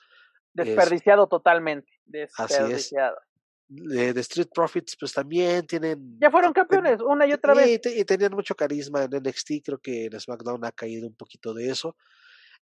Desperdiciado 0.53 1.27
totalmente. 1.27 1.91
Desperdiciado. 2.05 3.17
Así 3.17 3.27
es. 3.27 4.13
De, 4.13 4.19
Street 4.21 4.49
Profits, 4.53 4.95
pues 4.99 5.13
también 5.13 5.65
tienen. 5.65 6.17
Ya 6.19 6.30
fueron 6.30 6.53
campeones, 6.53 7.01
una 7.01 7.25
y 7.25 7.34
otra 7.34 7.53
vez. 7.53 7.81
Y, 7.85 8.05
tenían 8.05 8.34
mucho 8.34 8.55
carisma 8.55 9.03
en 9.03 9.11
NXT, 9.23 9.51
creo 9.65 9.80
que 9.80 10.05
en 10.05 10.19
SmackDown 10.19 10.63
ha 10.65 10.71
caído 10.71 11.07
un 11.07 11.15
poquito 11.15 11.53
de 11.53 11.69
eso. 11.69 11.95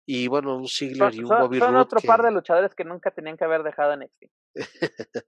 Y 0.05 0.27
bueno, 0.27 0.57
un 0.57 0.67
Ziggler 0.67 1.13
y 1.13 1.19
un 1.19 1.29
Bobby 1.29 1.59
Son 1.59 1.73
Roode 1.73 1.83
otro 1.83 2.01
par 2.01 2.23
de 2.23 2.31
luchadores 2.31 2.73
que 2.73 2.83
nunca 2.83 3.11
tenían 3.11 3.37
que 3.37 3.43
haber 3.43 3.61
dejado 3.61 3.95
NXT. 3.95 4.23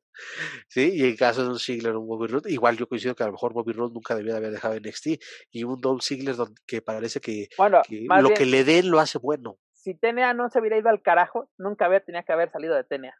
sí, 0.67 0.91
y 0.95 1.03
en 1.03 1.15
caso 1.15 1.43
de 1.43 1.49
un 1.49 1.59
Ziggler, 1.59 1.95
un 1.95 2.07
Bobby 2.07 2.27
Roode, 2.27 2.51
igual 2.51 2.75
yo 2.77 2.87
coincido 2.87 3.15
que 3.15 3.23
a 3.23 3.27
lo 3.27 3.33
mejor 3.33 3.53
Bobby 3.53 3.73
Roode 3.73 3.93
nunca 3.93 4.15
debía 4.15 4.35
haber 4.35 4.51
dejado 4.51 4.75
NXT. 4.79 5.07
Y 5.51 5.63
un 5.63 5.79
Dolph 5.79 6.01
Ziggler 6.01 6.35
que 6.65 6.81
parece 6.81 7.19
que, 7.19 7.49
lo 7.57 8.29
que 8.31 8.45
le 8.45 8.63
den 8.63 8.89
lo 8.89 8.99
hace 8.99 9.19
bueno. 9.19 9.59
Si 9.83 9.95
TNA 9.95 10.33
no 10.33 10.49
se 10.49 10.61
hubiera 10.61 10.77
ido 10.77 10.87
al 10.87 11.01
carajo, 11.01 11.49
nunca 11.57 11.85
había, 11.85 11.99
tenía 11.99 12.23
que 12.23 12.31
haber 12.31 12.49
salido 12.49 12.73
de 12.73 12.85
TNA. 12.85 13.13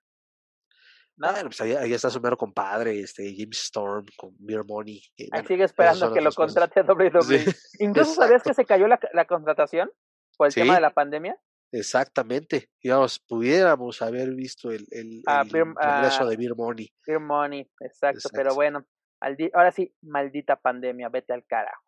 ¿no? 1.17 1.31
Bueno, 1.31 1.49
pues 1.49 1.59
ahí, 1.59 1.73
ahí, 1.73 1.93
está 1.93 2.09
su 2.09 2.21
mero 2.21 2.37
compadre, 2.37 3.01
este 3.01 3.35
James 3.37 3.65
Storm 3.65 4.05
con 4.15 4.33
Mere 4.39 4.63
Money. 4.63 5.01
Que, 5.13 5.27
bueno, 5.29 5.41
ahí 5.41 5.45
sigue 5.45 5.65
esperando 5.65 6.13
que 6.13 6.21
lo 6.21 6.31
contrate 6.31 6.79
a 6.79 6.83
WWE. 6.87 7.21
Sí, 7.21 7.51
Incluso 7.79 8.13
sabías 8.13 8.43
que 8.43 8.53
se 8.53 8.63
cayó 8.63 8.87
la, 8.87 8.97
la 9.11 9.25
contratación 9.25 9.91
por 10.37 10.47
el 10.47 10.53
sí, 10.53 10.61
tema 10.61 10.75
de 10.75 10.81
la 10.81 10.93
pandemia. 10.93 11.37
Exactamente. 11.73 12.69
Digamos, 12.81 13.19
pudiéramos 13.19 14.01
haber 14.01 14.33
visto 14.33 14.71
el, 14.71 14.87
el, 14.91 15.21
ah, 15.27 15.41
el 15.43 15.51
Beer, 15.51 15.65
regreso 15.65 16.23
ah, 16.23 16.27
de 16.27 16.37
Beer 16.37 16.55
Money. 16.55 16.93
Beer 17.05 17.19
Money, 17.19 17.69
exacto, 17.81 18.19
exacto. 18.19 18.37
pero 18.37 18.55
bueno, 18.55 18.85
al 19.19 19.35
ahora 19.53 19.73
sí, 19.73 19.93
maldita 20.01 20.55
pandemia, 20.55 21.09
vete 21.09 21.33
al 21.33 21.45
carajo. 21.45 21.83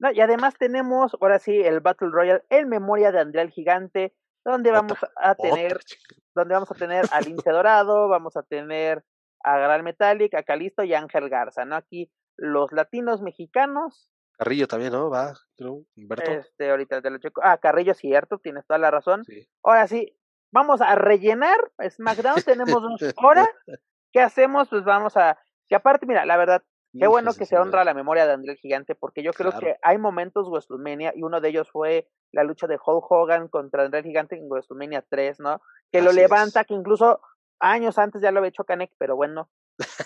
No, 0.00 0.10
y 0.10 0.20
además 0.20 0.54
tenemos, 0.58 1.16
ahora 1.20 1.38
sí, 1.38 1.60
el 1.60 1.80
Battle 1.80 2.08
Royale 2.10 2.42
en 2.48 2.68
memoria 2.68 3.12
de 3.12 3.20
Andrea 3.20 3.42
el 3.42 3.50
Gigante, 3.50 4.14
donde 4.44 4.70
vamos 4.70 4.92
Otra, 4.92 5.10
a 5.16 5.34
tener, 5.34 5.76
otra, 5.76 5.86
donde 6.34 6.54
vamos 6.54 6.70
a 6.70 6.74
tener 6.74 7.04
a 7.12 7.20
Lince 7.20 7.50
Dorado, 7.50 8.08
vamos 8.08 8.34
a 8.36 8.42
tener 8.42 9.04
a 9.44 9.58
Gran 9.58 9.84
Metallic, 9.84 10.34
a 10.34 10.42
Calisto 10.42 10.84
y 10.84 10.94
a 10.94 10.98
Ángel 10.98 11.28
Garza, 11.28 11.66
¿no? 11.66 11.76
Aquí 11.76 12.10
los 12.36 12.72
latinos 12.72 13.20
mexicanos. 13.20 14.10
Carrillo 14.38 14.66
también, 14.66 14.92
¿no? 14.92 15.10
Va, 15.10 15.34
creo, 15.54 15.84
Humberto. 15.94 16.30
Este, 16.30 16.70
ahorita 16.70 17.02
te 17.02 17.10
lo 17.10 17.18
checo. 17.18 17.42
Ah, 17.44 17.58
Carrillo, 17.58 17.92
cierto, 17.92 18.38
tienes 18.38 18.66
toda 18.66 18.78
la 18.78 18.90
razón. 18.90 19.24
Sí. 19.26 19.46
Ahora 19.62 19.86
sí, 19.86 20.16
vamos 20.50 20.80
a 20.80 20.94
rellenar 20.94 21.58
SmackDown, 21.86 22.42
tenemos 22.42 22.82
dos 22.82 23.14
horas. 23.16 23.48
¿Qué 24.12 24.20
hacemos? 24.20 24.68
Pues 24.70 24.82
vamos 24.84 25.16
a. 25.18 25.38
Que 25.68 25.76
aparte, 25.76 26.06
mira, 26.06 26.24
la 26.24 26.38
verdad, 26.38 26.62
Qué 26.98 27.06
bueno 27.06 27.32
que 27.34 27.46
se 27.46 27.56
honra 27.56 27.84
la 27.84 27.94
memoria 27.94 28.26
de 28.26 28.32
André 28.32 28.52
el 28.52 28.58
Gigante, 28.58 28.94
porque 28.94 29.22
yo 29.22 29.32
creo 29.32 29.50
claro. 29.50 29.64
que 29.64 29.76
hay 29.82 29.98
momentos 29.98 30.48
WrestleMania, 30.48 31.12
y 31.14 31.22
uno 31.22 31.40
de 31.40 31.48
ellos 31.48 31.68
fue 31.70 32.08
la 32.32 32.42
lucha 32.42 32.66
de 32.66 32.78
Hulk 32.84 33.10
Hogan 33.10 33.48
contra 33.48 33.84
André 33.84 34.00
el 34.00 34.06
Gigante 34.06 34.36
en 34.36 34.48
WrestleMania 34.48 35.04
3, 35.08 35.40
¿no? 35.40 35.60
Que 35.92 35.98
Así 35.98 36.06
lo 36.06 36.12
levanta, 36.12 36.62
es. 36.62 36.66
que 36.66 36.74
incluso 36.74 37.20
años 37.60 37.98
antes 37.98 38.22
ya 38.22 38.32
lo 38.32 38.38
había 38.38 38.48
hecho 38.48 38.64
Canek, 38.64 38.92
pero 38.98 39.14
bueno, 39.14 39.50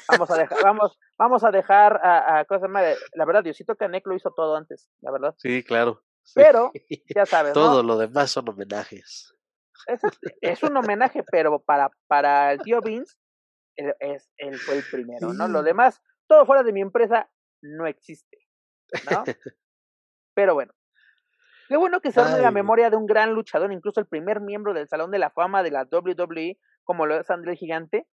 vamos 0.08 0.30
a 0.30 0.36
dejar, 0.36 0.62
vamos, 0.62 0.98
vamos 1.18 1.44
a 1.44 1.50
dejar 1.50 2.00
a, 2.02 2.40
a 2.40 2.44
cosas 2.44 2.68
más. 2.68 2.84
La 3.14 3.24
verdad, 3.24 3.42
Diosito 3.42 3.76
Canek 3.76 4.06
lo 4.06 4.14
hizo 4.14 4.32
todo 4.32 4.56
antes, 4.56 4.90
la 5.00 5.10
verdad. 5.10 5.34
Sí, 5.38 5.62
claro. 5.62 6.02
Sí. 6.22 6.34
Pero, 6.36 6.72
ya 7.14 7.26
sabes. 7.26 7.52
todo 7.52 7.82
¿no? 7.82 7.88
lo 7.88 7.98
demás 7.98 8.30
son 8.30 8.48
homenajes. 8.48 9.34
Es, 9.86 10.00
es, 10.40 10.62
un 10.62 10.76
homenaje, 10.76 11.22
pero 11.30 11.60
para, 11.60 11.90
para 12.06 12.52
el 12.52 12.60
tío 12.60 12.80
Vince, 12.80 13.14
él, 13.76 13.94
es, 14.00 14.30
él 14.38 14.58
fue 14.58 14.76
el 14.76 14.84
primero, 14.90 15.34
¿no? 15.34 15.48
Lo 15.48 15.62
demás 15.62 16.00
todo 16.34 16.46
fuera 16.46 16.64
de 16.64 16.72
mi 16.72 16.80
empresa 16.80 17.30
no 17.62 17.86
existe, 17.86 18.38
¿no? 19.10 19.24
Pero 20.34 20.54
bueno, 20.54 20.72
qué 21.68 21.76
bueno 21.76 22.00
que 22.00 22.10
se 22.10 22.20
arme 22.20 22.40
la 22.40 22.50
memoria 22.50 22.90
de 22.90 22.96
un 22.96 23.06
gran 23.06 23.32
luchador, 23.34 23.72
incluso 23.72 24.00
el 24.00 24.06
primer 24.06 24.40
miembro 24.40 24.74
del 24.74 24.88
Salón 24.88 25.12
de 25.12 25.20
la 25.20 25.30
Fama 25.30 25.62
de 25.62 25.70
la 25.70 25.86
WWE, 25.90 26.58
como 26.82 27.06
lo 27.06 27.20
es 27.20 27.30
André 27.30 27.52
el 27.52 27.58
Gigante. 27.58 28.08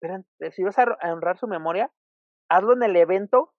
Pero 0.00 0.22
si 0.52 0.62
vas 0.62 0.78
a 0.78 0.84
honrar 1.10 1.38
su 1.38 1.48
memoria, 1.48 1.90
hazlo 2.50 2.74
en 2.74 2.82
el 2.82 2.96
evento 2.96 3.54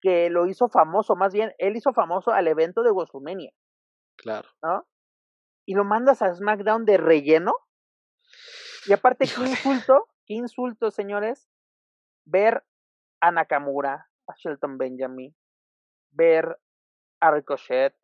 que 0.00 0.30
lo 0.30 0.46
hizo 0.46 0.68
famoso, 0.68 1.14
más 1.14 1.32
bien, 1.32 1.52
él 1.58 1.76
hizo 1.76 1.92
famoso 1.92 2.32
al 2.32 2.48
evento 2.48 2.82
de 2.82 2.90
WrestleMania. 2.90 3.52
Claro. 4.16 4.48
¿No? 4.62 4.88
Y 5.66 5.74
lo 5.74 5.84
mandas 5.84 6.22
a 6.22 6.34
SmackDown 6.34 6.86
de 6.86 6.96
relleno. 6.96 7.52
Y 8.86 8.92
aparte, 8.94 9.26
qué 9.26 9.42
insulto, 9.42 10.08
qué 10.26 10.34
insulto, 10.34 10.90
señores, 10.90 11.48
ver 12.24 12.64
a 13.22 13.30
Nakamura, 13.30 14.10
a 14.26 14.34
Shelton 14.36 14.76
Benjamin, 14.76 15.34
ver 16.10 16.58
a 17.20 17.30
Ricochet, 17.30 17.94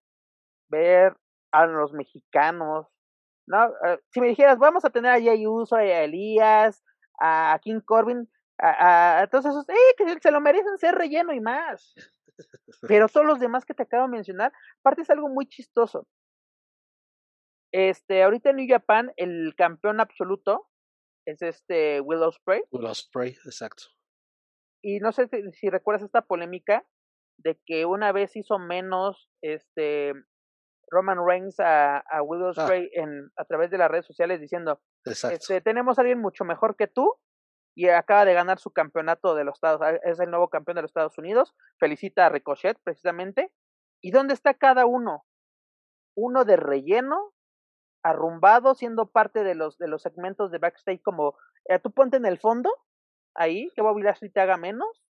ver 0.70 1.16
a 1.52 1.66
los 1.66 1.92
mexicanos, 1.92 2.86
¿no? 3.46 3.66
Uh, 3.66 3.98
si 4.12 4.20
me 4.20 4.28
dijeras, 4.28 4.58
vamos 4.58 4.84
a 4.84 4.90
tener 4.90 5.10
a 5.10 5.20
Jay 5.20 5.46
Uso, 5.46 5.76
a 5.76 5.84
Elías, 5.84 6.84
a 7.20 7.58
King 7.62 7.80
Corbin, 7.80 8.30
a, 8.60 9.26
todos 9.30 9.46
esos, 9.46 9.68
¡eh! 9.68 9.94
que 9.96 10.20
se 10.20 10.30
lo 10.30 10.40
merecen 10.40 10.78
ser 10.78 10.94
relleno 10.94 11.32
y 11.32 11.40
más. 11.40 11.94
Pero 12.88 13.08
todos 13.08 13.26
los 13.26 13.40
demás 13.40 13.64
que 13.64 13.74
te 13.74 13.82
acabo 13.82 14.04
de 14.04 14.12
mencionar, 14.12 14.52
aparte 14.80 15.02
es 15.02 15.10
algo 15.10 15.28
muy 15.28 15.46
chistoso. 15.46 16.06
Este, 17.72 18.22
ahorita 18.22 18.50
en 18.50 18.56
New 18.56 18.66
Japan, 18.68 19.12
el 19.16 19.54
campeón 19.56 20.00
absoluto 20.00 20.68
es 21.26 21.42
este 21.42 22.00
Willow 22.00 22.32
Spray. 22.32 22.62
Willow 22.70 22.94
Spray, 22.94 23.30
exacto 23.44 23.97
y 24.82 25.00
no 25.00 25.12
sé 25.12 25.28
si, 25.28 25.50
si, 25.52 25.70
recuerdas 25.70 26.04
esta 26.04 26.22
polémica 26.22 26.86
de 27.38 27.58
que 27.66 27.86
una 27.86 28.12
vez 28.12 28.36
hizo 28.36 28.58
menos 28.58 29.28
este 29.42 30.12
Roman 30.90 31.24
Reigns 31.24 31.60
a, 31.60 31.98
a 31.98 32.22
Spray 32.52 32.86
ah. 32.86 33.00
en, 33.02 33.30
a 33.36 33.44
través 33.44 33.70
de 33.70 33.78
las 33.78 33.90
redes 33.90 34.06
sociales 34.06 34.40
diciendo 34.40 34.80
este, 35.04 35.60
tenemos 35.60 35.98
a 35.98 36.02
alguien 36.02 36.20
mucho 36.20 36.44
mejor 36.44 36.76
que 36.76 36.86
tú 36.86 37.16
y 37.74 37.88
acaba 37.88 38.24
de 38.24 38.34
ganar 38.34 38.58
su 38.58 38.72
campeonato 38.72 39.34
de 39.34 39.44
los 39.44 39.56
Estados 39.56 39.80
es 40.04 40.18
el 40.20 40.30
nuevo 40.30 40.48
campeón 40.48 40.76
de 40.76 40.82
los 40.82 40.90
Estados 40.90 41.18
Unidos 41.18 41.54
felicita 41.78 42.26
a 42.26 42.28
Ricochet 42.28 42.78
precisamente 42.82 43.52
y 44.00 44.10
dónde 44.10 44.34
está 44.34 44.54
cada 44.54 44.86
uno 44.86 45.24
uno 46.16 46.44
de 46.44 46.56
relleno 46.56 47.32
arrumbado 48.02 48.74
siendo 48.74 49.10
parte 49.10 49.44
de 49.44 49.54
los 49.54 49.78
de 49.78 49.88
los 49.88 50.02
segmentos 50.02 50.50
de 50.50 50.58
backstage 50.58 51.02
como 51.02 51.36
eh, 51.66 51.78
tú 51.78 51.92
ponte 51.92 52.16
en 52.16 52.26
el 52.26 52.38
fondo 52.38 52.72
ahí, 53.34 53.70
que 53.74 53.82
Bobby 53.82 54.02
Lashley 54.02 54.30
te 54.30 54.40
haga 54.40 54.56
menos. 54.56 55.02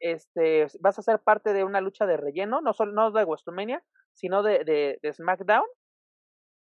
Este, 0.00 0.66
vas 0.80 0.98
a 0.98 1.02
ser 1.02 1.20
parte 1.20 1.52
de 1.52 1.64
una 1.64 1.80
lucha 1.80 2.06
de 2.06 2.16
relleno, 2.16 2.60
no 2.60 2.72
solo 2.72 2.92
no 2.92 3.10
de 3.12 3.24
WrestleMania, 3.24 3.82
sino 4.12 4.42
de, 4.42 4.64
de, 4.64 4.98
de, 5.02 5.12
SmackDown. 5.12 5.66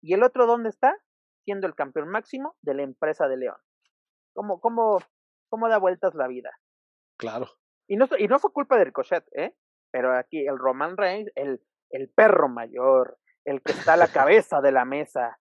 Y 0.01 0.13
el 0.13 0.23
otro, 0.23 0.45
¿dónde 0.45 0.69
está? 0.69 0.95
Siendo 1.43 1.67
el 1.67 1.75
campeón 1.75 2.09
máximo 2.09 2.55
de 2.61 2.75
la 2.75 2.83
empresa 2.83 3.27
de 3.27 3.37
León. 3.37 3.57
¿Cómo, 4.33 4.59
cómo, 4.59 4.99
cómo 5.49 5.69
da 5.69 5.77
vueltas 5.77 6.13
la 6.13 6.27
vida? 6.27 6.51
Claro. 7.17 7.47
Y 7.87 7.97
no, 7.97 8.07
y 8.17 8.27
no 8.27 8.39
fue 8.39 8.51
culpa 8.51 8.77
de 8.77 8.85
Ricochet, 8.85 9.25
¿eh? 9.33 9.55
Pero 9.91 10.15
aquí 10.17 10.45
el 10.45 10.57
Roman 10.59 10.97
Reigns, 10.97 11.31
el, 11.35 11.61
el 11.89 12.09
perro 12.09 12.49
mayor, 12.49 13.17
el 13.45 13.61
que 13.61 13.71
está 13.71 13.93
a 13.93 13.97
la 13.97 14.07
cabeza 14.13 14.61
de 14.61 14.71
la 14.71 14.85
mesa, 14.85 15.39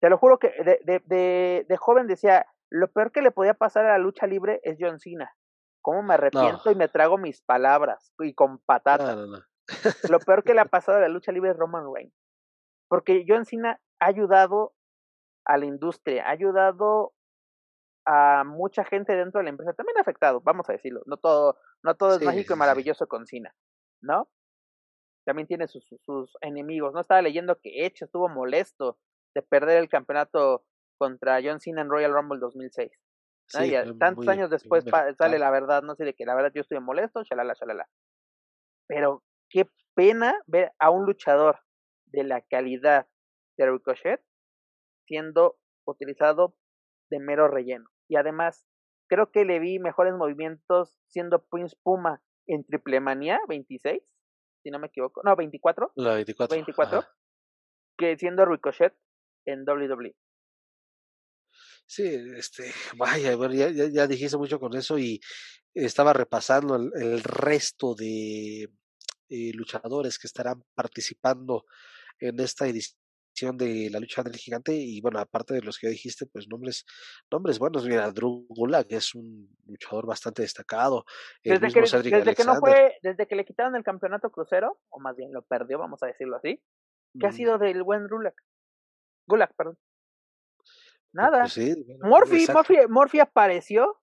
Te 0.00 0.10
lo 0.10 0.18
juro 0.18 0.38
que 0.38 0.48
de, 0.48 0.80
de, 0.84 1.00
de, 1.04 1.66
de 1.68 1.76
joven 1.76 2.06
decía, 2.06 2.46
lo 2.70 2.90
peor 2.90 3.12
que 3.12 3.22
le 3.22 3.30
podía 3.30 3.54
pasar 3.54 3.84
a 3.86 3.92
la 3.92 3.98
lucha 3.98 4.26
libre 4.26 4.60
es 4.62 4.76
John 4.80 4.98
Cena. 4.98 5.32
¿Cómo 5.82 6.02
me 6.02 6.14
arrepiento 6.14 6.70
y 6.70 6.74
me 6.74 6.88
trago 6.88 7.16
mis 7.16 7.42
palabras? 7.42 8.12
Y 8.18 8.34
con 8.34 8.58
patatas. 8.58 9.16
lo 10.10 10.18
peor 10.20 10.42
que 10.42 10.54
le 10.54 10.60
ha 10.60 10.64
pasado 10.70 10.98
a 10.98 11.00
la 11.00 11.08
lucha 11.08 11.32
libre 11.32 11.50
es 11.50 11.56
Roman 11.56 11.84
Reigns. 11.94 12.14
Porque 12.88 13.24
John 13.26 13.44
Cena 13.44 13.80
ha 14.00 14.06
ayudado 14.06 14.74
a 15.44 15.58
la 15.58 15.66
industria, 15.66 16.26
ha 16.26 16.30
ayudado 16.30 17.12
a 18.04 18.44
mucha 18.44 18.84
gente 18.84 19.14
dentro 19.14 19.38
de 19.38 19.44
la 19.44 19.50
empresa, 19.50 19.72
también 19.72 19.98
ha 19.98 20.00
afectado, 20.00 20.40
vamos 20.40 20.68
a 20.68 20.72
decirlo, 20.72 21.02
no 21.06 21.16
todo, 21.16 21.58
no 21.82 21.96
todo 21.96 22.16
es 22.16 22.22
mágico 22.22 22.54
y 22.54 22.56
maravilloso 22.56 23.08
con 23.08 23.26
Cena, 23.26 23.54
¿no? 24.00 24.28
También 25.24 25.48
tiene 25.48 25.66
sus, 25.66 25.84
sus, 26.04 26.36
enemigos, 26.40 26.94
¿no? 26.94 27.00
Estaba 27.00 27.20
leyendo 27.20 27.58
que 27.60 27.84
Edge 27.84 28.04
estuvo 28.04 28.28
molesto 28.28 28.98
de 29.34 29.42
perder 29.42 29.78
el 29.78 29.88
campeonato 29.88 30.64
contra 30.98 31.40
John 31.42 31.60
Cena 31.60 31.82
en 31.82 31.88
Royal 31.88 32.12
Rumble 32.12 32.38
2006. 32.40 32.90
Sí, 33.48 33.74
y 33.74 33.98
tantos 33.98 34.26
años 34.26 34.50
después 34.50 34.84
sale 34.84 35.38
la 35.38 35.50
verdad, 35.50 35.82
no 35.82 35.94
sé, 35.94 36.04
de 36.04 36.14
que 36.14 36.26
la 36.26 36.34
verdad 36.34 36.50
yo 36.54 36.62
estoy 36.62 36.80
molesto, 36.80 37.22
shalala, 37.22 37.54
shalala. 37.54 37.88
Pero 38.88 39.22
qué 39.48 39.70
pena 39.94 40.34
ver 40.46 40.72
a 40.78 40.90
un 40.90 41.06
luchador 41.06 41.60
de 42.06 42.24
la 42.24 42.40
calidad 42.40 43.06
de 43.56 43.70
Ricochet 43.70 44.20
siendo 45.06 45.58
utilizado 45.86 46.56
de 47.10 47.20
mero 47.20 47.48
relleno. 47.48 47.88
Y 48.08 48.16
además, 48.16 48.66
creo 49.08 49.30
que 49.30 49.44
le 49.44 49.60
vi 49.60 49.78
mejores 49.78 50.14
movimientos 50.14 50.98
siendo 51.06 51.44
Prince 51.46 51.76
Puma 51.82 52.22
en 52.46 52.64
Triple 52.64 53.00
Manía 53.00 53.38
26, 53.48 54.02
si 54.62 54.70
no 54.70 54.78
me 54.78 54.88
equivoco. 54.88 55.20
No, 55.24 55.36
24. 55.36 55.92
La 55.94 56.14
24. 56.14 56.56
24. 56.56 57.04
Que 57.96 58.16
siendo 58.16 58.44
Ricochet 58.44 58.94
en 59.46 59.64
WWE. 59.66 60.14
Sí, 61.86 62.04
este, 62.36 62.64
vaya, 62.98 63.36
bueno, 63.36 63.54
ya, 63.54 63.70
ya, 63.70 64.06
dijiste 64.06 64.36
mucho 64.36 64.58
con 64.58 64.76
eso 64.76 64.98
y 64.98 65.20
estaba 65.74 66.12
repasando 66.12 66.76
el, 66.76 67.22
resto 67.22 67.94
de 67.94 68.68
eh, 69.28 69.52
luchadores 69.54 70.18
que 70.18 70.26
estarán 70.26 70.62
participando 70.74 71.64
en 72.18 72.40
esta 72.40 72.66
edición 72.66 72.98
de 73.58 73.90
la 73.90 74.00
lucha 74.00 74.22
del 74.22 74.36
gigante 74.36 74.72
y 74.72 75.00
bueno 75.02 75.18
aparte 75.18 75.52
de 75.52 75.60
los 75.60 75.78
que 75.78 75.88
ya 75.88 75.90
dijiste 75.90 76.24
pues 76.24 76.48
nombres 76.48 76.86
nombres 77.30 77.58
buenos. 77.58 77.84
Mira 77.84 78.10
Drew 78.10 78.46
Gulak 78.48 78.90
es 78.92 79.14
un 79.14 79.54
luchador 79.66 80.06
bastante 80.06 80.40
destacado 80.40 81.04
desde, 81.44 81.68
que, 81.70 81.80
desde 81.80 82.34
que, 82.34 82.44
no 82.44 82.56
fue 82.56 82.96
desde 83.02 83.26
que 83.26 83.36
le 83.36 83.44
quitaron 83.44 83.76
el 83.76 83.84
campeonato 83.84 84.30
crucero 84.30 84.80
o 84.88 85.00
más 85.00 85.16
bien 85.16 85.34
lo 85.34 85.42
perdió 85.42 85.78
vamos 85.78 86.02
a 86.02 86.06
decirlo 86.06 86.36
así 86.36 86.62
¿qué 87.20 87.26
ha 87.26 87.32
sido 87.32 87.58
del 87.58 87.82
buen 87.82 88.08
Gulak 88.08 88.42
Gulak 89.26 89.54
perdón 89.54 89.76
nada 91.16 91.42
pues 91.42 91.76
Morphy, 92.02 92.46
Morphy, 92.88 93.20
apareció 93.20 94.00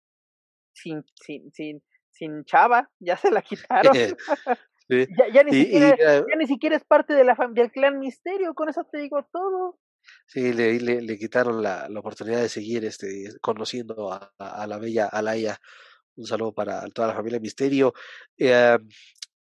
sin 0.74 1.04
sin 1.16 1.52
sin 1.52 1.84
sin 2.10 2.44
chava 2.46 2.90
ya 3.00 3.16
se 3.18 3.32
la 3.32 3.42
quitaron 3.42 3.94
Ya, 5.34 5.44
ni 5.44 5.52
siquiera, 5.52 5.96
ya 5.98 6.36
ni 6.38 6.48
siquiera 6.48 6.76
es 6.76 6.84
parte 6.84 7.14
de 7.14 7.24
la 7.24 7.36
del 7.52 7.72
clan 7.72 8.00
Misterio, 8.00 8.54
con 8.54 8.70
eso 8.70 8.84
te 8.92 9.00
digo 9.00 9.28
todo. 9.32 9.80
Sí, 10.28 10.52
le, 10.52 10.80
le, 10.80 11.02
le 11.02 11.18
quitaron 11.18 11.64
la, 11.64 11.88
la, 11.90 12.00
oportunidad 12.00 12.42
de 12.42 12.50
seguir 12.50 12.84
este, 12.84 13.30
conociendo 13.42 14.12
a, 14.12 14.34
a, 14.38 14.68
la 14.68 14.78
bella 14.78 15.08
Alaya. 15.08 15.58
Un 16.16 16.26
saludo 16.26 16.54
para 16.54 16.86
toda 16.90 17.08
la 17.08 17.16
familia 17.16 17.40
Misterio. 17.40 17.94
Eh, 18.38 18.78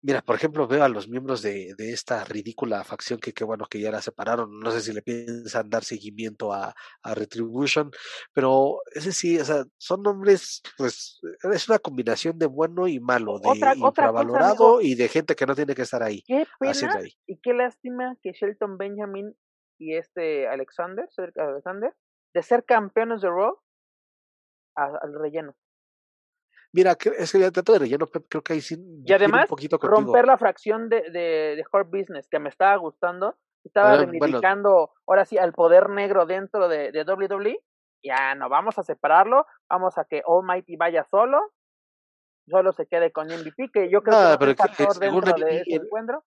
Mira, 0.01 0.21
por 0.21 0.35
ejemplo, 0.35 0.65
veo 0.65 0.83
a 0.83 0.89
los 0.89 1.09
miembros 1.09 1.41
de, 1.41 1.73
de 1.77 1.91
esta 1.91 2.23
ridícula 2.23 2.85
facción 2.85 3.19
que 3.19 3.33
qué 3.33 3.43
bueno 3.43 3.65
que 3.69 3.81
ya 3.81 3.91
la 3.91 4.01
separaron. 4.01 4.59
No 4.59 4.71
sé 4.71 4.79
si 4.79 4.93
le 4.93 5.01
piensan 5.01 5.69
dar 5.69 5.83
seguimiento 5.83 6.53
a, 6.53 6.73
a 7.03 7.15
Retribution, 7.15 7.91
pero 8.33 8.79
ese 8.93 9.11
sí, 9.11 9.37
o 9.37 9.43
sea, 9.43 9.65
son 9.77 10.03
nombres, 10.03 10.61
pues, 10.77 11.19
es 11.51 11.67
una 11.67 11.79
combinación 11.79 12.39
de 12.39 12.45
bueno 12.45 12.87
y 12.87 13.01
malo, 13.01 13.39
de 13.39 13.49
otra, 13.49 13.75
infravalorado 13.75 14.79
y 14.79 14.95
de 14.95 15.09
gente 15.09 15.35
que 15.35 15.45
no 15.45 15.53
tiene 15.53 15.75
que 15.75 15.81
estar 15.81 16.01
ahí. 16.01 16.23
Qué 16.25 16.45
pena 16.57 17.01
y 17.27 17.37
qué 17.41 17.53
lástima 17.53 18.15
que 18.21 18.31
Shelton 18.31 18.77
Benjamin 18.77 19.35
y 19.77 19.95
este 19.95 20.47
Alexander, 20.47 21.09
Alexander, 21.35 21.93
de 22.33 22.43
ser 22.43 22.63
campeones 22.63 23.21
de 23.21 23.29
Raw 23.29 23.59
al 24.75 25.13
relleno. 25.13 25.57
Mira, 26.71 26.95
es 27.17 27.31
que 27.31 27.39
ya 27.39 27.51
trato 27.51 27.73
de 27.73 27.79
relleno, 27.79 28.07
creo 28.07 28.43
que 28.43 28.53
ahí 28.53 28.61
sí. 28.61 28.77
Y 29.03 29.13
además, 29.13 29.49
romper 29.81 30.25
la 30.25 30.37
fracción 30.37 30.87
de, 30.87 31.01
de, 31.11 31.55
de 31.55 31.63
Hard 31.71 31.87
Business, 31.87 32.27
que 32.29 32.39
me 32.39 32.49
estaba 32.49 32.75
gustando. 32.77 33.37
Estaba 33.63 33.97
reivindicando, 33.97 34.91
ahora 35.05 35.25
sí, 35.25 35.37
al 35.37 35.51
poder 35.53 35.89
negro 35.89 36.25
dentro 36.25 36.69
de, 36.69 36.91
de 36.91 37.03
WWE. 37.03 37.59
Ya 38.03 38.35
no, 38.35 38.47
vamos 38.49 38.77
a 38.79 38.83
separarlo. 38.83 39.45
Vamos 39.69 39.97
a 39.97 40.05
que 40.05 40.21
Almighty 40.25 40.75
vaya 40.77 41.05
solo. 41.09 41.51
Solo 42.47 42.71
se 42.71 42.87
quede 42.87 43.11
con 43.11 43.27
MVP, 43.27 43.69
que 43.71 43.91
yo 43.91 44.01
creo 44.01 44.37
que, 44.37 44.51
es 44.51 44.57
factor 44.57 44.97
dentro 44.97 45.33
de 45.33 45.61
ese 45.61 45.75
encuentro. 45.75 46.23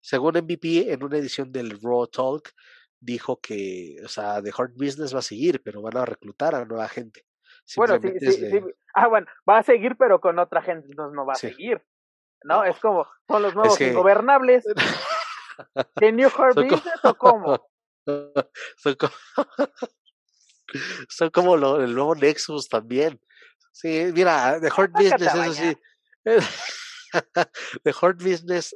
Según 0.00 0.36
MVP, 0.38 0.92
en 0.92 1.02
una 1.02 1.18
edición 1.18 1.50
del 1.50 1.78
Raw 1.82 2.06
Talk, 2.06 2.50
dijo 3.00 3.40
que, 3.40 3.96
o 4.04 4.08
sea, 4.08 4.42
The 4.42 4.52
Hard 4.56 4.72
Business 4.74 5.14
va 5.14 5.18
a 5.18 5.22
seguir, 5.22 5.62
pero 5.62 5.82
van 5.82 5.96
a 5.96 6.04
reclutar 6.04 6.54
a 6.54 6.64
nueva 6.64 6.88
gente. 6.88 7.26
Bueno, 7.76 7.98
sí, 8.00 8.12
sí, 8.20 8.32
sí. 8.32 8.60
Ah, 8.98 9.08
bueno, 9.08 9.26
va 9.46 9.58
a 9.58 9.62
seguir, 9.62 9.94
pero 9.98 10.22
con 10.22 10.38
otra 10.38 10.62
gente, 10.62 10.88
entonces 10.88 11.14
no 11.14 11.26
va 11.26 11.34
a 11.34 11.36
seguir. 11.36 11.82
¿No? 12.44 12.64
Es 12.64 12.78
como, 12.78 13.06
son 13.28 13.42
los 13.42 13.54
nuevos 13.54 13.78
ingobernables. 13.78 14.64
¿De 15.96 16.12
New 16.12 16.30
Business 16.30 17.04
o 17.04 17.14
cómo? 17.14 17.68
Son 18.76 18.94
como, 18.94 19.12
son 21.08 21.30
como 21.30 21.56
lo, 21.56 21.82
el 21.82 21.92
nuevo 21.92 22.14
Nexus 22.14 22.68
también. 22.68 23.20
Sí, 23.72 24.12
mira, 24.14 24.60
The 24.60 24.70
Heart 24.70 24.92
Business, 24.92 25.34
eso 25.34 25.52
sí. 25.52 25.76
The 27.82 27.92
Heart 27.92 28.22
Business 28.22 28.72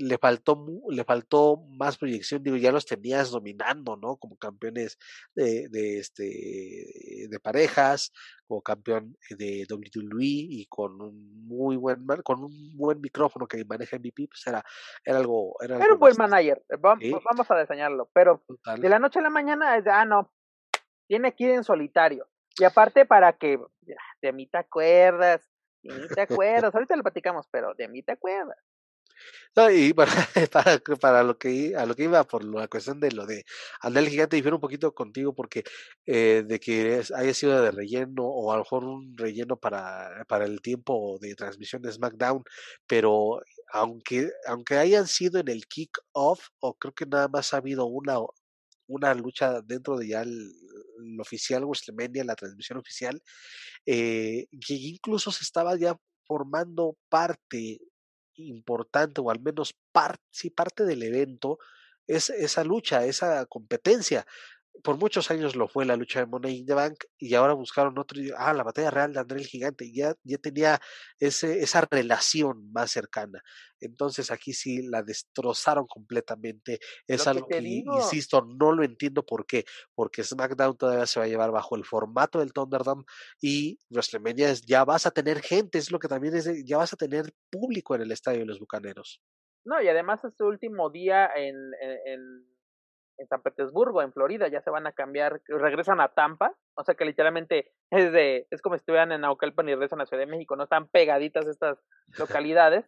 le 0.00 0.16
faltó 0.16 0.66
le 0.88 1.04
faltó 1.04 1.58
más 1.68 1.98
proyección 1.98 2.42
digo 2.42 2.56
ya 2.56 2.72
los 2.72 2.86
tenías 2.86 3.30
dominando 3.30 3.96
no 3.96 4.16
como 4.16 4.36
campeones 4.36 4.98
de, 5.34 5.68
de 5.68 5.98
este 5.98 7.28
de 7.28 7.40
parejas 7.40 8.10
como 8.46 8.62
campeón 8.62 9.16
de 9.30 9.66
WWE 9.68 10.16
y 10.20 10.66
con 10.66 11.00
un 11.02 11.46
muy 11.46 11.76
buen 11.76 12.06
con 12.24 12.42
un 12.42 12.76
buen 12.76 13.00
micrófono 13.00 13.46
que 13.46 13.64
maneja 13.64 13.98
MVP 13.98 14.28
pues 14.28 14.46
era 14.46 14.64
era 15.04 15.18
algo 15.18 15.54
era, 15.60 15.76
un 15.76 15.98
buen 15.98 16.16
manager 16.16 16.62
vamos, 16.78 17.04
vamos 17.22 17.50
a 17.50 17.60
diseñarlo 17.60 18.10
pero 18.14 18.42
de 18.78 18.88
la 18.88 18.98
noche 18.98 19.18
a 19.18 19.22
la 19.22 19.30
mañana 19.30 19.76
es 19.76 19.84
de, 19.84 19.90
ah 19.90 20.06
no 20.06 20.32
tiene 21.06 21.34
que 21.34 21.44
ir 21.44 21.50
en 21.50 21.64
solitario 21.64 22.26
y 22.58 22.64
aparte 22.64 23.04
para 23.04 23.34
que 23.34 23.58
de 24.22 24.32
mí 24.32 24.46
te 24.46 24.58
acuerdas 24.58 25.46
de 25.82 25.94
mí 25.94 26.08
te 26.14 26.22
acuerdas 26.22 26.74
ahorita 26.74 26.96
lo 26.96 27.02
platicamos 27.02 27.46
pero 27.50 27.74
de 27.74 27.88
mí 27.88 28.02
te 28.02 28.12
acuerdas 28.12 28.56
y 29.72 29.92
para, 29.92 30.12
para, 30.52 30.78
para, 31.00 31.22
lo 31.22 31.36
que 31.38 31.74
a 31.76 31.84
lo 31.84 31.94
que 31.94 32.04
iba 32.04 32.24
por 32.24 32.44
la 32.44 32.68
cuestión 32.68 33.00
de 33.00 33.12
lo 33.12 33.26
de 33.26 33.44
Andel 33.82 34.08
Gigante, 34.08 34.36
difiero 34.36 34.56
un 34.56 34.60
poquito 34.60 34.94
contigo 34.94 35.34
porque 35.34 35.64
eh, 36.06 36.44
de 36.46 36.60
que 36.60 37.02
haya 37.14 37.34
sido 37.34 37.60
de 37.60 37.70
relleno 37.70 38.24
o 38.24 38.52
a 38.52 38.56
lo 38.56 38.62
mejor 38.62 38.84
un 38.84 39.16
relleno 39.16 39.56
para, 39.56 40.24
para 40.28 40.44
el 40.46 40.60
tiempo 40.62 41.18
de 41.20 41.34
transmisión 41.34 41.82
de 41.82 41.92
SmackDown, 41.92 42.42
pero 42.86 43.40
aunque, 43.72 44.30
aunque 44.46 44.76
hayan 44.76 45.06
sido 45.06 45.40
en 45.40 45.48
el 45.48 45.66
kick-off, 45.66 46.48
o 46.60 46.74
creo 46.74 46.94
que 46.94 47.06
nada 47.06 47.28
más 47.28 47.52
ha 47.52 47.58
habido 47.58 47.86
una, 47.86 48.18
una 48.86 49.14
lucha 49.14 49.60
dentro 49.62 49.96
de 49.98 50.08
ya 50.08 50.22
el, 50.22 50.52
oficial 51.18 51.64
WrestleMania, 51.64 52.24
la 52.24 52.36
transmisión 52.36 52.78
oficial, 52.78 53.22
eh, 53.86 54.46
que 54.66 54.74
incluso 54.74 55.32
se 55.32 55.44
estaba 55.44 55.76
ya 55.76 55.96
formando 56.26 56.96
parte 57.08 57.80
importante 58.48 59.20
o 59.20 59.30
al 59.30 59.40
menos 59.40 59.74
parte, 59.92 60.22
sí, 60.30 60.50
parte 60.50 60.84
del 60.84 61.02
evento 61.02 61.58
es 62.06 62.30
esa 62.30 62.64
lucha, 62.64 63.04
esa 63.04 63.46
competencia. 63.46 64.26
Por 64.82 64.96
muchos 64.96 65.30
años 65.30 65.56
lo 65.56 65.68
fue 65.68 65.84
la 65.84 65.96
lucha 65.96 66.20
de 66.20 66.26
Money 66.26 66.58
in 66.58 66.66
the 66.66 66.74
Bank 66.74 67.04
y 67.18 67.34
ahora 67.34 67.52
buscaron 67.52 67.98
otro, 67.98 68.20
ah, 68.38 68.54
la 68.54 68.62
batalla 68.62 68.90
real 68.90 69.12
de 69.12 69.20
André 69.20 69.40
el 69.40 69.46
Gigante, 69.46 69.92
ya, 69.92 70.14
ya 70.24 70.38
tenía 70.38 70.80
ese, 71.18 71.60
esa 71.60 71.86
relación 71.90 72.72
más 72.72 72.90
cercana. 72.90 73.42
Entonces 73.80 74.30
aquí 74.30 74.52
sí 74.52 74.82
la 74.82 75.02
destrozaron 75.02 75.86
completamente. 75.86 76.80
Es 77.06 77.26
algo 77.26 77.46
que, 77.46 77.58
insisto, 77.58 78.46
no 78.46 78.72
lo 78.72 78.82
entiendo 78.84 79.24
por 79.24 79.46
qué. 79.46 79.64
Porque 79.94 80.24
SmackDown 80.24 80.76
todavía 80.76 81.06
se 81.06 81.20
va 81.20 81.26
a 81.26 81.28
llevar 81.28 81.50
bajo 81.50 81.76
el 81.76 81.84
formato 81.84 82.38
del 82.38 82.52
Thunderdome 82.52 83.04
y 83.40 83.78
WrestleMania 83.90 84.50
es, 84.50 84.62
ya 84.62 84.84
vas 84.84 85.06
a 85.06 85.10
tener 85.10 85.40
gente, 85.40 85.78
es 85.78 85.90
lo 85.90 85.98
que 85.98 86.08
también 86.08 86.34
es, 86.36 86.48
ya 86.64 86.78
vas 86.78 86.92
a 86.92 86.96
tener 86.96 87.32
público 87.50 87.94
en 87.94 88.02
el 88.02 88.12
estadio 88.12 88.40
de 88.40 88.46
los 88.46 88.58
Bucaneros. 88.58 89.20
No, 89.64 89.80
y 89.82 89.88
además 89.88 90.24
este 90.24 90.44
último 90.44 90.90
día 90.90 91.30
en, 91.36 91.54
en, 91.82 91.98
en 92.06 92.49
San 93.26 93.42
Petersburgo, 93.42 94.02
en 94.02 94.12
Florida, 94.12 94.48
ya 94.48 94.60
se 94.60 94.70
van 94.70 94.86
a 94.86 94.92
cambiar, 94.92 95.40
regresan 95.46 96.00
a 96.00 96.08
Tampa, 96.08 96.54
o 96.74 96.84
sea 96.84 96.94
que 96.94 97.04
literalmente 97.04 97.72
es 97.90 98.12
de, 98.12 98.46
es 98.50 98.62
como 98.62 98.76
si 98.76 98.80
estuvieran 98.80 99.12
en 99.12 99.22
Naucalpan 99.22 99.68
y 99.68 99.74
regresan 99.74 100.00
a 100.00 100.06
Ciudad 100.06 100.22
de 100.22 100.30
México, 100.30 100.56
no 100.56 100.64
están 100.64 100.88
pegaditas 100.88 101.46
estas 101.46 101.78
localidades, 102.18 102.86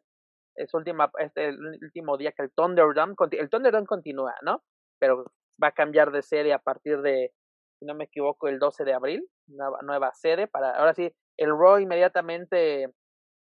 es 0.56 0.72
última, 0.74 1.10
este 1.18 1.48
el 1.48 1.58
último 1.82 2.16
día 2.16 2.32
que 2.32 2.42
el 2.42 2.50
Thunderdome, 2.52 3.14
el 3.32 3.50
Thunderdome 3.50 3.86
continúa, 3.86 4.34
¿no? 4.42 4.62
Pero 4.98 5.24
va 5.62 5.68
a 5.68 5.72
cambiar 5.72 6.10
de 6.12 6.22
sede 6.22 6.52
a 6.52 6.58
partir 6.58 7.00
de, 7.00 7.32
si 7.78 7.86
no 7.86 7.94
me 7.94 8.04
equivoco, 8.04 8.48
el 8.48 8.58
12 8.58 8.84
de 8.84 8.92
abril, 8.92 9.28
nueva, 9.46 9.78
nueva 9.82 10.12
sede 10.14 10.46
para, 10.46 10.76
ahora 10.76 10.94
sí, 10.94 11.10
el 11.38 11.50
Raw 11.50 11.78
inmediatamente 11.78 12.88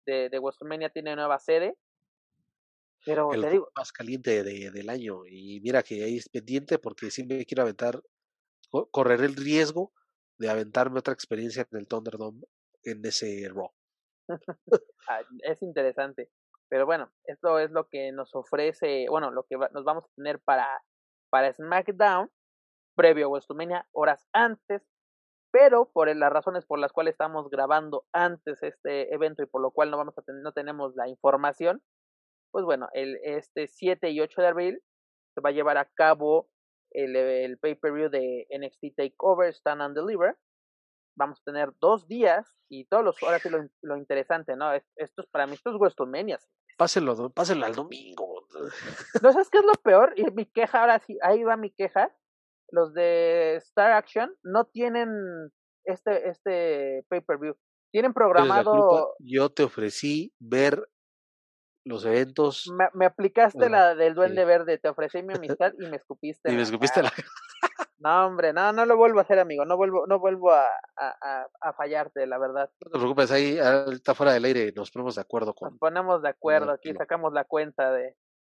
de, 0.06 0.28
de 0.30 0.38
WrestleMania 0.38 0.90
tiene 0.90 1.14
nueva 1.16 1.38
sede. 1.38 1.76
Pero 3.04 3.32
el 3.32 3.42
te 3.42 3.50
digo, 3.50 3.70
más 3.76 3.92
caliente 3.92 4.42
de, 4.42 4.70
del 4.70 4.88
año. 4.88 5.26
Y 5.26 5.60
mira 5.60 5.82
que 5.82 6.04
ahí 6.04 6.16
es 6.16 6.28
pendiente 6.28 6.78
porque 6.78 7.10
sí 7.10 7.24
me 7.24 7.44
quiero 7.44 7.62
aventar, 7.62 8.02
correr 8.90 9.20
el 9.20 9.36
riesgo 9.36 9.92
de 10.38 10.50
aventarme 10.50 10.98
otra 10.98 11.14
experiencia 11.14 11.66
en 11.70 11.78
el 11.78 11.86
Thunderdome 11.86 12.42
en 12.82 13.04
ese 13.04 13.48
Raw. 13.52 13.70
Ah, 15.06 15.20
es 15.42 15.60
interesante. 15.60 16.30
Pero 16.70 16.86
bueno, 16.86 17.12
esto 17.24 17.58
es 17.58 17.70
lo 17.70 17.88
que 17.88 18.10
nos 18.10 18.34
ofrece, 18.34 19.04
bueno, 19.10 19.30
lo 19.30 19.42
que 19.44 19.58
nos 19.58 19.84
vamos 19.84 20.04
a 20.04 20.14
tener 20.16 20.40
para, 20.40 20.82
para 21.28 21.52
SmackDown, 21.52 22.30
previo 22.96 23.26
a 23.26 23.28
WrestleMania, 23.28 23.86
horas 23.92 24.26
antes, 24.32 24.82
pero 25.52 25.90
por 25.92 26.14
las 26.16 26.32
razones 26.32 26.64
por 26.64 26.78
las 26.78 26.92
cuales 26.92 27.12
estamos 27.12 27.50
grabando 27.50 28.06
antes 28.12 28.62
este 28.62 29.14
evento 29.14 29.42
y 29.42 29.46
por 29.46 29.60
lo 29.60 29.72
cual 29.72 29.90
no 29.90 29.98
vamos 29.98 30.16
a 30.16 30.22
tener, 30.22 30.42
no 30.42 30.52
tenemos 30.52 30.96
la 30.96 31.06
información, 31.06 31.82
pues 32.54 32.64
bueno, 32.64 32.86
el 32.92 33.18
este 33.24 33.66
7 33.66 34.10
y 34.10 34.20
8 34.20 34.40
de 34.40 34.46
abril 34.46 34.82
se 35.34 35.40
va 35.40 35.48
a 35.48 35.52
llevar 35.52 35.76
a 35.76 35.90
cabo 35.96 36.48
el, 36.92 37.16
el 37.16 37.58
pay-per-view 37.58 38.08
de 38.08 38.46
NXT 38.56 38.94
Takeover 38.96 39.52
Stand 39.52 39.82
and 39.82 39.96
Deliver. 39.96 40.36
Vamos 41.18 41.40
a 41.40 41.50
tener 41.50 41.70
dos 41.80 42.06
días 42.06 42.46
y 42.70 42.84
todos 42.84 43.02
los, 43.02 43.20
ahora 43.24 43.40
sí 43.40 43.50
lo, 43.50 43.58
lo 43.82 43.96
interesante, 43.96 44.54
¿no? 44.54 44.72
Esto 44.72 45.22
es 45.22 45.28
para 45.32 45.48
mí, 45.48 45.54
esto 45.54 45.70
es 45.70 45.76
WrestleMania. 45.80 46.38
Pásenlo, 46.78 47.30
pásenlo 47.30 47.66
al 47.66 47.74
domingo. 47.74 48.46
¿No 49.20 49.32
sabes 49.32 49.50
qué 49.50 49.58
es 49.58 49.64
lo 49.64 49.74
peor? 49.82 50.12
Y 50.16 50.22
mi 50.30 50.46
queja, 50.46 50.82
ahora 50.82 51.00
sí, 51.00 51.18
ahí 51.22 51.42
va 51.42 51.56
mi 51.56 51.72
queja 51.72 52.16
los 52.70 52.94
de 52.94 53.56
Star 53.56 53.92
Action 53.92 54.34
no 54.42 54.66
tienen 54.66 55.08
este, 55.84 56.28
este 56.28 57.04
pay-per-view. 57.08 57.54
Tienen 57.92 58.12
programado. 58.12 59.14
Yo 59.20 59.50
te 59.50 59.62
ofrecí 59.62 60.34
ver 60.40 60.88
los 61.84 62.04
eventos. 62.04 62.70
Me, 62.76 62.88
me 62.94 63.06
aplicaste 63.06 63.58
bueno, 63.58 63.76
la 63.76 63.94
del 63.94 64.14
Duende 64.14 64.42
sí. 64.42 64.46
Verde, 64.46 64.78
te 64.78 64.88
ofrecí 64.88 65.22
mi 65.22 65.34
amistad 65.58 65.72
y 65.78 65.86
me 65.86 65.96
escupiste. 65.96 66.50
y 66.52 66.56
me 66.56 66.62
escupiste 66.62 67.02
la. 67.02 67.12
No, 67.98 68.26
hombre, 68.26 68.52
no, 68.52 68.72
no 68.72 68.84
lo 68.84 68.96
vuelvo 68.96 69.20
a 69.20 69.22
hacer, 69.22 69.38
amigo. 69.38 69.64
No 69.64 69.76
vuelvo, 69.76 70.06
no 70.06 70.18
vuelvo 70.18 70.52
a, 70.52 70.66
a, 70.96 71.46
a 71.60 71.72
fallarte, 71.72 72.26
la 72.26 72.38
verdad. 72.38 72.70
No 72.84 72.90
te 72.90 72.98
preocupes, 72.98 73.30
ahí 73.30 73.58
está 73.92 74.14
fuera 74.14 74.32
del 74.32 74.44
aire, 74.44 74.72
nos 74.76 74.90
ponemos 74.90 75.14
de 75.14 75.22
acuerdo 75.22 75.54
con. 75.54 75.70
Nos 75.70 75.78
ponemos 75.78 76.22
de 76.22 76.28
acuerdo, 76.28 76.72
aquí 76.72 76.92
sacamos 76.92 77.32
la 77.32 77.44
cuenta 77.44 77.92
de, 77.92 78.14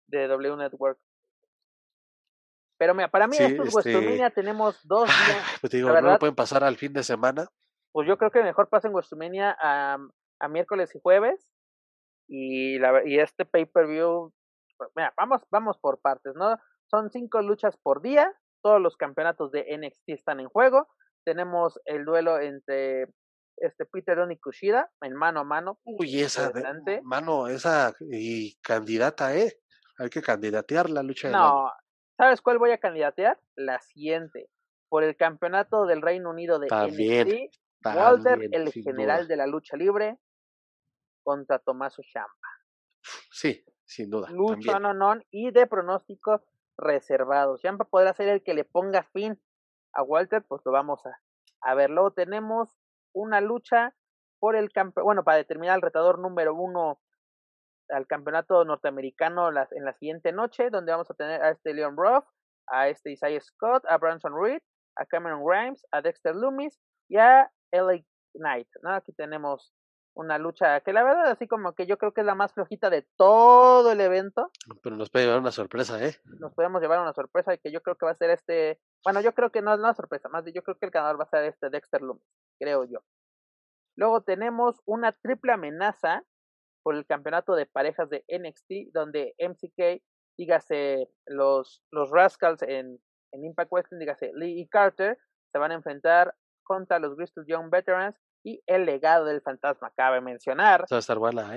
de 0.08 0.28
W 0.28 0.58
Network. 0.58 0.98
Pero 2.78 2.94
mira, 2.94 3.10
para 3.10 3.28
mí, 3.28 3.38
sí, 3.38 3.44
esto 3.44 3.64
es 3.64 3.86
este... 3.86 4.32
Tenemos 4.32 4.80
dos 4.84 5.08
días. 5.08 5.58
Pues 5.62 5.72
te 5.72 5.78
digo, 5.78 5.90
verdad, 5.90 6.02
¿no 6.02 6.12
lo 6.14 6.20
pueden 6.20 6.36
pasar 6.36 6.64
al 6.64 6.76
fin 6.76 6.92
de 6.92 7.04
semana? 7.04 7.48
Pues 7.92 8.08
yo 8.08 8.18
creo 8.18 8.32
que 8.32 8.44
mejor 8.44 8.68
pasen 8.68 8.92
WrestleMania 8.92 9.56
a, 9.62 9.98
a 10.40 10.48
miércoles 10.50 10.94
y 10.94 11.00
jueves. 11.02 11.48
Y, 12.28 12.80
la, 12.80 13.02
y 13.06 13.20
este 13.20 13.46
pay-per-view, 13.46 14.34
pues, 14.78 14.90
mira, 14.96 15.14
vamos, 15.18 15.42
vamos 15.52 15.78
por 15.78 16.00
partes, 16.02 16.34
¿no? 16.36 16.58
Son 16.90 17.10
cinco 17.12 17.42
luchas 17.42 17.78
por 17.78 18.02
día, 18.02 18.32
todos 18.62 18.82
los 18.82 18.98
campeonatos 18.98 19.52
de 19.52 19.66
NXT 19.78 20.10
están 20.10 20.40
en 20.40 20.50
juego. 20.50 20.88
Tenemos 21.24 21.80
el 21.86 22.06
duelo 22.06 22.40
entre 22.40 23.08
este 23.58 23.86
Peter 23.86 24.18
Don 24.18 24.32
y 24.32 24.38
Kushida 24.38 24.92
en 25.02 25.14
mano 25.14 25.42
a 25.42 25.44
mano. 25.44 25.80
Uy, 25.84 26.20
esa 26.20 26.50
de, 26.50 27.02
mano, 27.04 27.48
esa 27.48 27.94
y 28.00 28.56
candidata, 28.62 29.36
¿eh? 29.36 29.60
Hay 29.98 30.10
que 30.10 30.22
candidatear 30.22 30.90
la 30.90 31.04
lucha. 31.04 31.30
No, 31.30 31.72
¿Sabes 32.18 32.42
cuál 32.42 32.60
voy 32.60 32.72
a 32.72 32.78
candidatear? 32.78 33.40
La 33.56 33.80
siguiente. 33.80 34.50
Por 34.90 35.04
el 35.04 35.16
campeonato 35.16 35.86
del 35.86 36.02
Reino 36.02 36.30
Unido 36.30 36.60
de 36.60 36.68
también, 36.68 37.28
NXT, 37.28 37.58
Walter, 37.86 38.50
el 38.52 38.72
general 38.72 39.22
duda. 39.22 39.28
de 39.28 39.36
la 39.36 39.48
lucha 39.48 39.76
libre, 39.76 40.18
contra 41.26 41.60
Tomaso 41.60 42.04
Champa. 42.04 42.48
Sí, 43.32 43.66
sin 43.84 44.10
duda. 44.10 44.30
Lucha 44.30 44.80
no, 44.80 44.94
no, 44.94 45.16
y 45.32 45.52
de 45.52 45.68
pronósticos 45.68 46.42
reservados. 46.78 47.62
Champa 47.62 47.86
podrá 47.86 48.14
ser 48.14 48.30
el 48.30 48.44
que 48.44 48.54
le 48.54 48.64
ponga 48.64 49.04
fin 49.12 49.42
a 49.94 50.04
Walter, 50.04 50.44
pues 50.48 50.62
lo 50.66 50.72
vamos 50.72 51.06
a, 51.06 51.20
a 51.62 51.74
ver. 51.74 51.90
Luego 51.90 52.12
tenemos 52.12 52.70
una 53.14 53.42
lucha 53.42 53.96
por 54.40 54.56
el 54.56 54.72
campeón, 54.72 55.06
bueno, 55.06 55.24
para 55.24 55.38
determinar 55.38 55.76
el 55.76 55.82
retador 55.82 56.20
número 56.20 56.54
uno 56.54 57.02
al 57.90 58.08
campeonato 58.08 58.64
norteamericano 58.66 59.52
las, 59.52 59.72
en 59.72 59.86
la 59.86 59.94
siguiente 59.94 60.32
noche, 60.32 60.70
donde 60.70 60.92
vamos 60.92 61.10
a 61.10 61.14
tener 61.14 61.42
a 61.42 61.52
este 61.52 61.74
Leon 61.74 61.96
Ruff, 61.98 62.26
a 62.68 62.90
este 62.90 63.12
Isaiah 63.12 63.42
Scott, 63.42 63.84
a 63.88 63.98
Branson 63.98 64.34
Reed, 64.40 64.62
a 64.96 65.06
Cameron 65.06 65.44
Grimes, 65.44 65.86
a 65.92 66.02
Dexter 66.02 66.36
Loomis 66.36 66.80
y 67.08 67.18
a 67.18 67.52
LA 67.72 68.04
Knight, 68.34 68.68
¿no? 68.82 68.94
Aquí 68.94 69.14
tenemos 69.14 69.74
una 70.16 70.38
lucha 70.38 70.80
que 70.82 70.94
la 70.94 71.04
verdad 71.04 71.28
así 71.28 71.48
como 71.48 71.74
que 71.76 71.86
yo 71.86 71.98
creo 71.98 72.14
que 72.14 72.22
es 72.22 72.28
la 72.28 72.36
más 72.36 72.54
flojita 72.54 72.90
de 72.90 73.06
todo 73.18 73.92
el 73.92 74.02
evento. 74.02 74.50
Pero 74.82 74.96
nos 74.96 75.10
puede 75.10 75.26
llevar 75.26 75.42
una 75.42 75.52
sorpresa, 75.52 76.04
¿eh? 76.04 76.16
Nos 76.40 76.54
podemos 76.54 76.82
llevar 76.82 77.02
una 77.02 77.14
sorpresa 77.14 77.54
y 77.54 77.60
que 77.60 77.72
yo 77.72 77.82
creo 77.82 77.96
que 77.96 78.06
va 78.06 78.14
a 78.14 78.18
ser 78.18 78.30
este, 78.30 78.80
bueno, 79.04 79.22
yo 79.22 79.34
creo 79.34 79.52
que 79.52 79.62
no 79.62 79.74
es 79.74 79.80
una 79.80 79.94
sorpresa, 79.94 80.30
más 80.30 80.46
de 80.46 80.54
yo 80.54 80.64
creo 80.64 80.78
que 80.78 80.86
el 80.86 80.92
ganador 80.92 81.20
va 81.20 81.26
a 81.26 81.30
ser 81.30 81.44
este 81.46 81.70
Dexter 81.70 82.02
Loomis, 82.02 82.24
creo 82.60 82.86
yo. 82.86 83.00
Luego 83.98 84.22
tenemos 84.22 84.82
una 84.86 85.12
triple 85.12 85.54
amenaza 85.54 86.24
por 86.84 86.96
el 86.96 87.06
campeonato 87.06 87.56
de 87.56 87.66
parejas 87.66 88.10
de 88.10 88.24
NXT, 88.28 88.94
donde 88.94 89.36
MCK, 89.40 90.04
dígase 90.38 91.10
los, 91.26 91.84
los 91.92 92.12
Rascals 92.12 92.62
en, 92.62 93.00
en 93.32 93.46
Impact 93.46 93.72
Wrestling, 93.72 94.00
dígase 94.00 94.32
Lee 94.36 94.62
y 94.62 94.68
Carter, 94.68 95.18
se 95.52 95.58
van 95.58 95.72
a 95.72 95.76
enfrentar 95.76 96.36
contra 96.64 97.00
los 97.00 97.16
Bristol 97.16 97.46
Young 97.48 97.70
Veterans 97.70 98.20
y 98.46 98.62
el 98.68 98.86
legado 98.86 99.26
del 99.26 99.42
fantasma. 99.42 99.92
Cabe 99.98 100.22
mencionar 100.22 100.86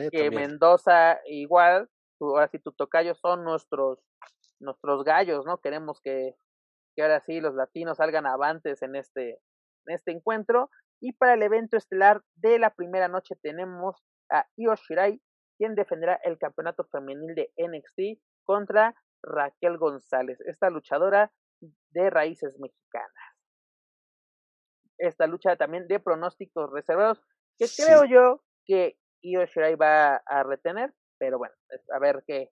eh, 0.06 0.08
que 0.10 0.24
también. 0.24 0.50
Mendoza 0.50 1.20
igual, 1.26 1.88
ahora 2.18 2.48
sí, 2.48 2.58
tu 2.58 2.72
tocayo 2.72 3.14
son 3.14 3.44
nuestros, 3.44 4.00
nuestros 4.58 5.04
gallos, 5.04 5.44
¿no? 5.44 5.58
Queremos 5.58 6.00
que, 6.02 6.34
que 6.96 7.02
ahora 7.02 7.20
sí 7.20 7.40
los 7.40 7.54
latinos 7.54 7.98
salgan 7.98 8.26
avantes 8.26 8.80
en 8.80 8.96
este, 8.96 9.32
en 9.86 9.94
este 9.94 10.12
encuentro. 10.12 10.70
Y 11.00 11.12
para 11.12 11.34
el 11.34 11.42
evento 11.42 11.76
estelar 11.76 12.22
de 12.36 12.58
la 12.58 12.70
primera 12.70 13.06
noche 13.06 13.36
tenemos 13.42 14.02
a 14.32 14.46
Io 14.56 14.74
Shirai, 14.74 15.20
quien 15.58 15.74
defenderá 15.74 16.18
el 16.24 16.38
campeonato 16.38 16.84
femenil 16.90 17.34
de 17.34 17.52
NXT 17.58 18.18
contra 18.44 18.94
Raquel 19.22 19.76
González, 19.76 20.40
esta 20.46 20.70
luchadora 20.70 21.30
de 21.90 22.08
raíces 22.08 22.58
mexicanas. 22.58 23.27
Esta 24.98 25.26
lucha 25.26 25.56
también 25.56 25.86
de 25.86 26.00
pronósticos 26.00 26.70
reservados, 26.70 27.20
que 27.56 27.66
sí. 27.66 27.82
creo 27.82 28.04
yo 28.04 28.42
que 28.64 28.98
Io 29.22 29.44
Shirai 29.44 29.76
va 29.76 30.16
a 30.26 30.42
retener, 30.42 30.92
pero 31.18 31.38
bueno, 31.38 31.54
a 31.94 31.98
ver 31.98 32.24
qué, 32.26 32.50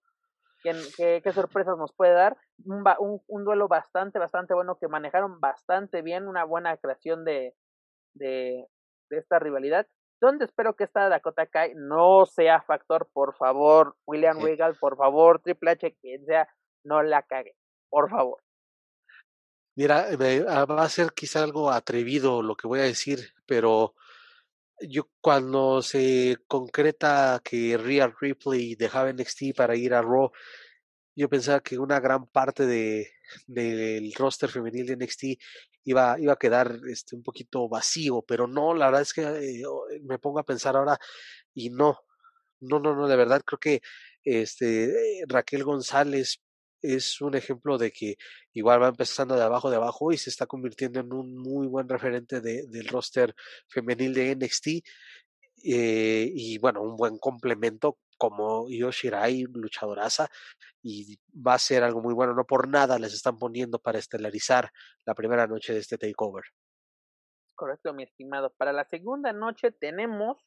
qué, 0.63 0.73
qué, 0.97 1.21
qué 1.23 1.33
sorpresas 1.33 1.77
nos 1.77 1.93
puede 1.95 2.13
dar. 2.13 2.37
Un, 2.65 2.85
un, 2.99 3.23
un, 3.27 3.45
duelo 3.45 3.69
bastante, 3.69 4.19
bastante 4.19 4.55
bueno 4.55 4.79
que 4.81 4.89
manejaron 4.89 5.41
bastante 5.41 6.03
bien, 6.03 6.29
una 6.29 6.45
buena 6.45 6.77
creación 6.77 7.25
de, 7.25 7.55
de, 8.15 8.67
de 9.11 9.19
esta 9.19 9.39
rivalidad 9.39 9.87
donde 10.21 10.47
espero 10.47 10.75
que 10.75 10.85
esta 10.85 11.09
Dakota 11.09 11.47
Kai 11.47 11.75
no 11.75 12.27
sea 12.27 12.63
factor, 12.63 13.09
por 13.13 13.37
favor, 13.37 13.97
William 14.07 14.39
sí. 14.39 14.45
Regal, 14.45 14.77
por 14.81 14.97
favor, 14.97 15.41
Triple 15.41 15.73
H, 15.73 15.97
quien 16.01 16.25
sea, 16.25 16.49
no 16.85 17.03
la 17.03 17.23
cague, 17.23 17.55
por 17.91 18.09
favor. 18.11 18.43
Mira, 19.77 20.09
me, 20.19 20.41
va 20.41 20.83
a 20.85 20.89
ser 20.89 21.13
quizá 21.13 21.43
algo 21.43 21.71
atrevido 21.71 22.43
lo 22.43 22.57
que 22.57 22.67
voy 22.67 22.81
a 22.81 22.85
decir, 22.85 23.35
pero 23.47 23.95
yo 24.81 25.11
cuando 25.21 25.83
se 25.83 26.39
concreta 26.49 27.41
que 27.45 27.77
Rhea 27.77 28.15
Ripley 28.21 28.75
dejaba 28.75 29.13
NXT 29.13 29.55
para 29.57 29.77
ir 29.77 29.95
a 29.95 30.03
Raw, 30.03 30.31
yo 31.15 31.29
pensaba 31.29 31.61
que 31.61 31.79
una 31.79 32.01
gran 32.01 32.27
parte 32.27 32.67
de 32.67 33.11
del 33.47 34.13
roster 34.15 34.49
femenil 34.51 34.87
de 34.87 34.97
NXT 34.97 35.25
iba, 35.85 36.19
iba 36.21 36.33
a 36.35 36.37
quedar 36.39 36.79
este, 36.89 37.17
un 37.17 37.23
poquito 37.23 37.69
vacío, 37.69 38.23
pero 38.23 38.47
no, 38.47 38.75
la 38.75 38.87
verdad 38.87 39.03
es 39.03 39.13
que 39.13 39.23
eh, 39.23 39.63
me 40.05 40.19
pongo 40.19 40.39
a 40.39 40.47
pensar 40.47 40.77
ahora 40.77 40.99
y 41.55 41.71
no, 41.71 41.99
no, 42.61 42.81
no, 42.81 42.95
no, 42.95 43.09
de 43.09 43.17
verdad 43.17 43.43
creo 43.45 43.59
que 43.61 43.83
este 44.25 45.25
Raquel 45.29 45.65
González 45.65 46.41
es 46.83 47.21
un 47.21 47.35
ejemplo 47.35 47.79
de 47.79 47.91
que 47.91 48.17
igual 48.53 48.83
va 48.83 48.89
empezando 48.89 49.35
de 49.35 49.43
abajo 49.43 49.71
de 49.71 49.77
abajo 49.77 50.13
y 50.13 50.19
se 50.19 50.31
está 50.31 50.47
convirtiendo 50.47 51.01
en 51.01 51.13
un 51.13 51.37
muy 51.37 51.67
buen 51.67 51.89
referente 51.89 52.41
de, 52.41 52.67
del 52.69 52.89
roster 52.89 53.35
femenil 53.69 54.15
de 54.15 54.37
NXT 54.37 54.67
eh, 55.65 56.31
y 56.35 56.59
bueno, 56.59 56.83
un 56.83 56.97
buen 56.97 57.19
complemento 57.19 57.99
como 58.19 58.69
Io 58.69 58.91
Shirai, 58.91 59.45
luchadoraza, 59.53 60.29
y 60.83 61.19
va 61.35 61.55
a 61.55 61.59
ser 61.59 61.83
algo 61.83 62.01
muy 62.01 62.15
bueno. 62.15 62.35
No 62.35 62.45
por 62.45 62.69
nada 62.69 62.99
les 62.99 63.13
están 63.13 63.39
poniendo 63.39 63.79
para 63.79 63.99
estelarizar 63.99 64.71
la 65.05 65.15
primera 65.15 65.47
noche 65.47 65.73
de 65.73 65.81
este 65.81 65.99
takeover. 65.99 66.45
Correcto, 67.55 67.93
mi 67.93 68.05
estimado. 68.05 68.51
Para 68.57 68.73
la 68.73 68.85
segunda 68.85 69.33
noche 69.33 69.73
tenemos 69.73 70.39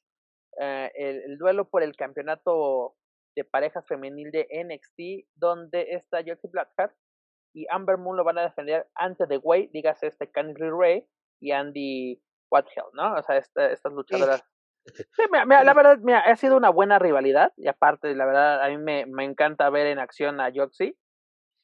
eh, 0.59 0.91
el, 0.95 1.37
duelo 1.37 1.69
por 1.69 1.83
el 1.83 1.95
campeonato 1.95 2.95
de 3.39 3.45
parejas 3.45 3.87
femenil 3.87 4.31
de 4.31 4.47
NXT, 4.51 5.29
donde 5.35 5.87
está 5.91 6.19
Josie 6.19 6.49
Blackheart 6.51 6.93
y 7.53 7.65
Amber 7.69 7.97
Moon 7.97 8.17
lo 8.17 8.23
van 8.23 8.37
a 8.37 8.43
defender 8.43 8.87
ante 8.95 9.27
The 9.27 9.37
Way, 9.37 9.69
dígase 9.73 10.07
este 10.07 10.29
Candice 10.29 10.69
Ray 10.69 11.07
y 11.41 11.51
Andy 11.51 12.21
Whitehill, 12.51 12.91
¿no? 12.93 13.15
O 13.15 13.23
sea, 13.23 13.37
estas 13.37 13.93
luchadoras. 13.93 14.43
Sí, 14.85 15.23
mira, 15.31 15.63
la 15.63 15.73
verdad, 15.73 15.97
mira, 15.99 16.19
ha 16.19 16.35
sido 16.35 16.57
una 16.57 16.69
buena 16.69 16.99
rivalidad 16.99 17.53
y 17.55 17.67
aparte, 17.67 18.13
la 18.13 18.25
verdad, 18.25 18.61
a 18.61 18.67
mí 18.67 18.77
me, 18.77 19.05
me 19.05 19.23
encanta 19.23 19.69
ver 19.69 19.87
en 19.87 19.99
acción 19.99 20.41
a 20.41 20.51
Joxy. 20.53 20.97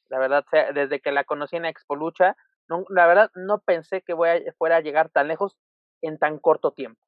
La 0.08 0.18
verdad, 0.18 0.44
desde 0.74 1.00
que 1.00 1.12
la 1.12 1.24
conocí 1.24 1.56
en 1.56 1.66
Expo 1.66 1.96
Lucha, 1.96 2.36
no, 2.68 2.84
la 2.88 3.06
verdad 3.06 3.30
no 3.34 3.60
pensé 3.60 4.02
que 4.02 4.14
voy 4.14 4.28
a, 4.28 4.40
fuera 4.56 4.76
a 4.76 4.80
llegar 4.80 5.10
tan 5.10 5.28
lejos 5.28 5.56
en 6.02 6.18
tan 6.18 6.38
corto 6.38 6.72
tiempo. 6.72 7.00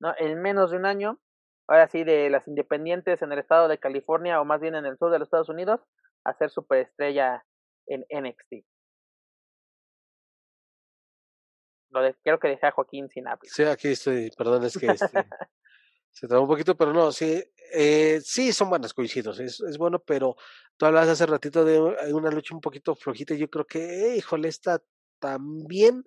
¿no? 0.00 0.14
En 0.18 0.40
menos 0.40 0.70
de 0.70 0.78
un 0.78 0.86
año, 0.86 1.20
ahora 1.70 1.88
sí, 1.88 2.02
de 2.02 2.28
las 2.30 2.46
independientes 2.48 3.22
en 3.22 3.30
el 3.30 3.38
estado 3.38 3.68
de 3.68 3.78
California 3.78 4.40
o 4.40 4.44
más 4.44 4.60
bien 4.60 4.74
en 4.74 4.86
el 4.86 4.98
sur 4.98 5.12
de 5.12 5.20
los 5.20 5.26
Estados 5.26 5.48
Unidos, 5.48 5.80
a 6.24 6.34
ser 6.34 6.50
superestrella 6.50 7.44
en 7.86 8.04
NXT. 8.10 8.66
Lo 11.90 12.02
de, 12.02 12.14
creo 12.24 12.40
que 12.40 12.48
dejé 12.48 12.66
a 12.66 12.72
Joaquín 12.72 13.08
sin 13.08 13.28
hablar. 13.28 13.38
Sí, 13.44 13.62
aquí 13.62 13.88
estoy, 13.88 14.30
perdón, 14.36 14.64
es 14.64 14.76
que 14.76 14.86
este, 14.86 15.06
se 16.10 16.26
trabó 16.26 16.42
un 16.42 16.48
poquito, 16.48 16.76
pero 16.76 16.92
no, 16.92 17.12
sí, 17.12 17.40
eh, 17.72 18.20
sí 18.20 18.52
son 18.52 18.68
buenas, 18.68 18.92
coincidos, 18.92 19.38
es, 19.38 19.60
es 19.60 19.78
bueno, 19.78 20.00
pero 20.00 20.34
tú 20.76 20.86
hablabas 20.86 21.10
hace 21.10 21.26
ratito 21.26 21.64
de 21.64 21.80
una 22.12 22.32
lucha 22.32 22.52
un 22.52 22.60
poquito 22.60 22.96
flojita, 22.96 23.34
yo 23.34 23.48
creo 23.48 23.64
que, 23.64 24.16
híjole, 24.16 24.48
está 24.48 24.82
también 25.20 26.04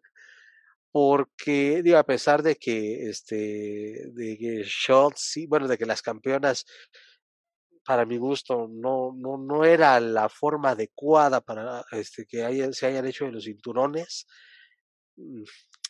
porque 0.94 1.82
digo 1.82 1.98
a 1.98 2.04
pesar 2.04 2.44
de 2.44 2.56
que 2.56 3.10
este 3.10 4.12
de 4.14 4.38
que 4.40 4.64
Schultz 4.64 5.22
sí 5.22 5.48
bueno 5.48 5.68
de 5.68 5.76
que 5.76 5.88
las 5.88 6.04
campeonas 6.04 6.66
para 7.84 8.06
mi 8.06 8.18
gusto 8.18 8.68
no 8.70 9.12
no 9.16 9.38
no 9.38 9.66
era 9.66 10.00
la 10.00 10.30
forma 10.30 10.70
adecuada 10.70 11.42
para 11.42 11.84
este 11.92 12.28
que 12.28 12.46
hayan, 12.46 12.74
se 12.74 12.86
hayan 12.86 13.08
hecho 13.08 13.26
de 13.26 13.32
los 13.32 13.46
cinturones 13.46 14.28
mm, 15.18 15.44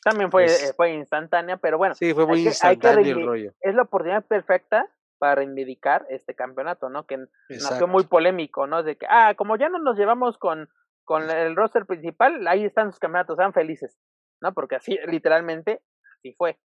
también 0.06 0.32
fue 0.32 0.46
pues 0.46 0.74
fue 0.78 0.94
instantánea 0.94 1.58
pero 1.58 1.78
bueno 1.78 1.96
sí 1.96 2.14
fue 2.14 2.26
muy 2.26 2.42
instantáneo 2.42 3.18
el 3.18 3.26
rollo. 3.26 3.54
es 3.60 3.76
la 3.76 3.82
oportunidad 3.82 4.26
perfecta 4.26 4.90
para 5.18 5.36
reivindicar 5.36 6.06
este 6.10 6.34
campeonato 6.34 6.88
no 6.88 7.06
que 7.06 7.18
nació 7.50 7.88
muy 7.90 8.06
polémico 8.06 8.68
no 8.68 8.84
de 8.84 8.96
que 8.96 9.06
ah 9.10 9.36
como 9.36 9.58
ya 9.58 9.68
no 9.68 9.80
nos 9.80 9.98
llevamos 9.98 10.38
con 10.38 10.70
con 11.04 11.30
el 11.30 11.58
roster 11.58 11.86
principal 11.86 12.48
ahí 12.48 12.64
están 12.64 12.90
sus 12.90 13.00
campeonatos 13.00 13.36
sean 13.36 13.52
felices 13.52 14.00
¿no? 14.44 14.54
Porque 14.54 14.76
así, 14.76 14.98
literalmente, 15.08 15.82
así 16.20 16.36
fue. 16.38 16.60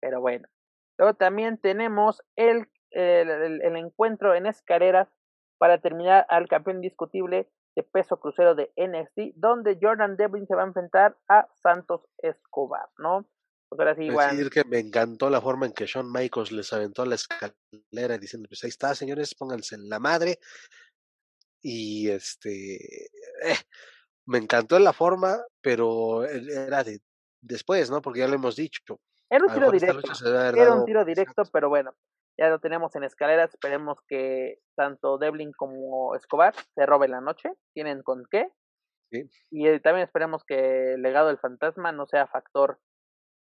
Pero 0.00 0.20
bueno. 0.20 0.48
Luego 0.98 1.14
también 1.14 1.58
tenemos 1.58 2.22
el, 2.36 2.70
el, 2.90 3.76
encuentro 3.76 4.34
en 4.34 4.46
escaleras 4.46 5.08
para 5.58 5.78
terminar 5.78 6.24
al 6.30 6.48
campeón 6.48 6.76
indiscutible 6.76 7.50
de 7.74 7.82
peso 7.82 8.18
crucero 8.18 8.54
de 8.54 8.72
NXT, 8.76 9.34
donde 9.36 9.78
Jordan 9.80 10.16
Devlin 10.16 10.46
se 10.46 10.54
va 10.54 10.62
a 10.62 10.66
enfrentar 10.66 11.18
a 11.28 11.46
Santos 11.62 12.06
Escobar, 12.16 12.88
¿no? 12.96 13.28
Pues 13.68 13.78
ahora 13.80 14.02
igual. 14.02 14.30
decir 14.30 14.50
que 14.50 14.64
me 14.64 14.78
encantó 14.78 15.28
la 15.28 15.42
forma 15.42 15.66
en 15.66 15.72
que 15.72 15.84
Shawn 15.84 16.10
Michaels 16.10 16.52
les 16.52 16.72
aventó 16.72 17.04
la 17.04 17.16
escalera 17.16 18.16
diciendo, 18.18 18.48
pues 18.48 18.64
ahí 18.64 18.70
está, 18.70 18.94
señores, 18.94 19.34
pónganse 19.34 19.74
en 19.74 19.88
la 19.90 19.98
madre. 19.98 20.38
Y 21.60 22.08
este, 22.08 22.76
eh, 23.44 23.58
me 24.26 24.38
encantó 24.38 24.78
la 24.78 24.92
forma, 24.92 25.38
pero 25.62 26.24
era 26.24 26.84
de 26.84 27.00
después, 27.40 27.90
¿no? 27.90 28.02
Porque 28.02 28.20
ya 28.20 28.28
lo 28.28 28.34
hemos 28.34 28.56
dicho. 28.56 29.00
Era 29.30 29.44
un 29.44 29.52
tiro 29.52 29.70
directo. 29.70 30.12
Era 30.24 30.74
un 30.74 30.84
tiro 30.84 31.04
directo, 31.04 31.42
pero 31.52 31.68
bueno, 31.68 31.94
ya 32.38 32.48
lo 32.48 32.60
tenemos 32.60 32.94
en 32.96 33.04
escaleras. 33.04 33.50
Esperemos 33.50 33.98
que 34.08 34.60
tanto 34.76 35.18
Devlin 35.18 35.52
como 35.52 36.14
Escobar 36.14 36.54
se 36.74 36.86
roben 36.86 37.12
la 37.12 37.20
noche. 37.20 37.50
Tienen 37.72 38.02
con 38.02 38.24
qué. 38.30 38.48
Sí. 39.10 39.28
Y 39.50 39.68
eh, 39.68 39.80
también 39.80 40.04
esperemos 40.04 40.44
que 40.44 40.94
el 40.94 41.02
legado 41.02 41.28
del 41.28 41.38
fantasma 41.38 41.92
no 41.92 42.06
sea 42.06 42.26
factor 42.26 42.80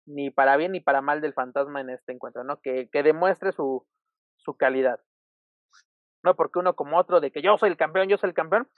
ni 0.06 0.32
para 0.32 0.58
bien 0.58 0.72
ni 0.72 0.80
para 0.80 1.02
mal 1.02 1.22
del 1.22 1.34
fantasma 1.34 1.82
en 1.82 1.92
este 1.92 2.14
encuentro, 2.14 2.44
¿no? 2.44 2.60
Que, 2.62 2.90
que 2.90 3.04
demuestre 3.04 3.52
su, 3.52 3.86
su 4.38 4.56
calidad. 4.58 5.00
No 6.24 6.36
porque 6.36 6.60
uno 6.60 6.76
como 6.76 6.98
otro, 6.98 7.22
de 7.22 7.32
que 7.32 7.42
yo 7.42 7.58
soy 7.58 7.70
el 7.70 7.78
campeón, 7.78 8.10
yo 8.10 8.18
soy 8.18 8.30
el 8.30 8.34
campeón. 8.34 8.70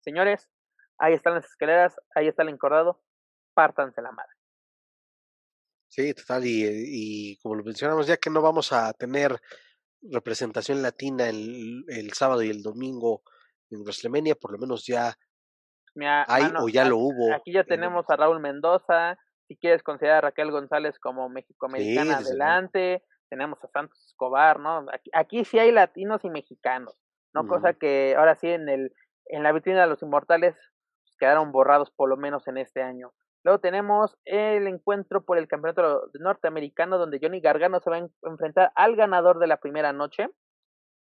Señores, 0.00 0.50
ahí 0.98 1.14
están 1.14 1.34
las 1.34 1.44
escaleras, 1.44 1.94
ahí 2.14 2.28
está 2.28 2.42
el 2.42 2.50
encordado, 2.50 3.02
pártanse 3.54 4.02
la 4.02 4.12
madre. 4.12 4.32
Sí, 5.88 6.12
total, 6.14 6.44
y, 6.44 6.64
y 6.66 7.36
como 7.38 7.54
lo 7.54 7.64
mencionamos, 7.64 8.06
ya 8.06 8.16
que 8.16 8.30
no 8.30 8.42
vamos 8.42 8.72
a 8.72 8.92
tener 8.94 9.40
representación 10.02 10.82
latina 10.82 11.28
el, 11.28 11.84
el 11.88 12.12
sábado 12.12 12.42
y 12.42 12.50
el 12.50 12.62
domingo 12.62 13.22
en 13.70 13.82
WrestleMania, 13.82 14.34
por 14.34 14.52
lo 14.52 14.58
menos 14.58 14.86
ya 14.86 15.14
hay 16.26 16.52
o 16.60 16.68
ya 16.68 16.84
lo 16.84 16.98
hubo. 16.98 17.32
Aquí 17.34 17.52
ya 17.52 17.64
tenemos 17.64 18.04
a 18.08 18.16
Raúl 18.16 18.40
Mendoza, 18.40 19.18
si 19.46 19.56
quieres 19.56 19.82
considerar 19.82 20.18
a 20.18 20.28
Raquel 20.28 20.50
González 20.50 20.98
como 20.98 21.28
México-Americana, 21.28 22.18
adelante. 22.18 23.04
Tenemos 23.28 23.62
a 23.62 23.68
Santos 23.68 24.04
Escobar, 24.06 24.60
¿no? 24.60 24.86
Aquí, 24.92 25.10
aquí 25.12 25.44
sí 25.44 25.58
hay 25.58 25.72
latinos 25.72 26.24
y 26.24 26.30
mexicanos, 26.30 26.94
¿no? 27.32 27.46
Cosa 27.46 27.74
que 27.74 28.14
ahora 28.16 28.36
sí 28.36 28.48
en 28.48 28.68
el 28.68 28.92
en 29.26 29.42
la 29.42 29.52
vitrina 29.52 29.82
de 29.82 29.86
los 29.86 30.02
inmortales 30.02 30.54
quedaron 31.18 31.52
borrados 31.52 31.90
por 31.90 32.08
lo 32.08 32.16
menos 32.16 32.46
en 32.48 32.58
este 32.58 32.82
año. 32.82 33.12
Luego 33.44 33.60
tenemos 33.60 34.16
el 34.24 34.66
encuentro 34.66 35.24
por 35.24 35.36
el 35.36 35.48
campeonato 35.48 36.08
norteamericano 36.18 36.96
donde 36.96 37.18
Johnny 37.22 37.40
Gargano 37.40 37.78
se 37.80 37.90
va 37.90 37.96
a 37.98 38.08
enfrentar 38.22 38.72
al 38.74 38.96
ganador 38.96 39.38
de 39.38 39.46
la 39.46 39.58
primera 39.58 39.92
noche. 39.92 40.28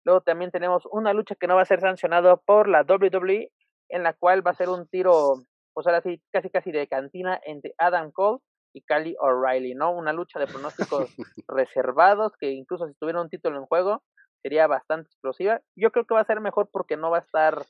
Luego 0.05 0.23
también 0.23 0.51
tenemos 0.51 0.85
una 0.91 1.13
lucha 1.13 1.35
que 1.35 1.47
no 1.47 1.57
va 1.57 1.63
a 1.63 1.67
ser 1.67 1.81
sancionado 1.81 2.43
por 2.47 2.67
la 2.67 2.83
WWE 2.89 3.53
en 3.91 4.03
la 4.03 4.15
cual 4.15 4.47
va 4.47 4.53
a 4.53 4.55
ser 4.55 4.71
un 4.71 4.89
tiro, 4.89 5.35
pues 5.75 5.87
ahora 5.87 6.01
sí, 6.01 6.23
casi 6.33 6.49
casi 6.49 6.73
de 6.73 6.89
cantina 6.89 7.39
entre 7.45 7.75
Adam 7.77 8.11
Cole 8.11 8.39
y 8.73 8.83
Cali 8.83 9.15
O'Reilly, 9.21 9.75
¿no? 9.75 9.93
Una 9.93 10.15
lucha 10.15 10.39
de 10.39 10.47
pronósticos 10.47 11.15
reservados 11.49 12.33
que 12.39 12.53
incluso 12.53 12.87
si 12.87 12.95
tuviera 12.95 13.21
un 13.21 13.29
título 13.29 13.59
en 13.59 13.67
juego 13.67 14.03
sería 14.43 14.67
bastante 14.67 15.09
explosiva. 15.09 15.61
Yo 15.77 15.91
creo 15.91 16.07
que 16.07 16.15
va 16.15 16.21
a 16.21 16.25
ser 16.25 16.41
mejor 16.41 16.71
porque 16.73 16.97
no 16.97 17.11
va 17.11 17.19
a 17.19 17.23
estar 17.23 17.67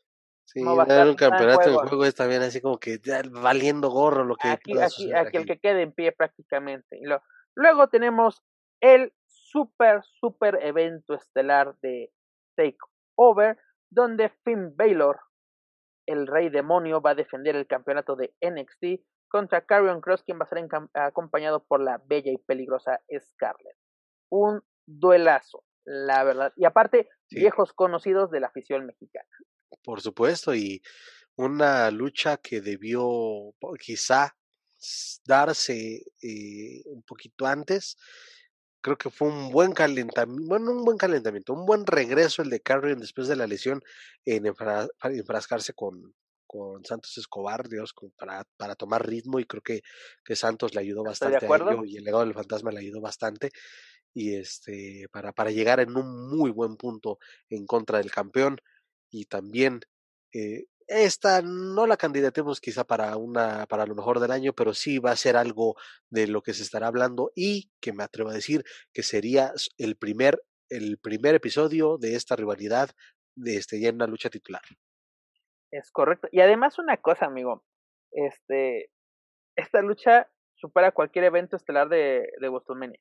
Sí, 0.53 0.65
a 0.67 1.05
un 1.05 1.15
campeonato 1.15 1.69
en 1.69 1.77
juego. 1.77 2.05
es 2.05 2.17
también 2.17 2.43
así 2.43 2.61
como 2.61 2.79
que 2.79 2.99
valiendo 3.31 3.89
gorro 3.89 4.25
lo 4.25 4.35
que 4.35 4.49
aquí, 4.49 4.77
aquí, 4.77 5.13
aquí, 5.13 5.37
el 5.37 5.47
que 5.47 5.61
quede 5.61 5.83
en 5.83 5.93
pie 5.93 6.11
prácticamente. 6.11 6.99
Y 7.01 7.05
lo, 7.05 7.23
luego 7.55 7.87
tenemos 7.89 8.43
el 8.81 9.13
super, 9.29 10.03
super 10.03 10.59
evento 10.61 11.15
estelar 11.15 11.77
de 11.83 12.13
Takeover, 12.57 13.59
donde 13.91 14.31
Finn 14.43 14.75
Baylor, 14.75 15.21
el 16.09 16.27
rey 16.27 16.49
demonio, 16.49 17.01
va 17.01 17.11
a 17.11 17.15
defender 17.15 17.55
el 17.55 17.69
campeonato 17.69 18.17
de 18.17 18.35
NXT 18.41 19.07
contra 19.29 19.65
Carrion 19.65 20.01
Cross, 20.01 20.25
quien 20.25 20.41
va 20.41 20.47
a 20.47 20.49
ser 20.49 20.67
acompañado 20.95 21.65
por 21.65 21.81
la 21.81 22.03
bella 22.07 22.33
y 22.33 22.39
peligrosa 22.39 23.01
Scarlett. 23.17 23.77
Un 24.33 24.63
duelazo, 24.85 25.63
la 25.85 26.25
verdad. 26.25 26.53
Y 26.57 26.65
aparte, 26.65 27.09
viejos 27.31 27.73
conocidos 27.73 28.33
de 28.33 28.41
la 28.41 28.49
afición 28.49 28.85
mexicana. 28.87 29.29
Por 29.83 30.01
supuesto, 30.01 30.55
y 30.55 30.83
una 31.37 31.91
lucha 31.91 32.37
que 32.37 32.61
debió 32.61 33.55
quizá 33.79 34.37
darse 35.25 36.05
eh, 36.23 36.83
un 36.87 37.03
poquito 37.03 37.47
antes. 37.47 37.97
Creo 38.83 38.97
que 38.97 39.11
fue 39.11 39.29
un 39.29 39.51
buen 39.51 39.73
calentamiento, 39.73 40.49
bueno, 40.49 40.71
un 40.71 40.85
buen 40.85 40.97
calentamiento, 40.97 41.53
un 41.53 41.67
buen 41.67 41.85
regreso 41.85 42.41
el 42.41 42.49
de 42.49 42.61
Carrion 42.61 42.99
después 42.99 43.29
de 43.29 43.37
la 43.37 43.47
lesión 43.47 43.83
en 44.25 44.47
enfrascarse 44.47 45.75
con, 45.75 46.15
con 46.47 46.83
Santos 46.85 47.19
Escobar, 47.19 47.69
Dios, 47.69 47.95
para, 48.17 48.45
para 48.57 48.75
tomar 48.77 49.07
ritmo 49.07 49.39
y 49.39 49.45
creo 49.45 49.63
que, 49.63 49.83
que 50.25 50.35
Santos 50.35 50.75
le 50.75 50.81
ayudó 50.81 51.05
bastante 51.05 51.45
a 51.45 51.57
ello 51.57 51.85
y 51.85 51.99
el 51.99 52.05
legado 52.05 52.25
del 52.25 52.33
fantasma 52.33 52.71
le 52.71 52.81
ayudó 52.81 53.03
bastante 53.03 53.51
y 54.15 54.35
este 54.35 55.07
para, 55.13 55.33
para 55.33 55.51
llegar 55.51 55.79
en 55.81 55.97
un 55.97 56.29
muy 56.29 56.51
buen 56.51 56.77
punto 56.77 57.19
en 57.51 57.67
contra 57.67 57.99
del 57.99 58.11
campeón 58.11 58.61
y 59.11 59.27
también 59.27 59.81
eh, 60.33 60.67
esta 60.91 61.41
no 61.43 61.87
la 61.87 61.97
candidatemos 61.97 62.61
quizá 62.61 62.85
para 62.85 63.17
una 63.17 63.67
para 63.67 63.87
lo 63.87 63.95
mejor 63.95 64.19
del 64.19 64.33
año, 64.33 64.53
pero 64.53 64.75
sí 64.75 64.99
va 64.99 65.13
a 65.13 65.17
ser 65.17 65.37
algo 65.37 65.77
de 66.09 66.27
lo 66.27 66.43
que 66.43 66.53
se 66.53 66.63
estará 66.63 66.89
hablando 66.89 67.31
y 67.37 67.71
que 67.81 67.93
me 67.93 68.03
atrevo 68.03 68.31
a 68.31 68.35
decir 68.35 68.65
que 68.93 69.03
sería 69.03 69.53
el 69.79 69.97
primer 69.97 70.43
el 70.69 70.99
primer 70.99 71.35
episodio 71.37 71.97
de 71.97 72.17
esta 72.17 72.35
rivalidad 72.37 72.91
de 73.37 73.57
este 73.57 73.81
ya 73.81 73.89
en 73.89 73.97
una 73.97 74.07
lucha 74.07 74.31
titular. 74.31 74.63
Es 75.71 75.91
correcto. 75.93 76.29
Y 76.33 76.41
además 76.41 76.79
una 76.79 76.97
cosa, 76.97 77.27
amigo, 77.27 77.65
este 78.11 78.91
esta 79.57 79.83
lucha 79.83 80.29
supera 80.57 80.93
cualquier 80.93 81.25
evento 81.25 81.57
estelar 81.57 81.89
de, 81.89 82.29
de 82.41 82.49
WrestleMania. 82.49 83.01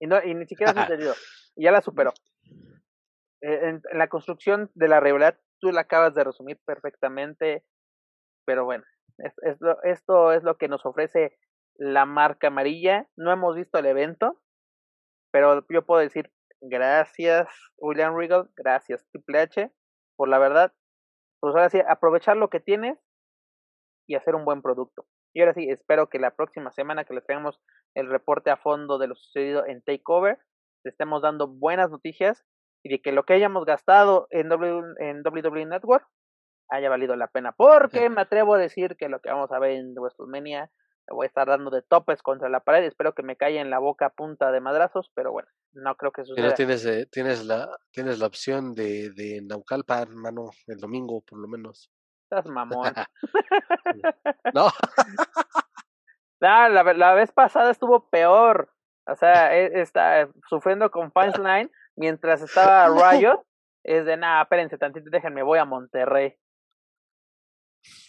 Y 0.00 0.06
no 0.06 0.22
y 0.24 0.34
ni 0.34 0.46
siquiera 0.46 0.72
ha 0.72 0.74
sucedido. 0.86 1.14
Y 1.54 1.64
ya 1.64 1.72
la 1.72 1.82
superó. 1.82 2.14
Eh, 3.42 3.68
en, 3.68 3.82
la 3.92 4.08
construcción 4.08 4.70
de 4.74 4.88
la 4.88 5.00
rivalidad 5.00 5.38
tú 5.60 5.72
la 5.72 5.82
acabas 5.82 6.14
de 6.14 6.24
resumir 6.24 6.58
perfectamente, 6.64 7.64
pero 8.46 8.64
bueno, 8.64 8.84
es, 9.18 9.34
esto 9.84 10.32
es 10.32 10.42
lo 10.42 10.56
que 10.56 10.68
nos 10.68 10.84
ofrece 10.86 11.36
la 11.76 12.06
marca 12.06 12.48
amarilla. 12.48 13.08
No 13.16 13.32
hemos 13.32 13.56
visto 13.56 13.78
el 13.78 13.86
evento, 13.86 14.40
pero 15.32 15.66
yo 15.68 15.84
puedo 15.84 16.00
decir 16.00 16.32
gracias 16.62 17.48
William 17.78 18.16
Regal, 18.16 18.50
gracias 18.56 19.06
Triple 19.10 19.40
H, 19.40 19.72
por 20.16 20.28
la 20.28 20.38
verdad 20.38 20.72
pues 21.40 21.54
ahora 21.54 21.70
sí, 21.70 21.80
aprovechar 21.88 22.36
lo 22.36 22.50
que 22.50 22.60
tienes 22.60 22.98
y 24.06 24.14
hacer 24.14 24.34
un 24.34 24.44
buen 24.44 24.62
producto. 24.62 25.06
Y 25.34 25.40
ahora 25.40 25.54
sí, 25.54 25.68
espero 25.68 26.08
que 26.08 26.18
la 26.18 26.34
próxima 26.34 26.70
semana 26.70 27.04
que 27.04 27.14
les 27.14 27.24
tengamos 27.24 27.60
el 27.94 28.08
reporte 28.08 28.50
a 28.50 28.56
fondo 28.56 28.98
de 28.98 29.08
lo 29.08 29.14
sucedido 29.14 29.66
en 29.66 29.82
Takeover, 29.82 30.38
te 30.82 30.90
estemos 30.90 31.22
dando 31.22 31.48
buenas 31.48 31.90
noticias 31.90 32.44
y 32.82 32.88
de 32.90 33.00
que 33.00 33.12
lo 33.12 33.24
que 33.24 33.34
hayamos 33.34 33.64
gastado 33.64 34.26
en, 34.30 34.48
w, 34.48 34.94
en 34.98 35.22
WWE 35.24 35.66
Network 35.66 36.06
haya 36.68 36.88
valido 36.88 37.16
la 37.16 37.28
pena. 37.28 37.52
Porque 37.52 38.08
me 38.08 38.22
atrevo 38.22 38.54
a 38.54 38.58
decir 38.58 38.96
que 38.96 39.08
lo 39.08 39.20
que 39.20 39.30
vamos 39.30 39.50
a 39.52 39.58
ver 39.58 39.72
en 39.72 39.94
WrestleMania 39.94 40.70
voy 41.10 41.24
a 41.24 41.28
estar 41.28 41.48
dando 41.48 41.70
de 41.70 41.82
topes 41.82 42.22
contra 42.22 42.48
la 42.48 42.60
pared. 42.60 42.84
Espero 42.84 43.14
que 43.14 43.22
me 43.22 43.36
caiga 43.36 43.60
en 43.60 43.70
la 43.70 43.78
boca 43.78 44.06
a 44.06 44.10
punta 44.10 44.52
de 44.52 44.60
madrazos, 44.60 45.10
pero 45.14 45.32
bueno, 45.32 45.48
no 45.72 45.96
creo 45.96 46.12
que 46.12 46.24
suceda. 46.24 46.54
tienes, 46.54 46.86
eh, 46.86 47.06
tienes, 47.10 47.44
la, 47.44 47.68
tienes 47.90 48.18
la 48.18 48.26
opción 48.26 48.74
de, 48.74 49.10
de 49.10 49.40
Naucalpan, 49.42 50.02
hermano, 50.02 50.50
el 50.66 50.78
domingo 50.78 51.22
por 51.22 51.38
lo 51.38 51.48
menos. 51.48 51.90
Estás 52.24 52.46
mamón. 52.46 52.92
no. 54.54 54.68
no 56.40 56.68
la, 56.68 56.94
la, 56.94 57.14
vez 57.14 57.32
pasada 57.32 57.70
estuvo 57.70 58.08
peor. 58.08 58.70
O 59.06 59.16
sea, 59.16 59.54
e, 59.56 59.80
está 59.80 60.28
sufriendo 60.48 60.90
con 60.90 61.10
Punchline 61.10 61.70
mientras 62.00 62.40
estaba 62.40 62.88
Riot. 63.12 63.44
Es 63.84 64.04
de 64.04 64.16
nada, 64.16 64.42
espérense 64.42 64.76
tantito, 64.76 65.08
déjenme, 65.10 65.42
voy 65.42 65.58
a 65.58 65.64
Monterrey. 65.64 66.34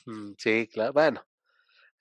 Mm, 0.05 0.33
sí, 0.37 0.67
claro. 0.67 0.93
Bueno, 0.93 1.25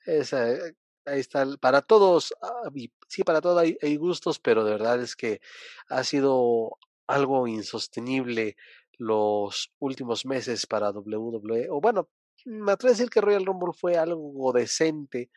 esa, 0.06 0.50
eh, 0.50 0.74
ahí 1.04 1.20
está. 1.20 1.46
Para 1.60 1.82
todos, 1.82 2.34
ah, 2.42 2.68
sí, 3.08 3.22
para 3.22 3.40
todos 3.40 3.60
hay, 3.62 3.76
hay, 3.80 3.96
gustos, 3.96 4.40
pero 4.40 4.64
de 4.64 4.72
verdad 4.72 5.00
es 5.00 5.14
que 5.14 5.40
ha 5.88 6.02
sido 6.02 6.78
algo 7.06 7.46
insostenible 7.46 8.56
los 8.98 9.72
últimos 9.78 10.26
meses 10.26 10.66
para 10.66 10.90
WWE. 10.90 11.68
O 11.70 11.80
bueno, 11.80 12.08
me 12.44 12.72
atrevo 12.72 12.90
a 12.90 12.96
decir 12.96 13.10
que 13.10 13.20
Royal 13.20 13.46
Rumble 13.46 13.72
fue 13.72 13.96
algo 13.96 14.52
decente, 14.52 15.30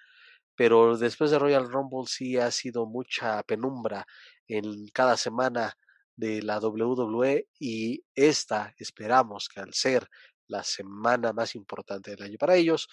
pero 0.55 0.97
después 0.97 1.29
de 1.29 1.39
Royal 1.39 1.71
Rumble 1.71 2.07
sí 2.07 2.37
ha 2.37 2.49
sido 2.49 2.87
mucha 2.87 3.43
penumbra 3.43 4.07
en 4.47 4.87
cada 4.89 5.17
semana 5.17 5.77
de 6.15 6.41
la 6.41 6.59
WWE 6.59 7.47
y 7.59 8.03
esta 8.15 8.73
esperamos 8.77 9.49
que 9.49 9.61
al 9.61 9.73
ser 9.73 10.07
la 10.47 10.63
semana 10.63 11.33
más 11.33 11.55
importante 11.55 12.11
del 12.11 12.23
año 12.23 12.37
para 12.37 12.55
ellos 12.55 12.87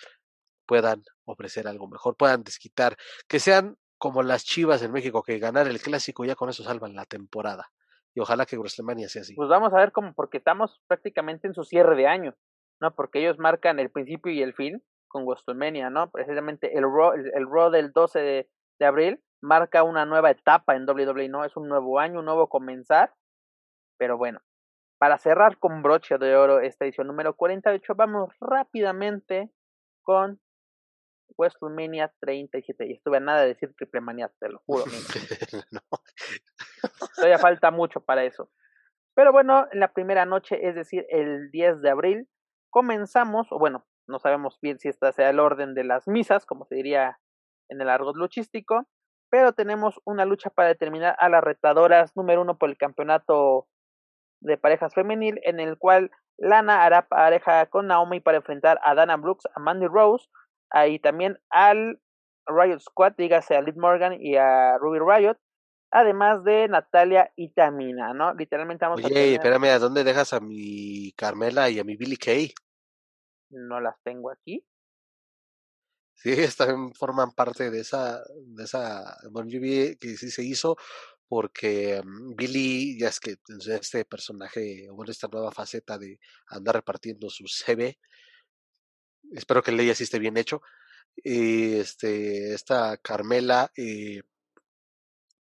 puedan 0.67 1.03
ofrecer 1.25 1.67
algo 1.67 1.89
mejor, 1.89 2.17
puedan 2.17 2.45
desquitar, 2.45 2.97
que 3.27 3.41
sean 3.41 3.77
como 3.99 4.23
las 4.23 4.45
Chivas 4.45 4.83
en 4.83 4.93
México, 4.93 5.23
que 5.23 5.39
ganar 5.39 5.67
el 5.67 5.81
clásico 5.81 6.25
ya 6.25 6.35
con 6.37 6.49
eso 6.49 6.63
salvan 6.63 6.95
la 6.95 7.05
temporada. 7.05 7.71
Y 8.15 8.21
ojalá 8.21 8.47
que 8.47 8.57
WrestleMania 8.57 9.09
sea 9.09 9.23
así. 9.23 9.35
Pues 9.35 9.49
vamos 9.49 9.73
a 9.73 9.77
ver 9.77 9.93
cómo, 9.93 10.15
porque 10.15 10.39
estamos 10.39 10.81
prácticamente 10.87 11.47
en 11.47 11.55
su 11.55 11.65
cierre 11.65 11.97
de 11.97 12.07
año, 12.07 12.35
¿no? 12.81 12.95
Porque 12.95 13.21
ellos 13.21 13.39
marcan 13.39 13.79
el 13.79 13.91
principio 13.91 14.33
y 14.33 14.43
el 14.43 14.55
fin 14.55 14.83
con 15.07 15.25
WrestleMania, 15.27 15.91
¿no? 15.91 16.11
Precisamente 16.11 16.77
el 16.79 16.85
Raw, 16.85 17.13
el, 17.13 17.31
el 17.35 17.73
del 17.73 17.93
12 17.93 18.19
de, 18.21 18.49
de, 18.79 18.87
abril 18.87 19.21
marca 19.43 19.83
una 19.83 20.05
nueva 20.07 20.31
etapa 20.31 20.77
en 20.77 20.89
WWE, 20.89 21.29
¿no? 21.29 21.45
Es 21.45 21.57
un 21.57 21.69
nuevo 21.69 21.99
año, 21.99 22.21
un 22.21 22.25
nuevo 22.27 22.49
comenzar. 22.49 23.15
Pero 23.99 24.17
bueno, 24.17 24.41
para 24.99 25.19
cerrar 25.19 25.59
con 25.59 25.83
broche 25.83 26.19
de 26.19 26.37
oro 26.37 26.61
esta 26.61 26.85
edición 26.85 27.07
número 27.07 27.35
48, 27.35 27.95
vamos 27.95 28.35
rápidamente 28.41 29.51
con 30.03 30.41
WrestleMania 31.39 32.13
37. 32.21 32.87
Y 32.87 32.93
estuve 32.93 33.19
a 33.19 33.21
nada 33.21 33.43
de 33.43 33.49
decir 33.49 33.75
triple 33.77 34.01
manía, 34.01 34.31
te 34.39 34.49
lo 34.49 34.59
juro. 34.67 34.85
no. 35.71 35.81
Todavía 37.15 37.39
falta 37.39 37.71
mucho 37.71 38.01
para 38.01 38.25
eso. 38.25 38.51
Pero 39.15 39.33
bueno, 39.33 39.67
en 39.73 39.81
la 39.81 39.93
primera 39.93 40.25
noche, 40.25 40.69
es 40.69 40.75
decir, 40.75 41.07
el 41.11 41.51
10 41.51 41.83
de 41.83 41.91
abril, 41.91 42.29
comenzamos, 42.71 43.49
o 43.51 43.59
bueno, 43.59 43.87
no 44.07 44.19
sabemos 44.19 44.59
bien 44.61 44.79
si 44.79 44.89
esta 44.89 45.13
sea 45.13 45.31
el 45.31 45.41
orden 45.41 45.75
de 45.75 45.85
las 45.85 46.09
misas, 46.09 46.47
como 46.47 46.65
se 46.65 46.75
diría 46.77 47.19
en 47.69 47.81
el 47.81 47.89
argot 47.89 48.17
luchístico, 48.17 48.87
pero 49.31 49.53
tenemos 49.53 50.01
una 50.05 50.25
lucha 50.25 50.51
para 50.51 50.69
determinar 50.69 51.17
a 51.19 51.29
las 51.29 51.43
retadoras 51.43 52.15
número 52.17 52.43
uno 52.43 52.59
por 52.59 52.69
el 52.69 52.77
campeonato 52.77 53.69
de 54.41 54.59
parejas 54.59 54.95
femenil, 54.95 55.41
en 55.45 55.61
el 55.61 55.79
cual 55.79 56.11
Lana 56.39 56.85
hará 56.85 57.07
pareja 57.07 57.67
con 57.67 57.87
Naomi 57.87 58.21
para 58.21 58.39
enfrentar 58.39 58.81
a 58.83 58.95
Dana 58.95 59.17
Brooks, 59.17 59.47
a 59.55 59.61
Mandy 59.61 59.87
Rose, 59.87 60.29
ahí 60.71 60.99
también 60.99 61.39
al 61.51 62.01
Riot 62.47 62.81
Squad, 62.81 63.13
dígase 63.17 63.55
a 63.55 63.63
Liv 63.63 63.77
Morgan 63.77 64.17
y 64.21 64.37
a 64.37 64.79
Ruby 64.79 64.99
Riot, 64.99 65.37
además 65.91 66.43
de 66.45 66.69
Natalia 66.69 67.33
y 67.37 67.51
Tamina, 67.51 68.15
¿no? 68.15 68.35
Literalmente 68.35 68.87
vamos 68.87 69.05
Oye, 69.05 69.35
espérame, 69.35 69.67
¿a 69.67 69.79
dónde 69.79 70.05
dejas 70.05 70.33
a 70.33 70.41
mi 70.41 71.13
Carmela 71.13 71.69
y 71.69 71.79
a 71.79 71.85
mi 71.85 71.97
Billy 71.97 72.17
Kay? 72.17 72.53
No 73.51 73.81
las 73.81 73.97
tengo 74.03 74.31
aquí. 74.31 74.65
Sí, 76.23 76.37
también 76.57 76.93
forman 76.95 77.33
parte 77.33 77.71
de 77.71 77.81
esa, 77.81 78.23
de 78.45 78.65
esa, 78.65 79.17
bueno, 79.31 79.49
yo 79.49 79.59
vi 79.61 79.97
que 79.97 80.17
sí 80.19 80.31
se 80.31 80.43
hizo 80.45 80.77
porque 81.29 82.03
mm, 82.05 82.37
Billy, 82.37 82.99
ya 82.99 83.09
es 83.09 83.21
que 83.21 83.37
este 83.69 84.05
personaje, 84.05 84.89
bueno, 84.91 85.11
esta 85.11 85.29
nueva 85.29 85.51
faceta 85.53 85.97
de 85.99 86.19
andar 86.49 86.75
repartiendo 86.77 87.31
su 87.31 87.45
CV, 87.47 87.99
espero 89.33 89.63
que 89.63 89.71
el 89.71 89.79
ley 89.79 89.91
así 89.91 90.05
esté 90.05 90.19
bien 90.19 90.37
hecho, 90.37 90.61
y 91.17 91.77
este, 91.77 92.55
esta 92.55 92.97
Carmela, 92.99 93.71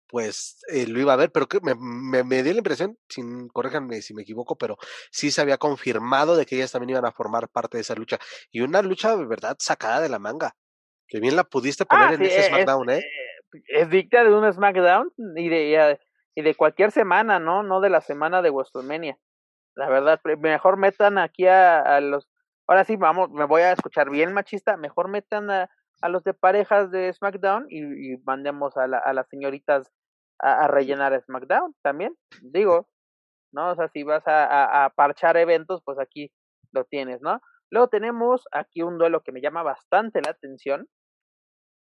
pues 0.08 0.58
eh, 0.68 0.86
lo 0.86 1.00
iba 1.00 1.12
a 1.12 1.16
ver, 1.16 1.30
pero 1.32 1.48
que 1.48 1.60
me, 1.60 1.74
me, 1.76 2.24
me, 2.24 2.42
dio 2.42 2.52
la 2.52 2.58
impresión, 2.58 2.98
sin 3.08 3.48
corréjanme 3.48 4.02
si 4.02 4.12
me 4.14 4.22
equivoco, 4.22 4.56
pero 4.58 4.76
sí 5.12 5.30
se 5.30 5.40
había 5.40 5.58
confirmado 5.58 6.36
de 6.36 6.46
que 6.46 6.56
ellas 6.56 6.72
también 6.72 6.90
iban 6.90 7.04
a 7.04 7.12
formar 7.12 7.48
parte 7.48 7.78
de 7.78 7.82
esa 7.82 7.94
lucha. 7.94 8.18
Y 8.50 8.60
una 8.60 8.82
lucha 8.82 9.16
de 9.16 9.26
verdad 9.26 9.56
sacada 9.60 10.00
de 10.00 10.08
la 10.08 10.18
manga. 10.18 10.56
Que 11.10 11.20
bien 11.20 11.36
la 11.36 11.44
pudiste 11.44 11.84
poner 11.84 12.08
ah, 12.08 12.14
en 12.14 12.22
ese 12.22 12.42
SmackDown, 12.44 12.90
¿eh? 12.90 13.02
Es 13.68 13.90
dicta 13.90 14.22
de 14.22 14.32
un 14.32 14.50
SmackDown 14.52 15.12
y 15.36 15.48
de, 15.48 15.98
y 16.36 16.42
de 16.42 16.54
cualquier 16.54 16.92
semana, 16.92 17.38
¿no? 17.38 17.62
No 17.62 17.80
de 17.80 17.90
la 17.90 18.00
semana 18.00 18.42
de 18.42 18.50
WrestleMania. 18.50 19.18
La 19.74 19.88
verdad, 19.88 20.20
mejor 20.38 20.76
metan 20.76 21.18
aquí 21.18 21.46
a, 21.46 21.80
a 21.80 22.00
los. 22.00 22.28
Ahora 22.66 22.84
sí, 22.84 22.96
vamos, 22.96 23.30
me 23.30 23.44
voy 23.44 23.62
a 23.62 23.72
escuchar 23.72 24.08
bien 24.10 24.32
machista. 24.32 24.76
Mejor 24.76 25.08
metan 25.08 25.50
a, 25.50 25.68
a 26.00 26.08
los 26.08 26.24
de 26.24 26.34
parejas 26.34 26.90
de 26.90 27.12
SmackDown 27.12 27.66
y, 27.68 28.12
y 28.12 28.16
mandemos 28.24 28.76
a, 28.76 28.86
la, 28.86 28.98
a 28.98 29.12
las 29.12 29.28
señoritas 29.28 29.90
a, 30.38 30.64
a, 30.64 30.68
rellenar 30.68 31.20
SmackDown 31.20 31.74
también. 31.82 32.16
Digo, 32.42 32.88
¿no? 33.52 33.70
O 33.70 33.74
sea, 33.74 33.88
si 33.88 34.02
vas 34.02 34.26
a, 34.26 34.84
a, 34.84 34.90
parchar 34.90 35.36
eventos, 35.36 35.82
pues 35.84 35.98
aquí 35.98 36.32
lo 36.72 36.84
tienes, 36.84 37.20
¿no? 37.20 37.40
Luego 37.70 37.88
tenemos 37.88 38.46
aquí 38.52 38.82
un 38.82 38.98
duelo 38.98 39.22
que 39.22 39.32
me 39.32 39.40
llama 39.40 39.62
bastante 39.62 40.20
la 40.22 40.30
atención. 40.30 40.88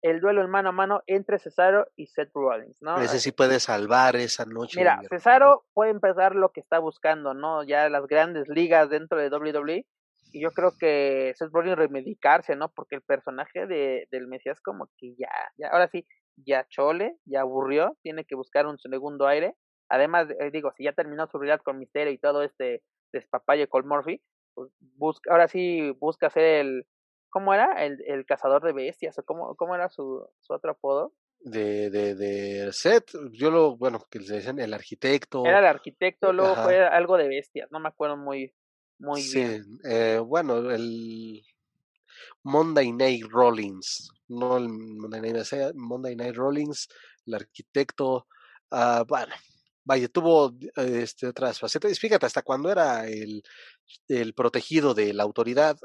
El 0.06 0.20
duelo 0.20 0.40
en 0.40 0.50
mano 0.50 0.68
a 0.68 0.72
mano 0.72 1.02
entre 1.08 1.40
Cesaro 1.40 1.88
y 1.96 2.06
Seth 2.06 2.30
Rollins, 2.32 2.80
¿no? 2.80 2.96
Ese 3.00 3.18
sí 3.18 3.32
puede 3.32 3.58
salvar 3.58 4.14
esa 4.14 4.44
noche. 4.44 4.78
Mira, 4.78 5.00
Cesaro 5.10 5.64
puede 5.74 5.90
empezar 5.90 6.36
lo 6.36 6.50
que 6.50 6.60
está 6.60 6.78
buscando, 6.78 7.34
¿no? 7.34 7.64
Ya 7.64 7.88
las 7.88 8.06
grandes 8.06 8.46
ligas 8.48 8.88
dentro 8.88 9.18
de 9.18 9.28
WWE. 9.28 9.84
Y 10.30 10.40
yo 10.40 10.52
creo 10.52 10.70
que 10.78 11.32
Seth 11.34 11.50
Rollins 11.52 11.76
remedicarse, 11.76 12.54
¿no? 12.54 12.68
Porque 12.68 12.94
el 12.94 13.02
personaje 13.02 13.66
de, 13.66 14.06
del 14.12 14.28
Mesías 14.28 14.60
como 14.60 14.88
que 14.96 15.16
ya, 15.18 15.30
ya, 15.58 15.70
ahora 15.70 15.88
sí, 15.88 16.06
ya 16.36 16.68
chole, 16.68 17.16
ya 17.24 17.40
aburrió, 17.40 17.96
tiene 18.02 18.24
que 18.24 18.36
buscar 18.36 18.66
un 18.66 18.78
segundo 18.78 19.26
aire. 19.26 19.56
Además, 19.88 20.28
eh, 20.38 20.52
digo, 20.52 20.70
si 20.76 20.84
ya 20.84 20.92
terminó 20.92 21.26
su 21.26 21.38
realidad 21.38 21.62
con 21.64 21.80
Misterio 21.80 22.12
y 22.12 22.18
todo 22.18 22.44
este 22.44 22.84
despapalle 23.12 23.66
con 23.66 23.88
Murphy, 23.88 24.22
pues 24.54 24.70
busca, 24.80 25.32
ahora 25.32 25.48
sí 25.48 25.90
busca 25.98 26.30
ser 26.30 26.44
el, 26.44 26.86
¿cómo 27.36 27.52
era? 27.52 27.84
El, 27.84 28.02
el 28.06 28.24
cazador 28.24 28.64
de 28.64 28.72
bestias, 28.72 29.18
o 29.18 29.22
cómo, 29.22 29.54
cómo 29.56 29.74
era 29.74 29.90
su, 29.90 30.26
su 30.40 30.54
otro 30.54 30.70
apodo. 30.70 31.12
De, 31.40 31.90
de, 31.90 32.14
de 32.14 32.72
Seth, 32.72 33.10
yo 33.30 33.50
lo, 33.50 33.76
bueno, 33.76 34.00
que 34.10 34.20
le 34.20 34.36
dicen 34.36 34.58
el 34.58 34.72
arquitecto. 34.72 35.44
Era 35.44 35.58
el 35.58 35.66
arquitecto, 35.66 36.32
luego 36.32 36.52
Ajá. 36.52 36.64
fue 36.64 36.82
algo 36.82 37.18
de 37.18 37.28
bestias, 37.28 37.70
no 37.70 37.78
me 37.78 37.90
acuerdo 37.90 38.16
muy, 38.16 38.54
muy 38.98 39.20
sí, 39.20 39.40
bien. 39.40 39.64
Eh, 39.84 40.18
bueno, 40.18 40.70
el 40.70 41.42
Monday 42.42 42.90
Night 42.92 43.26
Rollins, 43.28 44.10
no 44.28 44.56
el 44.56 44.70
Monday 44.70 45.20
Night, 45.20 45.74
Monday 45.74 46.16
Night 46.16 46.36
Rollins, 46.36 46.88
el 47.26 47.34
arquitecto, 47.34 48.26
uh, 48.70 49.04
bueno, 49.06 49.34
vaya, 49.84 50.08
tuvo 50.08 50.54
este, 50.74 51.26
otras 51.26 51.60
facetas. 51.60 51.98
Fíjate, 51.98 52.24
hasta 52.24 52.40
cuando 52.40 52.70
era 52.70 53.06
el, 53.06 53.42
el 54.08 54.32
protegido 54.32 54.94
de 54.94 55.12
la 55.12 55.24
autoridad, 55.24 55.76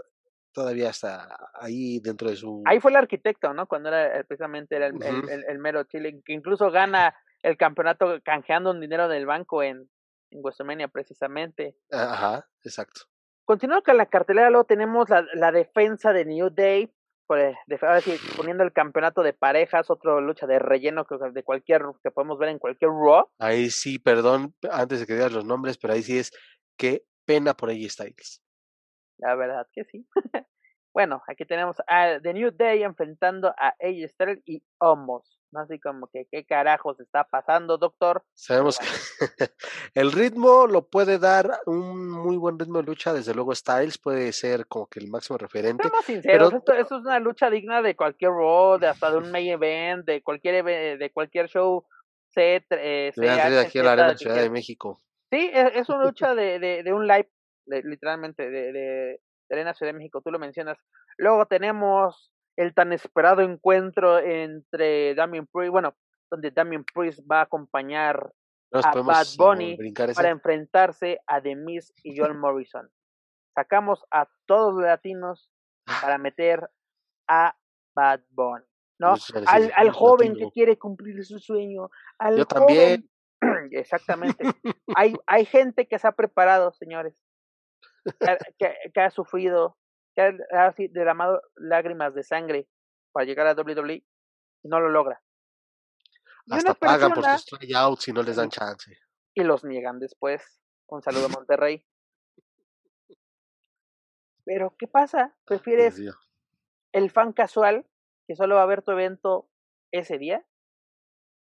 todavía 0.53 0.89
está 0.89 1.27
ahí 1.53 1.99
dentro 1.99 2.29
de 2.29 2.35
su... 2.35 2.63
Ahí 2.65 2.79
fue 2.79 2.91
el 2.91 2.97
arquitecto, 2.97 3.53
¿no? 3.53 3.67
Cuando 3.67 3.89
era 3.89 4.23
precisamente 4.23 4.75
era 4.75 4.87
el, 4.87 4.95
uh 4.95 4.99
-huh. 4.99 5.23
el, 5.23 5.29
el, 5.29 5.45
el, 5.47 5.59
mero 5.59 5.83
Chile, 5.85 6.21
que 6.25 6.33
incluso 6.33 6.71
gana 6.71 7.15
el 7.43 7.57
campeonato 7.57 8.19
canjeando 8.23 8.71
un 8.71 8.79
dinero 8.79 9.07
del 9.07 9.25
banco 9.25 9.63
en, 9.63 9.89
en 10.31 10.41
WrestleMania 10.41 10.87
precisamente. 10.87 11.75
Ajá, 11.91 12.47
exacto. 12.63 13.01
Continuando 13.45 13.83
con 13.83 13.97
la 13.97 14.05
cartelera, 14.05 14.49
luego 14.49 14.65
tenemos 14.65 15.09
la, 15.09 15.25
la 15.33 15.51
defensa 15.51 16.13
de 16.13 16.25
New 16.25 16.49
Day, 16.51 16.93
por, 17.27 17.39
de, 17.39 17.55
ahora 17.81 18.01
sí, 18.01 18.15
poniendo 18.37 18.63
el 18.63 18.71
campeonato 18.71 19.23
de 19.23 19.33
parejas, 19.33 19.89
otra 19.89 20.19
lucha 20.21 20.47
de 20.47 20.59
relleno 20.59 21.05
que, 21.05 21.15
de 21.33 21.43
cualquier, 21.43 21.81
que 22.03 22.11
podemos 22.11 22.37
ver 22.37 22.49
en 22.49 22.59
cualquier 22.59 22.91
Raw. 22.91 23.29
Ahí 23.39 23.69
sí, 23.69 23.99
perdón, 23.99 24.53
antes 24.69 24.99
de 24.99 25.05
que 25.05 25.13
digas 25.13 25.31
los 25.31 25.45
nombres, 25.45 25.77
pero 25.77 25.93
ahí 25.93 26.03
sí 26.03 26.19
es, 26.19 26.31
qué 26.77 27.03
pena 27.25 27.53
por 27.53 27.69
AJ 27.69 27.89
Styles. 27.89 28.41
La 29.21 29.35
verdad 29.35 29.67
que 29.71 29.85
sí. 29.85 30.05
bueno, 30.93 31.21
aquí 31.27 31.45
tenemos 31.45 31.77
a 31.87 32.19
The 32.21 32.33
New 32.33 32.51
Day 32.51 32.83
enfrentando 32.83 33.49
a 33.49 33.75
AJ 33.79 34.09
Styles 34.09 34.41
y 34.45 34.63
Homos. 34.79 35.39
¿no? 35.51 35.61
Así 35.61 35.79
como 35.79 36.07
que, 36.07 36.27
¿qué 36.31 36.45
carajos 36.45 36.99
está 36.99 37.23
pasando, 37.23 37.77
doctor? 37.77 38.23
Sabemos 38.33 38.79
que 38.79 38.85
el 39.95 40.11
ritmo 40.11 40.67
lo 40.67 40.87
puede 40.87 41.19
dar 41.19 41.59
un 41.65 42.09
muy 42.09 42.37
buen 42.37 42.57
ritmo 42.57 42.79
de 42.79 42.85
lucha, 42.85 43.13
desde 43.13 43.33
luego 43.33 43.53
Styles 43.53 43.97
puede 43.97 44.31
ser 44.33 44.67
como 44.67 44.87
que 44.87 44.99
el 44.99 45.09
máximo 45.09 45.37
referente. 45.37 45.83
Seamos 45.83 46.05
sinceros, 46.05 46.53
esto, 46.53 46.73
esto, 46.73 46.95
es 46.97 47.01
una 47.03 47.19
lucha 47.19 47.49
digna 47.49 47.81
de 47.81 47.95
cualquier 47.95 48.31
Raw, 48.31 48.79
de 48.79 48.87
hasta 48.87 49.11
de 49.11 49.17
un 49.17 49.31
main 49.31 49.49
event, 49.49 50.05
de 50.05 50.21
cualquier 50.21 50.63
de 50.63 51.11
cualquier 51.13 51.47
show 51.47 51.85
C, 52.33 52.65
eh, 52.69 53.11
aquí 53.59 53.79
a 53.79 53.83
la 53.83 53.91
Arena 53.91 54.17
Ciudad 54.17 54.37
de 54.37 54.49
México. 54.49 55.01
Sí, 55.29 55.49
es, 55.53 55.75
es 55.75 55.89
una 55.89 56.05
lucha 56.05 56.35
de, 56.35 56.59
de, 56.59 56.83
de 56.83 56.93
un 56.93 57.07
live, 57.07 57.29
literalmente, 57.83 58.49
de, 58.49 58.71
de, 58.71 59.21
Arena 59.49 59.73
Ciudad 59.73 59.91
de 59.91 59.97
México, 59.97 60.21
tú 60.21 60.31
lo 60.31 60.39
mencionas. 60.39 60.77
Luego 61.17 61.45
tenemos 61.45 62.33
el 62.57 62.73
tan 62.73 62.93
esperado 62.93 63.41
encuentro 63.41 64.19
entre 64.19 65.13
Damien 65.15 65.47
Priest, 65.47 65.71
bueno, 65.71 65.95
donde 66.29 66.51
Damien 66.51 66.85
Priest 66.85 67.19
va 67.29 67.39
a 67.39 67.43
acompañar 67.43 68.31
a 68.73 69.01
Bad 69.01 69.27
Bunny 69.37 69.77
para 70.15 70.29
enfrentarse 70.29 71.19
a 71.27 71.41
The 71.41 71.55
Miz 71.55 71.93
y 72.03 72.17
John 72.17 72.39
Morrison. 72.39 72.89
Sacamos 73.53 74.05
a 74.11 74.29
todos 74.45 74.73
los 74.73 74.83
latinos 74.83 75.51
para 75.85 76.17
meter 76.17 76.69
a 77.27 77.55
Bad 77.93 78.21
Bunny. 78.29 78.65
¿no? 78.99 79.15
Al, 79.47 79.71
al 79.75 79.91
joven 79.91 80.35
que 80.35 80.51
quiere 80.51 80.77
cumplir 80.77 81.25
su 81.25 81.39
sueño. 81.39 81.89
Al 82.19 82.37
Yo 82.37 82.45
también. 82.45 83.09
Exactamente. 83.71 84.45
hay, 84.95 85.15
hay 85.25 85.45
gente 85.45 85.87
que 85.87 85.97
se 85.97 86.07
ha 86.07 86.11
preparado, 86.11 86.71
señores, 86.71 87.15
que, 88.03 88.91
que, 88.93 89.01
ha 89.01 89.09
sufrido, 89.09 89.77
que 90.15 90.21
ha, 90.21 90.67
ha 90.67 90.73
derramado 90.89 91.41
lágrimas 91.55 92.13
de 92.13 92.23
sangre 92.23 92.67
para 93.11 93.25
llegar 93.25 93.47
a 93.47 93.53
WWE 93.53 94.03
y 94.63 94.67
no 94.67 94.79
lo 94.79 94.89
logra. 94.89 95.21
Hasta 96.49 96.73
pagan 96.73 97.13
por 97.13 97.23
sus 97.23 97.45
tryouts 97.45 98.03
si 98.03 98.11
no 98.11 98.23
les 98.23 98.35
dan 98.35 98.49
chance. 98.49 98.97
Y 99.33 99.43
los 99.43 99.63
niegan 99.63 99.99
después. 99.99 100.61
Un 100.87 101.01
saludo 101.01 101.27
a 101.27 101.29
Monterrey. 101.39 101.85
Pero, 104.43 104.75
¿qué 104.77 104.87
pasa? 104.87 105.35
¿Prefieres 105.45 106.01
el 106.91 107.11
fan 107.11 107.31
casual 107.31 107.85
que 108.27 108.35
solo 108.35 108.55
va 108.55 108.63
a 108.63 108.67
ver 108.67 108.81
tu 108.81 108.91
evento 108.91 109.49
ese 109.91 110.17
día 110.17 110.45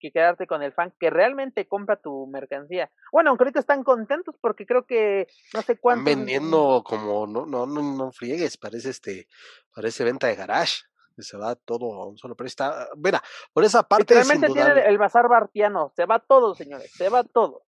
que 0.00 0.10
quedarte 0.10 0.46
con 0.46 0.62
el 0.62 0.72
fan 0.72 0.92
que 0.98 1.10
realmente 1.10 1.68
compra 1.68 1.96
tu 1.96 2.26
mercancía. 2.26 2.90
Bueno, 3.12 3.30
aunque 3.30 3.44
ahorita 3.44 3.60
están 3.60 3.84
contentos 3.84 4.34
porque 4.40 4.66
creo 4.66 4.84
que 4.84 5.28
no 5.54 5.62
sé 5.62 5.78
cuánto. 5.78 6.04
Vendiendo 6.04 6.82
como, 6.84 7.26
no, 7.26 7.46
no, 7.46 7.66
no, 7.66 7.82
no 7.82 8.10
friegues, 8.10 8.56
parece 8.56 8.90
este, 8.90 9.28
parece 9.74 10.02
venta 10.02 10.26
de 10.26 10.34
garage. 10.34 10.82
Se 11.18 11.36
va 11.36 11.54
todo 11.54 11.92
a 12.00 12.08
un 12.08 12.16
solo 12.16 12.34
precio. 12.34 12.52
Está, 12.52 12.88
mira, 12.96 13.22
por 13.52 13.62
esa 13.62 13.82
parte. 13.82 14.14
Realmente 14.14 14.48
tiene 14.48 14.80
el 14.86 14.96
bazar 14.96 15.28
bartiano, 15.28 15.92
se 15.94 16.06
va 16.06 16.18
todo, 16.18 16.54
señores, 16.54 16.90
se 16.92 17.10
va 17.10 17.24
todo. 17.24 17.62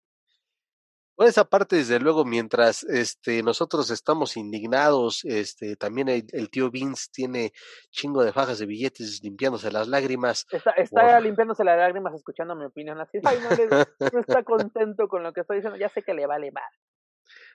Por 1.21 1.27
esa 1.27 1.45
parte, 1.45 1.75
desde 1.75 1.99
luego, 1.99 2.25
mientras 2.25 2.83
este, 2.83 3.43
nosotros 3.43 3.91
estamos 3.91 4.37
indignados, 4.37 5.23
este, 5.23 5.75
también 5.75 6.09
el, 6.09 6.49
tío 6.49 6.71
Vince 6.71 7.09
tiene 7.13 7.53
chingo 7.91 8.23
de 8.23 8.33
fajas 8.33 8.57
de 8.57 8.65
billetes 8.65 9.21
limpiándose 9.21 9.71
las 9.71 9.87
lágrimas. 9.87 10.47
Está, 10.51 10.71
está 10.71 11.19
limpiándose 11.19 11.63
las 11.63 11.77
lágrimas 11.77 12.15
escuchando 12.15 12.55
mi 12.55 12.65
opinión. 12.65 12.99
Así, 12.99 13.19
ay, 13.23 13.37
no, 13.39 14.19
está 14.19 14.41
contento 14.41 15.07
con 15.07 15.21
lo 15.21 15.31
que 15.31 15.41
estoy 15.41 15.57
diciendo. 15.57 15.77
Ya 15.77 15.89
sé 15.89 16.01
que 16.01 16.15
le 16.15 16.25
vale 16.25 16.49
mal. 16.49 16.63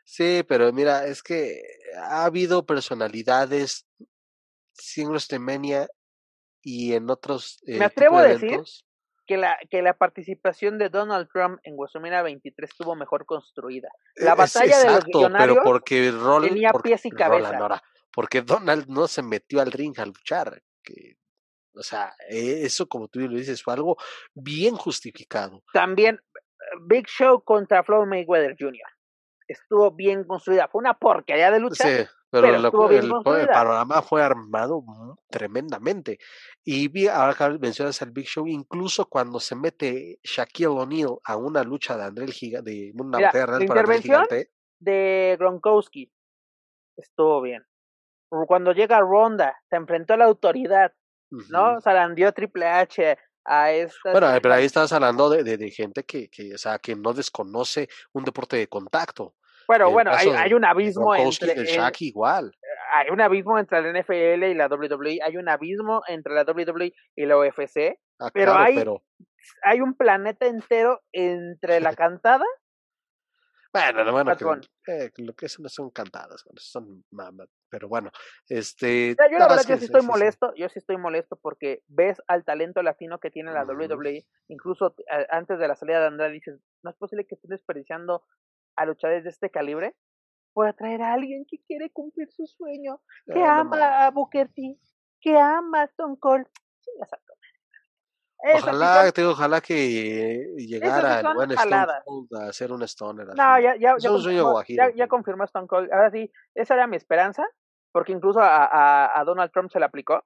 Sí, 0.05 0.45
pero 0.47 0.73
mira, 0.73 1.05
es 1.05 1.25
que 1.25 1.61
ha 1.97 2.25
habido 2.25 2.67
personalidades 2.67 3.85
sin 4.75 5.09
WrestleMania 5.09 5.89
y 6.63 6.93
en 6.93 7.11
otros. 7.11 7.59
Eh, 7.67 7.81
Me 7.81 7.87
atrevo 7.87 8.19
a 8.19 8.29
decir 8.29 8.61
que 9.27 9.37
la, 9.37 9.59
que 9.71 9.83
la 9.83 9.95
participación 9.95 10.79
de 10.79 10.89
Donald 10.89 11.29
Trump 11.33 11.59
en 11.65 11.77
WrestleMania 11.77 12.23
23 12.23 12.71
estuvo 12.71 12.95
mejor 12.95 13.27
construida. 13.27 13.89
La 14.17 14.35
batalla 14.35 14.79
de 14.79 14.91
los 14.91 15.07
millonarios 15.07 15.59
pero 15.59 15.65
porque 15.65 16.13
tenía 16.43 16.73
pies 16.73 17.07
y 17.07 17.11
cabeza. 17.11 17.83
porque 18.13 18.43
Donald 18.43 18.87
no 18.89 19.09
se 19.09 19.23
metió 19.23 19.61
al 19.61 19.73
ring 19.73 19.99
a 19.99 20.07
luchar. 20.07 20.63
Que, 20.83 21.17
o 21.75 21.83
sea, 21.83 22.15
e, 22.29 22.65
eso 22.65 22.89
como 22.89 23.09
tú 23.09 23.21
lo 23.21 23.37
dices 23.37 23.63
fue 23.63 23.75
algo 23.75 23.97
bien 24.35 24.77
justificado. 24.77 25.63
También 25.73 26.21
Big 26.87 27.07
Show 27.07 27.43
contra 27.43 27.83
Floyd 27.83 28.07
Mayweather 28.07 28.57
Jr. 28.59 28.96
Estuvo 29.49 29.91
bien 29.93 30.25
construida. 30.25 30.69
Fue 30.69 30.81
una 30.81 30.95
porquería 30.95 31.51
de 31.51 31.61
lucha. 31.61 31.85
Sí 31.85 32.07
pero, 32.31 32.49
el, 32.49 33.49
panorama 33.49 34.03
fue 34.03 34.23
armado 34.23 34.85
tremendamente. 35.29 36.19
Y 36.65 36.89
vi, 36.89 37.09
ahora 37.09 37.35
que 37.35 37.59
mencionas 37.59 38.03
al 38.03 38.11
Big 38.11 38.27
Show, 38.27 38.47
incluso 38.47 39.07
cuando 39.07 39.41
se 39.41 39.55
mete 39.55 40.19
Shaquille 40.23 40.67
O'Neal 40.67 41.19
a 41.25 41.37
una 41.37 41.63
lucha 41.63 41.97
de 41.97 42.05
André 42.05 42.27
Gigante, 42.29 42.71
de 42.71 42.93
una 42.97 43.19
batalla 43.19 43.47
real 43.47 43.67
para 43.67 43.81
André 43.81 44.03
Gigante. 44.03 44.51
De 44.79 45.37
Gronkowski 45.39 46.13
estuvo 46.97 47.41
bien. 47.41 47.65
Cuando 48.29 48.73
llega 48.73 49.01
Ronda, 49.01 49.57
se 49.71 49.77
enfrentó 49.77 50.15
a 50.15 50.17
la 50.17 50.25
autoridad, 50.25 50.93
¿no? 51.51 51.81
Zarandió 51.81 52.33
Triple 52.33 52.67
H 52.67 53.19
a. 53.47 53.69
Bueno, 54.05 54.29
pero 54.43 54.55
ahí 54.55 54.65
estás 54.65 54.93
hablando 54.93 55.31
de, 55.31 55.45
de, 55.45 55.57
de 55.57 55.71
gente 55.71 56.05
que, 56.05 56.29
que, 56.29 56.55
o 56.55 56.59
sea, 56.59 56.79
que 56.79 56.97
no 56.97 57.13
desconoce 57.13 57.89
un 58.13 58.25
deporte 58.25 58.57
de 58.57 58.69
contacto. 58.69 59.35
Bueno, 59.67 59.91
bueno, 59.91 60.13
hay, 60.13 60.29
hay, 60.29 60.55
un 60.55 60.65
abismo 60.65 61.15
entre. 61.15 61.53
El 61.53 61.67
Shaq 61.67 62.03
igual. 62.03 62.53
Hay 62.95 63.11
un 63.11 63.21
abismo 63.21 63.59
entre 63.59 63.83
la 63.83 64.01
NFL 64.01 64.45
y 64.45 64.55
la 64.55 64.69
WWE, 64.69 65.19
hay 65.23 65.37
un 65.37 65.49
abismo 65.49 66.03
entre 66.07 66.35
la 66.35 66.45
WWE 66.45 66.93
y 67.17 67.27
la 67.27 67.37
UFC, 67.37 67.99
ah, 68.21 68.31
pero, 68.33 68.55
hay, 68.55 68.83
hay 69.65 69.81
un 69.81 69.97
planeta 69.97 70.47
entero 70.47 71.01
entre 71.13 71.81
la 71.81 71.95
cantada. 71.97 72.45
bueno, 73.73 74.13
bueno, 74.13 74.37
que, 74.85 75.11
lo 75.19 75.35
que 75.35 75.47
no 75.59 75.69
son 75.69 75.91
cantadas, 75.91 76.45
son 76.57 77.05
mamas, 77.11 77.49
pero 77.69 77.89
bueno, 77.89 78.11
este. 78.49 79.17
yo 79.31 79.39
la 79.39 79.49
verdad 79.49 79.65
que 79.67 79.77
sí 79.79 79.87
estoy 79.87 80.03
molesto, 80.03 80.55
yo 80.55 80.69
sí 80.69 80.79
estoy 80.79 80.97
molesto 80.97 81.37
porque 81.37 81.83
ves 81.89 82.23
al 82.29 82.45
talento 82.45 82.83
latino 82.83 83.19
que 83.19 83.31
tiene 83.31 83.53
la 83.53 83.65
WWE, 83.65 84.27
incluso 84.49 84.95
antes 85.31 85.59
de 85.59 85.69
la 85.69 85.77
salida 85.77 86.01
de 86.01 86.07
Andrade 86.07 86.33
dices, 86.33 86.61
no 86.83 86.91
es 86.91 86.97
posible 86.97 87.27
que 87.27 87.35
estés 87.35 87.51
desperdiciando 87.51 88.25
a 88.77 88.87
luchadores 88.87 89.25
de 89.25 89.31
este 89.31 89.51
calibre 89.51 89.95
por 90.53 90.67
atraer 90.67 91.03
a 91.03 91.13
alguien 91.13 91.45
que 91.45 91.59
quiere 91.67 91.91
cumplir 91.91 92.31
su 92.31 92.47
sueño, 92.47 93.03
que 93.27 93.43
ama 93.45 94.07
a 94.07 94.11
Booker 94.11 94.49
T, 94.49 94.79
que 95.21 95.37
ama 95.37 95.83
a 95.83 95.85
Stone 95.85 96.17
Cold. 96.19 96.47
Sí, 96.81 96.91
exacto. 96.99 97.26
Ojalá, 98.39 99.11
te 99.13 99.25
ojalá 99.25 99.61
que 99.61 100.55
llegara 100.57 101.21
el 101.21 101.35
buen 101.35 101.51
Stone 101.53 101.87
Cold 102.05 102.35
a 102.35 102.49
hacer 102.49 102.71
un 102.71 102.83
Stoner. 102.83 103.29
No, 103.29 103.61
ya, 103.61 103.77
ya, 103.77 103.97
ya, 103.99 104.93
ya, 104.95 105.09
confirmó 105.09 105.45
Stone 105.45 105.67
Cold. 105.67 105.93
Ahora 105.93 106.11
sí, 106.11 106.31
esa 106.55 106.75
era 106.75 106.87
mi 106.87 106.97
esperanza, 106.97 107.45
porque 107.93 108.13
incluso 108.13 108.41
a, 108.41 108.67
a, 108.67 109.19
a 109.19 109.25
Donald 109.25 109.51
Trump 109.51 109.71
se 109.71 109.79
le 109.79 109.87
aplicó. 109.87 110.23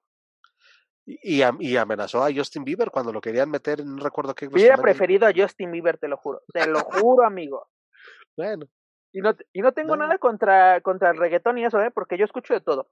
Y, 1.05 1.41
y, 1.59 1.77
amenazó 1.77 2.23
a 2.23 2.31
Justin 2.33 2.63
Bieber 2.63 2.91
cuando 2.91 3.11
lo 3.11 3.21
querían 3.21 3.49
meter, 3.49 3.83
no 3.83 4.03
recuerdo 4.03 4.35
qué. 4.35 4.47
Hubiera 4.47 4.77
preferido 4.77 5.25
a 5.27 5.33
Justin 5.35 5.71
Bieber, 5.71 5.97
te 5.97 6.07
lo 6.07 6.17
juro. 6.17 6.41
Te 6.53 6.67
lo 6.67 6.79
juro, 6.81 7.25
amigo. 7.25 7.67
Bueno. 8.37 8.67
Y 9.11 9.19
no, 9.19 9.35
y 9.51 9.61
no 9.61 9.73
tengo 9.73 9.97
nada 9.97 10.17
contra, 10.19 10.79
contra 10.81 11.09
el 11.09 11.17
reggaetón 11.17 11.57
y 11.57 11.65
eso, 11.65 11.81
¿eh? 11.81 11.91
Porque 11.91 12.17
yo 12.17 12.25
escucho 12.25 12.53
de 12.53 12.61
todo. 12.61 12.87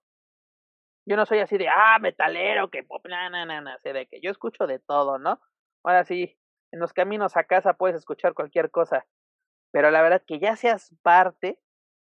Yo 1.09 1.15
no 1.15 1.25
soy 1.25 1.39
así 1.39 1.57
de, 1.57 1.67
ah, 1.67 1.97
metalero, 1.99 2.69
que 2.69 2.83
pop, 2.83 3.03
na, 3.07 3.31
na, 3.31 3.43
na, 3.43 3.61
na, 3.61 3.79
de 3.83 4.05
que 4.05 4.21
yo 4.21 4.29
escucho 4.29 4.67
de 4.67 4.77
todo, 4.77 5.17
¿no? 5.17 5.41
Ahora 5.83 6.05
sí, 6.05 6.37
en 6.71 6.79
los 6.79 6.93
caminos 6.93 7.35
a 7.35 7.45
casa 7.45 7.73
puedes 7.73 7.95
escuchar 7.95 8.35
cualquier 8.35 8.69
cosa. 8.69 9.07
Pero 9.71 9.89
la 9.89 10.03
verdad 10.03 10.21
que 10.27 10.37
ya 10.37 10.55
seas 10.55 10.95
parte, 11.01 11.59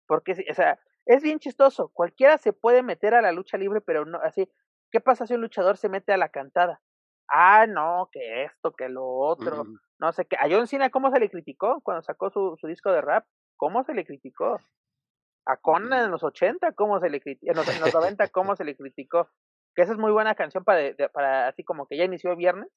porque, 0.07 0.35
o 0.49 0.53
sea, 0.55 0.79
es 1.05 1.21
bien 1.21 1.37
chistoso. 1.37 1.91
Cualquiera 1.93 2.39
se 2.39 2.53
puede 2.53 2.81
meter 2.81 3.13
a 3.13 3.21
la 3.21 3.31
lucha 3.31 3.59
libre, 3.59 3.81
pero 3.81 4.03
no, 4.03 4.19
así, 4.23 4.51
¿qué 4.91 4.99
pasa 4.99 5.27
si 5.27 5.35
un 5.35 5.41
luchador 5.41 5.77
se 5.77 5.89
mete 5.89 6.11
a 6.11 6.17
la 6.17 6.29
cantada? 6.29 6.81
Ah, 7.27 7.67
no, 7.67 8.09
que 8.11 8.45
esto, 8.45 8.71
que 8.71 8.89
lo 8.89 9.05
otro. 9.05 9.63
No 9.99 10.11
sé 10.11 10.25
qué. 10.25 10.37
A 10.37 10.47
John 10.49 10.65
Cena, 10.65 10.89
¿cómo 10.89 11.11
se 11.11 11.19
le 11.19 11.29
criticó 11.29 11.81
cuando 11.81 12.01
sacó 12.01 12.31
su, 12.31 12.57
su 12.59 12.65
disco 12.65 12.91
de 12.91 13.01
rap? 13.01 13.27
¿Cómo 13.57 13.83
se 13.83 13.93
le 13.93 14.05
criticó? 14.05 14.59
A 15.47 15.57
Conan 15.57 16.05
en 16.05 16.11
los 16.11 16.23
80, 16.23 16.73
¿cómo 16.73 16.99
se 16.99 17.09
le 17.09 17.21
criticó? 17.21 17.51
En 17.51 17.57
los, 17.57 17.67
en 17.69 17.81
90, 17.81 18.27
¿cómo 18.29 18.55
se 18.55 18.65
le 18.65 18.75
criticó? 18.75 19.29
Que 19.75 19.83
esa 19.83 19.93
es 19.93 19.97
muy 19.97 20.11
buena 20.11 20.35
canción 20.35 20.63
para, 20.63 20.93
para 21.13 21.47
así 21.47 21.63
como 21.63 21.87
que 21.87 21.97
ya 21.97 22.03
inició 22.03 22.35
viernes. 22.35 22.69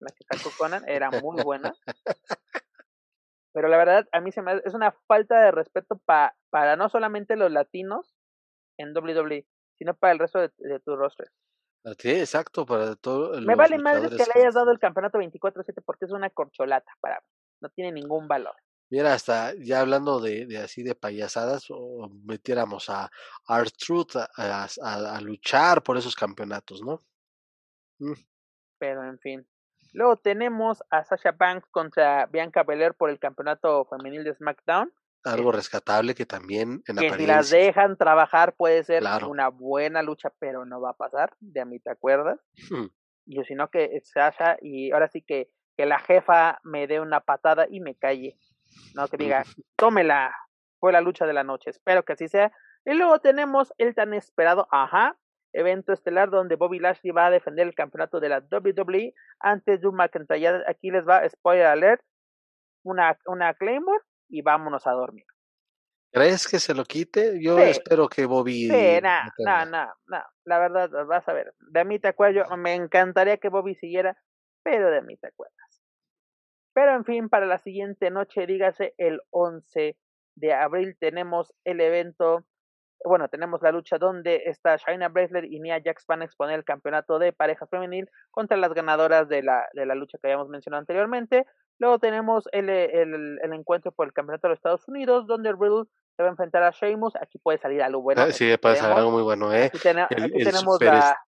La 0.00 0.08
que 0.08 0.24
sacó 0.36 0.50
Conan 0.58 0.88
era 0.88 1.10
muy 1.10 1.42
buena. 1.44 1.72
Pero 3.54 3.68
la 3.68 3.76
verdad, 3.76 4.08
a 4.12 4.20
mí 4.20 4.32
se 4.32 4.42
me 4.42 4.60
es 4.64 4.74
una 4.74 4.92
falta 5.06 5.40
de 5.40 5.50
respeto 5.52 6.00
pa, 6.04 6.34
para 6.50 6.74
no 6.76 6.88
solamente 6.88 7.36
los 7.36 7.52
latinos 7.52 8.16
en 8.78 8.96
WWE, 8.96 9.46
sino 9.78 9.94
para 9.94 10.12
el 10.12 10.18
resto 10.18 10.40
de, 10.40 10.50
de 10.56 10.80
tu 10.80 10.96
roster. 10.96 11.30
Sí, 11.98 12.10
exacto, 12.10 12.64
para 12.64 12.94
todo. 12.96 13.40
Me 13.40 13.56
vale 13.56 13.78
madre 13.78 14.08
que 14.08 14.16
le 14.16 14.40
hayas 14.40 14.54
dado 14.54 14.70
el 14.70 14.78
campeonato 14.78 15.18
24-7 15.18 15.82
porque 15.84 16.04
es 16.04 16.12
una 16.12 16.30
corcholata 16.30 16.92
para 17.00 17.16
mí. 17.16 17.26
No 17.60 17.68
tiene 17.70 17.92
ningún 17.92 18.28
valor. 18.28 18.54
Mira, 18.92 19.14
hasta 19.14 19.54
ya 19.54 19.80
hablando 19.80 20.20
de, 20.20 20.44
de 20.44 20.58
así 20.58 20.82
de 20.82 20.94
payasadas, 20.94 21.64
o 21.70 22.10
metiéramos 22.26 22.90
a 22.90 23.10
R-Truth 23.48 24.16
a, 24.16 24.28
a, 24.36 25.16
a, 25.16 25.20
luchar 25.22 25.82
por 25.82 25.96
esos 25.96 26.14
campeonatos, 26.14 26.82
¿no? 26.82 27.02
Mm. 28.00 28.12
Pero 28.78 29.02
en 29.08 29.18
fin. 29.18 29.48
Luego 29.94 30.18
tenemos 30.18 30.82
a 30.90 31.04
Sasha 31.04 31.32
Banks 31.32 31.66
contra 31.70 32.26
Bianca 32.26 32.64
Belair 32.64 32.92
por 32.92 33.08
el 33.08 33.18
campeonato 33.18 33.86
femenil 33.86 34.24
de 34.24 34.34
SmackDown. 34.34 34.92
Algo 35.24 35.52
rescatable 35.52 36.14
que 36.14 36.26
también 36.26 36.82
en 36.86 36.96
que 36.96 37.14
si 37.14 37.26
las 37.26 37.48
dejan 37.48 37.96
trabajar 37.96 38.56
puede 38.56 38.84
ser 38.84 39.04
una 39.26 39.48
buena 39.48 40.02
lucha, 40.02 40.30
pero 40.38 40.66
no 40.66 40.82
va 40.82 40.90
a 40.90 40.96
pasar, 40.98 41.34
de 41.40 41.62
a 41.62 41.64
mí 41.64 41.80
te 41.80 41.90
acuerdas. 41.90 42.38
Hmm. 42.68 42.88
Yo 43.24 43.42
sino 43.44 43.70
que 43.70 44.02
Sasha 44.04 44.58
y 44.60 44.92
ahora 44.92 45.08
sí 45.08 45.22
que, 45.22 45.48
que 45.78 45.86
la 45.86 45.98
jefa 45.98 46.60
me 46.62 46.86
dé 46.86 47.00
una 47.00 47.20
patada 47.20 47.66
y 47.70 47.80
me 47.80 47.94
calle. 47.94 48.36
No 48.94 49.08
que 49.08 49.16
diga, 49.16 49.44
tómela, 49.76 50.34
fue 50.80 50.92
la 50.92 51.00
lucha 51.00 51.26
de 51.26 51.32
la 51.32 51.44
noche, 51.44 51.70
espero 51.70 52.04
que 52.04 52.14
así 52.14 52.28
sea. 52.28 52.52
Y 52.84 52.94
luego 52.94 53.20
tenemos 53.20 53.72
el 53.78 53.94
tan 53.94 54.12
esperado, 54.14 54.66
ajá, 54.70 55.16
evento 55.52 55.92
estelar 55.92 56.30
donde 56.30 56.56
Bobby 56.56 56.78
Lashley 56.78 57.12
va 57.12 57.26
a 57.26 57.30
defender 57.30 57.66
el 57.66 57.74
campeonato 57.74 58.20
de 58.20 58.28
la 58.28 58.44
WWE 58.50 59.14
ante 59.40 59.78
Drew 59.78 59.92
McIntyre. 59.92 60.64
Aquí 60.66 60.90
les 60.90 61.06
va, 61.06 61.28
spoiler 61.28 61.66
alert, 61.66 62.02
una, 62.84 63.16
una 63.26 63.54
Claymore 63.54 64.02
y 64.28 64.42
vámonos 64.42 64.86
a 64.86 64.92
dormir. 64.92 65.24
¿Crees 66.12 66.46
que 66.46 66.58
se 66.58 66.74
lo 66.74 66.84
quite? 66.84 67.42
Yo 67.42 67.58
espero 67.58 68.06
que 68.06 68.26
Bobby. 68.26 68.68
Sí, 68.68 69.00
no, 69.02 69.64
no, 69.64 69.86
no, 70.06 70.22
La 70.44 70.58
verdad, 70.58 70.90
vas 71.06 71.26
a 71.26 71.32
ver. 71.32 71.54
De 71.58 71.86
mí 71.86 71.98
te 71.98 72.08
acuerdo, 72.08 72.44
me 72.58 72.74
encantaría 72.74 73.38
que 73.38 73.48
Bobby 73.48 73.74
siguiera, 73.76 74.14
pero 74.62 74.90
de 74.90 75.00
mí 75.00 75.16
te 75.16 75.28
acuerdas. 75.28 75.71
Pero 76.74 76.94
en 76.94 77.04
fin, 77.04 77.28
para 77.28 77.46
la 77.46 77.58
siguiente 77.58 78.10
noche, 78.10 78.46
dígase 78.46 78.94
el 78.98 79.20
11 79.30 79.96
de 80.36 80.52
abril, 80.54 80.96
tenemos 80.98 81.52
el 81.64 81.80
evento 81.80 82.44
bueno, 83.04 83.28
tenemos 83.28 83.60
la 83.62 83.72
lucha 83.72 83.98
donde 83.98 84.42
está 84.46 84.76
Shaina 84.76 85.08
Baszler 85.08 85.44
y 85.44 85.60
Nia 85.60 85.80
Jax 85.84 86.06
van 86.06 86.22
a 86.22 86.24
exponer 86.24 86.58
el 86.58 86.64
campeonato 86.64 87.18
de 87.18 87.32
pareja 87.32 87.66
femenil 87.66 88.08
contra 88.30 88.56
las 88.56 88.72
ganadoras 88.74 89.28
de 89.28 89.42
la, 89.42 89.66
de 89.72 89.86
la 89.86 89.94
lucha 89.94 90.18
que 90.18 90.28
habíamos 90.28 90.48
mencionado 90.48 90.80
anteriormente. 90.80 91.46
Luego 91.78 91.98
tenemos 91.98 92.44
el, 92.52 92.68
el, 92.68 93.38
el 93.42 93.52
encuentro 93.52 93.92
por 93.92 94.06
el 94.06 94.12
campeonato 94.12 94.46
de 94.46 94.50
los 94.50 94.58
Estados 94.58 94.86
Unidos, 94.88 95.26
donde 95.26 95.52
Riddle 95.52 95.84
se 96.16 96.22
va 96.22 96.28
a 96.28 96.30
enfrentar 96.30 96.62
a 96.62 96.70
Sheamus. 96.70 97.16
Aquí 97.16 97.38
puede 97.38 97.58
salir 97.58 97.82
algo 97.82 98.02
bueno. 98.02 98.22
Ah, 98.22 98.30
sí, 98.30 98.56
puede 98.58 98.76
salir 98.76 98.96
algo 98.96 99.10
muy 99.10 99.22
bueno, 99.22 99.52
¿eh? 99.52 99.64
Aquí, 99.64 100.44
tenemos 100.44 100.78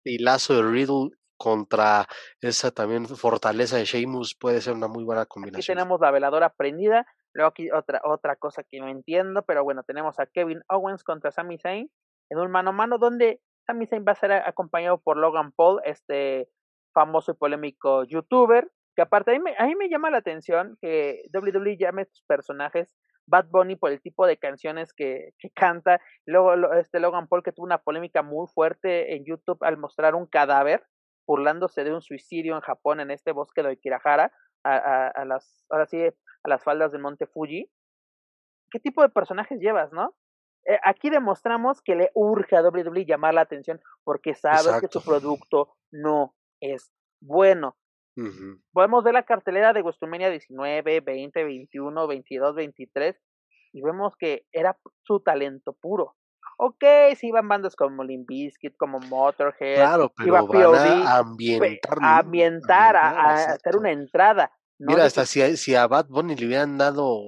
el 0.05 0.25
lazo 0.25 0.55
de 0.57 0.63
Riddle 0.63 1.11
contra 1.39 2.07
esa 2.41 2.71
también 2.71 3.07
fortaleza 3.07 3.77
de 3.77 3.87
Sheamus 3.87 4.35
puede 4.35 4.61
ser 4.61 4.75
una 4.75 4.89
muy 4.89 5.05
buena 5.05 5.25
combinación. 5.25 5.61
Aquí 5.61 5.67
tenemos 5.67 6.01
la 6.01 6.11
veladora 6.11 6.51
prendida 6.51 7.07
Luego 7.35 7.51
aquí 7.51 7.71
otra, 7.71 8.01
otra 8.05 8.37
cosa 8.37 8.65
que 8.65 8.81
no 8.81 8.89
entiendo, 8.89 9.43
pero 9.43 9.63
bueno, 9.65 9.83
tenemos 9.85 10.19
a 10.19 10.27
Kevin 10.27 10.63
Owens 10.69 11.05
contra 11.05 11.31
Sami 11.31 11.59
Zayn 11.59 11.91
en 12.31 12.39
un 12.39 12.51
mano 12.51 12.71
a 12.71 12.73
mano 12.73 12.99
donde 12.99 13.41
Sami 13.67 13.87
Zayn 13.87 14.05
va 14.07 14.13
a 14.13 14.17
ser 14.17 14.33
acompañado 14.33 14.99
por 14.99 15.17
Logan 15.17 15.53
Paul, 15.53 15.81
este 15.85 16.49
famoso 16.93 17.33
y 17.33 17.35
polémico 17.35 18.05
youtuber, 18.05 18.69
que 18.97 19.03
aparte 19.03 19.31
a 19.31 19.35
mí 19.35 19.41
me, 19.41 19.55
a 19.57 19.67
mí 19.67 19.77
me 19.77 19.89
llama 19.89 20.11
la 20.11 20.19
atención 20.19 20.77
que 20.81 21.23
WWE 21.33 21.77
llame 21.77 22.03
a 22.03 22.05
estos 22.05 22.25
personajes 22.27 22.97
Bad 23.27 23.47
Bunny 23.51 23.77
por 23.77 23.93
el 23.93 24.01
tipo 24.01 24.27
de 24.27 24.39
canciones 24.39 24.93
que, 24.93 25.31
que 25.39 25.51
canta. 25.51 26.01
Luego 26.27 26.73
este 26.73 26.99
Logan 26.99 27.29
Paul 27.29 27.43
que 27.43 27.53
tuvo 27.53 27.67
una 27.67 27.79
polémica 27.79 28.23
muy 28.23 28.47
fuerte 28.49 29.15
en 29.15 29.25
YouTube 29.25 29.63
al 29.63 29.77
mostrar 29.77 30.15
un 30.15 30.27
cadáver 30.27 30.83
burlándose 31.29 31.85
de 31.85 31.95
un 31.95 32.01
suicidio 32.01 32.55
en 32.57 32.63
Japón 32.63 33.01
en 33.01 33.13
este 33.13 33.33
bosque 33.33 33.63
de 33.63 33.77
Kirahara 33.77 34.33
a, 34.65 34.77
a, 34.77 35.09
a 35.09 35.25
las 35.27 35.65
ahora 35.69 35.87
sí 35.87 36.03
a 36.03 36.49
las 36.49 36.65
faldas 36.65 36.91
del 36.91 37.03
monte 37.03 37.27
Fuji. 37.27 37.71
¿Qué 38.71 38.81
tipo 38.81 39.03
de 39.03 39.11
personajes 39.11 39.61
llevas, 39.61 39.93
no? 39.93 40.17
Eh, 40.65 40.79
aquí 40.83 41.11
demostramos 41.11 41.81
que 41.83 41.95
le 41.95 42.11
urge 42.15 42.57
a 42.57 42.63
WWE 42.63 43.05
llamar 43.05 43.35
la 43.35 43.43
atención 43.43 43.81
porque 44.05 44.35
sabe 44.35 44.81
que 44.81 44.89
su 44.89 45.03
producto 45.05 45.77
no 45.93 46.35
es 46.61 46.93
bueno. 47.21 47.77
Podemos 48.73 49.05
ver 49.05 49.15
la 49.15 49.23
cartelera 49.23 49.73
de 49.73 49.81
WrestleMania 49.81 50.29
19, 50.29 51.01
20, 51.03 51.45
21, 51.45 52.07
22, 52.09 52.55
23 52.57 53.17
y 53.73 53.83
vemos 53.83 54.17
que 54.17 54.45
era 54.51 54.77
su 55.03 55.21
talento 55.21 55.73
puro. 55.75 56.17
Ok, 56.61 56.85
si 57.17 57.29
iban 57.29 57.47
bandas 57.47 57.77
como 57.77 58.03
Limp 58.03 58.27
Bizkit, 58.27 58.77
como 58.77 58.99
Motorhead, 58.99 59.77
claro, 59.77 60.13
pero 60.17 60.29
iba 60.29 60.43
van 60.43 61.03
a 61.07 61.19
ambientar, 61.19 61.99
a, 62.03 62.19
ambientar, 62.19 62.97
a 62.97 63.35
hacer 63.53 63.77
una 63.77 63.93
entrada. 63.93 64.51
Mira, 64.81 65.05
hasta 65.05 65.25
si, 65.25 65.57
si 65.57 65.77
a 65.77 65.87
Bad 65.87 66.07
Bunny 66.09 66.35
le 66.35 66.47
hubieran 66.47 66.77
dado 66.77 67.21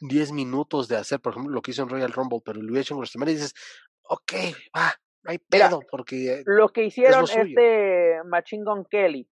10 0.00 0.32
minutos 0.32 0.86
de 0.86 0.96
hacer, 0.96 1.20
por 1.20 1.32
ejemplo, 1.32 1.52
lo 1.52 1.62
que 1.62 1.72
hizo 1.72 1.82
en 1.82 1.88
Royal 1.88 2.12
Rumble, 2.12 2.40
pero 2.44 2.60
le 2.60 2.66
hubiera 2.66 2.82
hecho 2.82 2.94
en 2.94 2.98
WrestleMania, 2.98 3.34
dices, 3.34 3.54
ok, 4.02 4.32
va, 4.76 4.94
no 5.24 5.30
hay 5.32 5.38
pedo, 5.38 5.80
porque. 5.90 6.42
Lo 6.46 6.68
que 6.68 6.84
hicieron 6.84 7.24
este 7.24 8.20
Machine 8.24 8.64
Gun 8.64 8.84
Kelly 8.84 9.28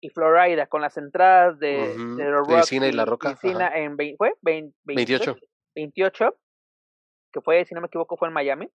y 0.00 0.08
Florida 0.10 0.66
con 0.66 0.82
las 0.82 0.96
entradas 0.96 1.60
de, 1.60 1.96
de, 1.96 2.30
Rock 2.30 2.72
y 2.72 2.92
la 2.92 3.04
Roca. 3.04 3.38
en 3.42 3.96
¿fue? 4.18 4.34
28. 4.42 5.36
28, 5.76 6.36
que 7.34 7.40
fue, 7.40 7.64
si 7.64 7.74
no 7.74 7.80
me 7.80 7.88
equivoco, 7.88 8.16
fue 8.16 8.28
en 8.28 8.34
Miami. 8.34 8.70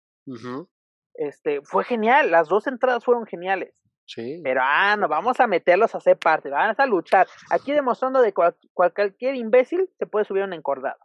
Este, 1.15 1.61
fue 1.64 1.86
genial, 1.86 2.30
las 2.30 2.49
dos 2.49 2.68
entradas 2.68 3.03
fueron 3.03 3.26
geniales. 3.26 3.73
Pero, 4.44 4.61
ah, 4.64 4.98
no, 4.98 5.07
vamos 5.07 5.40
a 5.40 5.48
meterlos 5.48 5.94
a 5.94 5.99
hacer 5.99 6.18
parte, 6.18 6.49
van 6.49 6.76
a 6.77 6.86
luchar. 6.86 7.27
Aquí 7.52 7.72
demostrando 7.72 8.22
de 8.22 8.34
cualquier 8.73 9.36
imbécil 9.36 9.90
se 9.98 10.07
puede 10.07 10.26
subir 10.26 10.44
un 10.44 10.53
encordado. 10.53 10.99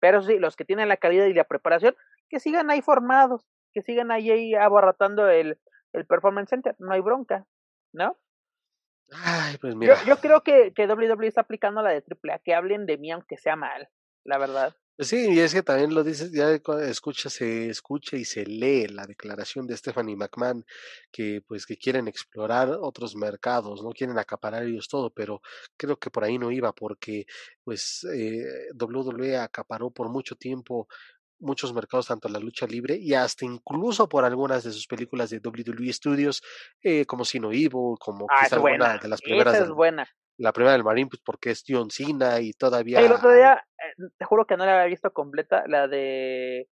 Pero 0.00 0.22
sí, 0.22 0.38
los 0.38 0.56
que 0.56 0.64
tienen 0.64 0.88
la 0.88 0.96
calidad 0.96 1.26
y 1.26 1.34
la 1.34 1.44
preparación, 1.44 1.96
que 2.28 2.40
sigan 2.40 2.70
ahí 2.70 2.82
formados, 2.82 3.46
que 3.72 3.82
sigan 3.82 4.10
ahí, 4.10 4.54
abarrotando 4.54 5.28
el, 5.28 5.58
el 5.92 6.06
Performance 6.06 6.50
Center, 6.50 6.74
no 6.78 6.92
hay 6.92 7.00
bronca, 7.00 7.46
¿no? 7.92 8.16
Ay, 9.24 9.56
pues 9.58 9.76
mira. 9.76 9.94
Yo, 10.00 10.14
yo 10.14 10.16
creo 10.20 10.42
que, 10.42 10.72
que 10.74 10.86
WWE 10.86 11.28
está 11.28 11.42
aplicando 11.42 11.80
la 11.80 11.90
de 11.90 12.02
AAA, 12.02 12.40
que 12.40 12.54
hablen 12.54 12.86
de 12.86 12.98
mí 12.98 13.12
aunque 13.12 13.36
sea 13.36 13.54
mal, 13.54 13.88
la 14.24 14.38
verdad. 14.38 14.74
Sí, 14.98 15.34
y 15.34 15.40
es 15.40 15.52
que 15.52 15.62
también 15.62 15.94
lo 15.94 16.02
dices, 16.02 16.32
ya 16.32 16.52
escucha, 16.52 17.28
se 17.28 17.68
escucha 17.68 18.16
y 18.16 18.24
se 18.24 18.46
lee 18.46 18.86
la 18.88 19.04
declaración 19.04 19.66
de 19.66 19.76
Stephanie 19.76 20.16
McMahon 20.16 20.64
que 21.12 21.42
pues 21.46 21.66
que 21.66 21.76
quieren 21.76 22.08
explorar 22.08 22.70
otros 22.80 23.14
mercados, 23.14 23.82
no 23.82 23.90
quieren 23.90 24.18
acaparar 24.18 24.62
ellos 24.62 24.88
todo, 24.88 25.10
pero 25.10 25.42
creo 25.76 25.98
que 25.98 26.08
por 26.10 26.24
ahí 26.24 26.38
no 26.38 26.50
iba 26.50 26.72
porque 26.72 27.26
pues 27.62 28.06
eh, 28.10 28.42
WWE 28.72 29.36
acaparó 29.36 29.90
por 29.90 30.08
mucho 30.08 30.34
tiempo 30.34 30.88
muchos 31.38 31.74
mercados, 31.74 32.06
tanto 32.06 32.30
la 32.30 32.38
lucha 32.38 32.66
libre 32.66 32.96
y 32.96 33.12
hasta 33.12 33.44
incluso 33.44 34.08
por 34.08 34.24
algunas 34.24 34.64
de 34.64 34.72
sus 34.72 34.86
películas 34.86 35.28
de 35.28 35.42
WWE 35.44 35.92
Studios, 35.92 36.42
eh, 36.82 37.04
como 37.04 37.26
Sino 37.26 37.52
Evil, 37.52 37.98
como 38.00 38.26
ah, 38.30 38.44
quizá 38.44 38.58
una 38.58 38.96
de 38.96 39.08
las 39.08 39.20
primeras. 39.20 39.54
Esa 39.56 39.64
es 39.64 39.70
buena 39.70 40.08
la 40.38 40.52
primera 40.52 40.72
del 40.72 40.84
Marine, 40.84 41.08
pues 41.08 41.22
porque 41.24 41.50
es 41.50 41.64
John 41.66 41.90
Cena 41.90 42.40
y 42.40 42.52
todavía. 42.52 43.00
El 43.00 43.12
otro 43.12 43.32
día, 43.32 43.66
eh, 43.78 44.08
te 44.16 44.24
juro 44.24 44.46
que 44.46 44.56
no 44.56 44.66
la 44.66 44.74
había 44.74 44.90
visto 44.90 45.12
completa, 45.12 45.64
la 45.66 45.88
de 45.88 46.68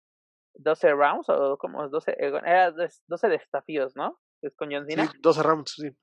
12 0.56 0.92
rounds 0.92 1.30
o 1.30 1.58
como 1.58 1.88
12, 1.88 2.12
eh, 2.12 2.32
era 2.46 2.72
12 2.72 3.30
desafíos, 3.30 3.96
¿no? 3.96 4.20
Es 4.42 4.54
con 4.56 4.70
John 4.72 4.86
Cena. 4.86 5.08
Sí, 5.08 5.18
12 5.22 5.44
rounds, 5.44 5.74
sí. 5.78 5.88
Eh, 5.88 5.98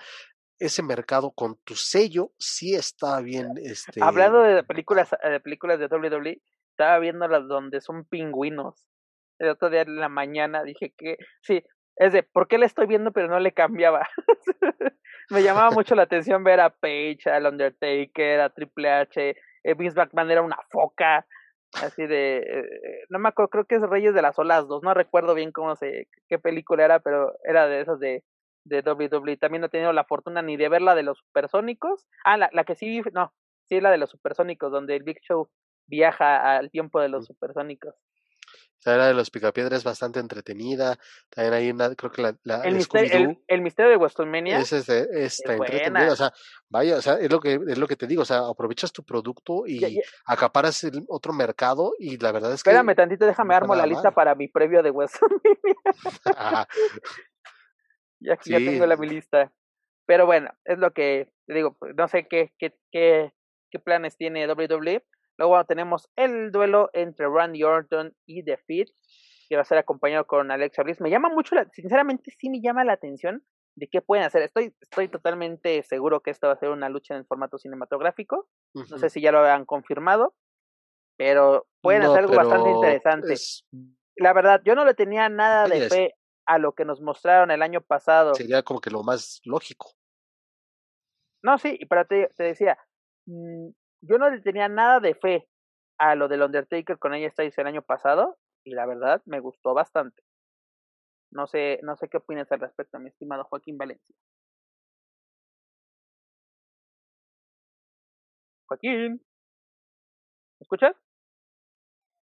ese 0.59 0.83
mercado 0.83 1.31
con 1.31 1.57
tu 1.65 1.75
sello 1.75 2.33
sí 2.39 2.75
está 2.75 3.21
bien. 3.21 3.53
Este... 3.57 4.01
Hablando 4.03 4.41
de 4.41 4.63
películas, 4.65 5.13
eh, 5.23 5.31
de 5.31 5.41
películas 5.41 5.79
de 5.79 5.87
WWE, 5.87 6.41
estaba 6.71 6.99
viendo 6.99 7.27
las 7.29 7.47
donde 7.47 7.81
son 7.81 8.05
pingüinos. 8.05 8.87
El 9.39 9.51
otro 9.51 9.71
día 9.71 9.83
en 9.83 9.97
la 9.97 10.09
mañana 10.09 10.63
dije 10.65 10.93
que 10.97 11.17
sí, 11.43 11.63
es 11.97 12.13
de, 12.13 12.23
¿por 12.23 12.49
qué 12.49 12.59
le 12.59 12.67
estoy 12.67 12.87
viendo 12.87 13.13
pero 13.13 13.29
no 13.29 13.39
le 13.39 13.53
cambiaba? 13.53 14.09
Me 15.31 15.43
llamaba 15.43 15.71
mucho 15.71 15.95
la 15.95 16.05
atención 16.05 16.43
ver 16.43 16.61
a 16.61 16.71
Paige, 16.71 17.29
al 17.31 17.47
Undertaker, 17.47 18.41
a 18.41 18.51
Triple 18.51 18.91
H, 18.91 19.37
eh, 19.65 19.75
Vince 19.75 19.97
McMahon 19.97 20.31
era 20.31 20.43
una 20.43 20.59
foca, 20.71 21.27
así 21.75 22.07
de, 22.07 22.39
eh, 22.39 23.05
no 23.11 23.19
me 23.19 23.29
acuerdo, 23.29 23.51
creo 23.51 23.65
que 23.67 23.75
es 23.75 23.83
Reyes 23.83 24.15
de 24.15 24.23
las 24.23 24.39
Olas 24.39 24.67
2, 24.67 24.83
no 24.83 24.95
recuerdo 24.95 25.35
bien 25.35 25.53
cómo 25.53 25.77
se, 25.77 26.09
qué 26.29 26.39
película 26.39 26.85
era, 26.85 27.01
pero 27.01 27.35
era 27.45 27.67
de 27.67 27.83
esas 27.83 27.99
de 27.99 28.25
de 28.65 28.81
WWE. 28.81 29.37
También 29.37 29.61
no 29.61 29.67
he 29.67 29.71
tenido 29.71 29.93
la 29.93 30.05
fortuna 30.05 30.43
ni 30.43 30.57
de 30.57 30.69
ver 30.69 30.83
la 30.83 30.95
de 30.95 31.03
los 31.03 31.19
supersónicos. 31.19 32.07
Ah, 32.25 32.37
la, 32.37 32.51
la 32.53 32.65
que 32.65 32.75
sí, 32.75 33.03
no, 33.13 33.33
sí 33.69 33.81
la 33.81 33.91
de 33.91 33.99
los 33.99 34.11
supersónicos, 34.11 34.73
donde 34.73 34.97
el 34.97 35.03
Big 35.03 35.21
Show 35.23 35.51
viaja 35.87 36.57
al 36.57 36.71
tiempo 36.71 37.01
de 37.01 37.09
los 37.09 37.27
supersónicos. 37.27 37.95
La 38.85 39.09
de 39.09 39.15
los 39.15 39.31
Picapiedras 39.31 39.79
es 39.79 39.85
bastante 39.85 40.21
entretenida. 40.21 40.99
También 41.29 41.53
hay 41.53 41.71
una, 41.71 41.95
creo 41.95 42.11
que 42.11 42.23
la, 42.23 42.37
la 42.45 42.63
el, 42.63 42.77
misterio, 42.77 43.37
el, 43.47 43.61
misterio 43.61 43.91
de 43.91 43.97
WrestleMania. 43.97 44.59
Es, 44.59 44.73
es, 44.73 44.89
está 44.89 45.55
entretenida. 45.55 46.13
O 46.13 46.17
sea, 46.17 46.33
vaya, 46.69 46.97
o 46.97 47.03
sea, 47.03 47.15
es 47.15 47.31
lo 47.31 47.41
que 47.41 47.61
es 47.67 47.77
lo 47.77 47.89
que 47.89 47.97
te 47.97 48.07
digo. 48.07 48.23
O 48.23 48.25
sea, 48.25 48.47
aprovechas 48.49 48.93
tu 48.93 49.05
producto 49.05 49.67
y 49.67 50.01
acaparas 50.25 50.85
el 50.85 51.05
otro 51.09 51.33
mercado. 51.33 51.93
Y 51.99 52.19
la 52.19 52.33
verdad 52.33 52.53
es 52.53 52.63
que. 52.63 52.71
Espérame 52.71 52.95
tantito, 52.95 53.27
déjame 53.27 53.55
armo 53.55 53.75
la 53.75 53.87
lista 53.87 54.13
para 54.13 54.35
mi 54.35 54.49
previo 54.49 54.83
de 54.83 54.91
WrestleMania. 54.91 55.75
ya, 58.21 58.39
ya 58.45 58.59
tengo 58.59 58.87
la 58.87 58.97
mi 58.97 59.09
lista. 59.09 59.53
Pero 60.07 60.27
bueno, 60.27 60.51
es 60.65 60.79
lo 60.79 60.93
que 60.93 61.33
digo. 61.47 61.77
Pues, 61.79 61.95
no 61.97 62.09
sé 62.09 62.27
qué, 62.29 62.53
qué, 62.59 62.75
qué, 62.91 63.33
qué 63.71 63.79
planes 63.79 64.17
tiene 64.17 64.47
WWE 64.47 65.05
Luego 65.39 65.65
tenemos 65.65 66.11
el 66.17 66.51
duelo 66.51 66.91
entre 66.93 67.29
Randy 67.29 67.63
Orton 67.63 68.13
y 68.27 68.45
The 68.45 68.57
Fit, 68.59 68.89
que 69.49 69.55
va 69.55 69.63
a 69.63 69.65
ser 69.65 69.79
acompañado 69.79 70.27
con 70.27 70.51
Alexa 70.51 70.83
Bliss. 70.83 71.01
Me 71.01 71.11
llama 71.11 71.29
mucho, 71.29 71.55
la, 71.55 71.69
sinceramente 71.73 72.33
sí 72.37 72.51
me 72.51 72.61
llama 72.61 72.85
la 72.85 72.95
atención 72.95 73.45
de 73.77 73.89
qué 73.89 74.03
pueden 74.03 74.25
hacer. 74.25 74.43
Estoy, 74.43 74.75
estoy 74.81 75.09
totalmente 75.09 75.85
seguro 75.85 76.21
que 76.21 76.33
esto 76.33 76.49
va 76.49 76.55
a 76.55 76.59
ser 76.59 76.71
una 76.71 76.89
lucha 76.89 77.15
en 77.15 77.25
formato 77.25 77.57
cinematográfico. 77.57 78.49
No 78.75 78.99
sé 78.99 79.11
si 79.11 79.21
ya 79.21 79.31
lo 79.31 79.39
han 79.41 79.65
confirmado, 79.65 80.35
pero 81.17 81.69
pueden 81.81 82.03
hacer 82.03 82.19
algo 82.19 82.35
bastante 82.35 82.71
interesante. 82.71 83.35
La 84.17 84.33
verdad, 84.33 84.61
yo 84.65 84.75
no 84.75 84.85
le 84.85 84.95
tenía 84.95 85.29
nada 85.29 85.69
de 85.69 85.89
fe 85.89 86.15
a 86.49 86.59
lo 86.59 86.73
que 86.73 86.87
nos 86.87 87.03
mostraron 87.03 87.51
el 87.51 87.61
año 87.61 87.83
pasado. 87.83 88.35
Sería 88.35 88.63
como 88.63 88.81
que 88.81 88.91
lo 88.91 89.03
más 89.03 89.43
lógico. 89.45 89.93
No, 91.43 91.59
sí, 91.59 91.79
pero 91.91 92.07
te, 92.07 92.31
te 92.37 92.43
decía, 92.43 92.79
mm, 93.27 93.69
yo 94.01 94.19
no 94.19 94.31
le 94.31 94.41
tenía 94.41 94.67
nada 94.67 94.99
de 94.99 95.15
fe 95.15 95.47
a 95.99 96.15
lo 96.15 96.27
del 96.27 96.43
Undertaker 96.43 96.99
con 96.99 97.13
ella 97.13 97.31
Styles 97.31 97.59
el 97.59 97.67
año 97.67 97.83
pasado 97.83 98.39
y 98.65 98.71
la 98.71 98.87
verdad 98.87 99.21
me 99.27 99.41
gustó 99.41 99.75
bastante. 99.75 100.23
No 101.31 101.47
sé, 101.47 101.81
no 101.83 101.97
sé 101.97 102.09
qué 102.09 102.17
opinas 102.17 102.51
al 102.51 102.61
respecto, 102.61 102.99
mi 102.99 103.11
estimado 103.11 103.45
Joaquín 103.45 103.77
Valencia. 103.77 104.17
Joaquín, 108.69 109.13
¿me 109.13 109.21
escuchas? 110.63 110.97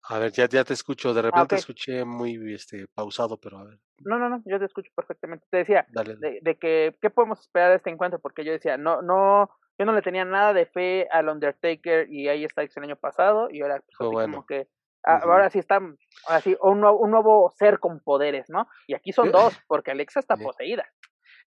A 0.09 0.19
ver, 0.19 0.31
ya, 0.31 0.47
ya 0.49 0.63
te 0.63 0.73
escucho, 0.73 1.13
de 1.13 1.21
ah, 1.21 1.23
repente 1.23 1.55
escuché 1.55 2.03
muy 2.03 2.53
este, 2.53 2.87
pausado, 2.93 3.37
pero 3.37 3.59
a 3.59 3.63
ver. 3.63 3.79
No, 3.99 4.19
no, 4.19 4.29
no, 4.29 4.41
yo 4.45 4.59
te 4.59 4.65
escucho 4.65 4.91
perfectamente. 4.95 5.45
Te 5.49 5.57
decía 5.57 5.85
De, 5.89 6.39
de, 6.41 6.55
que, 6.57 6.97
¿qué 7.01 7.09
podemos 7.09 7.39
esperar 7.39 7.69
de 7.69 7.77
este 7.77 7.89
encuentro? 7.89 8.19
Porque 8.19 8.43
yo 8.43 8.51
decía, 8.51 8.77
no, 8.77 9.01
no, 9.01 9.49
yo 9.77 9.85
no 9.85 9.93
le 9.93 10.01
tenía 10.01 10.25
nada 10.25 10.53
de 10.53 10.65
fe 10.65 11.07
al 11.09 11.29
Undertaker 11.29 12.11
y 12.11 12.27
ahí 12.27 12.43
está 12.43 12.63
el 12.63 12.69
año 12.83 12.97
pasado 12.97 13.47
y 13.49 13.61
ahora 13.61 13.81
pues, 13.97 13.97
como 13.97 14.45
que 14.45 14.67
ah, 15.05 15.21
ahora 15.23 15.49
sí 15.49 15.59
está 15.59 15.79
así 16.27 16.57
un, 16.61 16.81
nuevo, 16.81 16.99
un 16.99 17.11
nuevo 17.11 17.49
ser 17.57 17.79
con 17.79 18.01
poderes, 18.01 18.49
¿no? 18.49 18.67
Y 18.87 18.95
aquí 18.95 19.13
son 19.13 19.31
dos 19.31 19.57
porque 19.67 19.91
Alexa 19.91 20.19
está 20.19 20.35
poseída. 20.57 20.85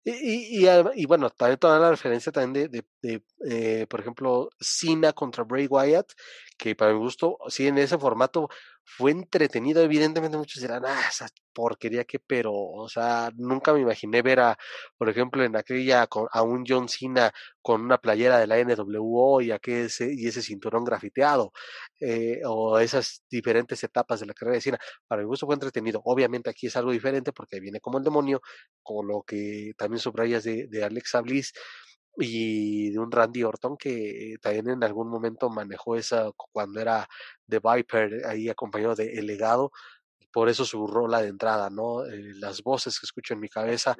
Y, 0.08 0.64
y, 0.64 0.68
y, 0.94 1.06
bueno, 1.06 1.30
también 1.30 1.58
toda 1.58 1.80
la 1.80 1.90
referencia 1.90 2.30
también 2.30 2.70
de, 2.70 2.84
de, 3.02 3.24
eh, 3.50 3.86
por 3.88 3.98
ejemplo, 3.98 4.50
Cena 4.60 5.12
contra 5.12 5.42
Bray 5.42 5.66
Wyatt, 5.66 6.12
que 6.56 6.76
para 6.76 6.92
mi 6.92 7.00
gusto, 7.00 7.38
sí, 7.48 7.66
en 7.66 7.76
ese 7.78 7.98
formato 7.98 8.48
fue 8.86 9.10
entretenido. 9.10 9.82
Evidentemente 9.82 10.38
muchos 10.38 10.62
dirán, 10.62 10.84
ah, 10.86 11.02
esa 11.08 11.28
porquería 11.52 12.04
que, 12.04 12.18
pero, 12.20 12.52
o 12.54 12.88
sea, 12.88 13.30
nunca 13.36 13.72
me 13.72 13.80
imaginé 13.80 14.22
ver 14.22 14.40
a, 14.40 14.58
por 14.96 15.08
ejemplo, 15.08 15.42
en 15.44 15.56
aquella, 15.56 16.08
a 16.30 16.42
un 16.42 16.64
John 16.66 16.88
Cena 16.88 17.32
con 17.60 17.82
una 17.82 17.98
playera 17.98 18.38
de 18.38 18.46
la 18.46 18.58
NWO 18.58 19.40
y, 19.42 19.50
ese, 19.66 20.12
y 20.14 20.26
ese 20.28 20.42
cinturón 20.42 20.84
grafiteado, 20.84 21.52
eh, 22.00 22.40
o 22.46 22.78
esas 22.78 23.24
diferentes 23.30 23.82
etapas 23.84 24.20
de 24.20 24.26
la 24.26 24.34
carrera 24.34 24.56
de 24.56 24.60
Cena. 24.62 24.78
Para 25.06 25.22
mi 25.22 25.28
gusto 25.28 25.46
fue 25.46 25.54
entretenido. 25.56 26.00
Obviamente 26.04 26.50
aquí 26.50 26.68
es 26.68 26.76
algo 26.76 26.92
diferente 26.92 27.32
porque 27.32 27.60
viene 27.60 27.80
como 27.80 27.98
el 27.98 28.04
demonio, 28.04 28.40
con 28.82 29.08
lo 29.08 29.22
que 29.22 29.72
también 29.76 30.00
subrayas 30.00 30.44
de, 30.44 30.68
de 30.68 30.84
Alexa 30.84 31.20
Bliss 31.22 31.52
y 32.16 32.90
de 32.90 32.98
un 32.98 33.10
Randy 33.10 33.44
Orton 33.44 33.76
que 33.76 34.36
también 34.40 34.70
en 34.70 34.84
algún 34.84 35.08
momento 35.08 35.50
manejó 35.50 35.96
esa 35.96 36.30
cuando 36.52 36.80
era 36.80 37.06
de 37.46 37.60
Viper 37.60 38.26
ahí 38.26 38.48
acompañado 38.48 38.94
de 38.94 39.18
El 39.18 39.26
Legado 39.26 39.72
por 40.36 40.50
eso 40.50 40.66
su 40.66 40.86
rola 40.86 41.22
de 41.22 41.28
entrada, 41.28 41.70
¿no? 41.70 42.04
Eh, 42.04 42.34
las 42.34 42.62
voces 42.62 43.00
que 43.00 43.06
escucho 43.06 43.32
en 43.32 43.40
mi 43.40 43.48
cabeza. 43.48 43.96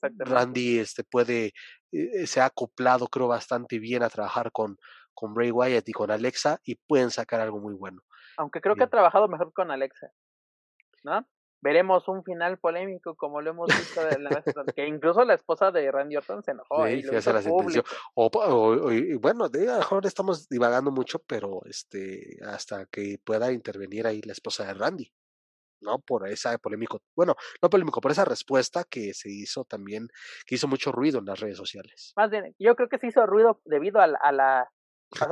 Randy 0.00 0.78
este, 0.78 1.02
puede, 1.02 1.52
eh, 1.90 2.28
se 2.28 2.40
ha 2.40 2.44
acoplado, 2.44 3.08
creo, 3.08 3.26
bastante 3.26 3.80
bien 3.80 4.04
a 4.04 4.08
trabajar 4.08 4.52
con, 4.52 4.78
con 5.12 5.34
Bray 5.34 5.50
Wyatt 5.50 5.88
y 5.88 5.92
con 5.92 6.12
Alexa 6.12 6.60
y 6.62 6.76
pueden 6.76 7.10
sacar 7.10 7.40
algo 7.40 7.58
muy 7.58 7.74
bueno. 7.74 8.02
Aunque 8.36 8.60
creo 8.60 8.76
que 8.76 8.84
ha 8.84 8.90
trabajado 8.90 9.26
mejor 9.26 9.52
con 9.52 9.72
Alexa, 9.72 10.12
¿no? 11.02 11.26
Veremos 11.62 12.08
un 12.08 12.22
final 12.24 12.58
polémico 12.58 13.14
como 13.14 13.40
lo 13.40 13.50
hemos 13.50 13.68
visto 13.68 14.04
de 14.04 14.18
la 14.18 14.42
que 14.74 14.86
incluso 14.86 15.24
la 15.24 15.34
esposa 15.34 15.70
de 15.70 15.90
Randy 15.90 16.16
Orton 16.16 16.42
se 16.42 16.50
enojó 16.50 16.86
sí, 16.86 16.94
y 16.94 17.02
se 17.02 17.32
la 17.32 17.40
o, 18.14 18.30
o, 18.32 19.20
bueno 19.20 19.48
de 19.48 19.66
mejor 19.66 20.04
estamos 20.04 20.48
divagando 20.48 20.90
mucho 20.90 21.20
pero 21.20 21.60
este 21.64 22.36
hasta 22.44 22.86
que 22.86 23.18
pueda 23.24 23.52
intervenir 23.52 24.06
ahí 24.06 24.20
la 24.22 24.32
esposa 24.32 24.66
de 24.66 24.74
Randy 24.74 25.12
no 25.80 25.98
por 26.00 26.28
esa 26.28 26.56
polémico 26.58 27.00
bueno 27.16 27.36
no 27.62 27.70
polémico 27.70 28.00
por 28.00 28.10
esa 28.10 28.24
respuesta 28.24 28.84
que 28.84 29.14
se 29.14 29.30
hizo 29.30 29.64
también 29.64 30.08
que 30.46 30.56
hizo 30.56 30.68
mucho 30.68 30.92
ruido 30.92 31.20
en 31.20 31.26
las 31.26 31.40
redes 31.40 31.56
sociales. 31.56 32.12
Más 32.16 32.30
bien 32.30 32.54
yo 32.58 32.74
creo 32.74 32.88
que 32.88 32.98
se 32.98 33.08
hizo 33.08 33.26
ruido 33.26 33.60
debido 33.64 34.00
a 34.00 34.06
la, 34.06 34.18
a 34.22 34.32
la 34.32 34.68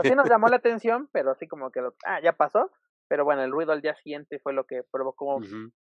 sí 0.02 0.14
nos 0.14 0.28
llamó 0.28 0.48
la 0.48 0.56
atención 0.62 1.08
pero 1.12 1.32
así 1.32 1.48
como 1.48 1.70
que 1.70 1.80
ah 2.04 2.20
ya 2.22 2.32
pasó 2.32 2.70
pero 3.10 3.24
bueno, 3.24 3.42
el 3.42 3.50
ruido 3.50 3.72
al 3.72 3.82
día 3.82 3.96
siguiente 3.96 4.38
fue 4.38 4.52
lo 4.52 4.64
que 4.64 4.84
provocó 4.88 5.40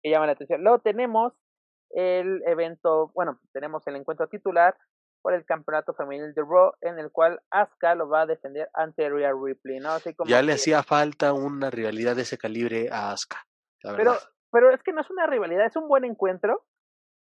que 0.01 0.09
llama 0.09 0.25
la 0.25 0.31
atención. 0.31 0.63
Luego 0.63 0.79
tenemos 0.79 1.33
el 1.91 2.41
evento, 2.47 3.11
bueno, 3.13 3.39
tenemos 3.53 3.85
el 3.85 3.95
encuentro 3.95 4.27
titular 4.27 4.75
por 5.21 5.35
el 5.35 5.45
campeonato 5.45 5.93
femenil 5.93 6.33
de 6.33 6.41
Raw, 6.41 6.71
en 6.81 6.97
el 6.97 7.11
cual 7.11 7.39
Asuka 7.51 7.93
lo 7.93 8.09
va 8.09 8.21
a 8.21 8.25
defender 8.25 8.69
ante 8.73 9.07
Rhea 9.07 9.33
Ripley, 9.39 9.79
¿no? 9.79 9.91
Así 9.91 10.15
como 10.15 10.27
ya 10.27 10.41
le 10.41 10.53
hacía 10.53 10.81
falta 10.81 11.31
una 11.33 11.69
rivalidad 11.69 12.15
de 12.15 12.23
ese 12.23 12.39
calibre 12.39 12.89
a 12.91 13.11
Asuka, 13.11 13.45
Pero, 13.83 14.15
pero 14.51 14.73
es 14.73 14.81
que 14.81 14.91
no 14.91 15.01
es 15.01 15.09
una 15.11 15.27
rivalidad, 15.27 15.67
es 15.67 15.75
un 15.75 15.87
buen 15.87 16.05
encuentro, 16.05 16.65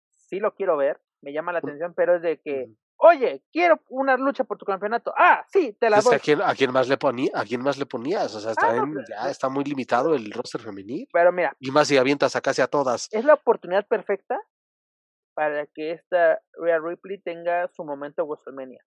sí 0.10 0.40
lo 0.40 0.56
quiero 0.56 0.76
ver, 0.76 1.00
me 1.22 1.34
llama 1.34 1.52
la 1.52 1.60
atención, 1.60 1.94
pero 1.96 2.16
es 2.16 2.24
de 2.24 2.42
que 2.42 2.74
Oye, 3.06 3.44
quiero 3.52 3.82
una 3.90 4.16
lucha 4.16 4.46
por 4.46 4.58
tu 4.58 4.66
campeonato. 4.66 5.14
Ah, 5.18 5.46
sí, 5.50 5.76
te 5.78 5.90
la 5.90 6.00
doy. 6.00 6.16
¿A 6.16 6.20
quién, 6.20 6.42
¿A 6.42 6.56
quién 6.56 6.72
más 6.72 6.88
le 6.88 6.96
ponía, 6.96 7.32
a 7.34 7.44
quién 7.44 7.62
más 7.62 7.78
le 7.78 7.86
ponías? 7.86 8.34
O 8.34 8.40
sea, 8.40 8.52
está 8.52 8.70
ah, 8.70 8.86
pues, 8.90 9.06
ya 9.10 9.30
está 9.30 9.50
muy 9.50 9.66
limitado 9.66 10.16
el 10.16 10.32
roster 10.32 10.62
femenil. 10.62 11.10
Pero 11.12 11.34
mira. 11.34 11.54
Y 11.60 11.70
más 11.72 11.90
si 11.90 11.98
avientas 11.98 12.38
a 12.38 12.42
casi 12.42 12.62
a 12.62 12.68
todas. 12.68 13.10
Es 13.12 13.26
la 13.26 13.34
oportunidad 13.34 13.86
perfecta 13.88 14.40
para 15.34 15.68
que 15.68 15.92
esta 15.92 16.40
Rhea 16.54 16.80
Ripley 16.80 17.20
tenga 17.20 17.68
su 17.68 17.84
momento 17.84 18.24
WrestleMania. 18.24 18.82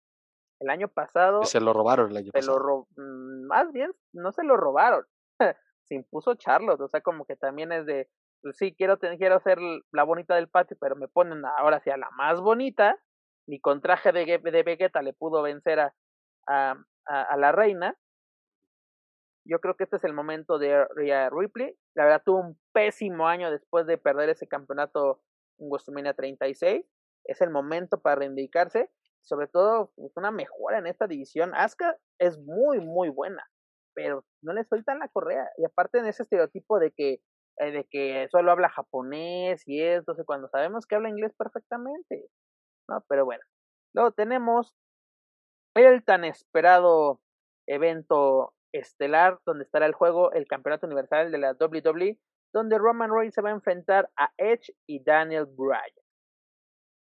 El 0.60 0.70
año 0.70 0.88
pasado. 0.88 1.44
Se 1.44 1.60
lo 1.60 1.74
robaron 1.74 2.10
el 2.10 2.16
año 2.16 2.30
se 2.32 2.38
pasado. 2.38 2.58
Lo 2.58 2.88
mm, 2.96 3.46
más 3.48 3.70
bien, 3.70 3.92
no 4.14 4.32
se 4.32 4.44
lo 4.44 4.56
robaron. 4.56 5.04
se 5.84 5.94
impuso 5.94 6.36
Charlotte. 6.36 6.80
O 6.80 6.88
sea, 6.88 7.02
como 7.02 7.26
que 7.26 7.36
también 7.36 7.70
es 7.70 7.84
de. 7.84 8.08
Pues 8.40 8.56
sí, 8.56 8.74
quiero, 8.74 8.98
quiero 8.98 9.40
ser 9.40 9.58
la 9.92 10.04
bonita 10.04 10.36
del 10.36 10.48
patio, 10.48 10.78
pero 10.80 10.96
me 10.96 11.06
ponen 11.06 11.44
ahora 11.58 11.80
sí 11.80 11.90
a 11.90 11.98
la 11.98 12.08
más 12.12 12.40
bonita 12.40 12.98
ni 13.46 13.60
con 13.60 13.80
traje 13.80 14.12
de, 14.12 14.62
Vegeta 14.62 15.02
le 15.02 15.12
pudo 15.12 15.42
vencer 15.42 15.80
a, 15.80 15.94
la 17.36 17.52
reina. 17.52 17.96
Yo 19.44 19.60
creo 19.60 19.76
que 19.76 19.84
este 19.84 19.96
es 19.96 20.04
el 20.04 20.12
momento 20.12 20.58
de 20.58 20.84
Rhea 20.96 21.30
Ripley. 21.30 21.76
La 21.94 22.04
verdad 22.04 22.22
tuvo 22.24 22.40
un 22.40 22.58
pésimo 22.72 23.28
año 23.28 23.50
después 23.50 23.86
de 23.86 23.96
perder 23.96 24.28
ese 24.28 24.48
campeonato 24.48 25.22
en 25.58 25.68
WrestleMania 25.68 26.14
36. 26.14 26.84
Es 27.24 27.40
el 27.40 27.50
momento 27.50 28.00
para 28.00 28.16
reivindicarse. 28.16 28.90
Sobre 29.22 29.46
todo, 29.48 29.92
una 29.96 30.30
mejora 30.30 30.78
en 30.78 30.86
esta 30.86 31.06
división. 31.06 31.52
Asuka 31.54 31.96
es 32.18 32.38
muy, 32.38 32.80
muy 32.80 33.08
buena, 33.08 33.44
pero 33.94 34.24
no 34.42 34.52
le 34.52 34.64
sueltan 34.64 34.98
la 35.00 35.08
correa. 35.08 35.48
Y 35.58 35.64
aparte 35.64 35.98
en 35.98 36.06
ese 36.06 36.24
estereotipo 36.24 36.78
de 36.78 36.92
que, 36.92 37.20
eh, 37.58 37.70
de 37.72 37.84
que 37.90 38.28
solo 38.30 38.52
habla 38.52 38.68
japonés 38.68 39.62
y 39.66 39.82
esto, 39.82 40.14
cuando 40.26 40.48
sabemos 40.48 40.86
que 40.86 40.94
habla 40.94 41.08
inglés 41.08 41.32
perfectamente. 41.36 42.28
¿No? 42.88 43.04
Pero 43.08 43.24
bueno, 43.24 43.42
luego 43.94 44.12
tenemos 44.12 44.74
el 45.74 46.04
tan 46.04 46.24
esperado 46.24 47.20
evento 47.66 48.54
estelar 48.72 49.40
donde 49.44 49.64
estará 49.64 49.86
el 49.86 49.94
juego, 49.94 50.32
el 50.32 50.46
Campeonato 50.46 50.86
Universal 50.86 51.30
de 51.30 51.38
la 51.38 51.56
WWE, 51.58 52.18
donde 52.52 52.78
Roman 52.78 53.10
Reigns 53.12 53.34
se 53.34 53.42
va 53.42 53.50
a 53.50 53.54
enfrentar 53.54 54.10
a 54.16 54.32
Edge 54.38 54.74
y 54.86 55.02
Daniel 55.02 55.46
Bryan. 55.46 55.92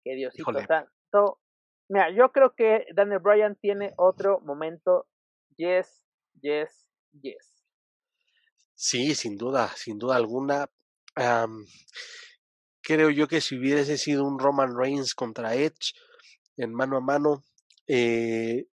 Que 0.05 0.15
Diosito 0.15 0.53
santo. 0.66 1.40
Mira, 1.90 2.11
yo 2.11 2.32
creo 2.32 2.55
que 2.55 2.86
Daniel 2.95 3.20
Bryan 3.20 3.57
tiene 3.57 3.95
otro 3.97 4.40
momento. 4.40 5.07
Yes, 5.57 6.05
yes, 6.40 6.86
yes. 7.20 7.65
Sí, 8.74 9.15
sin 9.15 9.36
duda, 9.36 9.69
sin 9.69 9.99
duda 9.99 10.16
alguna 10.16 10.69
creo 12.89 13.10
yo 13.10 13.28
que 13.28 13.43
si 13.43 13.59
hubiese 13.59 13.98
sido 13.98 14.24
un 14.24 14.39
Roman 14.39 14.74
Reigns 14.74 15.15
contra 15.15 15.55
Edge 15.55 15.93
en 16.56 16.73
mano 16.73 16.97
a 16.97 17.01
mano, 17.02 17.44
eh, 17.86 18.66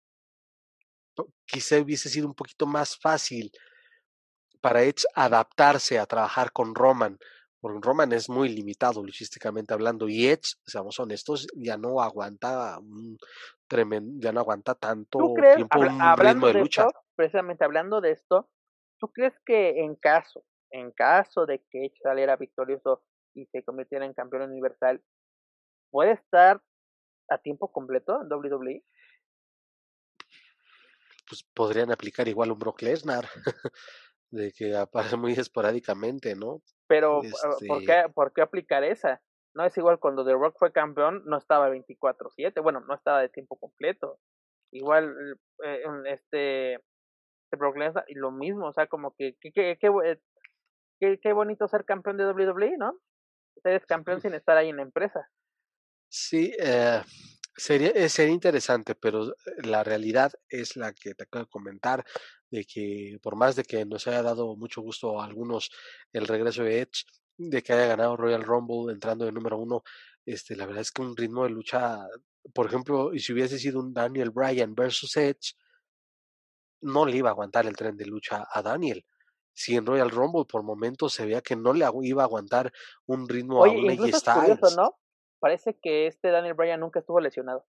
quizá 1.48 1.80
hubiese 1.80 2.10
sido 2.10 2.28
un 2.28 2.36
poquito 2.36 2.68
más 2.68 2.96
fácil 2.96 3.52
para 4.62 4.84
Edge 4.84 5.06
adaptarse 5.16 5.98
a 5.98 6.06
trabajar 6.06 6.52
con 6.52 6.76
Roman, 6.76 7.18
porque 7.60 7.80
Roman 7.82 8.14
es 8.14 8.30
muy 8.30 8.50
limitado 8.50 9.04
luchísticamente 9.04 9.74
hablando 9.74 10.08
y 10.08 10.28
Edge, 10.28 10.58
seamos 10.64 11.00
honestos, 11.00 11.48
ya 11.56 11.76
no 11.78 12.00
aguanta 12.00 12.78
un 12.78 13.18
tremendo, 13.68 14.14
ya 14.20 14.32
no 14.32 14.42
aguanta 14.42 14.76
tanto 14.76 15.34
tiempo 15.56 15.80
un 15.80 16.18
ritmo 16.18 16.48
de, 16.48 16.54
lucha. 16.54 16.86
precisamente 17.16 17.66
hablando 17.66 18.00
de 18.00 18.12
esto, 18.12 18.48
¿tú 19.00 19.12
crees 19.12 19.34
que 19.44 19.84
en 19.84 19.96
caso, 19.96 20.44
en 20.70 20.92
caso 20.92 21.48
de 21.48 21.64
que 21.72 21.86
Edge 21.86 21.98
saliera 22.04 22.36
victorioso 22.36 23.02
y 23.34 23.46
se 23.48 23.64
convirtiera 23.64 24.06
en 24.06 24.14
campeón 24.14 24.44
universal, 24.44 25.04
puede 25.92 26.12
estar 26.12 26.62
a 27.30 27.38
tiempo 27.38 27.72
completo 27.72 28.22
en 28.22 28.32
WWE? 28.32 28.84
Pues 31.28 31.44
podrían 31.54 31.92
aplicar 31.92 32.28
igual 32.28 32.52
un 32.52 32.60
Brock 32.60 32.82
Lesnar, 32.82 33.26
de 34.32 34.52
que 34.52 34.76
aparece 34.76 35.18
muy 35.18 35.34
esporádicamente, 35.34 36.36
¿no? 36.36 36.62
Pero, 36.88 37.22
¿por, 37.68 37.82
este 37.82 37.86
qué, 37.86 38.10
¿por 38.14 38.34
qué 38.34 38.42
aplicar 38.42 38.84
esa? 38.84 39.22
No 39.56 39.66
es 39.66 39.78
igual 39.78 40.00
cuando 40.00 40.26
The 40.26 40.34
Rock 40.34 40.58
fue 40.58 40.72
campeón, 40.72 41.24
no 41.26 41.38
estaba 41.38 41.70
24-7, 41.70 42.62
bueno, 42.62 42.82
no 42.82 42.94
estaba 42.96 43.22
de 43.22 43.30
tiempo 43.30 43.58
completo. 43.58 44.20
Igual, 44.72 45.16
eh, 45.64 45.84
este, 46.08 46.74
este 46.74 47.58
Brock 47.58 47.78
Lesnar, 47.78 48.06
y 48.08 48.16
lo 48.16 48.32
mismo, 48.32 48.68
o 48.68 48.74
sea, 48.74 48.88
como 48.88 49.14
que, 49.16 49.38
qué 49.40 49.52
que, 49.52 49.78
que, 51.00 51.20
qué 51.20 51.34
bonito 51.34 51.68
ser 51.68 51.86
campeón 51.86 52.18
de 52.18 52.26
WWE, 52.26 52.78
¿no? 52.78 53.00
Eres 53.64 53.86
campeón 53.86 54.22
sin 54.22 54.34
estar 54.34 54.58
ahí 54.58 54.70
en 54.70 54.78
la 54.78 54.84
empresa. 54.84 55.30
Sí, 56.10 56.54
eh, 56.60 57.02
sería, 57.56 57.90
eh, 57.90 58.10
sería 58.10 58.34
interesante, 58.34 58.96
pero 58.96 59.30
eh, 59.30 59.34
la 59.64 59.84
realidad 59.84 60.32
es 60.50 60.76
la 60.76 60.94
que 60.94 61.16
te 61.16 61.24
acabo 61.24 61.46
de 61.46 61.50
comentar, 61.50 62.06
de 62.52 62.66
que 62.66 63.18
por 63.22 63.36
más 63.36 63.56
de 63.56 63.64
que 63.64 63.86
nos 63.86 64.08
haya 64.08 64.22
dado 64.22 64.56
mucho 64.56 64.82
gusto 64.82 65.20
a 65.20 65.26
algunos 65.26 65.72
el 66.12 66.28
regreso 66.28 66.64
de 66.64 66.82
Edge, 66.82 67.06
de 67.38 67.64
que 67.64 67.74
haya 67.74 67.88
ganado 67.88 68.16
Royal 68.18 68.44
Rumble 68.44 68.94
entrando 68.94 69.26
de 69.26 69.32
número 69.32 69.58
uno, 69.58 69.84
este, 70.26 70.56
la 70.56 70.66
verdad 70.66 70.82
es 70.82 70.92
que 70.92 71.02
un 71.02 71.18
ritmo 71.18 71.44
de 71.44 71.50
lucha, 71.50 72.00
por 72.54 72.68
ejemplo, 72.68 73.14
y 73.14 73.20
si 73.20 73.34
hubiese 73.34 73.58
sido 73.60 73.80
un 73.80 73.94
Daniel 73.94 74.30
Bryan 74.32 74.76
versus 74.76 75.18
Edge, 75.18 75.56
no 76.82 77.06
le 77.06 77.18
iba 77.18 77.30
a 77.30 77.32
aguantar 77.32 77.66
el 77.66 77.76
tren 77.76 77.98
de 77.98 78.06
lucha 78.06 78.46
a 78.52 78.62
Daniel. 78.62 79.06
Si 79.54 79.76
en 79.76 79.86
Royal 79.86 80.10
Rumble 80.10 80.46
por 80.46 80.64
momentos 80.64 81.14
se 81.14 81.26
veía 81.26 81.42
que 81.42 81.56
no 81.56 81.74
le 81.74 81.86
iba 82.02 82.24
a 82.24 82.26
aguantar 82.26 82.72
un 83.06 83.28
ritmo 83.30 83.64
a 83.64 83.70
un 83.70 83.90
AJ 83.90 84.14
Styles. 84.16 84.76
¿no? 84.76 84.98
parece 85.44 85.78
que 85.78 86.08
este 86.08 86.32
Daniel 86.32 86.54
Bryan 86.54 86.80
nunca 86.80 87.02
estuvo 87.02 87.20
lesionado. 87.20 87.66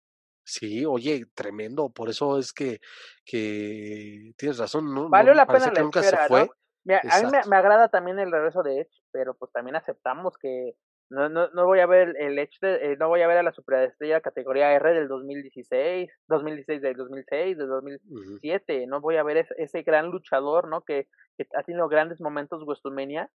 Sí, 0.45 0.85
oye, 0.85 1.25
tremendo. 1.35 1.89
Por 1.89 2.11
eso 2.11 2.37
es 2.37 2.53
que, 2.53 2.81
que 3.25 4.35
tienes 4.37 4.59
razón. 4.59 4.93
No, 4.93 5.09
Valió 5.09 5.33
la 5.33 5.47
pena 5.47 5.73
la 5.73 5.81
nunca 5.81 6.03
se 6.03 6.15
fue. 6.29 6.41
a 6.43 7.23
mí 7.23 7.31
me, 7.49 7.57
agrada 7.57 7.89
también 7.89 8.19
el 8.19 8.31
regreso 8.31 8.63
de 8.63 8.81
Edge, 8.81 9.03
pero 9.11 9.35
pues 9.39 9.51
también 9.53 9.75
aceptamos 9.75 10.37
que 10.37 10.77
no, 11.13 11.29
no, 11.29 11.49
no 11.51 11.67
voy 11.67 11.81
a 11.81 11.87
ver 11.87 12.15
el 12.19 12.39
Edge, 12.39 12.59
de, 12.63 12.93
eh, 12.93 12.97
no 12.99 13.09
voy 13.09 13.21
a 13.21 13.27
ver 13.27 13.37
a 13.37 13.43
la 13.43 13.53
superestrella 13.53 14.23
categoría 14.23 14.73
R 14.73 14.95
del 14.95 15.09
2016, 15.09 16.11
2016 16.27 16.81
del 16.81 16.97
2006, 16.97 17.59
del 17.59 17.69
2007, 17.69 18.87
no 18.87 19.03
voy 19.03 19.17
a 19.17 19.23
ver 19.23 19.37
ese, 19.37 19.55
ese 19.59 19.83
gran 19.83 20.07
luchador, 20.07 20.69
¿no? 20.69 20.81
Que, 20.81 21.09
que, 21.37 21.47
ha 21.55 21.63
tenido 21.65 21.87
grandes 21.89 22.19
momentos 22.19 22.65
WrestleMania. 22.65 23.31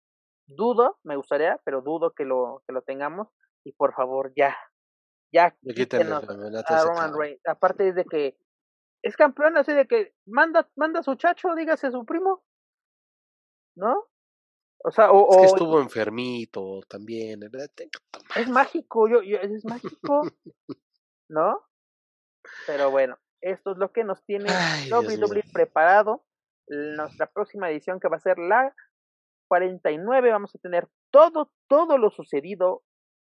Dudo, 0.47 0.97
me 1.03 1.17
gustaría, 1.17 1.61
pero 1.65 1.81
dudo 1.81 2.13
que 2.13 2.25
lo, 2.25 2.63
que 2.65 2.73
lo 2.73 2.81
tengamos 2.81 3.27
y 3.63 3.73
por 3.73 3.93
favor 3.93 4.33
ya, 4.35 4.57
ya 5.31 5.55
quítenos 5.75 6.23
a 6.27 6.83
Roman 6.83 7.13
Reigns. 7.15 7.41
Aparte 7.45 7.89
es 7.89 7.95
de 7.95 8.05
que 8.05 8.37
es 9.03 9.15
campeón, 9.15 9.55
así 9.55 9.73
de 9.73 9.85
que 9.85 10.15
manda, 10.25 10.67
manda 10.75 11.01
a 11.01 11.03
su 11.03 11.13
chacho, 11.13 11.53
dígase 11.53 11.91
su 11.91 12.05
primo, 12.05 12.43
¿no? 13.75 14.07
O 14.83 14.91
sea, 14.91 15.11
o, 15.11 15.31
es 15.31 15.37
que 15.37 15.45
estuvo 15.47 15.79
enfermito 15.79 16.81
también. 16.87 17.41
Es 18.35 18.49
mágico, 18.49 19.07
yo, 19.07 19.21
yo, 19.21 19.37
es 19.37 19.65
mágico, 19.65 20.21
¿no? 21.29 21.65
Pero 22.65 22.91
bueno, 22.91 23.17
esto 23.41 23.71
es 23.71 23.77
lo 23.77 23.91
que 23.91 24.03
nos 24.03 24.23
tiene 24.23 24.49
WWE 24.91 25.43
preparado. 25.51 26.23
Nuestra 26.67 27.27
próxima 27.27 27.69
edición 27.69 27.99
que 27.99 28.09
va 28.09 28.17
a 28.17 28.21
ser 28.21 28.37
la 28.37 28.75
49, 29.47 30.31
vamos 30.31 30.53
a 30.53 30.59
tener 30.59 30.87
todo, 31.11 31.51
todo 31.67 31.97
lo 31.97 32.11
sucedido 32.11 32.83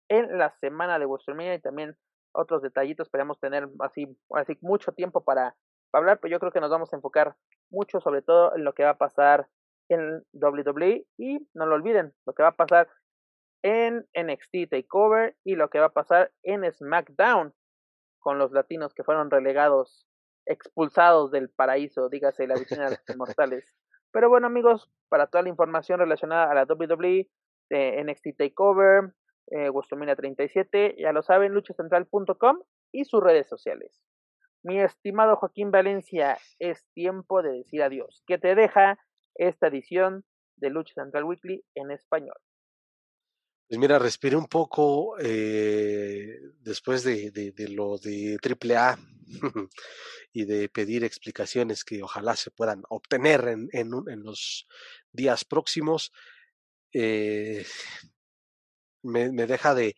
en 0.09 0.39
la 0.39 0.57
semana 0.59 0.99
de 0.99 1.07
WrestleMania 1.07 1.55
y 1.55 1.61
también 1.61 1.97
otros 2.33 2.63
detallitos. 2.63 3.07
Esperemos 3.07 3.39
tener 3.39 3.69
así, 3.81 4.17
así 4.31 4.57
mucho 4.63 4.93
tiempo 4.93 5.23
para, 5.23 5.57
hablar, 5.93 6.19
pero 6.21 6.33
yo 6.33 6.41
creo 6.41 6.53
que 6.53 6.61
nos 6.61 6.71
vamos 6.71 6.93
a 6.93 6.97
enfocar 6.97 7.37
mucho 7.71 8.01
sobre 8.01 8.23
todo 8.23 8.55
en 8.55 8.65
lo 8.65 8.75
que 8.75 8.85
va 8.85 8.91
a 8.91 8.99
pasar 8.99 9.49
en 9.89 10.23
WWE 10.33 11.07
y 11.19 11.49
no 11.55 11.67
lo 11.67 11.75
olviden, 11.75 12.13
lo 12.27 12.33
que 12.35 12.43
va 12.43 12.51
a 12.51 12.57
pasar 12.57 12.89
en 13.63 14.07
NXT 14.15 14.71
Takeover 14.71 15.37
y 15.45 15.57
lo 15.57 15.71
que 15.71 15.81
va 15.81 15.87
a 15.87 15.93
pasar 15.93 16.33
en 16.43 16.71
SmackDown 16.71 17.53
con 18.21 18.39
los 18.39 18.53
latinos 18.53 18.95
que 18.95 19.05
fueron 19.05 19.31
relegados, 19.31 20.07
expulsados 20.47 21.31
del 21.31 21.51
paraíso, 21.51 22.09
dígase 22.09 22.47
la 22.47 22.57
victoria 22.57 22.91
de 22.91 22.99
los 23.07 23.17
mortales. 23.17 23.75
Pero 24.13 24.29
bueno 24.29 24.47
amigos, 24.47 24.91
para 25.09 25.27
toda 25.27 25.43
la 25.43 25.49
información 25.49 25.99
relacionada 25.99 26.51
a 26.51 26.55
la 26.55 26.65
WWE, 26.65 27.29
de 27.69 28.05
NXT 28.05 28.39
Takeover, 28.39 29.13
eh, 29.51 29.71
37, 30.17 30.97
ya 30.99 31.13
lo 31.13 31.23
saben, 31.23 31.53
luchacentral.com 31.53 32.59
y 32.93 33.05
sus 33.05 33.23
redes 33.23 33.49
sociales. 33.49 34.03
Mi 34.63 34.81
estimado 34.81 35.37
Joaquín 35.37 35.71
Valencia, 35.71 36.39
es 36.59 36.85
tiempo 36.93 37.43
de 37.43 37.53
decir 37.53 37.83
adiós. 37.83 38.23
¿Qué 38.27 38.39
te 38.39 38.55
deja 38.55 38.99
esta 39.39 39.69
edición 39.69 40.25
de 40.57 40.71
Lucha 40.71 40.95
Central 40.95 41.25
Weekly 41.25 41.65
en 41.75 41.91
español? 41.91 42.37
Pues 43.69 43.81
mira, 43.81 43.99
respiré 43.99 44.37
un 44.37 44.47
poco 44.47 45.17
eh, 45.19 46.39
después 46.61 47.03
de, 47.03 47.33
de, 47.33 47.69
lo 47.69 47.99
de 47.99 48.39
AAA 48.41 48.97
y 50.33 50.45
de 50.45 50.69
pedir 50.69 51.03
explicaciones 51.03 51.85
que 51.85 52.01
ojalá 52.01 52.37
se 52.37 52.53
puedan 52.53 52.83
obtener 52.89 53.49
en, 53.49 53.69
en, 53.73 54.23
los 54.23 54.69
días 55.11 55.45
próximos. 55.45 56.13
Eh, 56.93 57.67
me, 59.03 59.33
me 59.33 59.47
deja 59.47 59.75
de, 59.75 59.97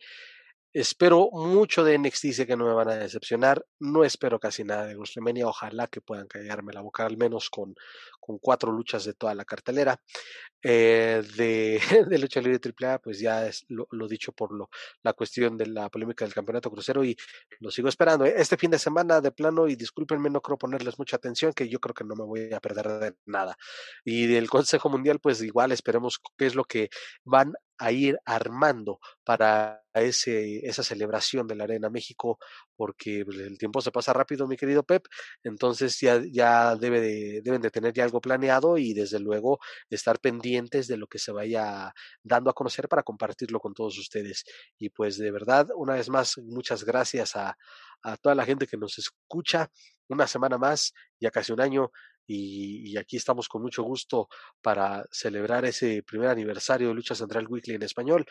Espero 0.71 1.29
mucho 1.31 1.83
de 1.83 1.97
NXT, 1.97 2.31
sé 2.31 2.45
que 2.45 2.55
no 2.55 2.65
me 2.65 2.73
van 2.73 2.89
a 2.89 2.95
decepcionar. 2.95 3.65
No 3.79 4.03
espero 4.03 4.39
casi 4.39 4.63
nada 4.63 4.85
de 4.85 4.95
WrestleMania. 4.95 5.47
Ojalá 5.47 5.87
que 5.87 5.99
puedan 5.99 6.27
callarme 6.27 6.73
la 6.73 6.81
boca, 6.81 7.07
al 7.07 7.17
menos 7.17 7.49
con, 7.49 7.73
con 8.19 8.37
cuatro 8.37 8.71
luchas 8.71 9.03
de 9.03 9.15
toda 9.15 9.33
la 9.33 9.45
cartelera. 9.45 9.99
Eh, 10.61 11.23
de, 11.37 11.79
de, 12.07 12.19
lucha 12.19 12.39
libre 12.39 12.59
AAA, 12.59 12.99
pues 12.99 13.19
ya 13.19 13.47
es 13.47 13.65
lo, 13.69 13.87
lo, 13.91 14.07
dicho 14.07 14.31
por 14.31 14.51
lo, 14.53 14.69
la 15.01 15.13
cuestión 15.13 15.57
de 15.57 15.65
la 15.67 15.89
polémica 15.89 16.25
del 16.25 16.33
campeonato 16.35 16.69
crucero 16.69 17.03
y 17.03 17.17
lo 17.59 17.71
sigo 17.71 17.89
esperando. 17.89 18.25
¿eh? 18.25 18.35
Este 18.37 18.55
fin 18.55 18.69
de 18.69 18.77
semana, 18.77 19.21
de 19.21 19.31
plano, 19.31 19.67
y 19.67 19.75
discúlpenme, 19.75 20.29
no 20.29 20.41
creo 20.41 20.57
ponerles 20.59 20.99
mucha 20.99 21.15
atención, 21.15 21.51
que 21.53 21.67
yo 21.67 21.79
creo 21.79 21.95
que 21.95 22.03
no 22.03 22.15
me 22.15 22.25
voy 22.25 22.53
a 22.53 22.59
perder 22.59 22.87
de 22.99 23.15
nada. 23.25 23.57
Y 24.05 24.27
del 24.27 24.49
Consejo 24.49 24.89
Mundial, 24.89 25.19
pues 25.19 25.41
igual 25.41 25.71
esperemos 25.71 26.19
qué 26.37 26.45
es 26.45 26.53
lo 26.53 26.63
que 26.65 26.89
van 27.23 27.53
a 27.79 27.91
ir 27.91 28.19
armando 28.25 28.99
para 29.23 29.83
ese, 29.93 30.65
esa 30.67 30.83
celebración 30.83 31.47
de 31.47 31.55
la 31.55 31.63
Arena 31.65 31.89
México, 31.89 32.37
porque 32.75 33.23
pues, 33.25 33.37
el 33.39 33.57
tiempo 33.57 33.81
se 33.81 33.91
pasa 33.91 34.13
rápido, 34.13 34.47
mi 34.47 34.57
querido 34.57 34.83
Pep, 34.83 35.05
entonces 35.43 35.99
ya, 35.99 36.21
ya 36.31 36.75
debe 36.75 37.01
de, 37.01 37.41
deben 37.43 37.61
de 37.61 37.71
tener 37.71 37.93
ya 37.93 38.03
algo 38.03 38.21
planeado 38.21 38.77
y 38.77 38.93
desde 38.93 39.19
luego 39.19 39.59
estar 39.89 40.19
pendientes 40.19 40.87
de 40.87 40.97
lo 40.97 41.07
que 41.07 41.19
se 41.19 41.31
vaya 41.31 41.93
dando 42.23 42.49
a 42.49 42.53
conocer 42.53 42.87
para 42.87 43.03
compartirlo 43.03 43.59
con 43.59 43.73
todos 43.73 43.97
ustedes. 43.97 44.43
Y 44.77 44.89
pues 44.89 45.17
de 45.17 45.31
verdad, 45.31 45.67
una 45.75 45.93
vez 45.95 46.09
más, 46.09 46.37
muchas 46.39 46.83
gracias 46.83 47.35
a, 47.35 47.57
a 48.03 48.17
toda 48.17 48.35
la 48.35 48.45
gente 48.45 48.67
que 48.67 48.77
nos 48.77 48.97
escucha 48.97 49.69
una 50.07 50.27
semana 50.27 50.57
más, 50.57 50.93
ya 51.19 51.31
casi 51.31 51.51
un 51.51 51.61
año, 51.61 51.91
y, 52.31 52.97
aquí 52.97 53.17
estamos 53.17 53.49
con 53.49 53.63
mucho 53.63 53.81
gusto 53.83 54.27
para 54.61 55.03
celebrar 55.11 55.65
ese 55.65 56.03
primer 56.03 56.29
aniversario 56.29 56.89
de 56.89 56.93
Lucha 56.93 57.15
Central 57.15 57.47
Weekly 57.47 57.75
en 57.75 57.83
español 57.83 58.25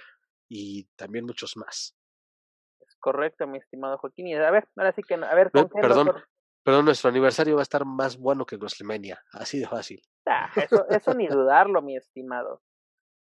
y 0.48 0.84
también 0.94 1.24
muchos 1.24 1.56
más. 1.56 1.96
Es 2.80 2.96
correcto, 3.00 3.46
mi 3.48 3.58
estimado 3.58 3.98
Joaquín. 3.98 4.28
Y 4.28 4.34
a 4.34 4.50
ver, 4.50 4.68
ahora 4.76 4.92
sí 4.92 5.02
que, 5.02 5.14
a 5.14 5.34
ver, 5.34 5.50
perdón, 5.50 6.12
perdón, 6.62 6.84
nuestro 6.84 7.10
aniversario 7.10 7.56
va 7.56 7.62
a 7.62 7.62
estar 7.62 7.84
más 7.84 8.16
bueno 8.16 8.46
que 8.46 8.56
WrestleMania, 8.56 9.20
así 9.32 9.58
de 9.58 9.66
fácil. 9.66 10.00
Ah, 10.26 10.48
eso, 10.54 10.86
eso 10.90 11.14
ni 11.14 11.26
dudarlo, 11.26 11.82
mi 11.82 11.96
estimado. 11.96 12.62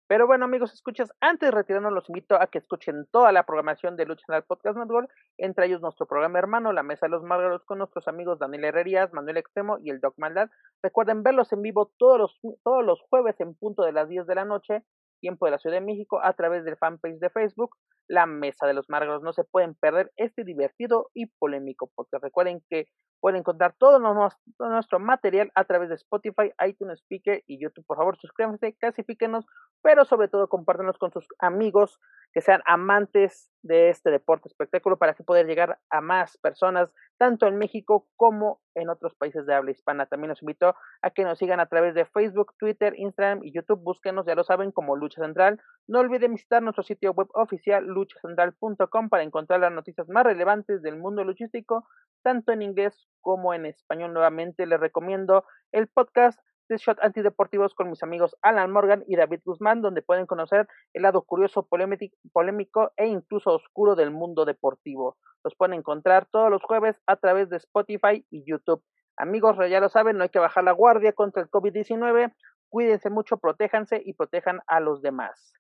Pero 0.08 0.26
bueno, 0.26 0.46
amigos, 0.46 0.74
escuchas, 0.74 1.12
antes 1.20 1.48
de 1.48 1.52
retirarnos, 1.52 1.92
los 1.92 2.08
invito 2.08 2.42
a 2.42 2.48
que 2.48 2.60
escuchen 2.60 3.08
toda 3.12 3.34
la 3.34 3.44
programación 3.44 3.98
de 3.98 4.06
Lucha 4.06 4.24
el 4.38 4.44
Podcast 4.44 4.78
Network, 4.78 5.10
entre 5.38 5.66
ellos 5.66 5.82
nuestro 5.82 6.06
programa 6.06 6.40
hermano, 6.40 6.72
La 6.72 6.82
Mesa 6.82 7.08
de 7.08 7.10
los 7.10 7.24
Márgaros, 7.24 7.66
con 7.66 7.80
nuestros 7.80 8.08
amigos 8.08 8.40
Daniel 8.40 8.64
Herrerías, 8.64 9.12
Manuel 9.12 9.36
Extremo 9.36 9.80
y 9.80 9.90
el 9.90 10.00
Doc 10.00 10.14
Maldad. 10.18 10.50
Recuerden 10.82 11.24
verlos 11.24 11.52
en 11.52 11.62
vivo 11.62 11.92
todos 11.98 12.18
los, 12.18 12.40
todos 12.64 12.86
los 12.86 13.02
jueves 13.10 13.38
en 13.42 13.54
punto 13.56 13.84
de 13.84 13.92
las 13.92 14.08
10 14.08 14.28
de 14.28 14.36
la 14.36 14.46
noche, 14.46 14.84
tiempo 15.20 15.46
de 15.46 15.52
la 15.52 15.58
Ciudad 15.58 15.76
de 15.76 15.86
México, 15.86 16.22
a 16.24 16.32
través 16.34 16.64
del 16.64 16.78
fanpage 16.78 17.20
de 17.20 17.30
Facebook. 17.30 17.76
La 18.08 18.26
Mesa 18.26 18.66
de 18.68 18.74
los 18.74 18.90
Márgaros. 18.90 19.24
No 19.24 19.34
se 19.34 19.44
pueden 19.44 19.76
perder 19.76 20.12
este 20.16 20.44
divertido 20.44 21.10
y 21.14 21.28
polémico 21.28 21.92
porque 21.96 22.18
recuerden 22.20 22.62
que 22.70 22.88
pueden 23.20 23.40
encontrar 23.40 23.74
todo, 23.78 24.00
nuestro 24.00 25.00
material 25.00 25.52
a 25.56 25.66
través 25.66 25.90
de 25.90 25.96
Spotify, 25.96 26.52
iTunes 26.66 27.00
Speaker 27.00 27.44
y 27.48 27.60
YouTube. 27.62 27.86
Por 27.86 27.98
favor, 27.98 28.18
suscríbanse, 28.18 28.76
clasifíquenos, 28.80 29.46
pero 29.82 30.06
sobre 30.06 30.28
todo 30.28 30.48
compártenos 30.48 30.98
con 30.98 31.12
sus 31.12 31.28
amigos 31.40 32.00
que 32.34 32.42
sean 32.42 32.62
amantes 32.66 33.50
de 33.64 33.90
este 33.90 34.12
deporte 34.12 34.48
espectáculo 34.48 34.98
para 34.98 35.14
que 35.14 35.24
poder 35.24 35.48
llegar 35.48 35.80
a 35.90 36.02
más 36.02 36.38
personas, 36.38 36.92
tanto 37.18 37.48
en 37.48 37.58
México 37.58 38.08
como 38.16 38.62
en 38.76 38.90
otros 38.90 39.16
países 39.16 39.46
de 39.46 39.56
habla 39.56 39.72
hispana. 39.72 40.06
También 40.06 40.30
los 40.30 40.42
invito 40.42 40.76
a 41.02 41.10
que 41.10 41.24
nos 41.24 41.40
sigan 41.40 41.60
a 41.60 41.66
través 41.66 41.96
de 41.96 42.06
Facebook, 42.06 42.54
Twitter, 42.60 42.94
Instagram 42.98 43.44
y 43.44 43.54
YouTube. 43.54 43.82
Búsquenos, 43.82 44.26
ya 44.26 44.36
lo 44.36 44.44
saben, 44.44 44.72
como 44.72 44.96
Lucha 44.96 45.22
Central. 45.22 45.60
No 45.88 46.00
olviden 46.00 46.34
visitar 46.34 46.62
nuestro 46.62 46.84
sitio 46.84 47.12
web 47.14 47.28
oficial 47.34 47.86
luchacentral.com 47.98 49.10
para 49.10 49.24
encontrar 49.24 49.60
las 49.60 49.72
noticias 49.72 50.08
más 50.10 50.24
relevantes 50.24 50.82
del 50.82 50.98
mundo 50.98 51.24
luchístico, 51.24 51.88
tanto 52.24 52.52
en 52.52 52.62
inglés 52.62 53.08
como 53.22 53.54
en 53.54 53.66
español. 53.66 54.14
Nuevamente 54.14 54.66
les 54.66 54.80
recomiendo 54.80 55.46
el 55.72 55.88
podcast 55.88 56.40
de 56.70 56.78
Shot 56.78 57.00
Antideportivos 57.02 57.74
con 57.74 57.90
mis 57.90 58.04
amigos 58.04 58.36
Alan 58.42 58.72
Morgan 58.72 59.04
y 59.08 59.16
David 59.16 59.42
Guzmán, 59.46 59.82
donde 59.82 60.02
pueden 60.02 60.26
conocer 60.26 60.68
el 60.94 61.04
lado 61.04 61.22
curioso, 61.22 61.68
polémico 61.68 62.92
e 62.98 63.08
incluso 63.08 63.54
oscuro 63.54 63.96
del 63.96 64.12
mundo 64.12 64.46
deportivo. 64.46 65.18
Los 65.44 65.56
pueden 65.56 65.76
encontrar 65.76 66.28
todos 66.30 66.52
los 66.52 66.62
jueves 66.62 67.02
a 67.08 67.16
través 67.16 67.50
de 67.50 67.58
Spotify 67.58 68.26
y 68.30 68.44
YouTube. 68.46 68.84
Amigos, 69.16 69.58
ya 69.70 69.80
lo 69.80 69.90
saben, 69.90 70.18
no 70.18 70.24
hay 70.24 70.30
que 70.30 70.40
bajar 70.40 70.64
la 70.64 70.74
guardia 70.74 71.14
contra 71.14 71.42
el 71.42 71.50
COVID-19. 71.50 72.34
Cuídense 72.70 73.10
mucho, 73.10 73.38
protéjanse 73.38 74.02
y 74.04 74.14
protejan 74.14 74.60
a 74.68 74.80
los 74.80 75.02
demás. 75.02 75.54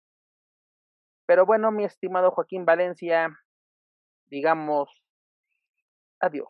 Pero 1.27 1.45
bueno, 1.45 1.71
mi 1.71 1.83
estimado 1.83 2.31
Joaquín 2.31 2.65
Valencia, 2.65 3.37
digamos, 4.27 4.89
adiós. 6.21 6.47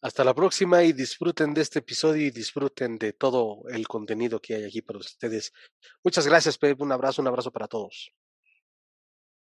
Hasta 0.00 0.22
la 0.22 0.32
próxima 0.32 0.84
y 0.84 0.92
disfruten 0.92 1.52
de 1.52 1.62
este 1.62 1.80
episodio 1.80 2.24
y 2.24 2.30
disfruten 2.30 2.98
de 2.98 3.12
todo 3.12 3.64
el 3.68 3.88
contenido 3.88 4.40
que 4.40 4.54
hay 4.54 4.64
aquí 4.64 4.80
para 4.80 5.00
ustedes. 5.00 5.52
Muchas 6.04 6.26
gracias, 6.28 6.56
Pep. 6.56 6.80
Un 6.80 6.92
abrazo, 6.92 7.20
un 7.20 7.26
abrazo 7.26 7.50
para 7.50 7.66
todos. 7.66 8.14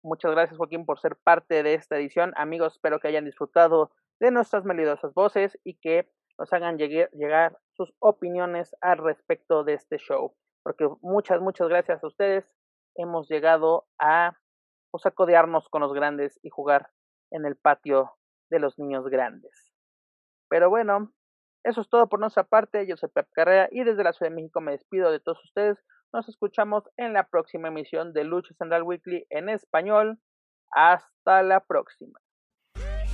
Muchas 0.03 0.33
gracias, 0.33 0.59
Joaquín, 0.59 0.85
por 0.85 0.99
ser 0.99 1.17
parte 1.17 1.63
de 1.63 1.75
esta 1.75 1.97
edición. 1.97 2.33
Amigos, 2.37 2.73
espero 2.73 2.99
que 2.99 3.09
hayan 3.09 3.27
disfrutado 3.27 3.93
de 4.19 4.33
nuestras 4.33 4.65
melodosas 4.65 5.15
voces 5.15 5.57
y 5.63 5.75
que 5.75 6.11
nos 6.37 6.53
hagan 6.53 6.79
llegar 6.79 7.57
sus 7.77 7.95
opiniones 8.01 8.75
al 8.81 8.99
respecto 8.99 9.63
de 9.63 9.75
este 9.75 9.99
show. 9.99 10.35
Porque 10.65 10.89
muchas, 11.01 11.41
muchas 11.41 11.69
gracias 11.69 12.03
a 12.03 12.07
ustedes 12.09 12.45
hemos 12.99 13.29
llegado 13.29 13.87
a, 13.99 14.37
pues, 14.91 15.07
a 15.07 15.11
codearnos 15.11 15.69
con 15.69 15.83
los 15.83 15.93
grandes 15.93 16.39
y 16.43 16.51
jugar 16.51 16.91
en 17.31 17.45
el 17.47 17.57
patio 17.57 18.13
de 18.51 18.61
los 18.61 18.79
niños 18.79 19.07
grandes. 19.09 19.73
Pero 20.49 20.71
bueno, 20.71 21.13
eso 21.65 21.81
es 21.81 21.89
todo 21.89 22.09
por 22.09 22.21
nuestra 22.21 22.45
parte. 22.45 22.87
Yo 22.87 22.97
soy 22.97 23.11
Pep 23.11 23.29
Carrera 23.33 23.69
y 23.71 23.85
desde 23.85 24.05
la 24.05 24.13
Ciudad 24.13 24.31
de 24.31 24.37
México 24.37 24.61
me 24.61 24.73
despido 24.73 25.11
de 25.11 25.21
todos 25.21 25.43
ustedes. 25.45 25.79
Nos 26.13 26.29
escuchamos 26.29 26.85
en 26.97 27.13
la 27.13 27.25
próxima 27.25 27.69
emisión 27.69 28.13
de 28.13 28.25
Lucha 28.25 28.55
Central 28.55 28.83
Weekly 28.83 29.27
en 29.29 29.49
español. 29.49 30.19
Hasta 30.71 31.43
la 31.43 31.61
próxima. 31.61 32.19